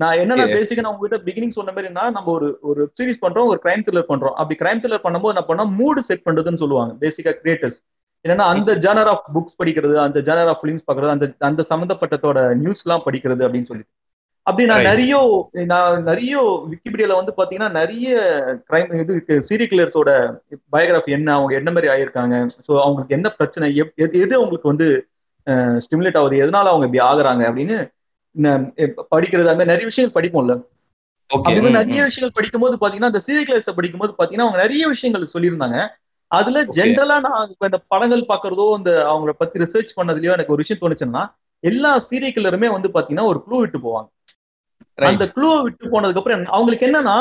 நான் 0.00 0.18
என்னன்னா. 0.22 0.44
பேசிக்கா 0.54 0.82
நான் 0.84 0.94
உங்ககிட்ட 0.94 1.18
பிகினிங் 1.26 1.56
சொன்ன 1.56 1.72
மாதிரினா 1.72 2.04
நம்ம 2.16 2.30
ஒரு 2.32 2.48
ஒரு 2.62 2.82
சீரிஸ் 2.98 3.22
பண்றோம் 3.24 3.50
ஒரு 3.52 3.60
கிரைம் 3.64 3.84
த்ரில்லர் 3.86 4.10
பண்றோம். 4.10 4.34
அப்படி 4.40 4.56
கிரைம் 4.62 4.80
த்ரில்லர் 4.82 5.04
பண்ணும்போது 5.06 5.34
என்ன 5.34 5.44
பண்ணா 5.50 5.64
மூடு 5.78 6.02
செட் 6.02 6.26
பண்றதுன்னு 6.26 6.62
சொல்லுவாங்க 6.64 6.94
பேசிக்கா 7.00 7.32
கிரியேட்டர்ஸ் 7.42 7.78
என்னன்னா 8.24 8.46
அந்த 8.52 8.70
ஜானர் 8.84 9.10
ஆஃப் 9.12 9.26
புக்ஸ் 9.34 9.58
படிக்கிறது 9.58 9.94
அந்த 10.04 10.20
ஜானர் 10.28 10.50
ஆஃப் 10.52 10.60
ஃபிலிம்ஸ் 10.62 10.86
பாக்குறது 10.88 11.14
அந்த 11.16 11.26
அந்த 11.48 11.64
சம்பந்தப்பட்டதோட 11.70 12.38
நியூஸ் 12.62 12.84
எல்லாம் 12.86 13.04
படிக்கிறது 13.06 13.44
அப்படின்னு 13.46 13.70
சொல்லி 13.72 13.84
அப்படி 14.46 14.64
நான். 14.70 14.86
நிறைய 14.88 15.14
நான் 15.70 16.04
நிறைய 16.08 16.32
விக்கிபீடியால 16.70 17.16
வந்து 17.18 17.32
பாத்தீங்கன்னா 17.38 17.70
நிறைய 17.78 18.08
கிரைம் 18.68 18.92
இது 19.00 19.14
சீரியல் 19.48 19.70
கில்லர்ஸோட 19.72 20.10
பயோகிராஃபி 20.74 21.16
என்ன 21.18 21.34
அவங்க 21.38 21.52
என்ன 21.60 21.70
மாதிரி 21.70 21.90
ஆயிருக்காங்க? 21.94 22.36
ஸோ 22.66 22.72
அவங்களுக்கு 22.84 23.16
என்ன 23.18 23.28
பிரச்சனை 23.40 23.68
எது 24.18 24.32
அவங்களுக்கு 24.38 24.72
வந்து 24.72 24.88
ஸ்டிமுலேட் 25.84 26.18
ஆகுது? 26.20 26.40
எதனால 26.44 26.72
அவங்க 26.72 26.88
இப்படி 26.88 27.02
ஆகுறாங்க? 27.08 27.42
அப்படின்னு 27.50 27.76
படிக்கிறது 29.12 29.50
அந்த 29.50 29.58
மாதிரி 29.58 29.72
நிறைய 29.74 29.86
விஷயங்கள் 29.90 30.16
படிப்போம்ல. 30.16 30.54
அப்படி 31.30 31.70
நிறைய 31.78 32.00
விஷயங்கள் 32.08 32.36
படிக்கும்போது 32.38 32.76
பாத்தீங்கன்னா 32.82 33.12
அந்த 33.12 33.22
சீரியல் 33.26 33.46
கிளாஸ் 33.46 33.78
படிக்கும்போது 33.78 34.12
பாத்தீங்கன்னா 34.18 34.46
அவங்க 34.46 34.60
நிறைய 34.64 34.84
விஷயங்கள் 34.94 35.32
சொல்லியிருந்தாங்க. 35.34 35.78
அதுல. 36.30 36.60
ஜென்ரலா 36.76 37.16
நான் 37.26 37.50
இப்ப 37.52 37.66
இந்த 37.70 37.78
படங்கள் 37.92 38.30
பாக்குறதோ 38.32 38.66
இந்த 38.78 38.92
அவங்கள 39.10 39.32
பத்தி 39.40 39.62
ரிசர்ச் 39.64 39.96
பண்ணதுலயோ 39.98 40.34
எனக்கு 40.36 40.54
ஒரு 40.54 40.62
விஷயம் 40.64 40.82
தோணுச்சுன்னா 40.82 41.22
எல்லா 41.64 41.90
சீரியல் 42.08 42.34
கில்லருமே 42.36 42.68
வந்து 42.74 42.88
பாத்தீங்கன்னா 42.94 43.30
ஒரு 43.32 43.40
க்ளூ 43.44 43.58
விட்டு 43.60 43.78
போவாங்க. 43.78 44.08
அந்த 44.98 45.24
க்ளூ 45.36 45.62
விட்டு 45.62 45.90
போனதுக்கு 45.90 46.16
அப்புறம் 46.16 46.44
அவங்களுக்கு 46.48 46.86
என்னன்னா 46.86 47.16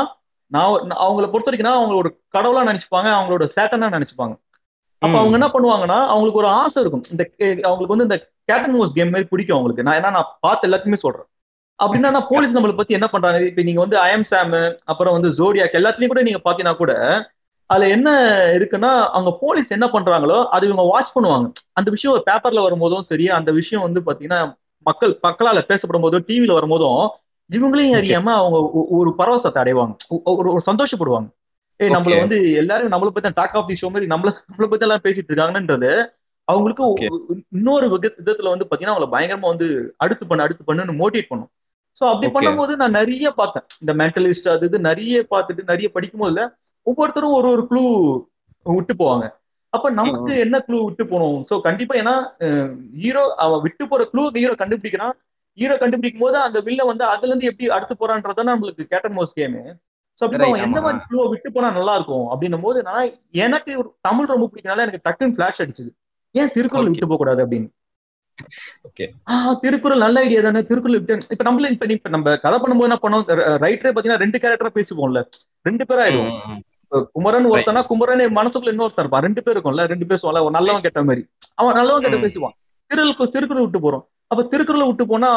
நான் 0.51 0.67
அவங்கள 0.99 1.25
பொறுத்த 1.25 1.49
வரைக்கும் 1.49 1.71
அவங்க 1.73 1.95
ஒரு 1.95 2.09
கடவுளா 2.33 2.63
நினைச்சுப்பாங்க 2.65 3.09
அவங்களோட 3.15 3.45
சேட்டனா 3.55 3.87
நினைச்சுப்பாங்க. 3.95 4.33
அப்ப. 5.01 5.15
அவங்க 5.19 5.35
என்ன 5.39 5.47
பண்ணுவாங்கன்னா 5.47 5.97
அவங்களுக்கு 6.07 6.37
ஒரு 6.37 6.49
ஆசை 6.57 6.81
இருக்கும். 6.81 7.03
இந்த 7.11 7.23
அவங்களுக்கு 7.63 7.95
வந்து 7.95 8.07
இந்த 8.09 8.17
கேட்டன் 8.49 8.75
மோஸ் 8.75 8.93
கேம் 8.93 9.09
மாதிரி 9.09 9.27
பிடிக்கும் 9.27 9.57
அவங்களுக்கு. 9.57 9.83
நான் 9.83 9.97
ஏன்னா 9.97 10.11
நான் 10.11 10.31
பார்த்து 10.39 10.67
எல்லாத்தையுமே 10.67 10.93
சொல்றேன். 10.95 11.27
அப்படின்னா 11.79 12.09
நான் 12.11 12.27
போலீஸ் 12.29 12.55
நம்மளை 12.55 12.75
பத்தி 12.75 12.93
என்ன 12.93 13.07
பண்றாங்க? 13.07 13.39
இப்ப 13.45 13.61
நீங்க 13.61 13.79
வந்து 13.79 13.97
ஐஎம் 14.03 14.27
சாம் 14.31 14.53
அப்புறம் 14.83 15.15
வந்து 15.17 15.29
ஜோடியாக் 15.31 15.79
எல்லாத்துலயும் 15.79 16.07
கூட 16.07 16.21
நீங்க 16.21 16.41
பாத்தீங்கன்னா 16.45 16.75
கூட 16.75 16.93
அதுல 17.69 17.87
என்ன 17.89 18.09
இருக்குன்னா 18.55 18.89
அவங்க 19.09 19.31
போலீஸ் 19.39 19.69
என்ன 19.71 19.85
பண்றாங்களோ 19.87 20.37
அது 20.47 20.67
இவங்க 20.67 20.83
வாட்ச் 20.83 21.15
பண்ணுவாங்க. 21.15 21.47
அந்த 21.73 21.89
விஷயம் 21.91 22.23
பேப்பர்ல 22.27 22.61
வரும்போதும் 22.61 23.01
சரி 23.01 23.25
அந்த 23.37 23.51
விஷயம் 23.51 23.83
வந்து 23.83 24.01
பாத்தீங்கன்னா 24.01 24.39
மக்கள் 24.85 25.19
மக்களால 25.23 25.59
பேசப்படும் 25.67 26.01
போதும் 26.01 26.25
டிவில 26.27 26.53
வரும்போதும் 26.53 26.99
இவங்களையும் 27.49 27.97
அறியாம 27.97 28.33
அவங்க 28.33 28.57
ஒரு 28.97 29.09
பரவசத்தை 29.17 29.59
அடைவாங்க. 29.63 29.93
ஒரு 30.33 30.49
ஒரு 30.51 30.61
சந்தோஷப்படுவாங்க. 30.69 31.27
ஏய் 31.79 31.93
நம்மள. 31.95 32.13
வந்து 32.19 32.37
எல்லாரும் 32.53 32.91
நம்மள 32.91 33.09
பத்தி 33.09 33.31
டாக் 33.39 33.55
ஆஃப் 33.59 33.67
தி 33.67 33.75
ஷோ 33.81 33.87
மாதிரி 33.87 34.11
நம்மள 34.13 34.29
நம்மள 34.49 34.67
பத்தி 34.71 34.85
எல்லாம் 34.87 35.03
பேசிட்டு 35.03 35.31
இருக்காங்கன்றது 35.31 35.89
அவங்களுக்கு 36.47 36.83
இன்னொரு 37.57 37.85
விதத்துல 37.93 38.51
வந்து 38.53 38.67
பாத்தீங்கன்னா 38.69 38.95
அவங்கள 38.95 39.09
பயங்கரமா 39.13 39.47
வந்து 39.53 39.67
அடுத்து 39.97 40.23
பண்ணு 40.27 40.45
அடுத்து 40.45 40.67
பண்ணுன்னு 40.67 40.99
மோட்டிவேட் 41.01 41.31
பண்ணும். 41.31 41.51
சோ 41.95 42.03
அப்படி. 42.11 42.29
பண்ணும்போது 42.35 42.73
நான் 42.75 42.97
நிறைய 42.99 43.27
பார்த்தேன். 43.31 43.65
இந்த 43.81 43.93
மென்டலிஸ்ட் 44.01 44.49
அது 44.49 44.65
இது 44.65 44.79
நிறைய 44.89 45.25
பார்த்துட்டு 45.31 45.69
நிறைய 45.71 45.87
படிக்கும் 45.89 46.23
போதுல 46.23 46.41
ஒவ்வொருத்தரும் 46.87 47.35
ஒரு 47.37 47.47
ஒரு 47.49 47.63
க்ளூ 47.69 47.83
விட்டு 48.65 48.93
போவாங்க. 48.93 49.25
அப்ப 49.73 49.89
நமக்கு 49.91 50.33
என்ன 50.39 50.57
க்ளூ 50.67 50.77
விட்டு 50.83 51.03
போகணும்? 51.05 51.45
சோ 51.49 51.55
கண்டிப்பா 51.61 51.95
ஏன்னா 51.95 52.15
ஹீரோ 53.01 53.23
அவன் 53.45 53.61
விட்டு 53.61 53.83
போற 53.87 54.03
க்ளூ 54.13 54.23
ஹீரோ 54.37 54.55
கண்டுபிடிக்கிறான் 54.61 55.15
ஹீரோ 55.57 55.75
கண்டுபிடிக்கும் 55.77 56.25
போது 56.25 56.37
அந்த 56.37 56.59
வில்ல 56.61 56.85
வந்து 56.85 57.03
அதுல 57.05 57.35
இருந்து 57.35 57.45
எப்படி 57.45 57.69
அடுத்து 57.69 57.95
போறான்றதான் 57.99 58.51
நம்மளுக்கு 58.51 58.83
கேட்டன் 58.89 59.17
மோஸ் 59.17 59.37
கேமு. 59.39 59.61
சோ 60.17 60.23
அப்படி 60.27 60.49
எந்த. 60.61 60.81
மாதிரி 60.81 61.03
க்ளூ 61.09 61.29
விட்டு 61.29 61.49
போனா 61.51 61.69
நல்லா 61.71 61.93
இருக்கும் 61.95 62.27
அப்படின்னும் 62.33 62.65
போது 62.65 62.79
நான் 62.83 63.09
எனக்கு 63.43 63.71
ஒரு 63.77 63.89
தமிழ் 64.01 64.31
ரொம்ப 64.33 64.45
பிடிக்கனால 64.51 64.83
எனக்கு 64.85 65.05
டக்குன்னு 65.07 65.35
ஃபிளாஷ் 65.37 65.61
அடிச்சது. 65.63 65.91
ஏன் 66.35 66.51
திருக்குறள். 66.53 66.89
விட்டு 66.89 67.07
போக 67.07 67.19
கூடாது 67.21 67.41
அப்படின்னு 67.45 67.71
திருக்குறள் 69.61 69.97
நல்ல 69.97 70.19
ஐடியா 70.19 70.41
தானே. 70.41 70.61
திருக்குறள் 70.69 70.97
விட்டு 70.99 71.27
இப்ப 71.29 71.43
நம்மள 71.47 71.69
இப்ப 71.71 71.85
இப்ப 71.95 72.09
நம்ம 72.09 72.35
கதை 72.37 72.57
பண்ணும்போது 72.59 72.87
என்ன 72.87 72.97
பண்ணோம்? 73.01 73.27
ரைட்டரே 73.63 73.91
பாத்தீங்கன்னா 73.95 74.21
ரெண்டு 74.23 74.37
கேரக்டரா 74.37 74.71
பேசுவோம்ல 74.77 75.21
ரெண்டு 75.61 75.85
பேரும் 75.85 76.05
ஆயிடுவோம். 76.05 76.33
ம், 76.45 76.51
ம். 76.51 76.61
இப்ப 76.83 77.01
குமரன் 77.13 77.47
ஒருத்தனா 77.51 77.83
குமரன் 77.85 78.19
மனசுக்குள்ள 78.35 78.71
இன்னொருத்தன் 78.73 79.03
இருப்பான். 79.03 79.21
ரெண்டு 79.21 79.43
பேர் 79.43 79.57
இருக்கும்ல. 79.57 79.85
ரெண்டு 79.93 80.05
பேசுவான்ல 80.05 80.41
ஒரு 80.41 80.55
நல்லவன் 80.57 80.81
கெட்ட 80.81 81.03
மாதிரி. 81.03 81.23
அவன் 81.55 81.75
நல்லவன் 81.75 82.05
கெட்ட. 82.05 82.19
பேசுவான் 82.25 82.55
திருக்குறள் 82.91 83.33
திருக்குறள் 83.35 83.65
விட்டு 83.65 83.79
போறோம். 83.85 84.03
அப்ப 84.31 84.43
திருக்குறளை 84.51 84.85
விட்டு 84.89 85.05
போனா 85.11 85.29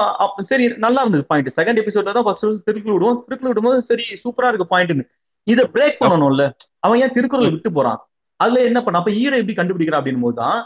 சரி 0.50 0.64
நல்லா 0.84 1.00
இருந்தது 1.04 1.24
பாயிண்ட் 1.30 1.50
செகண்ட் 1.58 1.80
எபிசோட்ல 1.82 2.14
தான் 2.16 2.26
ஃபர்ஸ்ட் 2.26 2.66
திருக்குறள் 2.68 2.96
விடுவோம். 2.96 3.18
திருக்குறள் 3.26 3.52
விடும்போது 3.52 3.88
சரி 3.90 4.04
சூப்பரா 4.24 4.50
இருக்கு 4.52 4.72
பாயிண்ட்னு 4.74 5.04
இதை 5.46 5.64
பிரேக் 5.74 6.00
பண்ணணும்ல. 6.02 6.44
அவன் 6.84 7.00
ஏன் 7.04 7.14
திருக்குறளை 7.16 7.50
விட்டு 7.54 7.70
போறான்? 7.78 8.00
அதுல 8.40 8.58
என்ன 8.70 8.78
பண்ண 8.86 9.00
அப்ப 9.00 9.12
ஈரை 9.22 9.38
எப்படி 9.40 9.54
கண்டுபிடிக்கிறான் 9.60 10.00
அப்படின் 10.00 10.24
போது 10.24 10.36
தான் 10.42 10.58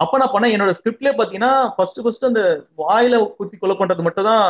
அப்ப 0.00 0.18
நான் 0.20 0.32
பண்ண 0.34 0.46
என்னோட 0.54 0.72
ஸ்கிரிப்ட்லயே 0.78 1.12
பாத்தீங்கன்னா 1.18 1.52
ஃபர்ஸ்ட் 1.76 2.00
ஃபர்ஸ்ட் 2.04 2.28
அந்த 2.28 2.42
வாயில 2.82 3.14
குத்தி 3.38 3.56
கொலை 3.62 3.74
பண்றது 3.80 4.06
மட்டும் 4.06 4.28
தான் 4.30 4.44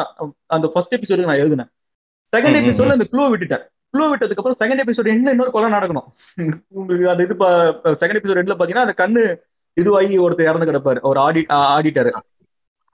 அந்த 0.56 0.66
ஃபர்ஸ்ட் 0.72 0.94
எபிசோடுக்கு 0.96 1.30
நான் 1.30 1.42
எழுதினேன். 1.44 1.70
செகண்ட் 2.32 2.58
எபிசோட்ல 2.60 2.96
இந்த 2.98 3.06
க்ளூ 3.12 3.24
விட்டுட்டேன். 3.32 3.64
க்ளூ 3.94 4.04
விட்டதுக்கு 4.10 4.40
அப்புறம் 4.42 4.60
செகண்ட் 4.62 4.82
எபிசோட் 4.84 5.12
என்ன 5.14 5.32
இன்னொரு 5.34 5.52
கொலை 5.54 5.70
நடக்கணும். 5.76 6.06
உங்களுக்கு 6.78 7.06
அந்த 7.12 7.22
இது 7.26 7.36
செகண்ட் 8.02 8.20
எபிசோட் 8.20 8.40
எண்ட்ல 8.42 8.56
பாத்தீங்கன்னா 8.58 8.86
அந்த 8.86 8.96
கண்ணு 9.02 9.24
இதுவாகி 9.76 10.14
ஒருத்தர் 10.24 10.50
இறந்து 10.50 10.68
கிடப்பாரு 10.70 11.00
ஒரு 11.10 11.18
ஆடி 11.26 11.42
ஆடிட்டர் 11.76 12.10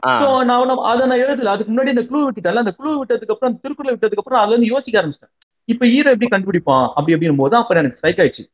சோ 0.02 0.26
நான் 0.48 0.72
அதை 0.90 1.04
நான் 1.10 1.22
எழுதல. 1.24 1.52
அதுக்கு 1.54 1.70
முன்னாடி 1.72 1.92
இந்த 1.94 2.02
க்ளூ 2.08 2.18
விட்டுட்டேன்ல. 2.24 2.62
அந்த 2.64 2.72
க்ளூ 2.78 2.90
விட்டதுக்கு 2.98 3.34
அப்புறம் 3.34 3.50
அந்த 3.50 3.60
திருக்குறளை 3.64 3.92
விட்டதுக்கு 3.94 4.22
அப்புறம் 4.22 4.40
அதுல 4.40 4.54
இருந்து 4.54 4.72
யோசிக்க 4.72 5.00
ஆரம்பிச்சிட்டேன். 5.00 5.32
இப்ப 5.72 5.86
ஹீரோ 5.92 6.10
எப்படி 6.14 6.28
கண்டுபிடிப்பான்? 6.34 6.86
அப்படி 6.96 7.14
அப்படின்னும் 7.14 7.42
போது 7.42 7.54
அப்ப 7.60 7.80
எனக்கு 7.82 7.98
ஸ்ட்ரைக் 8.00 8.20
ஆயிடுச்சு. 8.22 8.44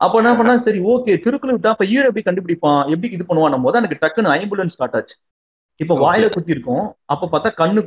அப்ப 0.00 0.14
என்ன 0.20 0.30
பண்ணா 0.38 0.54
சரி 0.66 0.80
ஓகே 0.92 1.12
திருக்குறள் 1.24 1.56
விட்டா 1.56 1.74
அப்ப 1.74 1.84
ஹீரோ 1.90 2.06
எப்படி 2.10 2.24
கண்டுபிடிப்பான்? 2.28 2.80
எப்படி 2.92 3.10
இது 3.16 3.26
பண்ணுவான் 3.28 3.66
போது 3.66 3.78
எனக்கு 3.80 4.00
டக்குன்னு 4.04 4.32
ஐம்புலன்ஸ் 4.38 4.74
ஸ்டார்ட் 4.76 4.96
ஆச்சு. 4.98 5.14
இப்ப 5.80 5.94
வாயில 6.04 6.26
குத்தி 6.32 6.54
இருக்கும். 6.56 6.84
அப்ப 7.12 7.28
பார்த்தா 7.32 7.50
கண்ணு 7.60 7.80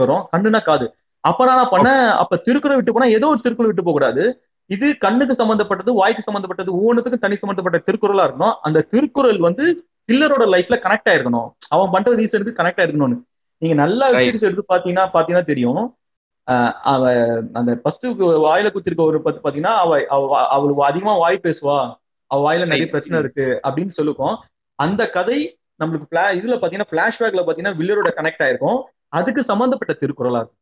வரும். 0.00 0.22
கண்ணுனா 0.32 0.60
காது. 0.70 0.86
அப்ப 1.24 1.44
நான் 1.50 1.72
பண்ணேன்? 1.74 2.04
அப்ப 2.22 2.36
திருக்குறள் 2.46 2.78
விட்டு 2.78 2.94
போனா 2.94 3.08
ஏதோ 3.18 3.26
ஒரு 3.32 3.40
திருக்குறள் 3.44 3.70
விட்டு 3.70 3.86
போக 3.86 3.96
கூடாது 3.98 4.24
இது 4.66 4.98
கண்ணுக்கு 4.98 5.34
சம்பந்தப்பட்டது 5.34 5.92
வாய்க்கு 5.92 6.22
சம்பந்தப்பட்டது 6.22 6.72
ஒவ்வொன்றுத்துக்கும் 6.72 7.18
தனி 7.18 7.36
சம்பந்தப்பட்ட 7.36 7.92
திருக்குறளா 7.92 8.26
இருக்கணும். 8.26 8.54
அந்த 8.62 8.80
திருக்குறள் 8.80 9.38
வந்து 9.38 9.86
கில்லரோட 10.12 10.46
லைஃப்ல 10.46 10.78
கனெக்ட் 10.78 11.08
ஆயிருக்கணும். 11.10 11.50
அவன் 11.68 11.90
பண்ற 11.90 12.16
ரீசனுக்கு 12.16 12.52
கனெக்ட் 12.52 12.80
ஆயிருக்கணும்னு. 12.80 13.22
நீங்க 13.58 13.76
நல்லா 13.76 14.10
Right. 14.10 14.12
சீரிஸ் 14.12 14.42
எடுத்து 14.42 14.74
பாத்தீங்கன்னா 14.74 15.08
பாத்தீங்கன்னா 15.14 15.42
தெரியும். 15.42 15.96
அவ 16.82 17.12
அந்த 17.52 17.74
ஃபர்ஸ்ட் 17.74 18.06
வாயில 18.06 18.70
குத்திருக்க 18.70 19.00
ஒரு 19.00 19.22
பத்து 19.22 19.50
பாத்தீங்கன்னா 19.50 19.74
அவ 19.74 20.06
அவ- 20.08 20.48
அவளுக்கு 20.48 20.84
அதிகமா 20.84 21.16
வாய் 21.16 21.40
பேசுவா. 21.42 21.94
அவ 22.26 22.52
வாயில 22.52 22.58
நிறைய. 22.58 22.86
பிரச்சனை 22.86 23.18
இருக்கு 23.18 23.60
அப்படின்னு 23.62 23.90
சொல்லுக்கும் 24.02 24.36
அந்த 24.74 25.10
கதை 25.10 25.58
நம்மளுக்கு 25.84 26.14
இதுல 26.14 26.58
பாத்தீங்கன்னா 26.58 26.82
பிளாஷ்பேக்ல 26.90 27.42
பாத்தீங்கன்னா 27.42 27.76
வில்லரோட 27.76 28.10
கனெக்ட் 28.16 28.42
ஆயிருக்கும். 28.42 28.82
அதுக்கு 29.08 29.42
சம்பந்தப்பட்ட 29.44 29.96
திருக்குறளா 30.00 30.36
இருக்கும். 30.36 30.56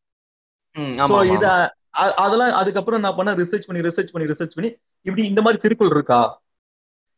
அதெல்லாம் 1.95 2.53
அதுக்கப்புறம் 2.53 3.01
நான் 3.01 3.16
பண்ண 3.16 3.34
ரிசர்ச் 3.34 3.66
பண்ணி 3.66 3.82
ரிசர்ச் 3.88 4.12
பண்ணி 4.12 4.28
ரிசர்ச் 4.32 4.55
பண்ணி 4.55 4.70
இப்படி 5.07 5.26
இந்த 5.26 5.40
மாதிரி 5.43 5.61
திருக்குறள் 5.62 5.97
இருக்கா? 5.97 6.20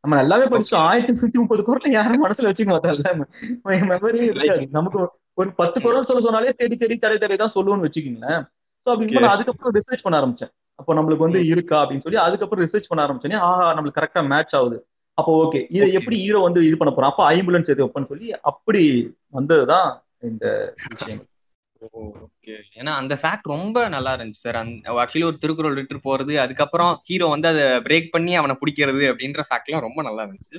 நம்ம 0.05 0.17
நல்லாவே 0.23 0.47
படிச்சோம் 0.53 0.85
ஆயிரத்தி 0.89 1.13
நூத்தி 1.13 1.39
முப்பது 1.43 1.63
குரல் 1.63 1.93
யாரும் 1.93 2.25
மனசுல 2.25 2.49
வச்சுக்க 2.49 2.73
மாட்டாங்கல்ல 2.73 3.13
மெமரி 3.93 4.19
இருக்காது 4.25 4.67
நமக்கு 4.71 4.99
ஒரு 5.35 5.51
பத்து 5.53 5.79
குரல் 5.83 6.09
சொல்ல 6.09 6.21
சொன்னாலே 6.21 6.53
தேடி 6.53 6.77
தேடி 6.77 6.97
தடை 6.99 7.19
தடை 7.19 7.37
தான் 7.37 7.55
சொல்லுவோம்னு 7.55 7.87
வச்சுக்கீங்களேன். 7.87 8.43
Okay. 8.87 9.15
நான் 9.15 9.35
அதுக்கப்புறம் 9.35 9.75
ரிசர்ச் 9.75 10.03
பண்ண 10.03 10.17
ஆரம்பிச்சேன். 10.21 10.51
அப்போ 10.79 10.95
நம்மளுக்கு 10.95 11.27
வந்து 11.27 11.41
இருக்கா 11.47 11.77
அப்படின்னு 11.83 12.03
சொல்லி 12.03 12.19
அதுக்கப்புறம் 12.25 12.65
ரிசர்ச் 12.65 12.89
பண்ண 12.89 13.01
ஆரம்பிச்சேனே 13.07 13.39
ஆஹா 13.49 13.67
நம்மளுக்கு 13.75 13.99
கரெக்டா 14.01 14.23
மேட்ச் 14.33 14.55
ஆகுது. 14.59 14.79
அப்போ 15.19 15.33
ஓகே 15.45 15.61
இதை. 15.77 15.87
எப்படி 15.93 16.17
ஹீரோ 16.17 16.39
வந்து 16.39 16.61
இது 16.67 16.77
பண்ண 16.77 16.93
போறான்? 16.95 17.11
அப்போ 17.11 17.25
ஐம்புலன்ஸ் 17.33 17.71
எது 17.75 17.85
வைப்பேன்னு 17.85 18.11
சொல்லி 18.13 18.29
அப்படி 18.51 18.83
வந்ததுதான் 19.39 19.89
இந்த 20.31 20.45
விஷயம். 20.95 21.21
ஓகே 21.21 21.33
ஏன்னா 22.81 22.93
அந்த 23.01 23.15
ஃபேக்ட் 23.21 23.53
ரொம்ப 23.55 23.79
நல்லா 23.89 24.13
இருந்துச்சு 24.17 24.45
சார் 24.47 24.59
ஆக்சுவலி 25.03 25.27
ஒரு 25.31 25.39
திருக்குறள் 25.43 25.79
விட்டு 25.79 26.07
போறது 26.09 26.35
அதுக்கப்புறம் 26.45 26.93
ஹீரோ 27.09 27.29
வந்து 27.35 27.49
அதை 27.53 27.65
பிரேக் 27.87 28.13
பண்ணி 28.13 28.35
அவனை 28.41 28.57
பிடிக்கிறது 28.61 29.05
அப்படின்ற 29.13 29.45
ஃபேக்ட்லாம் 29.49 29.87
ரொம்ப 29.89 30.03
நல்லா 30.03 30.25
இருந்துச்சு. 30.27 30.57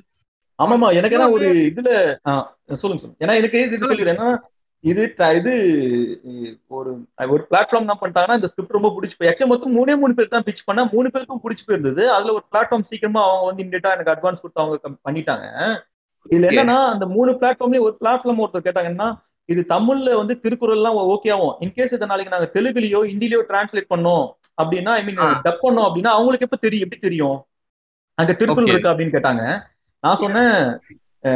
ஆமாமா 0.60 0.90
எனக்கு 0.98 1.18
என்ன 1.18 1.30
ஒரு 1.38 1.48
இதுல 1.70 1.90
சொல்லுங்க 2.84 3.02
சொல்லுங்க. 3.02 3.22
ஏன்னா 3.24 3.34
எனக்கு 3.42 3.64
இது 3.66 3.80
சொல்லுங்க. 3.80 3.94
சொல்லிடுறேன் 3.94 4.22
ஏன்னா 4.22 4.36
இது 4.84 5.04
இது 5.40 5.54
ஒரு 6.78 6.90
ஒரு 7.34 7.42
பிளாட்ஃபார்ம் 7.50 7.86
என்ன 7.86 7.96
பண்ணிட்டாங்கன்னா 8.02 8.38
இந்த 8.40 8.50
ஸ்கிரிப்ட் 8.52 8.78
ரொம்ப 8.78 8.90
பிடிச்சி 8.96 9.16
போய் 9.18 9.30
ஆக்சுவலி 9.30 9.52
மொத்தம் 9.52 9.76
மூணே 9.78 9.94
மூணு 10.02 10.16
பேர் 10.18 10.34
தான் 10.34 10.46
பிச் 10.48 10.66
பண்ணா 10.66 10.84
மூணு 10.94 11.08
பேருக்கும் 11.14 11.44
பிடிச்சி 11.46 11.64
போயிருந்தது. 11.68 12.04
அதுல 12.16 12.34
ஒரு 12.38 12.46
பிளாட்ஃபார்ம் 12.52 12.88
சீக்கிரமா 12.90 13.24
அவங்க 13.28 13.48
வந்து 13.50 13.64
இமிடியட்டா 13.64 13.94
எனக்கு 13.98 14.14
அட்வான்ஸ் 14.14 14.44
கொடுத்து 14.44 14.64
அவங்க 14.64 14.92
பண்ணிட்டாங்க. 15.08 15.48
இதுல. 16.26 16.50
என்னன்னா 16.52 16.78
அந்த 16.94 17.06
மூணு 17.16 17.32
பிளாட்ஃபார்ம்லயும் 17.42 17.88
ஒரு 17.88 17.96
பிளாட்ஃபார்ம் 18.02 18.44
ஒருத்தர் 18.44 18.68
கேட்டாங்கன்னா 18.68 19.10
இது 19.50 19.62
தமிழ்ல 19.72 20.14
வந்து 20.20 20.36
திருக்குறள் 20.44 20.78
எல்லாம் 20.78 20.98
ஓகே 21.14 21.32
ஆகும் 21.34 21.56
இன்கேஸ் 21.66 21.94
இதை 21.94 22.08
நாளைக்கு 22.12 22.34
நாங்க 22.36 22.48
தெலுங்குலயோ 22.56 23.02
ஹிந்திலயோ 23.10 23.42
டிரான்ஸ்லேட் 23.50 23.92
பண்ணோம் 23.92 24.26
அப்படின்னா 24.58 24.92
ஐ 24.94 25.04
மீன். 25.04 25.18
டப் 25.46 25.64
பண்ணோம் 25.66 25.88
அப்படின்னா 25.88 26.12
அவங்களுக்கு 26.16 26.48
எப்ப 26.48 26.60
தெரியும் 26.64 26.86
எப்படி 26.86 27.02
தெரியும் 27.02 27.38
அங்க 28.18 28.32
திருக்குறள். 28.34 28.72
இருக்கா 28.74 28.92
அப்படின்னு 28.94 29.16
கேட்டாங்க 29.16 29.44
நான் 30.04 30.22
சொன்னேன் 30.22 30.54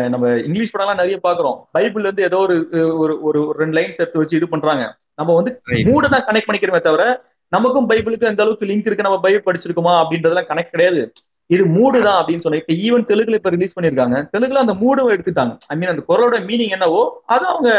நம்ம 0.10 0.26
இங்கிலீஷ் 0.48 0.74
படம்லாம் 0.74 1.02
நிறைய 1.02 1.18
பாக்குறோம் 1.24 1.58
பைபிள்ல 1.76 2.08
இருந்து 2.08 2.26
ஏதோ 2.28 2.40
ஒரு 2.46 2.56
ஒரு 3.02 3.14
ஒரு 3.28 3.60
ரெண்டு 3.60 3.76
லைன்ஸ் 3.78 4.02
எடுத்து 4.02 4.22
வச்சு 4.22 4.38
இது 4.40 4.48
பண்றாங்க 4.52 4.84
நம்ம 5.20 5.30
வந்து. 5.38 5.52
மூட 5.88 6.06
தான் 6.14 6.26
கனெக்ட் 6.28 6.50
பண்ணிக்கிறோமே 6.50 6.82
தவிர 6.82 7.04
நமக்கும் 7.52 7.88
பைபிளுக்கு 7.92 8.30
எந்த 8.30 8.44
அளவுக்கு 8.44 8.70
லிங்க் 8.70 8.88
இருக்கு 8.88 9.08
நம்ம 9.08 9.20
பைபிள் 9.24 9.48
படிச்சிருக்கோமா 9.48 9.94
அப்படின்றதெல்லாம் 10.02 10.50
கனெக்ட் 10.50 10.76
கிடையாது 10.76 11.02
இது 11.50 11.64
மூடு 11.76 12.00
தான் 12.06 12.20
அப்படின்னு 12.20 12.44
சொன்னேன் 12.44 12.62
இப்ப 12.64 12.74
ஈவன் 12.86 13.08
தெலுங்குல 13.10 13.40
இப்ப 13.40 13.52
ரிலீஸ் 13.56 13.76
பண்ணிருக்காங்க 13.76 14.18
தெலுங்குல 14.34 14.64
அந்த 14.66 14.76
மூடு 14.82 15.04
எடுத்துட்டாங்க. 15.16 15.54
ஐ 15.72 15.76
மீன் 15.80 15.92
அந்த 15.94 16.04
குரலோட 16.10 16.38
மீனிங் 16.50 16.76
என்னவோ 16.78 17.02
அதை 17.36 17.46
அவங்க 17.54 17.70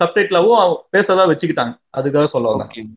சப்டைட்லாவும் 0.00 0.62
பேசதான் 0.94 1.30
வச்சுக்கிட்டாங்க. 1.32 1.74
அதுக்காக 1.98 2.28
சொல்ல 2.34 2.52
வந்தேன். 2.52 2.88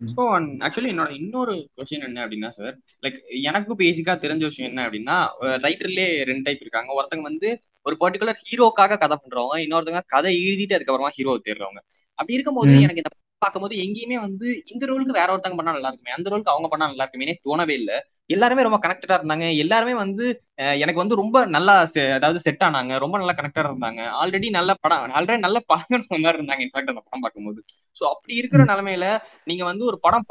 ஸோ 0.00 0.22
ஆக்சுவலி 0.66 0.90
என்னோட 0.92 1.10
இன்னொரு 1.18 1.52
கொஸ்டின் 1.76 2.06
என்ன 2.08 2.18
அப்படின்னா 2.24 2.48
சார் 2.56 2.74
லைக் 3.04 3.18
எனக்கு 3.50 3.74
பேசிக்கா 3.82 4.14
தெரிஞ்ச 4.24 4.42
விஷயம் 4.50 4.70
என்ன 4.70 4.80
அப்படின்னா 4.86 5.16
ரைட்டர்லயே 5.66 6.08
ரெண்டு 6.30 6.44
டைப் 6.46 6.64
இருக்காங்க. 6.64 6.90
ஒருத்தங்க 6.98 7.26
வந்து 7.30 7.50
ஒரு 7.86 7.96
பர்டிகுலர் 8.02 8.42
ஹீரோக்காக 8.48 8.98
கதை 9.04 9.16
பண்றவங்க 9.22 9.58
இன்னொருத்தங்க 9.64 10.02
கதை 10.14 10.32
எழுதிட்டு 10.46 10.76
அதுக்கப்புறமா 10.78 11.12
ஹீரோ 11.18 11.34
தேடுறவங்க. 11.46 11.80
அப்படி 12.18 12.36
இருக்கும்போது. 12.36 12.74
எனக்கு 12.84 13.02
இந்த 13.02 13.12
பார்க்கும்போது 13.42 13.74
எங்கேயுமே 13.84 14.18
வந்து 14.26 14.46
இந்த 14.72 14.84
ரோலுக்கு 14.90 15.18
வேற 15.18 15.28
ஒருத்தங்க 15.32 15.56
பண்ணா 15.58 15.74
நல்லா 15.76 15.90
இருக்குமே. 15.90 16.14
அந்த 16.16 16.30
ரோலுக்கு 16.32 16.52
அவங்க 16.54 16.68
பண்ணா 16.72 16.86
நல்லா 16.90 17.04
இருக்குமே 17.04 17.34
தோணவே 17.46 17.74
இல்லை. 17.80 17.96
எல்லாருமே 18.34 18.62
ரொம்ப 18.66 18.78
கனெக்டடா 18.84 19.16
இருந்தாங்க. 19.18 19.46
எல்லாருமே 19.64 19.94
வந்து 20.02 20.24
எனக்கு 20.82 21.02
வந்து 21.02 21.18
ரொம்ப 21.20 21.44
நல்லா 21.56 21.74
அதாவது 22.16 22.40
செட் 22.46 22.64
ஆனாங்க. 22.68 22.94
ரொம்ப 23.04 23.16
நல்லா 23.20 23.34
கனெக்டடா 23.40 23.70
இருந்தாங்க. 23.70 24.00
ஆல்ரெடி 24.22 24.48
நல்ல 24.58 24.70
படம் 24.84 25.12
ஆல்ரெடி 25.18 25.40
நல்ல 25.46 25.60
படங்கள் 25.72 26.04
மாதிரி 26.24 26.38
இருந்தாங்க. 26.40 26.64
இன்ஃபேக்ட் 26.66 26.92
அந்த 26.94 27.02
படம் 27.06 27.24
பார்க்கும்போது. 27.26 27.60
சோ 27.96 28.04
அப்படி 28.14 28.34
இருக்கிற 28.40 28.62
நிலைமையில 28.72 29.06
நீங்க 29.50 29.64
வந்து 29.70 29.84
ஒரு 29.90 29.98
படம் 30.06 30.26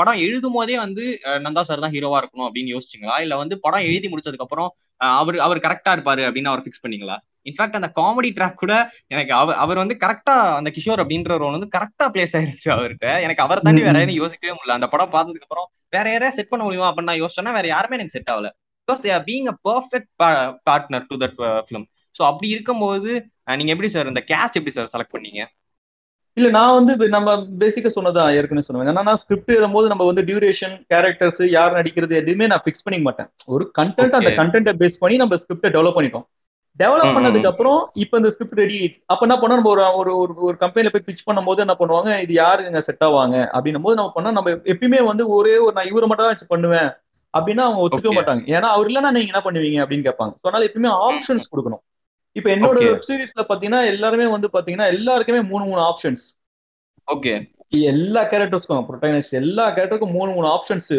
படம் 0.00 0.20
எழுதும் 0.26 0.56
போதே 0.58 0.76
வந்து 0.84 1.04
நந்தா 1.46 1.64
சார் 1.70 1.84
தான் 1.86 1.94
ஹீரோவா 1.96 2.20
இருக்கணும் 2.22 2.48
அப்படின்னு 2.48 2.74
யோசிச்சீங்களா? 2.76 3.16
இல்ல 3.26 3.36
வந்து 3.42 3.56
படம் 3.66 3.88
எழுதி 3.90 4.10
முடிச்சதுக்கு 4.12 4.46
அப்புறம் 4.48 4.70
அவர் 5.00 5.36
அவர் 5.46 5.64
கரெக்டா 5.66 5.92
இருப்பாரு 5.96 6.22
அப்படின்னு 6.28 6.52
அவர் 6.52 6.64
ஃபிக்ஸ் 6.64 6.82
பண்ணீங்களா? 6.84 7.16
இன்ஃபேக்ட் 7.46 7.78
அந்த 7.78 7.88
காமெடி 7.98 8.30
ட்ராக் 8.36 8.60
கூட 8.62 8.74
எனக்கு 9.08 9.32
அவர் 9.38 9.60
அவர் 9.64 9.82
வந்து 9.82 9.96
கரெக்டா 10.02 10.34
அந்த 10.58 10.70
கிஷோர் 10.76 11.02
அப்படின்ற 11.04 11.38
ரோல் 11.42 11.56
வந்து 11.56 11.70
கரெக்டா 11.76 12.06
பிளேஸ் 12.14 12.34
ஆயிருச்சு 12.38 12.70
அவர்கிட்ட. 12.76 13.08
எனக்கு 13.26 13.44
அவரை 13.46 13.60
தாண்டி 13.66 13.82
வேற 13.82 13.96
யாரையும் 13.96 14.22
யோசிக்கவே 14.22 14.54
முடியல. 14.56 14.78
அந்த 14.78 14.88
படம் 14.94 15.14
பார்த்ததுக்கு 15.14 15.46
அப்புறம் 15.48 15.68
வேற 15.90 16.06
யாரையா 16.12 16.32
செட் 16.38 16.52
பண்ண 16.52 16.64
முடியுமா 16.64 16.88
அப்படின்னு 16.90 17.12
நான் 17.12 17.22
யோசிச்சேன்னா 17.22 17.56
வேற 17.58 17.68
யாருமே 17.74 17.98
எனக்கு 17.98 18.16
செட் 18.16 18.32
ஆகல. 18.34 18.50
Because 18.88 19.02
they 19.06 19.12
are 19.16 19.24
being 19.30 19.48
a 19.52 19.56
perfect 19.68 20.10
partner 20.70 21.08
to 21.10 21.16
that 21.22 21.36
film 21.66 21.86
so 22.16 22.22
அப்படி 22.22 22.48
இருக்கும்போது 22.48 23.10
நீங்க 23.58 23.72
எப்படி 23.74 23.90
சார் 23.96 24.12
இந்த 24.12 24.22
கேஸ்ட் 24.30 24.58
எப்படி 24.58 24.74
சார் 24.76 24.92
செலக்ட் 24.94 25.14
பண்ணீங்க? 25.16 25.42
இல்ல 26.36 26.48
நான் 26.50 26.74
வந்து 26.76 27.08
நம்ம 27.08 27.30
பேசிக்கா 27.62 27.90
சொன்னதா 27.94 28.24
ஏற்கனவே 28.36 28.64
சொன்னேன். 28.66 28.84
என்னன்னா 28.84 29.14
ஸ்கிரிப்ட் 29.14 29.54
எழுதும் 29.54 29.74
போது 29.76 29.86
நம்ம 29.88 30.04
வந்து 30.04 30.22
டியூரேஷன் 30.28 30.74
கேரக்டர்ஸ் 30.92 31.40
யார் 31.56 31.76
நடிக்கிறது 31.78 32.14
எதுவுமே 32.16 32.46
நான் 32.46 32.62
ஃபிக்ஸ் 32.64 32.84
பண்ணிக்க 32.84 33.04
மாட்டேன். 33.08 33.28
ஒரு 33.54 33.64
கண்டென்ட் 33.78 34.18
அந்த. 34.18 34.32
கண்டென்ட்டை 34.40 34.74
பேஸ் 34.82 35.00
பண்ணி 35.00 35.16
நம்ம 35.16 35.38
ஸ்கிரிப்டை 35.42 35.70
டெவலப் 35.76 35.96
பண்ணிட்டோம். 35.98 36.26
டெவலப் 36.80 37.14
பண்ணதுக்கு 37.16 37.50
அப்புறம் 37.50 37.90
இப்ப 37.94 38.16
இந்த 38.16 38.30
ஸ்கிரிப்ட் 38.30 38.60
ரெடி 38.62 38.78
அப்ப 39.06 39.26
என்ன 39.26 39.36
பண்ணோம் 39.36 39.58
நம்ம 39.60 39.72
ஒரு 39.72 40.12
ஒரு 40.20 40.34
ஒரு 40.48 40.56
கம்பெனில 40.56 40.92
போய் 40.92 41.06
பிச் 41.06 41.26
பண்ணும்போது 41.28 41.64
என்ன 41.64 41.74
பண்ணுவாங்க? 41.78 42.10
இது 42.20 42.34
யாருங்க 42.34 42.78
செட் 42.78 43.04
ஆவாங்க? 43.08 43.36
அப்படின்னும் 43.56 43.86
போது 43.86 43.98
நம்ம 44.00 44.12
பண்ணா 44.14 44.30
நம்ம 44.30 44.50
எப்பயுமே 44.72 45.02
வந்து 45.02 45.28
ஒரே 45.28 45.54
ஒரு 45.58 45.72
நான் 45.72 45.90
இவரை 45.92 46.08
மட்டும் 46.08 46.28
தான் 46.28 46.52
பண்ணுவேன் 46.54 46.90
அப்படின்னா 47.34 47.64
அவங்க 47.66 47.82
ஒத்துக்க. 47.86 48.12
மாட்டாங்க. 48.14 48.42
ஏன்னா 48.46 48.68
அவர் 48.76 48.88
இல்லைன்னா 48.88 49.10
நீங்க 49.10 49.30
என்ன 49.32 49.42
பண்ணுவீங்க? 49.44 49.80
அப்படின்னு 49.84 50.06
கேட்பாங்க. 50.08 50.34
அதனால 50.42 50.64
எப்பயுமே 50.64 50.92
ஆப்ஷன்ஸ் 51.08 51.50
கொடுக்கணும். 51.52 51.82
இப்ப 52.36 52.48
என்னோட. 52.50 52.78
வெப் 52.90 53.06
சீரிஸ்ல 53.08 53.44
பாத்தீங்கன்னா 53.48 53.82
எல்லாருமே 53.86 54.26
வந்து 54.26 54.48
பாத்தீங்கன்னா 54.52 54.88
எல்லாருக்குமே 54.94 55.42
மூணு 55.42 55.64
மூணு 55.64 55.80
ஆப்ஷன்ஸ் 55.80 56.24
ஓகே 57.08 57.32
எல்லா 57.92 58.22
கேரக்டர்ஸ்க்கும் 58.22 58.86
ப்ரொட்டகனிஸ்ட் 58.88 59.32
எல்லா 59.32 59.70
கேரக்டருக்கும் 59.70 60.16
மூணு 60.18 60.30
மூணு 60.32 60.46
ஆப்ஷன்ஸ் 60.46 60.90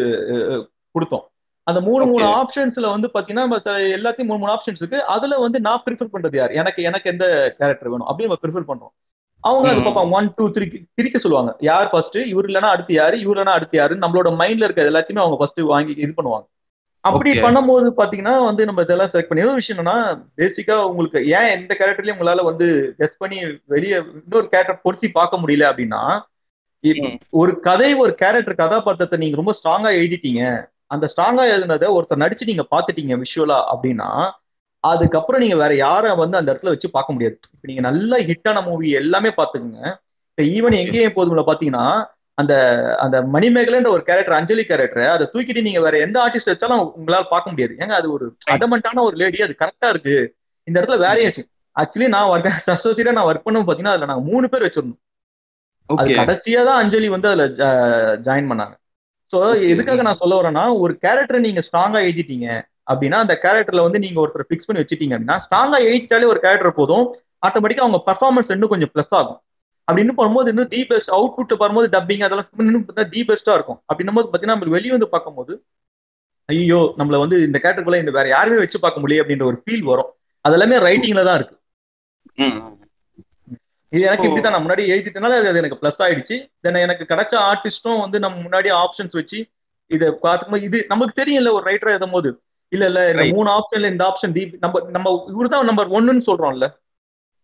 கொடுத்தோம். 0.96 1.26
அந்த 1.64 1.82
மூணு 1.82 2.06
மூணு. 2.06 2.26
ஆப்ஷன்ஸ்ல 2.26 2.90
வந்து 2.90 3.10
பாத்தீங்கன்னா 3.14 3.34
நம்ம 3.34 3.58
எல்லாத்தையும் 3.58 4.24
மூணு 4.24 4.40
மூணு 4.40 4.54
ஆப்ஷன்ஸ் 4.54 4.80
இருக்கு. 4.80 5.04
அதுல 5.06 5.38
வந்து 5.38 5.62
நான் 5.62 5.84
ப்ரிஃபர் 5.90 6.10
பண்றது 6.14 6.36
யார்? 6.36 6.52
எனக்கு 6.52 6.84
எனக்கு 6.84 7.10
எந்த 7.10 7.56
கேரக்டர் 7.60 7.90
வேணும்? 7.90 8.08
அப்படின்னு 8.08 8.28
நம்ம 8.28 8.38
ப்ரிஃபர் 8.42 8.78
பண்றோம். 8.78 8.94
அவங்க 9.40 9.70
அது. 9.70 9.80
பார்ப்பாங்க. 9.80 10.12
ஒன் 10.12 10.34
டூ 10.36 10.50
த்ரீ 10.50 10.86
பிரிக்க 10.94 11.20
சொல்லுவாங்க. 11.20 11.56
யார் 11.60 11.90
ஃபர்ஸ்ட் 11.90 12.16
இவர் 12.16 12.46
இல்லைன்னா 12.46 12.72
அடுத்து 12.74 12.94
யாரு? 12.94 13.20
இவர் 13.20 13.38
இல்லைன்னா 13.38 13.56
அடுத்து 13.58 13.78
யாரு? 13.78 13.96
நம்மளோட 13.96 14.32
மைண்ட்ல 14.42 14.64
இருக்க 14.64 14.84
எல்லாத்தையுமே 14.84 15.20
அவங்க 15.20 15.38
ஃபர்ஸ்ட் 15.38 15.60
வாங்கி 15.60 15.94
இது 15.94 16.14
பண்ணுவாங்க. 16.24 16.50
அப்படி. 17.00 17.40
பண்ணும்போது 17.40 17.92
பாத்தீங்கன்னா 17.98 18.44
வந்து 18.44 18.66
நம்ம 18.66 18.82
இதெல்லாம் 18.82 19.10
செலக்ட் 19.14 19.30
பண்ணி 19.30 19.54
விஷயம் 19.54 19.86
என்னன்னா 19.86 20.24
பேசிக்கா 20.38 20.84
உங்களுக்கு 20.84 21.26
ஏன் 21.26 21.48
எந்த 21.48 21.78
கேரக்டர்லயும் 21.80 22.20
உங்களால 22.20 22.44
வந்து 22.44 22.96
கெஸ் 23.00 23.18
பண்ணி 23.18 23.38
வெளியே 23.66 23.96
இன்னொரு 23.96 24.50
கேரக்டர் 24.50 24.82
பொருத்தி 24.82 25.12
பார்க்க 25.12 25.38
முடியல 25.38 25.66
அப்படின்னா. 25.72 26.22
ஒரு 27.30 27.60
கதை 27.60 27.94
ஒரு 27.94 28.16
கேரக்டர் 28.16 28.56
கதாபாத்திரத்தை 28.56 29.20
நீங்க 29.20 29.36
ரொம்ப 29.36 29.54
ஸ்ட்ராங்கா 29.64 29.94
எழுதிட்டீங்க. 29.96 30.71
அந்த 30.92 31.06
ஸ்ட்ராங்கா 31.12 31.44
எழுதுனதை 31.54 31.88
ஒருத்தர் 31.98 32.24
நடிச்சு 32.24 32.52
நீங்க 32.52 32.66
பாத்துட்டீங்க 32.74 33.16
விஷுவலா 33.24 33.60
அப்படின்னா 33.74 34.10
அதுக்கப்புறம் 34.84 35.42
நீங்க 35.44 35.56
வேற 35.56 35.74
யாரை 35.80 36.12
வந்து 36.22 36.38
அந்த 36.38 36.50
இடத்துல 36.52 36.74
வச்சு 36.74 36.88
பார்க்க 36.96 37.16
முடியாது. 37.16 37.36
இப்ப 37.56 37.68
நீங்க 37.70 37.84
நல்ல 37.88 38.18
ஹிட்டான 38.30 38.64
மூவி 38.68 38.88
எல்லாமே 39.02 39.30
பாத்துக்கோங்க 39.40 39.82
இப்ப 40.32 40.44
ஈவன் 40.56 40.76
எங்கேயும் 40.82 41.18
போதும்ல 41.18 41.44
பாத்தீங்கன்னா 41.50 41.86
அந்த 42.38 42.54
அந்த 43.04 43.18
மணிமேகலைன்ற 43.34 43.90
ஒரு 43.96 44.04
கேரக்டர் 44.08 44.38
அஞ்சலி 44.38 44.64
கேரக்டர் 44.64 45.12
அதை 45.14 45.26
தூக்கிட்டு 45.34 45.66
நீங்க 45.68 45.82
வேற 45.86 45.96
எந்த 46.06 46.18
ஆர்டிஸ்ட் 46.26 46.52
வச்சாலும் 46.52 46.84
உங்களால 47.00 47.26
பார்க்க 47.34 47.52
முடியாது. 47.54 47.74
ஏங்க 47.82 47.96
அது 48.00 48.08
ஒரு 48.16 48.26
அடமெண்டான 48.54 49.04
ஒரு 49.08 49.16
லேடி 49.22 49.42
அது 49.48 49.56
கரெக்டா 49.62 49.90
இருக்கு. 49.94 50.16
இந்த 50.68 50.76
இடத்துல 50.80 51.00
வேறையாச்சு 51.06 51.44
ஆக்சுவலி 51.76 52.08
நான் 52.16 52.30
ஒர்க் 52.32 52.48
அசோசியேட்டா 52.76 53.16
நான் 53.18 53.30
ஒர்க் 53.30 53.46
பண்ணும் 53.46 53.68
பாத்தீங்கன்னா 53.68 53.96
அதுல 53.96 54.10
நாங்க 54.12 54.26
மூணு 54.32 54.46
பேர் 54.54 54.66
வச்சிருந்தோம். 54.68 55.02
அது 55.90 56.10
கடைசியா 56.20 56.62
தான் 56.70 56.80
அஞ்சலி 56.82 57.08
வந்து 57.16 57.30
அதுல 57.32 57.46
ஜாயின் 58.28 58.50
பண்ணாங்க. 58.52 58.76
சோ. 59.34 59.40
எதுக்காக 59.74 60.02
நான் 60.08 60.20
சொல்ல 60.22 60.36
வரேன்னா 60.40 60.66
ஒரு 60.84 60.94
கேரக்டர் 61.06 61.46
நீங்க 61.48 61.62
ஸ்ட்ராங்கா 61.68 62.00
எழுதிட்டீங்க 62.08 62.48
அப்படின்னா 62.92 63.18
அந்த 63.24 63.36
கேரக்டர்ல 63.44 63.84
வந்து 63.88 64.00
நீங்க 64.06 64.18
ஒருத்தர் 64.24 64.48
ஃபிக்ஸ் 64.50 64.68
பண்ணி 64.68 64.82
வச்சிட்டீங்க 64.84 65.14
அப்படின்னா 65.16 65.38
ஸ்ட்ராங்கா 65.46 65.78
எழுதிட்டாலே 65.88 66.28
ஒரு 66.34 66.40
கேரக்டர் 66.46 66.80
போதும். 66.80 67.06
ஆட்டோமேட்டிக்கா 67.48 67.86
அவங்க 67.86 68.00
பர்ஃபார்மன்ஸ் 68.10 68.52
இன்னும் 68.56 68.72
கொஞ்சம் 68.74 68.92
ப்ளஸ் 68.96 69.14
ஆகும். 69.20 69.40
அப்படின்னு 69.88 70.14
பண்ணும்போது 70.18 70.48
இன்னும் 70.48 70.68
தி 70.68 70.82
பெஸ்ட் 70.86 71.10
அவுட் 71.10 71.36
புட் 71.36 71.54
வரும்போது 71.64 71.88
டப்பிங் 71.96 72.24
அதெல்லாம் 72.26 72.50
இன்னும் 72.66 72.86
பார்த்தா 72.88 73.06
தி 73.14 73.22
பெஸ்டா 73.30 73.54
இருக்கும். 73.58 73.80
அப்படின்னும் 73.90 74.18
போது 74.18 74.30
பாத்தீங்கன்னா 74.32 74.56
நம்ம 74.58 74.76
வெளியே 74.78 74.92
வந்து 74.92 75.10
பார்க்கும்போது 75.16 75.54
ஐயோ 76.50 76.80
நம்மள 77.00 77.18
வந்து 77.24 77.38
இந்த 77.48 77.58
கேரக்டருக்குள்ள 77.64 78.00
இந்த 78.04 78.12
வேற 78.12 78.28
யாருமே 78.28 78.58
வச்சு 78.58 78.80
பார்க்க 78.80 79.02
முடியல 79.02 79.24
அப்படின்ற 79.24 79.46
ஒரு 79.52 79.58
ஃபீல் 79.64 79.86
வரும். 79.92 80.10
அது 80.46 80.56
எல்லாமே 80.58 80.78
ரைட்டிங்ல 80.88 81.24
தான் 81.24 81.38
இருக்கு. 81.40 81.56
இது 83.92 84.02
எனக்கு 84.02 84.24
So- 84.24 84.34
இப்படிதான் 84.34 84.50
நான் 84.50 84.66
முன்னாடி 84.66 84.84
எழுதிட்டனால 84.94 85.30
அது 85.30 85.58
எனக்கு 85.58 85.80
ப்ளஸ் 85.82 86.02
ஆயிடுச்சு. 86.02 86.36
தென் 86.60 86.74
எனக்கு 86.74 87.06
கிடைச்ச 87.10 87.34
ஆர்டிஸ்டும் 87.50 88.00
வந்து 88.00 88.20
நம்ம 88.20 88.38
முன்னாடி 88.42 88.70
ஆப்ஷன்ஸ் 88.74 89.12
வச்சு 89.12 89.40
இதை 89.92 90.08
பார்த்துக்கும்போது 90.08 90.62
இது 90.62 90.86
நமக்கு 90.88 91.24
தெரியும்ல 91.24 91.52
ஒரு 91.52 91.72
ரைட்டர் 91.72 91.88
எழுதும் 91.88 92.12
போது 92.12 92.42
இல்ல 92.68 92.86
இல்ல 92.86 93.10
இந்த. 93.10 93.34
மூணு 93.34 93.50
ஆப்ஷன்ல 93.50 93.90
இந்த 93.92 94.04
ஆப்ஷன் 94.06 94.34
டி 94.34 94.58
நம்ம 94.60 94.90
நம்ம 94.90 95.26
இவர்தான் 95.28 95.66
நம்பர் 95.66 95.90
ஒன்னுன்னு 95.90 96.22
சொல்றோம்ல. 96.26 96.68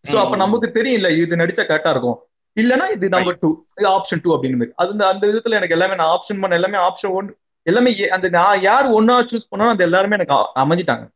சோ 0.05 0.17
அப்ப. 0.17 0.35
நமக்கு 0.35 0.71
தெரியும்ல 0.73 1.17
இது 1.17 1.35
நடிச்சா 1.35 1.65
கரெக்டா 1.69 1.89
இருக்கும். 1.89 2.19
இல்லனா 2.55 2.91
இது 2.91 3.09
நம்பர் 3.09 3.37
டூ 3.39 3.63
இது 3.79 3.89
ஆப்ஷன் 3.89 4.19
டூ 4.21 4.35
அப்படின்னு 4.35 4.51
மாதிரி. 4.51 4.71
அது 4.75 5.05
அந்த- 5.05 5.27
விதத்துல 5.27 5.49
எனக்கு 5.49 5.75
எல்லாமே 5.75 5.95
நான் 5.95 6.17
ஆப்ஷன் 6.17 6.41
பண்ண 6.41 6.55
எல்லாமே 6.55 6.77
ஆப்ஷன் 6.77 7.09
ஒன் 7.09 7.35
எல்லாமே 7.63 8.09
அந்த 8.09 8.29
நான் 8.29 8.61
யார் 8.61 8.85
ஒன்னா 8.91 9.25
சூஸ் 9.31 9.49
பண்ணா 9.49 9.69
அந்த 9.69 9.83
எல்லாருமே 9.83 10.17
எனக்கு 10.19 10.35
அமைஞ்சிட்டாங்க. 10.55 11.07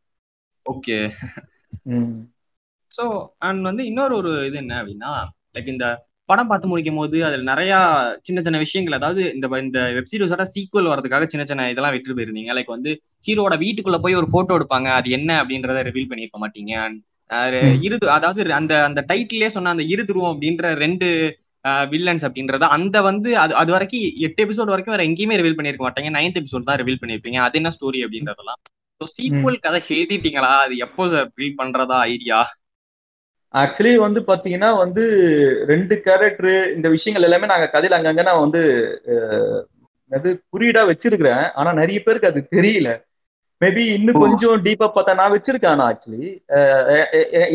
ஓகே. 0.66 1.10
ஸோ 2.96 3.04
அண்ட் 3.48 3.68
வந்து 3.70 3.82
இன்னொரு 3.90 4.14
ஒரு 4.20 4.32
இது 4.48 4.56
என்ன 4.64 4.74
அப்படின்னா 4.80 5.12
லைக் 5.56 5.70
இந்த 5.74 5.86
படம் 6.30 6.50
பார்த்து 6.50 6.70
முடிக்கும் 6.70 6.98
போது 7.00 7.18
அதுல 7.28 7.44
நிறைய 7.50 7.72
சின்ன 8.26 8.42
சின்ன 8.46 8.58
விஷயங்கள் 8.64 8.96
அதாவது 8.98 9.22
இந்த 9.36 9.46
இந்த 9.64 9.78
வெப் 9.96 10.10
சீரிஸோட 10.10 10.44
சீக்குவல் 10.54 10.90
வரதுக்காக 10.92 11.26
சின்ன 11.32 11.44
சின்ன 11.50 11.68
இதெல்லாம் 11.72 11.94
விட்டு 11.94 12.16
போயிருந்தீங்க. 12.18 12.52
லைக் 12.58 12.74
வந்து 12.76 12.90
ஹீரோட 13.26 13.54
வீட்டுக்குள்ள 13.64 13.98
போய் 14.04 14.18
ஒரு 14.20 14.28
போட்டோ 14.34 14.56
எடுப்பாங்க. 14.58 14.88
அது 14.98 15.08
என்ன 15.18 15.30
அப்படின்றத 15.42 15.82
ரிவீல் 15.88 16.10
பண்ணியிருக்க 16.10 16.40
மாட்டீங்க. 16.44 16.72
இரு 17.86 17.96
அதாவது 18.16 18.40
அந்த 18.60 18.74
அந்த 18.88 19.00
டைட்டிலே 19.10 19.48
சொன்ன 19.56 19.72
அந்த 19.74 19.84
இரு 19.92 20.02
துருவம் 20.10 20.32
அப்படின்ற 20.32 20.72
ரெண்டு 20.84 21.08
வில்லன்ஸ் 21.92 22.24
அப்படின்றத 22.26 22.68
அந்த 22.76 22.96
வந்து 23.08 23.30
அது 23.42 23.52
அது 23.60 23.70
வரைக்கும் 23.74 24.06
எட்டு 24.26 24.40
எபிசோட் 24.46 24.72
வரைக்கும் 24.74 24.94
வேற 24.94 25.04
எங்கேயுமே 25.08 25.38
ரிவீல் 25.40 25.58
பண்ணிருக்க 25.58 25.84
மாட்டாங்க. 25.86 26.10
நைன்த் 26.18 26.40
எபிசோட் 26.40 26.68
தான் 26.70 26.80
ரிவீல் 26.82 27.00
பண்ணிருப்பீங்க 27.02 27.40
அது 27.46 27.58
என்ன 27.60 27.72
ஸ்டோரி 27.76 28.00
அப்படின்றதெல்லாம். 28.06 28.60
ஸோ 29.00 29.06
சீக்குவல் 29.16 29.62
கதை 29.66 29.80
எழுதிட்டீங்களா? 29.96 30.52
அது 30.64 30.74
எப்போ 30.86 31.04
ரிவீல் 31.38 31.60
பண்றதா 31.62 31.98
ஐடியா 32.14 32.40
ஆக்சுவலி 33.54 33.94
வந்து 33.94 34.20
பாத்தீங்கன்னா 34.20 34.76
வந்து 34.76 35.02
ரெண்டு 35.66 36.00
கேரக்டர் 36.00 36.74
இந்த 36.74 36.88
விஷயங்கள் 36.88 37.30
எல்லாமே 37.30 37.46
நாங்க 37.46 37.70
கதையில 37.72 38.00
அங்கங்க 38.00 38.22
நான் 38.22 38.38
வந்து 38.38 38.62
அது 40.10 40.42
குறியீடா 40.52 40.92
வச்சிருக்கிறேன். 40.92 41.52
ஆனா 41.52 41.72
நிறைய 41.72 42.02
பேருக்கு 42.02 42.28
அது 42.28 42.46
தெரியல. 42.50 43.10
மேபி 43.64 43.76
இன்னும். 43.76 44.14
கொஞ்சம் 44.14 44.64
டீப்பா 44.64 44.90
பார்த்தா 44.94 45.14
நான் 45.14 45.32
வச்சிருக்கேன் 45.32 45.66
ஆனா 45.66 45.92
ஆக்சுவலி 45.92 46.42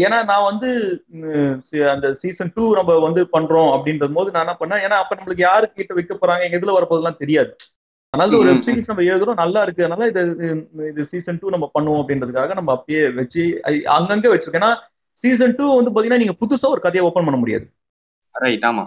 ஏன்னா 0.05 0.23
நான் 0.23 0.43
வந்து 0.43 1.03
அந்த 1.89 2.13
சீசன் 2.13 2.51
டூ 2.53 2.73
நம்ம 2.73 2.97
வந்து 2.99 3.23
பண்றோம் 3.23 3.71
அப்படின்ற 3.71 4.13
போது 4.13 4.31
நான் 4.31 4.47
என்ன 4.47 4.55
பண்ணேன்? 4.59 4.79
ஏன்னா 4.79 4.93
அப்ப 4.93 5.15
நம்மளுக்கு 5.15 5.39
யாரு 5.39 5.71
கிட்ட 5.71 5.93
வைக்க 5.93 6.13
போறாங்க? 6.13 6.51
எங்க 6.51 6.57
இதுல 6.59 6.75
வரப்போதெல்லாம் 6.75 7.17
தெரியாது. 7.17 7.55
அதனால 8.09 8.37
ஒரு 8.37 8.53
வெப் 8.53 8.63
சீரிஸ் 8.67 8.83
நம்ம 8.85 9.03
எழுதுறோம் 9.03 9.33
நல்லா 9.33 9.61
இருக்கு. 9.61 9.85
அதனால 9.85 10.09
இது 10.09 10.65
இது- 10.95 11.01
சீசன் 11.01 11.37
டூ 11.39 11.49
நம்ம 11.49 11.71
பண்ணுவோம் 11.79 12.03
அப்படின்றதுக்காக 12.07 12.53
நம்ம 12.53 12.83
அப்பயே 12.83 13.13
வச்சு 13.13 13.61
அங்கங்க 13.65 14.37
வச்சிருக்கேன். 14.37 14.61
ஏன்னா 14.61 14.75
சீசன் 15.22 15.55
டூ 15.57 15.65
வந்து 15.76 15.91
பாத்தீங்கன்னா 15.91 16.22
நீங்க 16.24 16.36
புதுசா 16.41 16.68
ஒரு 16.68 16.82
கதையை 16.82 17.03
ஓபன் 17.09 17.26
பண்ண 17.26 17.39
முடியாது. 17.39 17.65
ரைட் 18.36 18.65
ஆமா. 18.65 18.84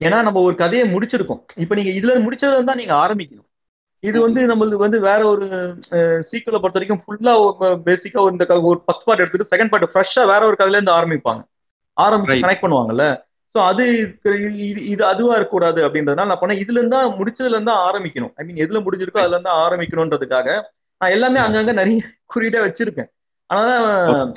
ஏன்னா 0.00 0.22
நம்ம 0.22 0.40
ஒரு 0.40 0.54
கதையை 0.54 0.84
முடிச்சிருக்கோம். 0.94 1.42
இப்ப 1.56 1.74
நீங்க 1.74 1.92
இதுல 1.98 2.14
முடிச்சதுல 2.24 2.64
தான் 2.64 2.80
நீங்க 2.82 2.94
ஆரம்பிக்கணும். 2.94 3.46
இது 4.02 4.18
வந்து 4.20 4.40
நம்மளுக்கு 4.46 4.84
வந்து 4.84 4.98
வேற 5.00 5.20
ஒரு 5.26 5.46
சீக்கிரம் 6.20 6.62
பொறுத்த 6.62 6.78
வரைக்கும் 6.78 7.02
ஃபுல்லா 7.04 7.32
பேசிக்கா 7.86 8.30
இந்த 8.32 8.44
க- 8.46 8.60
ஒரு 8.62 8.78
ஃபர்ஸ்ட் 8.84 9.06
பார்ட் 9.06 9.20
எடுத்துட்டு 9.20 9.50
செகண்ட் 9.52 9.72
பார்ட் 9.72 9.92
ஃப்ரெஷ்ஷா 9.92 10.24
வேற 10.32 10.42
ஒரு 10.46 10.56
கதையில 10.60 10.78
இருந்து 10.78 10.96
ஆரம்பிப்பாங்க. 10.98 11.42
ஆரம்பிச்சு. 11.96 12.36
கனெக்ட் 12.44 12.64
பண்ணுவாங்கல்ல. 12.64 13.06
சோ 13.54 13.60
அது 13.70 13.84
இது 14.92 15.02
அதுவா 15.04 15.34
இருக்கக்கூடாது 15.34 15.88
அப்படின்றதுனால 15.88 16.30
நான் 16.30 16.40
பண்ணேன் 16.40 16.62
இதுல 16.64 16.80
இருந்தா 16.82 17.00
முடிச்சதுல 17.18 17.56
இருந்தா 17.56 17.74
ஆரம்பிக்கணும். 17.88 18.32
ஐ 18.36 18.44
மீன் 18.46 18.62
எதுல 18.64 18.80
முடிஞ்சிருக்கோ 18.86 19.22
அதுல 19.24 19.36
இருந்தா 19.38 19.54
ஆரம்பிக்கணும்ன்றதுக்காக 19.66 20.48
நான் 21.00 21.10
எல்லாமே 21.10 21.40
அங்கங்க 21.40 21.72
நிறைய 21.72 21.98
குறியீடா 22.34 22.60
வச்சிருக்கேன். 22.66 23.10
அதனால 23.50 23.72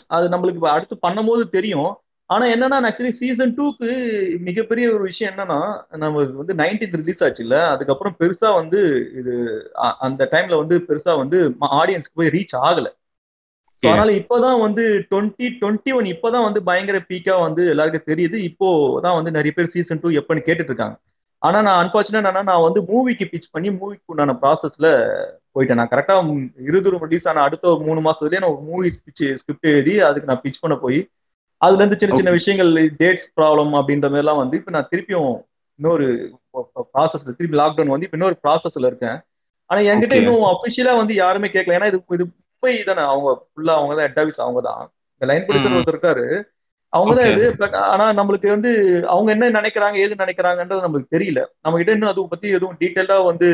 அது 0.08 0.26
நம்மளுக்கு 0.30 0.68
அடுத்து 0.70 0.96
பண்ணும்போது 1.06 1.44
தெரியும். 1.50 1.90
ஆனா 2.30 2.46
என்னன்னா 2.46 2.78
ஆக்சுவலி 2.88 3.14
சீசன் 3.20 3.54
டூக்கு 3.56 3.88
மிகப்பெரிய 4.48 4.86
ஒரு 4.94 5.04
விஷயம் 5.04 5.32
என்னன்னா 5.32 5.60
நம்ம 5.98 6.24
வந்து 6.34 6.54
நைன்டீன்த் 6.54 6.98
ரிலீஸ் 6.98 7.24
ஆச்சு 7.24 7.44
இல்ல 7.44 7.56
அதுக்கப்புறம் 7.70 8.16
பெருசா 8.20 8.50
வந்து 8.56 8.80
இது 9.20 9.34
அந்த 10.08 10.30
டைம்ல 10.34 10.58
வந்து 10.58 10.78
பெருசா 10.90 11.16
வந்து 11.18 11.40
ஆடியன்ஸ்க்கு 11.80 12.20
போய் 12.22 12.34
ரீச் 12.38 12.56
ஆகல. 12.64 12.88
அதனால 13.84 14.10
இப்பதான் 14.22 14.60
வந்து 14.62 14.84
டுவெண்ட்டி 15.12 15.48
டுவெண்ட்டி 15.60 15.92
ஒன் 15.94 16.08
இப்பதான் 16.14 16.48
வந்து 16.48 16.62
பயங்கர 16.64 16.98
பீக்கா 17.10 17.36
வந்து 17.42 17.64
எல்லாருக்கும் 17.70 18.10
தெரியுது. 18.12 18.38
இப்போதான் 18.50 19.18
வந்து 19.20 19.32
நிறைய 19.32 19.54
பேர் 19.56 19.74
சீசன் 19.76 20.02
டூ 20.02 20.10
எப்பன்னு 20.22 20.48
கேட்டுட்டு 20.48 20.72
இருக்காங்க. 20.74 20.98
ஆனா 21.42 21.58
நான் 21.62 21.80
அன்பார்ச்சுனேட் 21.82 22.28
நான் 22.42 22.66
வந்து 22.66 22.82
மூவிக்கு 22.90 23.26
பிச் 23.32 23.52
பண்ணி 23.52 23.70
மூவிக்கு 23.76 24.12
உண்டான 24.14 24.36
ப்ராசஸ்ல 24.42 24.88
போயிட்டேன் 25.54 25.80
நான் 25.80 25.92
கரெக்டா 25.92 26.16
இருதூரம் 26.68 27.06
ரிலீஸ் 27.06 27.28
ஆன 27.30 27.44
அடுத்த 27.46 27.66
ஒரு 27.72 27.82
மூணு 27.86 28.02
மாசத்துலயே 28.08 28.42
நான் 28.44 28.54
ஒரு 28.56 28.64
மூவி 28.68 28.90
பிச் 29.06 29.24
ஸ்கிரிப்ட் 29.42 29.72
எழுதி 29.74 29.94
அதுக்கு 30.10 30.30
நான் 30.32 30.44
பிச் 30.44 30.62
பண்ண 30.62 30.76
போய் 30.84 31.00
அதுல 31.62 31.82
இருந்து 31.82 32.00
சின்ன 32.02 32.14
சின்ன. 32.14 32.32
விஷயங்கள் 32.38 32.70
டேட்ஸ் 33.00 33.30
ப்ராப்ளம் 33.38 33.72
அப்படின்ற 33.80 34.08
மாதிரி 34.08 34.24
எல்லாம் 34.24 34.42
வந்து 34.42 34.58
இப்ப 34.60 34.72
நான் 34.76 34.90
திருப்பியும் 34.92 35.32
இன்னொரு 35.80 36.06
ப்ராசஸ்ல 36.94 37.32
திருப்பி 37.32 37.58
லாக்டவுன் 37.60 37.94
வந்து 37.94 38.08
இப்ப 38.08 38.18
இன்னொரு 38.20 38.38
ப்ராசஸ்ல 38.44 38.90
இருக்கேன் 38.92 39.18
ஆனா 39.70 39.80
என்கிட்ட. 39.90 40.16
இன்னும் 40.22 40.46
அபிஷியலா 40.54 40.94
வந்து 41.00 41.14
யாருமே 41.16 41.50
கேட்கல 41.50 41.78
ஏன்னா 41.78 41.90
இது 41.92 42.00
இது 42.18 42.26
மும்பை 42.30 42.74
தானே 42.88 43.04
அவங்க 43.10 43.30
ஃபுல்லா 43.44 43.74
அவங்க 43.78 43.94
தான் 43.96 44.08
ஹெட் 44.08 44.22
ஆஃபீஸ் 44.24 44.42
அவங்க 44.46 44.62
தான் 44.68 44.82
இந்த 45.14 45.28
லைன் 45.32 45.46
ப்ரொடியூசர். 45.46 45.76
ஒருத்தர் 45.78 45.96
இருக்காரு 45.96 46.26
அவங்க 46.94 47.14
தான் 47.14 47.26
Okay. 47.26 47.34
இது 47.36 47.48
பட் 47.58 47.76
ஆனா 47.86 48.06
நம்மளுக்கு 48.14 48.48
வந்து 48.50 48.70
அவங்க 49.08 49.30
என்ன 49.32 49.50
நினைக்கிறாங்க 49.58 49.98
ஏது 49.98 50.14
நினைக்கிறாங்கன்றது 50.16 50.86
நம்மளுக்கு 50.86 51.16
தெரியல. 51.16 51.42
நம்ம 51.64 51.78
கிட்ட 51.78 51.96
இன்னும் 51.96 52.12
அதை 52.12 52.24
பத்தி 52.28 52.48
எதுவும் 52.50 52.78
டீட்டெயிலா 52.82 53.18
வந்து 53.26 53.50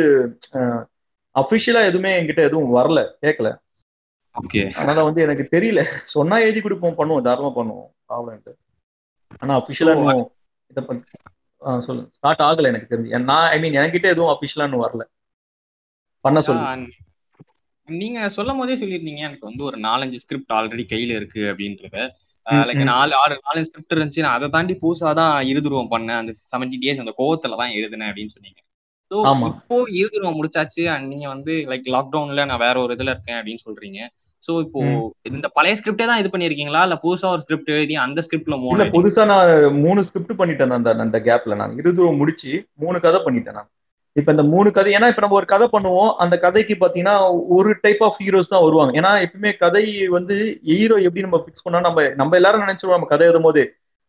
அபிஷியலா 1.35 1.81
எதுவுமே 1.85 2.11
என்கிட்ட 2.17 2.41
எதுவும் 2.41 2.75
வரல 2.75 2.99
கேட்கல 3.23 3.49
ஓகே 4.35 4.61
அதனால 4.77 5.03
வந்து 5.03 5.21
எனக்கு 5.21 5.43
தெரியல. 5.51 5.81
சொன்னா 6.13 6.37
எழுதி 6.39 6.61
கொடுப்போம் 6.61 6.97
பண்ணுவோம் 6.97 7.25
தாராளமா 7.27 7.51
பண்ணுவோம் 7.57 7.89
ப்ராப்ளம் 8.07 8.55
ஆனா 9.41 9.53
அபிஷியலா 9.59 9.93
இன்னும் 9.95 10.25
இதை 10.71 10.81
பத்தி 10.83 11.05
ஆ, 11.61 11.71
சொல்லுங்க 11.79 12.09
ஸ்டார்ட் 12.15 12.41
ஆகல 12.41 12.69
எனக்கு 12.71 12.91
தெரிஞ்சு. 12.91 13.19
நான் 13.29 13.47
ஐ 13.49 13.57
மீன் 13.59 13.77
என்கிட்ட 13.81 14.07
எதுவும் 14.09 14.33
அபிஷியலா 14.33 14.67
இன்னும் 14.67 14.83
வரல. 14.83 15.03
பண்ண 16.25 16.39
சொல்லு. 16.41 16.63
நீங்க 17.87 18.19
சொல்லும் 18.29 18.59
போதே 18.59 18.75
சொல்லியிருந்தீங்க. 18.75 19.21
எனக்கு 19.27 19.49
வந்து 19.49 19.63
ஒரு 19.63 19.77
நாலஞ்சு 19.79 20.21
ஸ்கிரிப்ட் 20.23 20.53
ஆல்ரெடி 20.55 20.85
கையில 20.89 21.15
இருக்கு 21.15 21.41
அப்படின்றத. 21.51 21.97
லைக். 22.67 22.83
நாலு 22.91 23.13
ஆறு 23.21 23.35
நாலு 23.47 23.65
ஸ்கிரிப்ட் 23.67 23.95
இருந்துச்சு. 23.95 24.23
நான் 24.25 24.37
அதை 24.37 24.47
தாண்டி 24.49 24.73
புதுசா 24.83 25.11
தான் 25.21 25.35
இருதுருவம் 25.51 25.91
பண்ணேன். 25.93 26.19
அந்த 26.21 26.33
செவன்டி 26.51 26.77
டேஸ் 26.83 27.03
அந்த 27.03 27.13
கோவத்துல 27.19 27.57
தான் 27.61 27.73
எழுதினேன் 27.77 28.09
அப்படின்னு 28.09 28.35
சொன்னீங்க. 28.35 28.59
ஸோ. 29.11 29.17
இப்போ 29.51 29.75
இருதுருவம் 29.99 30.37
முடிச்சாச்சு. 30.39 30.83
அண்ட் 30.93 31.07
நீங்க 31.13 31.27
வந்து 31.33 31.53
லைக் 31.71 31.89
லாக்டவுன்ல 31.95 32.45
நான் 32.45 32.63
வேற 32.63 32.75
ஒரு 32.83 32.95
இதுல 32.97 33.13
இருக்கேன் 33.15 33.39
அப்படின்னு 33.39 33.65
சொல்றீங்க. 33.67 33.99
ஸோ 34.43 34.53
இப்போ 34.65 34.79
இந்த 35.29 35.47
பழைய 35.57 35.75
ஸ்கிரிப்டே 35.77 36.05
தான் 36.09 36.19
இது 36.21 36.29
பண்ணிருக்கீங்களா? 36.33 36.81
இல்ல 36.87 36.95
புதுசா 37.03 37.27
ஒரு 37.35 37.43
ஸ்கிரிப்ட் 37.45 37.71
எழுதி 37.75 37.95
அந்த 38.03 38.21
ஸ்கிரிப்ட்ல 38.25 38.57
மூணு 38.63 38.85
புதுசா 38.95 39.23
நான் 39.31 39.51
மூணு 39.85 40.01
ஸ்கிரிப்ட் 40.09 40.39
பண்ணிட்டேன் 40.41 40.75
அந்த 40.77 40.91
அந்த 41.05 41.19
கேப்ல 41.29 41.57
நான் 41.61 41.77
இருதூரம் 41.81 42.19
முடிச்சு 42.21 42.51
மூணு 42.83 42.99
கதை 43.05 43.21
பண்ணிட்டேன் 43.25 43.57
நான். 43.59 43.69
இப்ப 44.15 44.29
இந்த 44.31 44.43
மூணு 44.51 44.69
கதை 44.71 44.89
ஏன்னா 44.97 45.07
இப்ப 45.11 45.21
நம்ம 45.23 45.37
ஒரு 45.39 45.47
கதை 45.53 45.65
பண்ணுவோம் 45.73 46.11
அந்த 46.23 46.35
கதைக்கு 46.43 46.75
பாத்தீங்கன்னா 46.83 47.15
ஒரு 47.57 47.71
டைப் 47.81 48.03
ஆஃப் 48.07 48.19
ஹீரோஸ் 48.21 48.51
தான் 48.53 48.65
வருவாங்க. 48.65 48.91
ஏன்னா 48.99 49.11
எப்பவுமே 49.25 49.51
கதை 49.63 49.83
வந்து 50.17 50.35
ஹீரோ 50.69 50.97
எப்படி 51.07 51.25
நம்ம 51.25 51.39
பிக்ஸ் 51.45 51.65
பண்ணா 51.65 51.81
நம்ம 51.87 52.05
நம்ம 52.21 52.35
எல்லாரும் 52.39 52.63
நினைச்சிருவோம் 52.65 52.97
நம்ம 52.97 53.09
கதை 53.13 53.25
எழுதும் 53.27 53.47
போது 53.47 53.63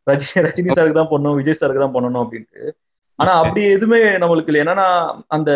ரஜினி 0.07 0.45
ரஜினி 0.47 0.71
சாருக்கு 0.77 0.99
தான் 1.01 1.13
பண்ணணும் 1.13 1.39
விஜய் 1.41 1.59
சாருக்கு 1.61 1.85
தான் 1.85 1.97
பண்ணணும் 1.97 2.23
அப்படின்ட்டு. 2.25 2.63
ஆனா 3.19 3.33
அப்படி 3.43 3.61
எதுவுமே 3.77 3.99
நம்மளுக்கு 4.23 4.51
இல்லை. 4.51 4.63
என்னன்னா 4.65 4.87
அந்த 5.37 5.51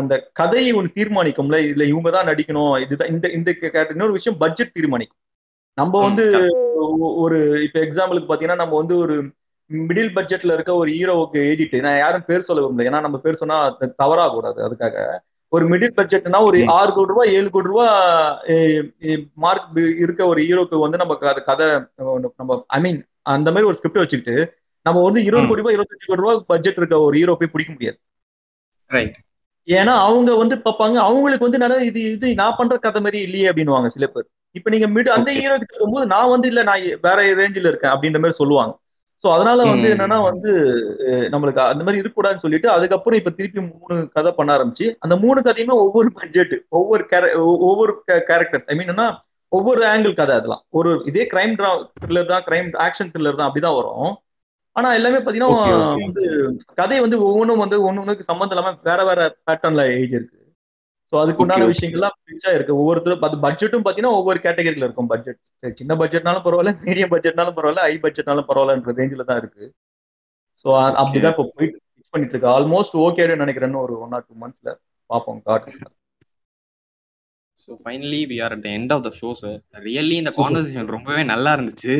அந்த 0.00 0.12
கதையை 0.40 0.70
ஒன்று 0.78 0.96
தீர்மானிக்கும்ல. 0.98 1.58
இதுல 1.66 1.84
இவங்க 1.92 2.10
தான் 2.16 2.28
நடிக்கணும். 2.30 2.72
இதுதான் 2.84 3.12
இந்த 3.14 3.26
இந்த 3.38 3.50
இன்னொரு 3.94 4.16
விஷயம் 4.18 4.38
பட்ஜெட் 4.42 4.76
தீர்மானிக்கும். 4.78 5.20
நம்ம 5.78 5.94
வந்து 6.08 6.24
ஒரு 7.24 7.38
இப்ப 7.66 7.78
எக்ஸாம்பிளுக்கு 7.86 8.30
பாத்தீங்கன்னா 8.30 8.62
நம்ம 8.64 8.76
வந்து 8.82 8.96
ஒரு 9.04 9.16
மிடில் 9.70 10.12
பட்ஜெட்ல 10.16 10.54
இருக்க 10.56 10.72
ஒரு 10.76 10.90
ஹீரோவுக்கு 10.96 11.38
எழுதிட்டு 11.42 11.78
நான் 11.84 11.98
யாரும் 11.98 12.26
பேர் 12.26 12.46
சொல்ல 12.48 12.60
விரும்பல 12.60 12.88
ஏன்னா 12.88 13.00
நம்ம 13.06 13.18
பேர் 13.24 13.40
சொன்னா 13.40 13.56
தவறாக 14.00 14.30
கூடாது 14.34 14.60
அதுக்காக 14.66 14.98
ஒரு 15.52 15.64
மிடில் 15.70 15.96
பட்ஜெட்னா 15.96 16.38
ஒரு. 16.46 16.58
ஆறு 16.76 16.90
கோடி 16.94 17.10
ரூபாய் 17.12 17.32
ஏழு 17.36 17.48
கோடி 17.50 17.68
ரூபாய் 17.72 17.90
மார்க் 19.42 19.68
இருக்க 20.04 20.22
ஒரு 20.30 20.40
ஹீரோக்கு 20.44 20.78
வந்து 20.84 21.00
நம்ம 21.02 21.16
அது 21.32 21.42
கதை 21.48 21.66
நம்ம 22.40 22.56
ஐ 22.70 22.80
மீன் 22.86 23.00
அந்த 23.34 23.48
மாதிரி 23.52 23.68
ஒரு 23.68 23.78
ஸ்கிரிப்ட் 23.78 24.02
வச்சுக்கிட்டு 24.02 24.36
நம்ம 24.86 24.98
வந்து 25.06 25.20
இருபது. 25.26 25.46
கோடி 25.48 25.62
ரூபாய் 25.62 25.76
இருபத்தஞ்சு 25.76 26.08
கோடி 26.08 26.24
ரூபாய் 26.24 26.40
பட்ஜெட் 26.50 26.80
இருக்க 26.80 26.98
ஒரு 27.06 27.16
ஹீரோ 27.18 27.36
போய் 27.38 27.52
பிடிக்க 27.54 27.70
முடியாது 27.72 27.98
ரைட் 28.90 29.16
ஏன்னா 29.68 29.94
அவங்க 30.04 30.30
வந்து 30.40 30.56
பார்ப்பாங்க 30.64 30.96
அவங்களுக்கு 31.06 31.46
வந்து 31.46 31.62
நிறைய 31.62 31.86
இது 31.88 32.00
இது 32.10 32.26
நான் 32.40 32.58
பண்ற 32.58 32.74
கதை 32.82 33.00
மாதிரி 33.02 33.20
இல்லையே 33.26 33.48
அப்படின்னுவாங்க 33.50 33.88
சில 33.94 34.06
பேர் 34.08 34.26
இப்ப 34.54 34.70
நீங்க 34.70 34.88
மிட் 34.90 35.08
அந்த 35.14 35.28
Okay. 35.28 35.40
ஹீரோ 35.40 35.56
கிட்ட 35.60 35.74
போகும்போது 35.76 36.06
நான் 36.12 36.32
வந்து 36.34 36.48
இல்ல 36.50 36.60
நான் 36.68 36.84
வேற 37.06 37.16
ரேஞ்சில் 37.40 37.70
இருக்கேன் 37.70 37.92
அப்படின்ற 37.94 38.20
மாதிரி 38.22 38.38
சொல்லுவாங்க 38.38 38.74
சோ 39.26 39.32
அதனால 39.32 39.60
வந்து. 39.66 39.88
என்னன்னா 39.94 40.18
வந்து 40.24 40.50
நம்மளுக்கு 41.32 41.60
அந்த 41.64 41.82
மாதிரி 41.84 42.00
இருக்கக்கூடாதுன்னு 42.00 42.44
சொல்லிட்டு 42.44 42.68
அதுக்கப்புறம் 42.72 43.18
இப்ப 43.20 43.32
திருப்பி 43.36 43.60
மூணு 43.62 43.96
கதை 44.12 44.32
பண்ண 44.32 44.50
ஆரம்பிச்சு 44.56 44.86
அந்த 45.00 45.14
மூணு 45.22 45.40
கதையுமே 45.46 45.76
ஒவ்வொரு 45.84 46.10
பட்ஜெட் 46.18 46.54
ஒவ்வொரு 46.78 47.04
ஒவ்வொரு 47.64 47.92
கேரக்டர்ஸ் 48.28 48.68
ஐ 48.68 48.76
மீன் 48.76 48.92
என்ன 48.94 49.06
ஒவ்வொரு 49.52 49.82
ஆங்கிள் 49.90 50.14
கதை 50.14 50.34
அதெல்லாம் 50.36 50.62
ஒரு 50.72 50.92
இதே 51.10 51.24
கிரைம் 51.32 51.56
த்ரில்லர் 51.98 52.30
தான் 52.30 52.46
கிரைம் 52.46 52.70
ஆக்ஷன் 52.86 53.12
த்ரில்லர் 53.12 53.38
தான் 53.40 53.48
அப்படிதான் 53.48 53.78
வரும் 53.78 54.14
ஆனா 54.76 54.88
எல்லாமே 54.94 55.20
பாத்தீங்கன்னா. 55.20 55.52
வந்து 56.00 56.24
கதை 56.80 56.96
வந்து 57.00 57.18
ஒவ்வொன்றும் 57.26 57.62
வந்து 57.62 57.76
ஒன்னொன்னுக்கு 57.86 58.28
சம்மந்தம் 58.28 58.56
இல்லாம 58.56 58.74
வேற 58.84 59.00
வேற 59.04 59.20
பேட்டர்ன்ல 59.46 59.84
எழுதியிருக்கு 59.92 60.42
ஸோ 61.12 61.14
அதுக்கு 61.22 61.42
உண்டான 61.42 61.58
Okay, 61.58 61.66
okay. 61.66 61.74
விஷயங்கள்லாம் 61.74 62.14
பிரிச்சா 62.26 62.50
இருக்கு. 62.54 62.78
ஒவ்வொருத்தரும் 62.80 63.24
அது 63.26 63.36
பட்ஜெட்டும் 63.44 63.84
பாத்தீங்கன்னா 63.86 64.16
ஒவ்வொரு 64.20 64.38
கேட்டகரியில 64.46 64.86
இருக்கும் 64.86 65.10
பட்ஜெட் 65.12 65.40
சரி 65.62 65.74
சின்ன 65.80 65.94
பட்ஜெட்னாலும் 66.00 66.44
பரவாயில்ல 66.46 66.72
மீடியம் 66.86 67.12
பட்ஜெட்னாலும் 67.12 67.56
பரவாயில்ல 67.58 67.84
ஹை 67.86 67.94
பட்ஜெட்னாலும் 68.06 68.48
பரவாயில்லன்ற 68.48 68.94
ரேஞ்சில 69.00 69.26
தான் 69.28 69.40
இருக்கு. 69.42 69.64
ஸோ 70.64 70.68
அப்படிதான் 71.00 71.34
இப்போ 71.34 71.46
போயிட்டு 71.56 71.76
fix 71.96 72.06
பண்ணிட்டு 72.14 72.34
இருக்கு 72.34 72.50
ஆல்மோஸ்ட் 72.54 72.96
ஓகே 73.06 73.26
நினைக்கிறேன்னு 73.42 73.82
ஒரு 73.84 73.94
ஒன் 74.04 74.16
ஆர் 74.18 74.26
டூ 74.28 74.34
மந்த்ஸ்ல 74.42 74.72
பார்ப்போம் 75.10 75.40
காட்டு 75.48 75.72
so 77.68 77.76
finally 77.84 78.20
we 78.30 78.36
are 78.46 78.54
at 78.56 78.64
the 78.64 78.70
end 78.78 78.92
of 78.96 79.04
the 79.06 79.10
show 79.20 79.30
sir 79.40 79.56
really 79.86 80.16
இந்த 80.22 80.32
கான்வர்சேஷன் 80.36 80.90
ரொம்பவே 80.96 81.22
நல்லா 81.32 81.52
இருந்துச்சு. 81.56 81.94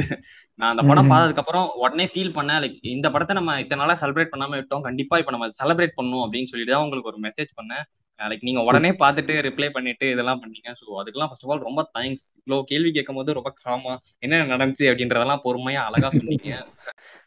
நான் 0.58 0.70
அந்த 0.72 0.82
படம். 0.90 1.08
பார்த்ததுக்கு 1.12 1.42
அப்புறம் 1.42 1.66
உடனே 1.84 2.06
ஃபீல் 2.12 2.36
பண்ணேன். 2.36 2.60
லைக் 2.64 2.76
இந்த 2.94 3.06
படத்தை 3.14 3.34
நம்ம 3.38 3.56
இத்தனை 3.62 3.80
நாளா 3.82 3.96
செலிப்ரேட் 4.02 4.32
பண்ணாம 4.34 4.56
விட்டோம். 4.60 4.84
கண்டிப்பா 4.88 5.18
இப்போ 5.22 5.32
நம்ம 5.34 5.48
செலிப்ரேட் 5.60 5.96
பண்ணணும் 5.98 6.24
அப்படின்னு 6.24 6.50
சொல்லிட்டு 6.52 6.74
தான் 6.74 6.84
உங்களுக்கு 6.86 7.12
ஒரு 7.12 7.20
மெசேஜ் 7.26 7.52
பண்ணேன். 7.60 7.84
லைக் 8.20 8.44
நீங்க 8.48 8.60
உடனே 8.68 8.90
பார்த்துட்டு 9.00 9.34
ரிப்ளை 9.46 9.68
பண்ணிட்டு 9.76 10.06
இதெல்லாம் 10.14 10.40
பண்ணீங்க. 10.42 10.68
ஸோ 10.80 10.84
அதுக்கெல்லாம் 11.00 11.30
ஃபர்ஸ்ட் 11.30 11.44
ஆஃப் 11.46 11.52
ஆல் 11.54 11.66
ரொம்ப 11.68 11.82
தேங்க்ஸ் 11.96 12.24
இவ்வளோ 12.38 12.58
கேள்வி 12.70 12.90
கேட்கும் 12.96 13.18
போது 13.20 13.36
ரொம்ப 13.38 13.50
காமா 13.64 13.94
என்ன 14.26 14.42
நடந்துச்சு 14.52 14.86
அப்படின்றதெல்லாம் 14.90 15.42
பொறுமையா 15.46 15.82
அழகா 15.88 16.10
சொன்னீங்க. 16.18 16.50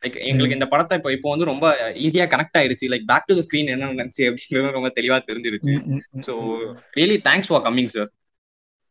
லைக் 0.04 0.18
எங்களுக்கு 0.30 0.58
இந்த 0.60 0.70
படத்தை 0.74 0.98
இப்போ 1.00 1.12
இப்போ 1.18 1.30
வந்து 1.34 1.50
ரொம்ப 1.54 1.66
ஈஸியா 2.06 2.28
கனெக்ட் 2.34 2.60
ஆயிடுச்சு. 2.62 2.90
Like 2.94 3.10
back 3.12 3.28
to 3.30 3.38
the 3.40 3.44
screen 3.48 3.74
என்ன 3.76 3.92
நடந்துச்சு 3.94 4.26
அப்படின்றது 4.30 4.78
ரொம்ப 4.78 4.92
தெளிவா 5.00 5.20
தெரிஞ்சிருச்சு. 5.32 5.76
So 6.30 6.36
really 7.00 7.20
thanks 7.30 7.52
for 7.52 7.66
coming 7.68 7.94
sir 7.98 8.10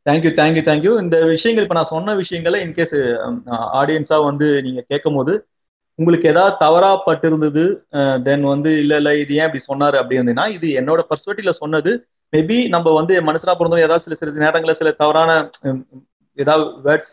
thank you 0.06 0.30
thank you 0.40 0.62
thank you 0.68 0.92
இந்த 1.04 1.16
விஷயங்கள் 1.34 1.64
இப்ப 1.64 1.76
நான் 1.78 1.92
சொன்ன 1.94 2.14
விஷயங்களை 2.22 2.58
இன்கேஸ் 2.66 2.94
ஆடியன்ஸா 3.80 4.18
வந்து 4.30 4.46
நீங்க 4.66 4.80
கேட்கும் 4.92 5.18
போது 5.18 5.32
உங்களுக்கு 5.98 6.26
ஏதாவது 6.32 6.54
தவறா 6.64 6.90
பட்டிருந்தது 7.06 7.62
தென் 8.26 8.44
வந்து 8.52 8.70
இல்ல 8.82 8.92
இல்ல 9.00 9.10
இது 9.22 9.32
ஏன் 9.40 9.46
இப்படி 9.48 9.62
சொன்னாரு? 9.70 9.96
அப்படி 10.02 10.18
இது 10.58 10.68
என்னோட 10.80 11.00
பர்ஸ்பெக்டிவ்ல 11.10 11.54
சொன்னது. 11.62 11.92
மேபி 12.32 12.56
நம்ம 12.74 12.88
வந்து 13.00 13.14
மனுஷனா 13.28 13.54
பிறந்தோம் 13.58 13.84
ஏதாவது 13.86 14.04
சில 14.06 14.16
சில 14.20 14.32
நேரங்களில் 14.44 14.80
சில 14.80 14.90
தவறான 15.02 15.30
ஏதாவது 16.38 16.64
வேர்ட்ஸ் 16.86 17.12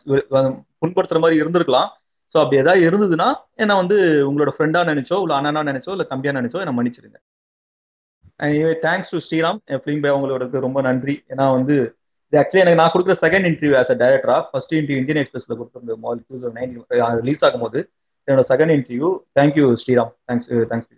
புண்படுத்துற 0.81 1.19
மாதிரி 1.23 1.39
இருந்திருக்கலாம். 1.43 1.89
ஸோ 2.31 2.38
அப்படி 2.41 2.57
ஏதாவது 2.63 2.81
இருந்ததுன்னா 2.88 3.27
என்ன 3.63 3.73
வந்து 3.81 3.97
உங்களோட 4.29 4.51
ஃப்ரெண்டா 4.55 4.81
நினைச்சோ 4.91 5.17
இல்லை 5.23 5.36
அண்ணனா 5.39 5.61
நினைச்சோ 5.71 5.91
இல்லை 5.95 6.07
தம்பியா 6.13 6.33
நினைச்சோ 6.39 6.59
என்ன 6.63 6.73
மன்னிச்சிருங்க. 6.79 7.17
தேங்க்ஸ் 8.86 9.11
டு 9.13 9.19
ஸ்ரீராம் 9.27 9.59
ஃபிலிம் 9.83 10.01
பே 10.05 10.09
அவங்களோட 10.13 10.61
ரொம்ப 10.67 10.79
நன்றி. 10.89 11.15
ஏன்னா 11.33 11.45
வந்து 11.57 11.75
இது 12.33 12.38
ஆக்சுவலி 12.41 12.63
எனக்கு 12.63 12.81
நான் 12.81 12.93
கொடுக்குற 12.93 13.15
செகண்ட் 13.25 13.47
இன்டர்வியூ 13.49 13.75
ஆஸ் 13.81 13.91
அ 13.95 13.97
டேரக்டரா 14.03 14.38
ஃபர்ஸ்ட் 14.49 14.73
இன்டர்வியூ 14.79 14.99
இந்தியன் 15.01 15.21
எக்ஸ்பிரஸ்ல 15.21 15.57
கொடுத்துருந்த 15.59 15.95
மொபைல் 16.05 16.23
டூ 16.27 16.39
தௌசண்ட் 16.43 17.21
ரிலீஸ் 17.23 17.43
ஆகும்போது. 17.47 17.81
என்னோட 18.28 18.43
second 18.49 18.73
interview 18.76 19.09
thank you 19.39 19.65
Sriram 19.84 20.13
thanks 20.28 20.49
thanks 20.71 20.89